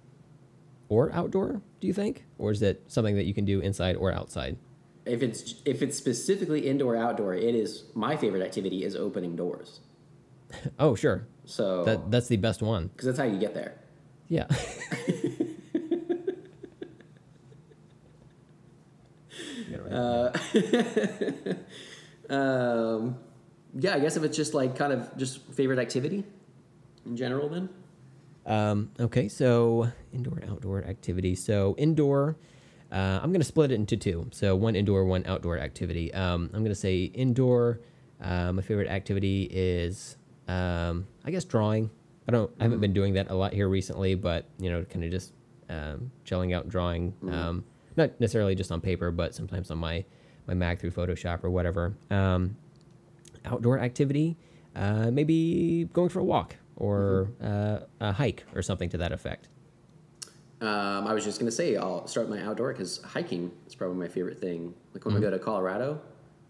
[0.88, 2.24] or outdoor, do you think?
[2.38, 4.56] Or is it something that you can do inside or outside?
[5.06, 9.82] If it's if it's specifically indoor outdoor, it is my favorite activity is opening doors.
[10.80, 11.28] Oh, sure.
[11.44, 12.88] So That that's the best one.
[12.88, 13.80] because that's how you get there.
[14.30, 14.48] Yeah.
[22.30, 23.18] Um,
[23.74, 26.24] yeah, I guess if it's just like kind of just favorite activity
[27.06, 27.70] in general, then
[28.46, 31.36] Um, okay, so indoor outdoor activity.
[31.36, 32.38] So indoor,
[32.92, 34.28] uh, I'm going to split it into two.
[34.32, 36.14] So one indoor, one outdoor activity.
[36.14, 37.80] Um, I'm going to say indoor.
[38.22, 40.18] Uh, my favorite activity is,
[40.48, 41.90] um, I guess, drawing.
[42.28, 42.52] I don't.
[42.60, 45.32] I haven't been doing that a lot here recently, but you know, kind of just
[45.70, 47.14] um, chilling out, drawing.
[47.32, 47.64] Um,
[47.98, 50.06] not necessarily just on paper, but sometimes on my
[50.48, 51.98] my Mac through Photoshop or whatever.
[52.10, 52.56] Um,
[53.46, 54.38] outdoor activity,
[54.76, 59.50] uh, maybe going for a walk or uh, a hike or something to that effect.
[60.62, 64.08] um, I was just gonna say I'll start my outdoor because hiking is probably my
[64.08, 64.74] favorite thing.
[64.94, 66.02] Like when we go to Colorado,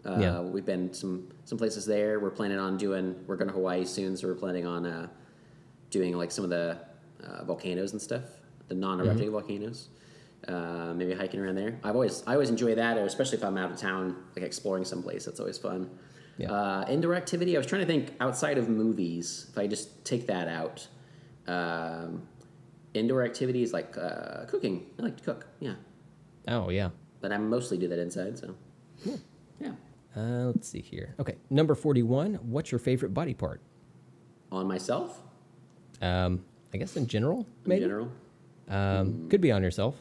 [0.06, 0.40] uh, Yeah.
[0.40, 2.20] we've been some some places there.
[2.20, 3.14] We're planning on doing.
[3.26, 5.08] We're going to Hawaii soon, so we're planning on uh,
[5.90, 6.78] doing like some of the
[7.24, 8.24] uh, volcanoes and stuff,
[8.68, 9.88] the non-erupting volcanoes.
[10.48, 11.78] Uh, maybe hiking around there.
[11.84, 15.26] I've always I always enjoy that, especially if I'm out of town, like exploring someplace.
[15.26, 15.90] That's always fun.
[16.38, 16.50] Yeah.
[16.52, 17.54] Uh, indoor activity.
[17.54, 19.46] I was trying to think outside of movies.
[19.50, 20.86] If I just take that out,
[21.46, 22.22] um,
[22.94, 24.86] indoor activities like uh, cooking.
[24.98, 25.46] I like to cook.
[25.60, 25.74] Yeah,
[26.46, 26.90] Oh yeah.
[27.20, 28.38] but I mostly do that inside.
[28.38, 28.54] So
[29.60, 29.72] yeah,
[30.16, 31.14] Uh, let's see here.
[31.20, 32.34] Okay, number forty-one.
[32.36, 33.60] What's your favorite body part?
[34.50, 35.20] on myself
[36.00, 38.08] Um, I guess in general, in general.
[38.68, 39.94] Um, Could be on yourself.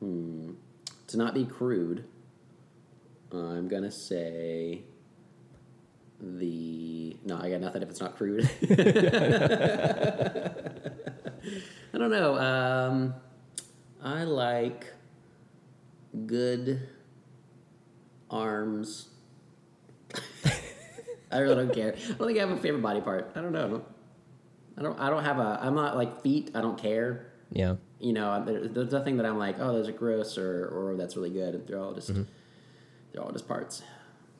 [0.00, 2.04] To not be crude,
[3.32, 4.82] I'm gonna say
[6.20, 7.38] the no.
[7.38, 8.48] I got nothing if it's not crude.
[11.92, 12.38] I don't know.
[12.38, 13.14] Um,
[14.02, 14.86] I like
[16.26, 16.88] good
[18.30, 19.08] arms.
[21.30, 21.94] I really don't care.
[21.94, 23.32] I don't think I have a favorite body part.
[23.34, 23.84] I don't know.
[24.78, 24.98] I don't.
[24.98, 25.58] I don't have a.
[25.60, 26.52] I'm not like feet.
[26.54, 27.76] I don't care Yeah.
[28.00, 31.16] You know, there, there's nothing that I'm like, oh, those are gross or or that's
[31.16, 31.66] really good.
[31.66, 32.10] They're all just
[33.12, 33.82] they're all just parts.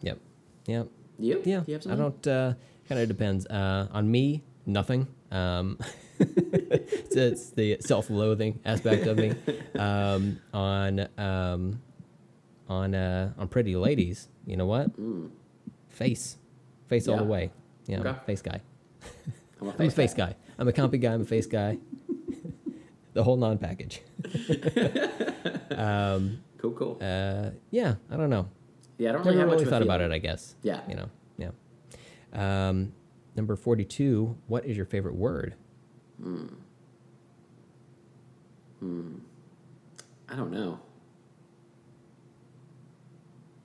[0.02, 0.18] Yep.
[0.66, 0.88] Yep.
[1.18, 1.42] You?
[1.44, 1.60] Yeah.
[1.60, 2.26] Do you have I don't.
[2.26, 2.54] Uh,
[2.88, 3.46] kind of depends.
[3.46, 5.06] Uh, on me, nothing.
[5.30, 5.78] Um,
[6.18, 9.32] it's, it's the self-loathing aspect of me.
[9.78, 11.80] Um, on um,
[12.68, 14.90] on uh, on pretty ladies, you know what?
[15.88, 16.36] Face,
[16.88, 17.50] face all the way.
[17.86, 18.18] Yeah, I'm a Okay.
[18.26, 18.60] face guy.
[19.60, 20.34] I'm a I'm a face guy.
[20.58, 21.14] I'm a compy guy.
[21.14, 21.78] I'm a face guy.
[23.12, 24.02] The whole non-package.
[25.76, 26.98] um, Cool, cool.
[27.00, 28.48] Uh, yeah, I don't know.
[28.98, 30.12] yeah, I don't Never really have really much thought about it.
[30.12, 30.54] I guess.
[30.62, 30.80] Yeah.
[30.88, 31.08] You know.
[31.38, 31.50] Yeah.
[32.68, 32.92] Um,
[33.34, 34.36] number forty-two.
[34.46, 35.54] What is your favorite word?
[36.22, 36.46] Hmm.
[38.80, 39.14] Hmm.
[40.28, 40.80] I don't know.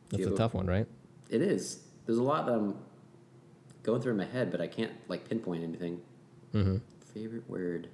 [0.09, 0.87] That's a a- tough one, right?
[1.29, 1.81] It is.
[2.05, 2.75] There's a lot that I'm
[3.83, 5.99] going through in my head, but I can't like pinpoint anything.
[6.53, 6.77] Mm-hmm.
[7.13, 7.89] Favorite word.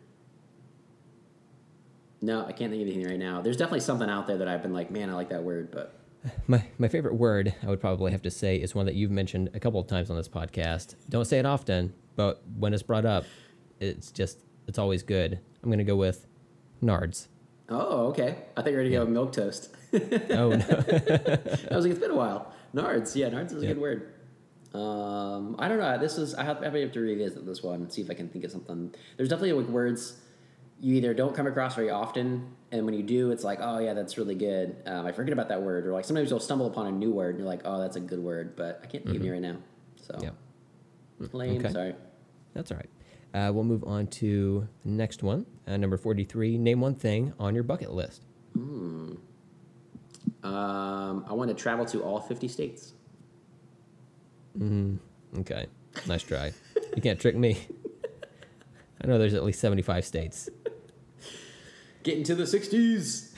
[2.22, 3.41] No, I can't think of anything right now.
[3.41, 5.95] There's definitely something out there that I've been like, man, I like that word, but
[6.48, 9.50] My my favorite word I would probably have to say is one that you've mentioned
[9.53, 10.95] a couple of times on this podcast.
[11.09, 13.25] Don't say it often, but when it's brought up,
[13.80, 15.40] it's just it's always good.
[15.64, 16.27] I'm gonna go with
[16.83, 17.27] nards.
[17.69, 18.35] Oh, okay.
[18.58, 19.69] I think we're gonna go with milk toast.
[20.32, 20.56] Oh no.
[21.72, 22.53] I was like, it's been a while.
[22.75, 23.74] Nards, yeah, Nards is a Yeah.
[23.74, 24.14] good word.
[24.74, 25.98] Um, I don't know.
[25.98, 28.30] This is I have, I have to revisit this one, and see if I can
[28.30, 28.93] think of something.
[29.17, 30.17] There's definitely like words
[30.82, 33.93] you either don't come across very often, and when you do, it's like, oh yeah,
[33.93, 34.76] that's really good.
[34.85, 37.35] Um, I forget about that word, or like sometimes you'll stumble upon a new word,
[37.35, 39.42] and you're like, oh, that's a good word, but I can't think of it right
[39.42, 39.58] now.
[39.95, 40.32] So Yeah.
[41.32, 41.60] lame.
[41.60, 41.72] Okay.
[41.72, 41.95] Sorry.
[42.53, 42.90] That's all right.
[43.34, 45.45] Uh, we'll move on to the next one.
[45.68, 46.58] Uh, number 43.
[46.58, 48.24] Name one thing on your bucket list.
[48.53, 49.14] Hmm.
[50.43, 52.93] Um, I want to travel to all 50 states.
[54.58, 54.98] Hmm.
[55.40, 55.68] Okay.
[56.08, 56.51] Nice try.
[56.95, 57.58] you can't trick me.
[59.03, 60.50] I know there's at least 75 states.
[62.04, 63.32] Get into the 60s.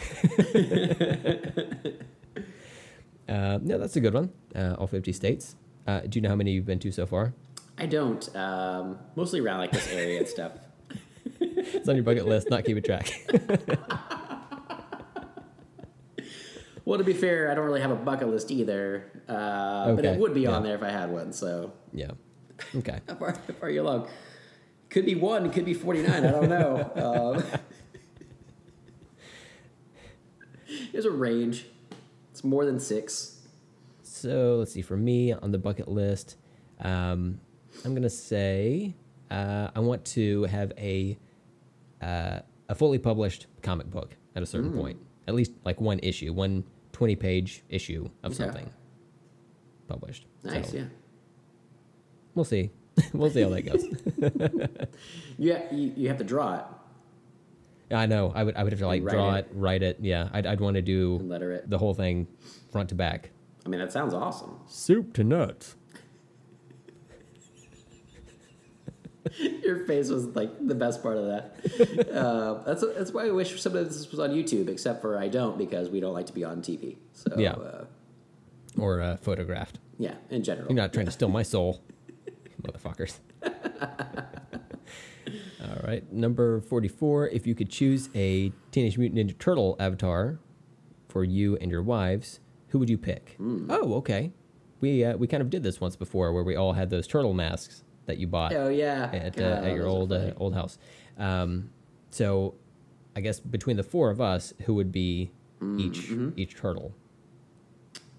[3.27, 4.29] Uh, no, that's a good one.
[4.53, 5.55] Uh, all 50 states.
[5.87, 7.33] Uh, do you know how many you've been to so far?
[7.77, 8.35] I don't.
[8.35, 10.51] Um, mostly around like this area and stuff.
[11.39, 13.09] It's on your bucket list, not keeping track.
[16.85, 20.19] Well, to be fair, I don't really have a bucket list either, uh, but it
[20.19, 21.31] would be on there if I had one.
[21.31, 22.11] So yeah.
[22.75, 22.99] Okay.
[23.07, 24.09] how far, how far are you along?
[24.89, 26.25] Could be one, could be forty nine.
[26.25, 27.37] I don't know.
[27.41, 27.43] um,
[30.93, 31.65] there's a range.
[32.31, 33.41] It's more than six.
[34.03, 34.81] So let's see.
[34.81, 36.37] For me on the bucket list,
[36.79, 37.39] um,
[37.83, 38.95] I'm gonna say
[39.29, 41.17] uh, I want to have a
[42.01, 42.39] uh,
[42.69, 44.97] a fully published comic book at a certain point.
[45.27, 48.43] At least like one issue, one 20 page issue of Okay.
[48.43, 48.69] something
[49.87, 50.25] published.
[50.43, 50.83] Nice, So, yeah.
[52.35, 52.69] We'll see.
[53.13, 53.83] we'll see how that goes.
[55.43, 56.63] Ha- you you have to draw it
[57.93, 58.31] I know.
[58.35, 59.39] I would I would have to like Write draw it.
[59.39, 59.97] it, write it.
[60.01, 61.69] Yeah, I'd I'd want to do letter it.
[61.69, 62.27] the whole thing
[62.71, 63.29] front to back.
[63.65, 64.59] I mean, that sounds awesome.
[64.67, 65.75] Soup to nuts.
[69.63, 72.09] Your face was like the best part of that.
[72.13, 75.29] uh, that's that's why I wish some of this was on YouTube, except for I
[75.29, 76.97] don't because we don't like to be on TV.
[77.13, 77.53] So Yeah.
[77.53, 77.85] uh,
[78.77, 79.79] Or uh, photographed.
[79.97, 80.67] yeah, in general.
[80.67, 81.81] You're not trying to steal my soul,
[82.61, 83.19] motherfuckers.
[85.63, 87.29] All right, number 44.
[87.29, 90.39] If you could choose a Teenage Mutant Ninja Turtle avatar
[91.07, 93.37] for you and your wives, who would you pick?
[93.39, 94.31] Oh, okay.
[94.81, 97.33] We uh, we kind of did this once before, where we all had those turtle
[97.33, 100.77] masks that you bought Oh yeah, at, God, uh, at your old uh, old house.
[101.17, 101.69] Um,
[102.09, 102.55] so,
[103.15, 105.31] I guess between the four of us, who would be
[105.77, 106.29] each Mm-hmm.
[106.35, 106.93] each turtle?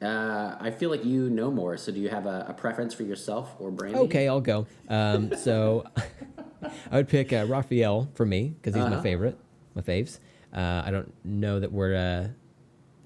[0.00, 1.76] Uh, I feel like you know more.
[1.76, 3.98] So do you have a, a preference for yourself or Brandy?
[4.00, 4.66] Okay, I'll go.
[4.88, 5.84] Um, so
[6.90, 9.02] I would pick uh, Raphael for me because he's my Uh-huh.
[9.02, 9.38] favorite,
[9.74, 10.18] my faves.
[10.52, 11.94] Uh, I don't know that we're.
[11.96, 12.28] Uh,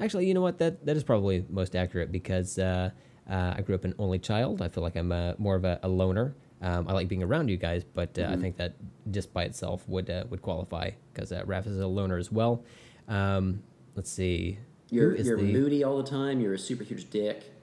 [0.02, 0.58] actually, you know what?
[0.58, 2.90] That that is probably most accurate because uh,
[3.28, 4.60] uh, I grew up an only child.
[4.62, 6.34] I feel like I'm uh, more of a, a loner.
[6.60, 8.32] Um, I like being around you guys, but uh, Mm-hmm.
[8.32, 8.74] I think that
[9.10, 12.64] just by itself would uh, would qualify because uh, Raph is a loner as well.
[13.06, 13.62] Um,
[13.94, 14.58] let's see.
[14.90, 16.40] You're you're the- moody all the time.
[16.40, 17.54] You're a super huge dick.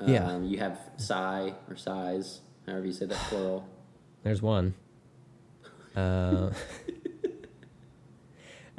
[0.00, 0.38] Um, Yeah.
[0.40, 3.68] You have sigh or size, however you say that plural.
[4.22, 4.74] There's one.
[5.98, 6.52] Uh,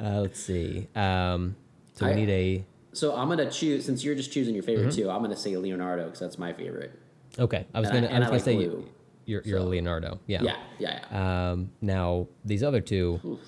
[0.00, 0.88] uh, let's see.
[0.94, 1.56] Um,
[1.94, 2.64] so we I- need a.
[2.92, 5.02] So I'm gonna choose since you're just choosing your favorite Mm-hmm.
[5.02, 5.10] two.
[5.10, 6.90] I'm gonna say Leonardo because that's my favorite.
[7.38, 8.08] Okay, I was And gonna.
[8.08, 8.88] I, and was I gonna say blue,
[9.26, 10.18] you're you're so- Leonardo.
[10.26, 10.42] Yeah.
[10.42, 11.50] Yeah, yeah, yeah.
[11.52, 13.38] Um, now these other two, Oof.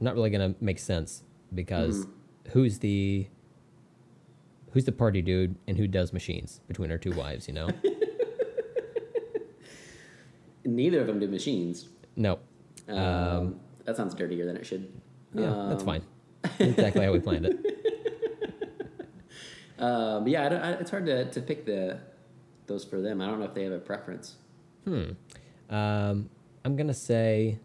[0.00, 1.22] not really gonna make sense
[1.54, 2.50] because Mm-hmm.
[2.52, 3.26] who's the
[4.72, 7.48] who's the party dude and who does machines between our two wives?
[7.48, 7.68] You know.
[10.64, 11.88] Neither of them do machines.
[12.16, 12.38] no.
[12.88, 14.90] Um, that sounds dirtier than it should.
[15.34, 16.02] Yeah, that's Um, fine.
[16.58, 17.58] Exactly how we planned it.
[19.78, 21.98] Um, yeah, I don't, I, it's hard to, to pick the
[22.66, 23.22] those for them.
[23.22, 24.36] I don't know if they have a preference.
[24.86, 25.16] Um,
[25.70, 27.58] I'm gonna say,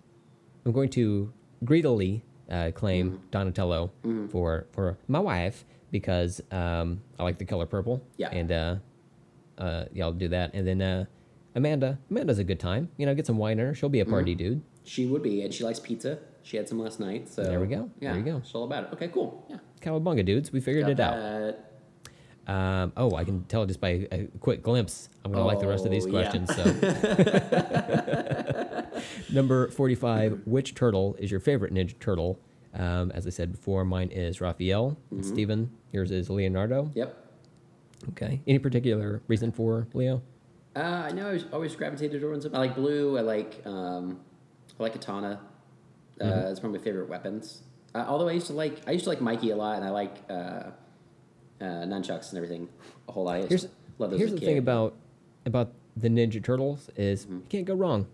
[0.65, 1.31] I'm going to
[1.65, 3.25] greedily uh, claim Mm-hmm.
[3.31, 3.91] Donatello
[4.29, 8.01] for for my wife because um, I like the color purple.
[8.15, 8.29] Yeah.
[8.29, 8.75] And uh,
[9.57, 10.53] uh, yeah, I'll do that.
[10.53, 11.05] And then uh,
[11.53, 12.89] Amanda, Amanda's a good time.
[12.97, 13.73] You know, get some wine in her.
[13.75, 14.37] She'll be a party Mm-hmm.
[14.53, 14.61] dude.
[14.85, 16.19] She would be, and she likes pizza.
[16.43, 17.89] She had some last night, so There we go.
[17.99, 18.41] Yeah, There you go.
[18.43, 18.93] She's all about it.
[18.93, 19.45] Okay, cool.
[19.49, 21.55] Yeah, Cowabunga dudes, we figured Got it out.
[22.47, 25.09] Um, oh, I can tell just by a quick glimpse.
[25.23, 26.29] I'm gonna like the rest of these Oh, yeah.
[26.29, 26.55] questions.
[26.55, 26.63] So,
[29.33, 30.41] number forty-five.
[30.45, 32.39] Which turtle is your favorite Ninja Turtle?
[32.75, 34.91] Um, as I said before, mine is Raphael.
[34.91, 35.15] Mm-hmm.
[35.15, 36.91] And Steven, yours is Leonardo.
[36.93, 37.17] Yep.
[38.09, 38.41] Okay.
[38.45, 40.21] Any particular reason for Leo?
[40.75, 42.53] Uh, I know I was always gravitated towards them.
[42.53, 43.17] I like blue.
[43.17, 44.19] I like um,
[44.79, 45.39] I like katana.
[46.19, 46.47] Uh, Mm-hmm.
[46.47, 47.61] It's one of my favorite weapons.
[47.93, 49.89] Uh, although I used to like I used to like Mikey a lot, and I
[49.89, 50.71] like uh, uh,
[51.61, 52.69] nunchucks and everything
[53.07, 53.35] a whole lot.
[53.35, 53.67] I Here's
[53.99, 54.95] love those here's the a thing about
[55.45, 57.35] about the Ninja Turtles is Mm-hmm.
[57.35, 58.07] you can't go wrong.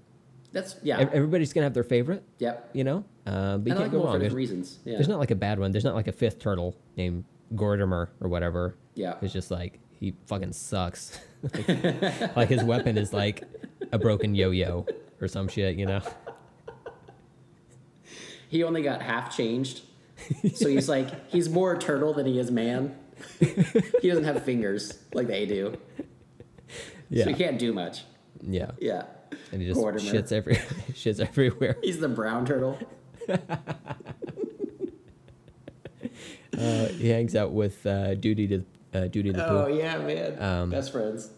[0.51, 2.69] that's yeah, Ev- Everybody's gonna have their favorite, yep.
[2.73, 3.03] you know.
[3.25, 4.13] Uh, but you can't like go wrong.
[4.13, 4.79] for There's, reasons.
[4.83, 4.93] Yeah.
[4.95, 5.71] there's not like a bad one.
[5.71, 7.23] There's not like a fifth turtle named
[7.55, 8.75] Gordimer or whatever.
[8.95, 9.15] Yeah.
[9.21, 11.19] It's just like he fucking sucks.
[11.43, 13.43] like, like his weapon is like
[13.91, 14.85] a broken yo-yo
[15.21, 16.01] or some shit, you know.
[18.51, 19.81] he only got half changed,
[20.53, 22.95] so he's like he's more turtle than he is man.
[23.39, 25.77] he doesn't have fingers like they do,
[27.09, 27.23] Yeah.
[27.23, 28.03] so he can't do much.
[28.43, 28.71] Yeah.
[28.79, 29.03] Yeah,
[29.51, 30.11] And he just Gordimer.
[30.11, 30.55] shits every
[30.93, 31.77] shits everywhere.
[31.81, 32.77] He's the brown turtle.
[36.57, 39.57] Uh, he hangs out with uh, Duty to uh, Duty the Pooh.
[39.57, 40.41] Oh yeah, man.
[40.41, 41.29] Um, Best friends.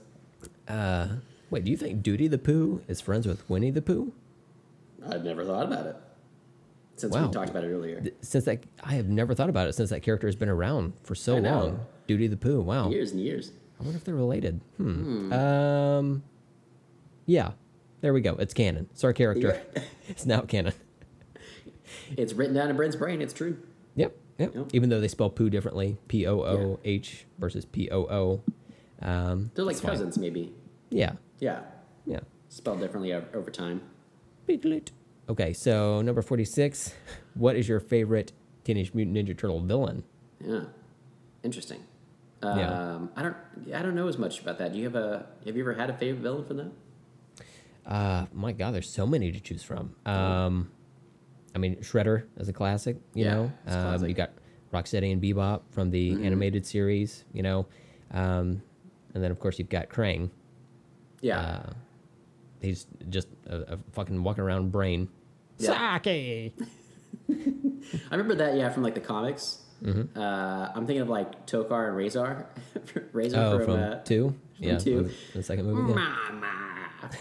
[0.67, 1.07] Uh,
[1.51, 4.11] wait, do you think Duty the Pooh is friends with Winnie the Pooh?
[5.07, 5.95] I've never thought about it
[7.03, 7.27] since Wow.
[7.27, 8.01] we talked about it earlier.
[8.21, 11.15] Since that, I have never thought about it since that character has been around for
[11.15, 11.85] so long.
[12.07, 12.61] Duty the Pooh.
[12.61, 12.89] Wow.
[12.89, 13.51] Years and years.
[13.79, 14.61] I wonder if they're related.
[14.77, 15.33] Hmm.
[15.33, 16.23] Um.
[17.25, 17.51] Yeah.
[18.01, 18.35] There we go.
[18.35, 18.87] It's canon.
[18.91, 19.61] It's our character.
[20.07, 20.73] it's now canon.
[22.17, 23.21] It's written down in Brent's brain.
[23.21, 23.57] It's true.
[23.95, 24.15] Yep.
[24.39, 24.55] Yep.
[24.55, 24.65] Yep.
[24.73, 28.41] Even though they spell poo differently, P O O H versus P O O.
[29.01, 29.91] Um, They're like it's fine.
[29.91, 30.53] cousins, maybe.
[30.89, 31.13] Yeah.
[31.39, 31.61] Yeah,
[32.05, 32.21] Yeah.
[32.49, 33.81] spelled differently over time.
[34.47, 34.89] Beetleet.
[35.29, 36.93] Okay, so number 46.
[37.35, 40.03] What is your favorite Teenage Mutant Ninja Turtle villain?
[40.45, 40.65] Yeah,
[41.43, 41.83] interesting.
[42.41, 42.99] Um, Yeah.
[43.15, 43.35] I don't.
[43.73, 44.73] I don't know as much about that.
[44.73, 45.25] Do you have a?
[45.45, 46.71] Have you ever had a favorite villain from that?
[47.85, 49.95] Uh, my God, there's so many to choose from.
[50.05, 50.71] Um,
[51.55, 52.97] I mean, Shredder is a classic.
[53.13, 53.51] You Yeah, know, um,
[53.83, 54.09] classic.
[54.09, 54.31] you got
[54.73, 56.25] Rocksteady and Bebop from the Mm-hmm.
[56.25, 57.23] animated series.
[57.33, 57.65] You know,
[58.11, 58.61] um,
[59.13, 60.29] and then of course you've got Krang.
[61.21, 61.39] Yeah.
[61.39, 61.73] Uh,
[62.63, 65.09] he's just a, a fucking walking around brain.
[65.59, 65.99] Yeah.
[66.01, 66.53] Sake.
[67.29, 68.55] I remember that.
[68.57, 69.59] Yeah, from like the comics.
[69.83, 70.17] Mm-hmm.
[70.17, 72.45] Uh, I'm thinking of like Tokka and Rahzar.
[73.13, 74.33] Rahzar Oh, from, from uh, two.
[74.57, 75.03] Yeah, two.
[75.03, 75.93] the- the second movie.
[75.93, 75.95] Yeah.
[75.95, 76.49] Mama.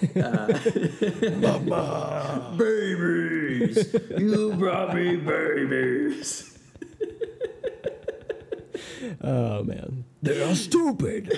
[2.56, 6.56] babies, you brought me babies.
[9.20, 11.32] Oh man, they are stupid.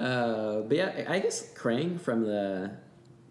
[0.00, 2.70] Uh, but yeah, I I guess Krang from the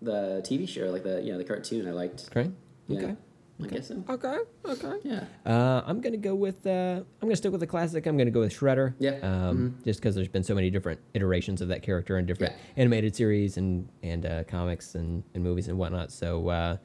[0.02, 2.32] the TV show, like the you know the cartoon, I liked.
[2.32, 2.54] Krang.
[2.88, 3.16] Yeah, Okay.
[3.62, 4.02] I guess so.
[4.08, 4.38] Okay.
[4.66, 4.94] Okay.
[5.04, 5.26] Yeah.
[5.46, 6.66] Uh, I'm gonna go with.
[6.66, 8.06] Uh, I'm gonna stick with the classic.
[8.06, 8.94] I'm gonna go with Shredder.
[9.00, 9.16] Yeah.
[9.20, 9.26] Mm-hmm.
[9.50, 12.82] Um, Just because there's been so many different iterations of that character in different Yeah.
[12.82, 16.12] animated series and and uh, comics and, and movies and whatnot.
[16.12, 16.78] So uh,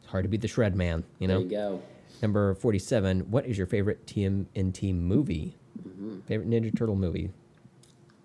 [0.00, 1.02] it's hard to beat the Shred Man.
[1.18, 1.38] You know.
[1.38, 1.82] There you go.
[2.20, 3.30] Number 47.
[3.30, 5.56] What is your favorite TMNT movie?
[5.88, 6.20] Mm-hmm.
[6.20, 7.30] Favorite Ninja Turtle movie?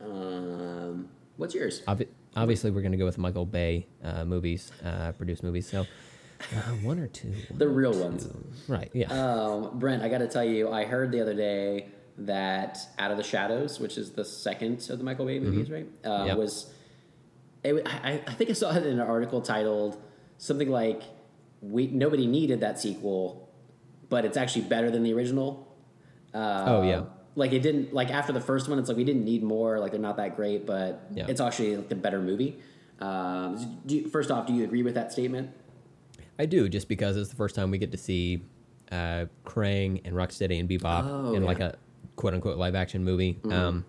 [0.02, 1.82] Um, what's yours?
[1.88, 5.68] Obvi- obviously, we're gonna go with Michael Bay uh, movies, uh, produced movies.
[5.70, 5.82] So
[6.56, 7.34] uh, one or two.
[7.56, 8.28] The real ones.
[8.68, 8.90] Right.
[8.94, 9.08] Yeah.
[9.12, 11.88] Um, Brent, I got to tell you, I heard the other day
[12.20, 15.88] that Out of the Shadows, which is the second of the Michael Bay movies, right?
[16.06, 16.38] Uh, Yep.
[16.38, 16.72] Was
[17.64, 20.00] it, I, I think I saw it in an article titled
[20.38, 21.02] something like
[21.62, 23.50] "We nobody needed that sequel,
[24.10, 25.68] but it's actually better than the original."
[26.34, 27.04] Uh, Oh, yeah.
[27.38, 29.80] Like it didn't like after the first one, it's like we didn't need more.
[29.80, 31.28] Like they're not that great, but Yeah.
[31.30, 32.60] it's actually like a better movie.
[33.00, 35.52] Um, do you, first off, do you agree with that statement?
[36.40, 38.44] I do, just because it's the first time we get to see
[38.92, 41.48] uh, Krang and Rocksteady and Bebop Oh, in yeah.
[41.48, 41.78] like a
[42.16, 43.40] quote unquote live action movie.
[43.52, 43.86] Um,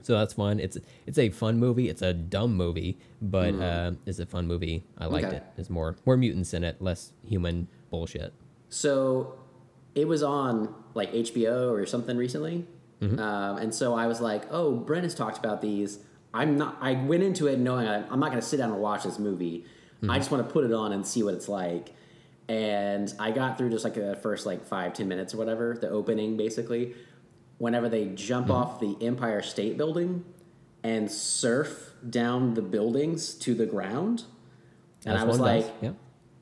[0.00, 0.58] so that's fun.
[0.58, 1.90] It's it's a fun movie.
[1.90, 4.84] It's a dumb movie, but uh, it's a fun movie.
[4.96, 5.36] I liked Okay.
[5.36, 5.42] it.
[5.56, 8.32] There's more more mutants in it, less human bullshit.
[8.70, 9.34] So
[9.94, 12.66] it was on like HBO or something recently.
[13.00, 15.98] Um, and so I was like, oh, Brent has talked about these.
[16.34, 18.80] I'm not, I went into it knowing I, I'm not going to sit down and
[18.80, 19.64] watch this movie.
[20.08, 21.90] I just want to put it on and see what it's like.
[22.48, 25.90] And I got through just like the first like five, ten minutes or whatever, the
[25.90, 26.94] opening basically.
[27.58, 30.24] Whenever they jump off the Empire State Building
[30.84, 34.24] and surf down the buildings to the ground.
[35.04, 35.92] And As I was like, yeah.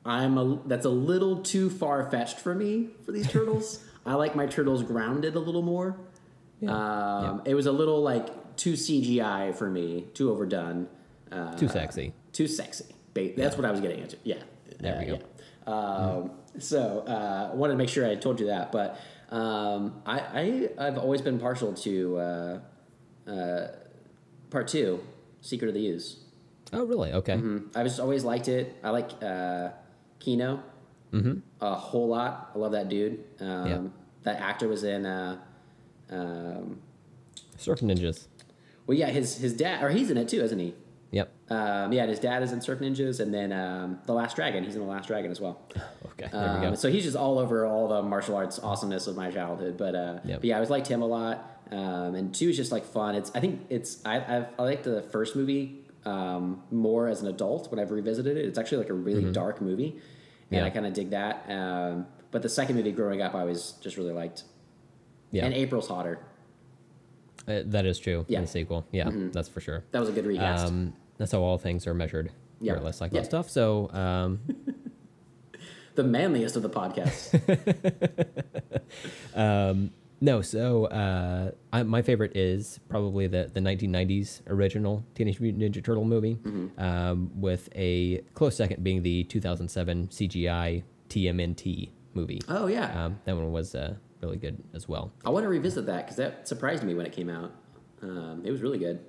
[0.05, 3.83] I'm a that's a little too far fetched for me for these turtles.
[4.05, 5.97] I like my turtles grounded a little more.
[6.67, 10.87] Um, It was a little like too CGI for me, too overdone,
[11.31, 12.13] uh, Too sexy.
[12.33, 12.85] too sexy.
[13.35, 14.17] That's what I was getting into.
[14.23, 14.41] Yeah,
[14.79, 15.19] There we go.
[15.67, 15.73] yeah.
[15.73, 20.19] Um, So uh, I wanted to make sure I told you that, but um, I,
[20.19, 22.59] I I've always been partial to uh,
[23.29, 23.67] uh,
[24.49, 24.99] part two,
[25.41, 26.17] Secret of the Ooze.
[26.73, 27.13] Oh, really?
[27.13, 27.39] Okay.
[27.75, 28.75] I just always liked it.
[28.83, 29.69] I like uh,
[30.19, 30.63] Keno
[31.61, 32.51] a whole lot.
[32.55, 33.23] I love that dude.
[33.39, 33.67] Um, Mm-hmm.
[33.69, 33.89] Yeah.
[34.23, 35.05] That actor was in.
[35.05, 35.37] Uh,
[36.11, 36.79] um,
[37.57, 38.27] Surf Ninjas.
[38.85, 40.73] well, yeah, his his dad, or he's in it too, isn't he?
[41.11, 41.31] Yep.
[41.49, 44.63] Um, yeah, and his dad is in Surf Ninjas, and then um, the Last Dragon.
[44.63, 45.59] He's in the Last Dragon as well.
[46.19, 46.29] Okay.
[46.31, 46.73] There we Um, go.
[46.75, 49.77] so he's just all over all the martial arts awesomeness of my childhood.
[49.77, 50.39] But, uh, Yep.
[50.41, 51.61] but yeah, I always liked him a lot.
[51.71, 53.13] Um, and two is just like fun.
[53.13, 57.27] It's I think it's I I've, I like the first movie um, more as an
[57.27, 58.45] adult when I've revisited it.
[58.45, 60.55] It's actually like a really dark movie, and Mm-hmm.
[60.55, 60.65] Yeah.
[60.65, 61.45] I kind of dig that.
[61.51, 64.43] Um, but the second movie, growing up, I always just really liked.
[65.31, 65.45] Yeah.
[65.45, 66.19] And April's hotter.
[67.47, 68.25] Uh, that is true.
[68.27, 68.39] Yeah.
[68.39, 68.85] In the sequel.
[68.91, 69.83] Yeah, that's for sure.
[69.91, 70.65] That was a good recast.
[70.67, 72.31] Um, that's how all things are measured.
[72.59, 72.73] Yeah.
[72.75, 72.79] Yeah.
[72.81, 73.21] Less like Yeah.
[73.21, 73.49] that stuff.
[73.49, 74.39] So, um,
[75.95, 77.31] the manliest of the podcasts.
[80.21, 85.83] no, so uh, I, my favorite is probably the, the 1990s original Teenage Mutant Ninja
[85.83, 86.79] Turtle movie, Mm-hmm.
[86.81, 92.41] um, with a close second being the 2007 CGI TMNT movie.
[92.49, 95.11] oh yeah, Um, that one was uh, really good as well.
[95.25, 97.51] I want to revisit that because that surprised me when it came out.
[98.01, 98.99] Um, it was really good.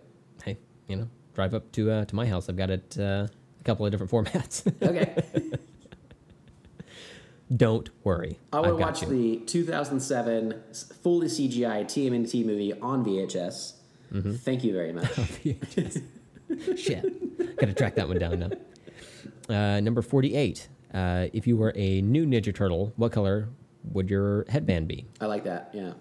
[0.45, 0.57] Hey,
[0.87, 2.49] you know, drive up to uh, to my house.
[2.49, 3.27] I've got it uh,
[3.61, 4.67] a couple of different formats.
[4.83, 5.51] Okay.
[7.57, 8.39] Don't worry.
[8.53, 9.09] I want to watch you.
[9.09, 10.63] the 2007
[11.03, 13.73] fully CGI TMNT movie on VHS.
[14.13, 14.35] Mm-hmm.
[14.35, 15.11] Thank you very much.
[16.77, 17.57] Shit.
[17.57, 18.51] Got to track that one down now.
[19.49, 20.69] Uh, number 48.
[20.93, 23.49] Uh, if you were a new Ninja Turtle, what color
[23.93, 25.07] would your headband be?
[25.21, 25.71] I like that.
[25.73, 25.93] Yeah.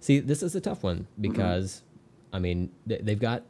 [0.00, 1.82] See, this is a tough one because,
[2.32, 3.44] I mean, they've got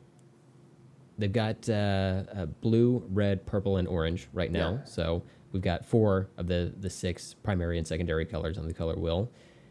[1.18, 4.73] they've got uh, uh, blue, red, purple, and orange right now.
[4.73, 4.84] Yeah.
[4.84, 8.97] So we've got four of the the six primary and secondary colors on the color
[8.97, 9.31] wheel.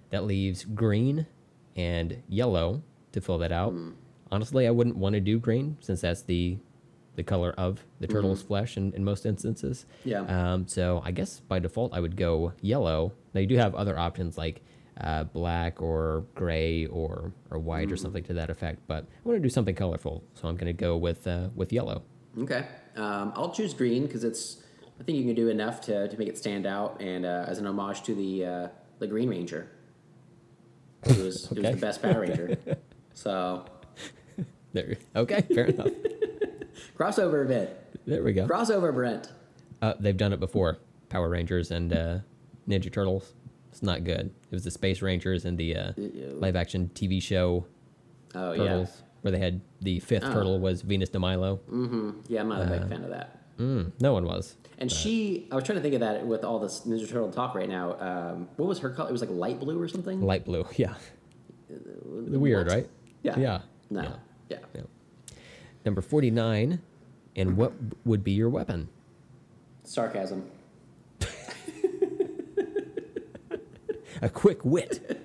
[0.09, 1.27] That leaves green
[1.75, 3.73] and yellow to fill that out.
[3.73, 3.93] Mm.
[4.31, 6.57] Honestly, I wouldn't want to do green since that's the
[7.15, 8.47] the color of the turtle's Mm-hmm.
[8.47, 9.85] flesh in, in most instances.
[10.03, 10.21] Yeah.
[10.21, 13.13] Um, so I guess by default I would go yellow.
[13.33, 14.63] Now you do have other options like
[15.01, 17.93] uh, black or gray or or white Mm-hmm.
[17.93, 20.67] or something to that effect, but I want to do something colorful, so I'm going
[20.67, 22.03] to go with uh, with yellow.
[22.39, 22.65] Okay.
[22.95, 24.61] Um, I'll choose green because it's.
[24.97, 27.57] I think you can do enough to, to make it stand out, and uh, as
[27.57, 28.67] an homage to the uh,
[28.99, 29.67] the Green Ranger,
[31.03, 32.57] it was, it was the best Power Ranger.
[33.13, 33.65] So
[34.73, 34.97] There.
[35.15, 35.87] Okay, fair enough.
[36.97, 37.69] crossover event,
[38.05, 38.47] There we go.
[38.47, 39.31] crossover Brent.
[39.81, 40.77] Uh, they've done it before.
[41.09, 42.17] Power Rangers and uh,
[42.67, 43.33] Ninja Turtles.
[43.71, 44.27] It's not good.
[44.49, 47.65] It was the Space Rangers and the uh, live action TV show
[48.33, 50.33] Oh Turtles, where they had the fifth Oh.
[50.33, 51.59] turtle was Venus de Milo.
[51.67, 52.09] yeah, mm-hmm.
[52.27, 52.41] yeah.
[52.41, 53.57] I'm not a Uh, big fan of that.
[53.57, 54.55] Mm, no one was.
[54.77, 57.55] And she, I was trying to think of that with all this Ninja Turtle talk
[57.55, 57.97] right now.
[57.99, 59.09] Um, what was her color?
[59.09, 60.21] It was like light blue or something.
[60.21, 60.65] Light blue.
[60.77, 60.95] Yeah.
[62.05, 62.75] Weird, What?
[62.75, 62.89] right?
[63.23, 63.39] Yeah.
[63.39, 63.61] Yeah.
[63.89, 64.01] No.
[64.01, 64.09] Yeah.
[64.49, 64.57] Yeah.
[64.75, 64.81] Yeah.
[65.85, 66.81] Number 49.
[67.35, 67.73] And what
[68.05, 68.89] would be your weapon?
[69.83, 70.49] Sarcasm.
[74.21, 75.21] A quick wit.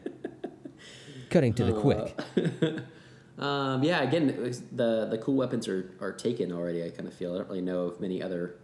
[1.31, 2.19] Cutting to the quick.
[3.39, 4.03] Um, yeah.
[4.03, 4.27] Again,
[4.71, 6.85] the the cool weapons are are taken already.
[6.85, 7.35] I kind of feel.
[7.35, 8.57] I don't really know of many other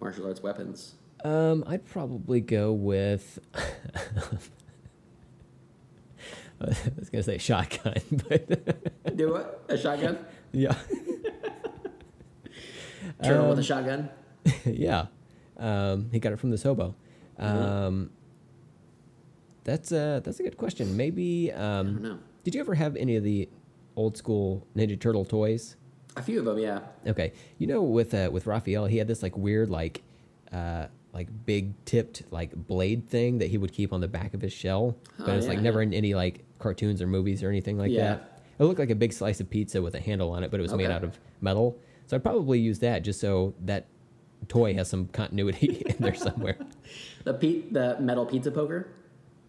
[0.00, 0.94] martial arts weapons.
[1.22, 3.38] Um, I'd probably go with.
[3.54, 3.62] I
[6.98, 9.64] was gonna say shotgun, but Do what?
[9.68, 10.18] A shotgun?
[10.52, 10.74] Yeah,
[13.22, 14.08] Turtle Um, with a shotgun?
[14.64, 15.06] yeah.
[15.56, 16.94] Um, he got it from this hobo.
[17.38, 18.10] Um,
[19.64, 20.96] that's a that's a good question.
[20.96, 21.52] Maybe.
[21.52, 22.18] Um, I don't know.
[22.44, 23.48] Did you ever have any of the
[23.96, 25.76] old school Ninja Turtle toys?
[26.16, 26.80] A few of them, yeah.
[27.06, 30.02] Okay, you know with uh, with Raphael, he had this like weird like
[30.52, 34.40] uh, like big tipped like blade thing that he would keep on the back of
[34.40, 35.88] his shell, but Oh, it's like never yeah.
[35.88, 38.14] in any like cartoons or movies or anything like Yeah.
[38.14, 38.37] that.
[38.58, 40.62] It looked like a big slice of pizza with a handle on it, but it
[40.62, 41.78] was made out of metal.
[42.06, 43.86] So I'd probably use that just so that
[44.48, 46.56] toy has some continuity in there somewhere.
[47.24, 48.88] The pe- the metal pizza poker.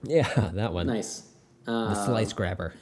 [0.03, 0.87] Yeah, that one.
[0.87, 1.23] Nice.
[1.65, 2.73] The Uh, slice grabber.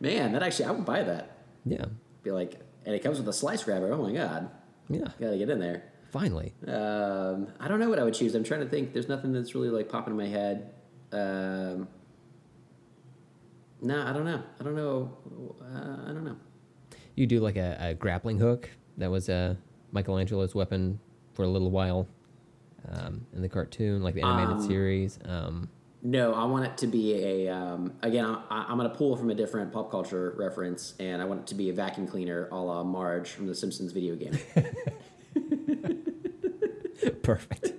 [0.00, 1.38] Man, that actually, I would buy that.
[1.64, 1.84] Yeah,
[2.22, 3.92] Be like, and it comes with a slice grabber.
[3.92, 4.50] Oh my god,
[4.88, 5.08] yeah.
[5.20, 5.84] gotta get in there.
[6.10, 8.34] Finally, Um, I don't know what I would choose.
[8.34, 8.92] I'm trying to think.
[8.92, 10.70] There's nothing that's really like popping in my head.
[11.12, 11.88] Um,
[13.82, 14.42] no, I don't know.
[14.60, 15.16] I don't know.
[15.60, 16.36] Uh, I don't know.
[17.14, 18.70] you do like a, a grappling hook.
[18.98, 19.54] That was uh,
[19.92, 20.98] Michelangelo's weapon
[21.34, 22.08] for a little while
[22.90, 25.18] um, in the cartoon, like the animated Um, series.
[25.24, 25.68] Um,
[26.02, 27.48] No, I want it to be a.
[27.48, 31.24] Um, again, I, I'm going to pull from a different pop culture reference, and I
[31.24, 34.38] want it to be a vacuum cleaner, a la Marge from the Simpsons video game.
[37.22, 37.72] perfect.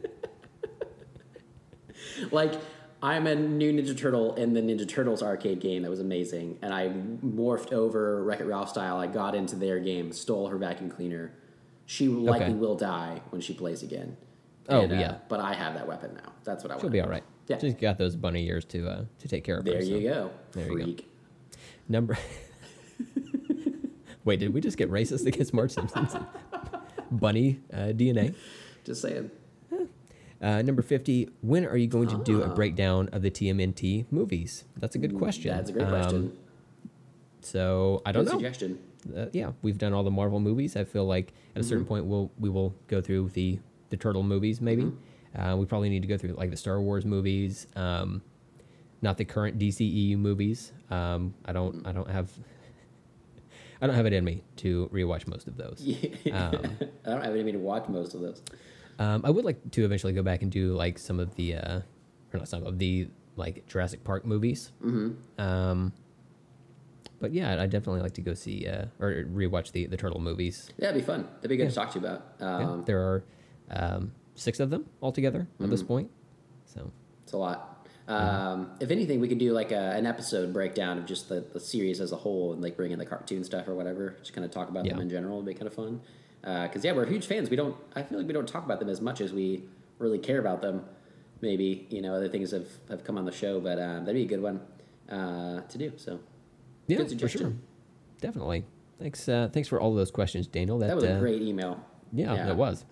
[2.32, 2.54] like
[3.02, 6.74] I'm a new Ninja Turtle in the Ninja Turtles arcade game that was amazing, and
[6.74, 8.98] I morphed over Wreck It Ralph style.
[8.98, 11.34] I got into their game, stole her vacuum cleaner.
[11.86, 12.54] She likely Okay.
[12.56, 14.18] will die when she plays again.
[14.68, 15.18] Oh, And, uh, yeah.
[15.30, 16.34] but I have that weapon now.
[16.44, 16.82] That's what I want.
[16.82, 17.24] She'll be all right.
[17.48, 17.60] Yeah.
[17.60, 19.72] She's got those bunny ears to uh, to take care of her.
[19.72, 19.88] There so.
[19.88, 21.04] you go, There you go.
[21.88, 22.18] Number
[24.26, 26.26] Wait, did we just get racist against Marge Simpson?
[27.12, 28.36] bunny uh, DNA?
[28.84, 29.32] Just saying.
[30.42, 34.66] Uh, number 50, when are you going to do a breakdown of the TMNT movies?
[34.78, 35.56] That's a good question.
[35.56, 36.38] That's a great Um, question.
[37.42, 38.38] so I don't Good know.
[38.40, 38.80] suggestion.
[39.16, 40.76] Uh, yeah, we've done all the Marvel movies.
[40.76, 41.88] I feel like at a certain Mm-hmm.
[41.88, 43.60] point we'll we will go through the
[43.90, 44.60] the turtle movies.
[44.62, 45.42] Maybe Mm-hmm.
[45.42, 48.22] uh, we probably need to go through like the Star Wars movies, um,
[49.02, 50.72] not the current DCEU movies.
[50.92, 52.30] Um, I don't I don't have
[53.82, 55.82] I don't have it in me to rewatch most of those.
[56.32, 58.42] Um, I don't have any to watch most of those.
[59.00, 61.80] Um, I would like to eventually go back and do like some of the, uh,
[62.34, 64.72] or not some of the like Jurassic Park movies.
[64.84, 65.42] Mm-hmm.
[65.42, 65.94] Um,
[67.20, 70.70] but yeah, I definitely like to go see uh, or rewatch the the turtle movies.
[70.78, 71.28] Yeah, it'd be fun.
[71.38, 71.70] That'd be good Yeah.
[71.70, 72.26] to talk to you about.
[72.40, 73.24] Yeah, Um, there are
[73.72, 76.10] um, six of them altogether at this point.
[76.66, 76.92] So
[77.24, 77.74] It's a lot.
[78.08, 81.60] Um, if anything, we could do like a, an episode breakdown of just the, the
[81.60, 84.16] series as a whole and like bring in the cartoon stuff or whatever.
[84.20, 85.36] Just kind of talk about them in general.
[85.38, 86.02] It'd be kind of fun.
[86.48, 87.50] Because yeah, we're huge fans.
[87.50, 87.76] We don't.
[87.94, 89.64] I feel like we don't talk about them as much as we
[90.00, 90.86] really care about them.
[91.42, 94.24] Maybe you know other things have, have come on the show, but um, that'd be
[94.24, 94.62] a good one
[95.10, 95.92] uh, to do.
[95.98, 96.20] So
[96.88, 97.54] yeah, Good for sure,
[98.22, 98.64] definitely.
[98.98, 100.80] Thanks, uh, thanks for all those questions, Daniel.
[100.80, 101.84] That, that was a uh, great email.
[102.14, 102.86] Yeah, it was.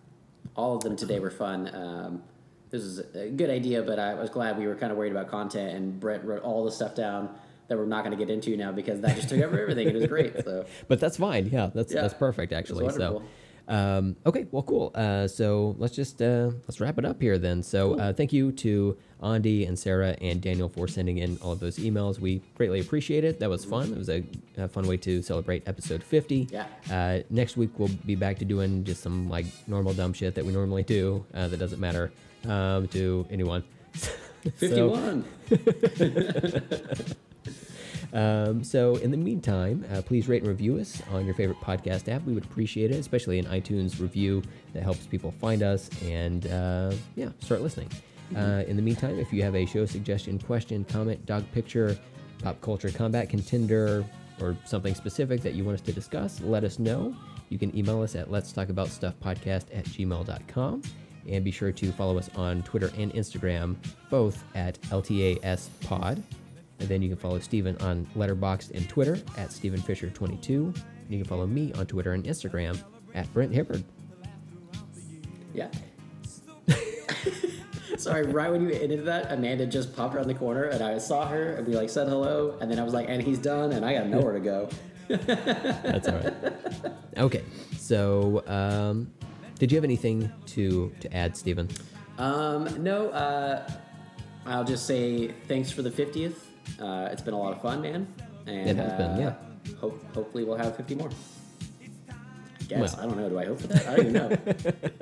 [0.56, 1.74] all of them today were fun.
[1.74, 2.24] Um,
[2.70, 5.30] this is a good idea, but I was glad we were kind of worried about
[5.30, 7.30] content, and Brent wrote all the stuff down
[7.68, 9.88] that we're not going to get into now because that just took over everything.
[9.88, 10.44] It was great.
[10.44, 11.48] So But that's fine.
[11.48, 12.90] Yeah, that's Yeah, that's perfect actually.
[12.90, 13.24] So.
[13.68, 14.92] Um, okay, well, cool.
[14.94, 17.64] Uh, so let's just uh, let's wrap it up here then.
[17.64, 21.60] So uh, thank you to Andy and Sarah and Daniel for sending in all of
[21.60, 22.20] those emails.
[22.20, 23.40] We greatly appreciate it.
[23.40, 23.92] That was fun.
[23.92, 24.24] It was a,
[24.58, 26.48] a fun way to celebrate episode fifty.
[26.52, 26.68] Yeah.
[26.92, 30.46] Uh, next week we'll be back to doing just some like normal dumb shit that
[30.46, 32.12] we normally do uh, that doesn't matter
[32.48, 33.64] um, to anyone.
[34.60, 35.26] So- fifty-one.
[38.16, 42.08] um, so, in the meantime, uh, please rate and review us on your favorite podcast
[42.08, 42.24] app.
[42.24, 44.42] We would appreciate it, especially an iTunes review
[44.74, 47.90] that helps people find us and, uh, yeah, start listening.
[48.36, 51.98] Uh, in the meantime, if you have a show suggestion, question, comment, dog picture,
[52.42, 54.06] pop culture combat contender,
[54.42, 57.16] or something specific that you want us to discuss, let us know.
[57.50, 60.82] You can email us at let's talk about stuff podcast at gmail.com.
[61.28, 63.76] And be sure to follow us on Twitter and Instagram,
[64.10, 66.22] both at LTAS Pod.
[66.80, 70.48] And then you can follow Steven on Letterboxd and Twitter at Steven Fisher22.
[70.48, 70.76] And
[71.10, 72.82] you can follow me on Twitter and Instagram
[73.14, 73.84] at Brent Hibbard.
[75.54, 75.70] Yeah.
[77.98, 81.26] Sorry, right when you ended that, Amanda just popped around the corner, and I saw
[81.28, 83.86] her, and we like said hello, and then I was like, and he's done, and
[83.86, 84.70] I got nowhere to go.
[85.08, 86.34] That's all right.
[87.18, 87.44] Okay,
[87.78, 89.12] so um,
[89.60, 91.70] did you have anything to to add, Steven?
[92.18, 93.70] Um, no, uh,
[94.46, 96.36] I'll just say thanks for the 50th.
[96.80, 98.08] Uh, it's been a lot of fun, man.
[98.48, 99.76] And, It has been, uh, yeah.
[99.80, 101.10] Hope, hopefully we'll have 50 more.
[102.68, 102.96] Guess.
[102.96, 103.04] Well.
[103.04, 103.30] I don't know.
[103.30, 103.88] Do I hope for that?
[103.88, 104.30] I don't even know.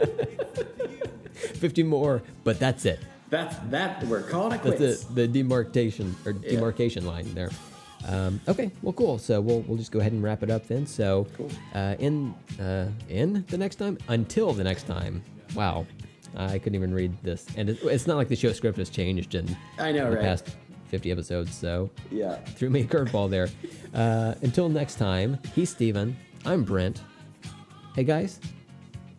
[1.33, 3.00] 50 more, but that's it.
[3.30, 4.03] That's that.
[4.06, 5.03] We're calling it That's quits.
[5.06, 7.50] the, the demarcation or demarcation line there.
[8.08, 9.17] Um, okay, well, cool.
[9.17, 10.85] So we'll we'll just go ahead and wrap it up then.
[10.85, 11.50] So, Cool.
[11.74, 15.24] uh, in uh, in the next time, until the next time.
[15.56, 15.88] Wow,
[16.35, 19.35] I couldn't even read this, and it, it's not like the show script has changed
[19.35, 20.25] in I know, the right?
[20.25, 20.50] past
[20.94, 21.56] 50 episodes.
[21.56, 22.36] So Yeah.
[22.56, 23.50] threw me a curveball there.
[23.96, 26.16] Uh, until next time, he's Steven.
[26.46, 27.02] I'm Brent.
[27.96, 28.40] Hey guys,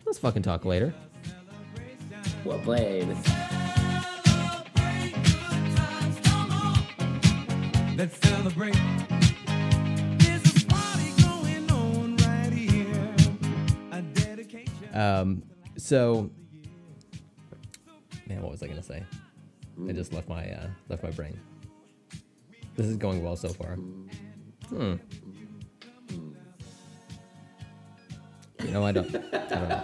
[0.05, 0.93] let's fucking talk later.
[2.45, 3.09] Well played.
[7.97, 8.75] Let's celebrate.
[10.19, 13.15] There's a party going on right here.
[13.91, 14.89] A dedication.
[14.97, 15.43] Um,
[15.77, 16.29] so,
[18.27, 19.03] man, what was I gonna say?
[19.89, 21.37] I just left my uh, left my brain.
[22.75, 23.75] This is going well so far.
[24.69, 24.95] Hmm.
[28.63, 29.15] You know, I don't.
[29.15, 29.83] I don't know.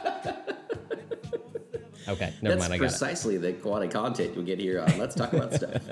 [2.10, 2.74] Okay, never That's mind.
[2.74, 2.90] I got it.
[2.90, 5.82] precisely the quality content you'll get here on Let's Talk About Stuff.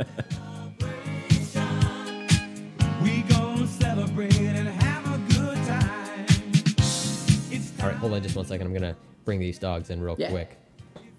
[3.01, 6.25] We gonna celebrate and have a good time.
[7.49, 8.67] It's All right, hold on just one second.
[8.67, 10.29] I'm gonna bring these dogs in real Yeah.
[10.31, 10.57] quick.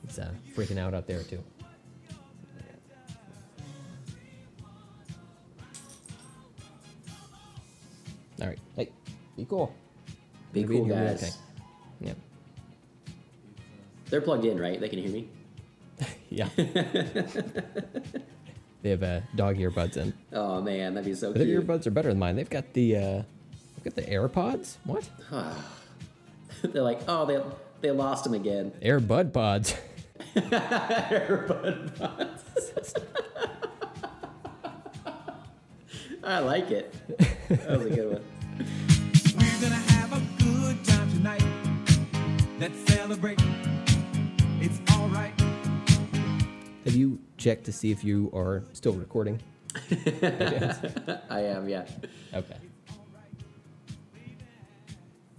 [0.05, 1.43] It's uh, freaking out out there too.
[8.41, 8.89] All right, hey,
[9.37, 9.75] be cool.
[10.53, 11.39] Be cool, in here real guys.
[12.01, 12.17] Yep.
[14.09, 14.81] They're plugged in, right?
[14.81, 15.29] They can hear me.
[16.33, 16.49] Yeah.
[18.83, 20.15] they have uh, dog earbuds in.
[20.33, 21.67] Oh man, that'd be so But their cute.
[21.67, 22.37] earbuds are better than mine.
[22.37, 23.01] They've got the uh,
[23.83, 24.77] they've got the AirPods.
[24.85, 25.09] What?
[26.63, 27.41] They're like, oh, they
[27.81, 28.71] they lost them again.
[28.81, 29.75] Airbud pods.
[30.37, 32.95] Airbud pods.
[36.23, 36.95] I like it.
[37.51, 38.23] That was a good one.
[39.37, 40.21] We're gonna have a
[42.61, 43.41] Let's celebrate.
[44.61, 45.33] It's alright.
[46.85, 49.41] Have you checked to see if you are still recording?
[49.91, 51.87] I am, yeah.
[52.33, 52.57] Okay.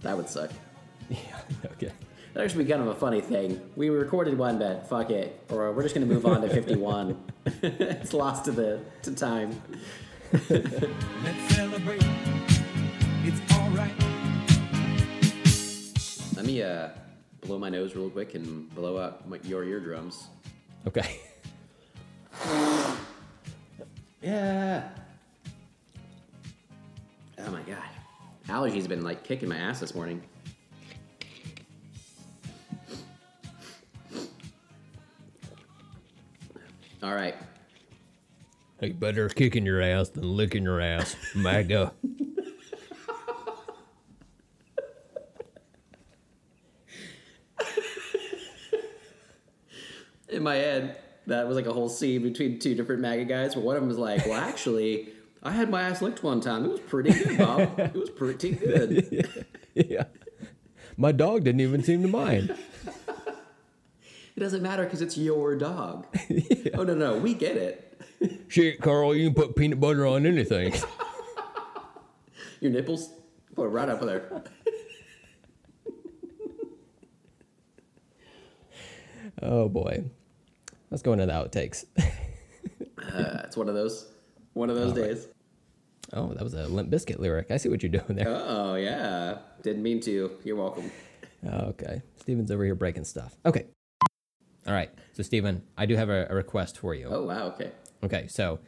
[0.00, 0.50] That would suck.
[1.08, 1.18] Yeah.
[1.72, 1.92] Okay.
[2.34, 3.60] That actually be kind of a funny thing.
[3.74, 7.22] We recorded one, but fuck it, or we're just gonna move on to fifty-one.
[7.62, 9.60] it's lost to the to time.
[10.32, 12.02] Let's celebrate.
[13.24, 13.92] It's alright.
[16.36, 16.88] Let me uh,
[17.42, 20.28] blow my nose real quick and blow out my, your eardrums.
[20.86, 21.20] Okay.
[24.22, 24.88] Yeah.
[27.38, 27.82] Oh my god,
[28.46, 30.22] allergies have been like kicking my ass this morning.
[37.02, 37.34] All right.
[38.82, 41.92] Hey, better kicking your ass than licking your ass, MAGA.
[50.30, 53.54] in my head, that was like a whole scene between two different MAGA guys.
[53.54, 55.10] But one of them was like, "Well, actually,
[55.44, 56.64] I had my ass licked one time.
[56.64, 57.78] It was pretty good, Bob.
[57.78, 60.06] It was pretty good." yeah.
[60.96, 62.52] My dog didn't even seem to mind.
[64.34, 66.06] It doesn't matter because it's your dog.
[66.74, 67.91] Oh no, no, we get it.
[68.48, 70.74] Shit, Carl, you can put peanut butter on anything.
[72.60, 73.10] Your nipples,
[73.54, 74.44] put it right up there.
[79.42, 80.04] oh boy.
[80.90, 81.84] Let's go into the outtakes.
[83.12, 84.06] Uh, it's one of those,
[84.54, 85.28] one of those days.
[86.14, 87.50] Oh, that was a Limp Bizkit lyric.
[87.50, 88.28] I see what you're doing there.
[88.28, 90.30] Oh yeah, didn't mean to.
[90.44, 90.90] You're welcome.
[91.44, 92.00] Okay.
[92.16, 93.36] Steven's over here breaking stuff.
[93.44, 93.66] Okay.
[94.66, 94.90] All right.
[95.12, 97.08] So, Steven, I do have a, a request for you.
[97.10, 97.72] Oh wow, okay.
[98.04, 98.26] Okay.
[98.28, 98.58] So,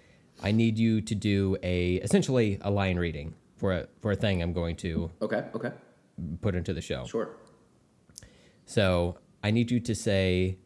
[0.43, 4.43] I need you to do a essentially a line reading for a for a thing
[4.43, 5.71] I'm going to Okay, okay,
[6.41, 7.05] put into the show.
[7.07, 7.37] sure.
[8.67, 10.59] So, I need you to say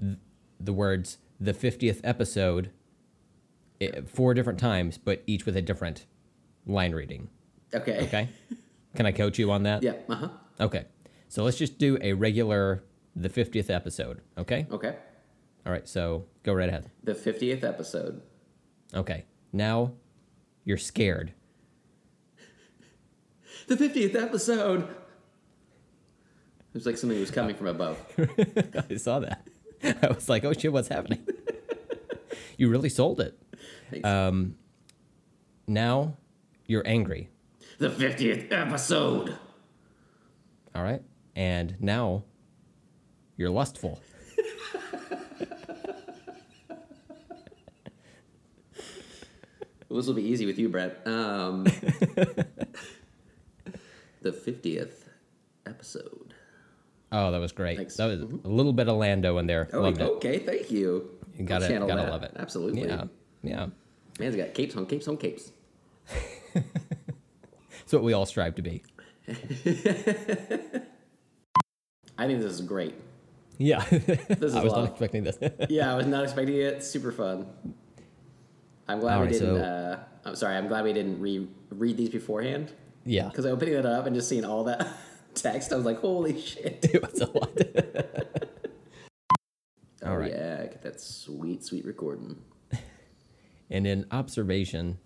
[0.00, 0.18] th-
[0.60, 2.70] the words the 50th episode
[3.80, 6.06] eh, four different times, but each with a different
[6.66, 7.28] line reading.
[7.74, 8.00] Okay.
[8.04, 8.28] Okay.
[8.94, 9.82] Can I coach you on that?
[9.82, 9.94] Yeah.
[10.08, 10.28] Uh huh.
[10.60, 10.84] Okay.
[11.28, 14.20] So let's just do a regular the 50th episode.
[14.38, 14.66] Okay.
[14.70, 14.96] Okay.
[15.66, 15.88] All right.
[15.88, 16.88] So go right ahead.
[17.02, 18.22] The fiftieth episode.
[18.94, 19.24] Okay.
[19.52, 19.92] Now
[20.64, 21.32] you're scared.
[23.66, 24.82] The fiftieth episode.
[24.82, 27.98] It was like something was coming from above.
[28.90, 29.48] I saw that.
[29.82, 31.26] I was like, oh shit, what's happening?
[32.58, 33.36] you really sold it.
[33.90, 34.06] Thanks.
[34.06, 34.56] Um,
[35.66, 36.16] now
[36.66, 37.30] you're angry.
[37.78, 39.36] the fiftieth episode.
[40.74, 41.02] All right.
[41.34, 42.24] And now
[43.36, 44.00] you're lustful.
[49.88, 50.94] Well, this will be easy with you, Brent.
[51.06, 51.64] Um,
[54.22, 55.08] the fiftieth
[55.64, 56.34] episode.
[57.12, 57.76] Oh, that was great.
[57.76, 57.96] Thanks.
[57.96, 59.68] That was a little bit of Lando in there.
[59.72, 60.04] Oh, Loved it.
[60.04, 60.38] okay.
[60.40, 61.10] Thank you.
[61.36, 62.10] You gotta, channel gotta that.
[62.10, 62.32] love it.
[62.36, 62.82] Absolutely.
[62.82, 63.04] Yeah.
[63.42, 63.66] Yeah.
[64.18, 65.52] Man's got capes on capes on capes.
[67.86, 68.82] It's what we all strive to be.
[69.28, 69.32] I
[72.26, 72.96] think this is great.
[73.58, 73.84] Yeah.
[73.88, 75.38] This is I was not expecting this.
[75.70, 76.82] Yeah, I was not expecting it.
[76.82, 77.46] Super fun.
[78.88, 79.56] I'm glad All we right, didn't.
[79.56, 80.56] so- Uh, I'm sorry.
[80.56, 82.72] I'm glad we didn't re- read these beforehand
[83.04, 83.28] yeah.
[83.28, 84.86] because I opening it up and just seeing all that
[85.34, 87.56] text, I was like, "Holy shit!" It was a lot.
[90.02, 90.30] Oh All right.
[90.30, 92.36] yeah, get that sweet, sweet recording.
[93.70, 94.98] and in observation,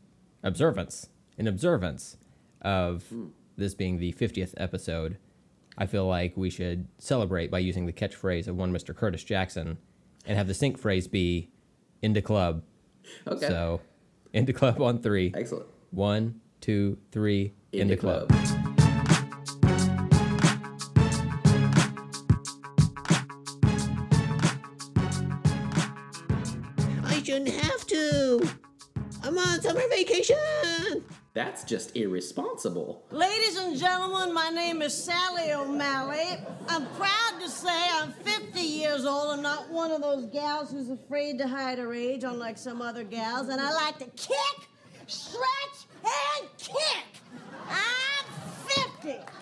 [0.43, 2.17] observance, in observance
[2.61, 3.05] of
[3.57, 5.17] this being the 50th episode,
[5.79, 8.95] I feel like we should celebrate by using the catchphrase of one Mr.
[8.95, 9.79] Curtis Jackson
[10.27, 11.51] and have the sync phrase be
[12.03, 12.63] In da Club.
[13.27, 13.49] Okay.
[13.49, 13.81] So,
[14.33, 15.33] In da Club on three.
[15.35, 15.67] Excellent.
[15.91, 18.29] One, two, three, into, club.
[18.31, 18.50] I
[31.41, 33.03] That's just irresponsible.
[33.11, 36.37] Ladies and gentlemen, my name is Sally O'Malley.
[36.69, 39.31] I'm proud to say I'm 50 years old.
[39.31, 43.05] I'm not one of those gals who's afraid to hide her age, unlike some other
[43.05, 43.49] gals.
[43.49, 44.69] And I like to kick,
[45.07, 47.07] stretch, and kick.
[47.71, 48.27] I'm
[49.01, 49.40] 50.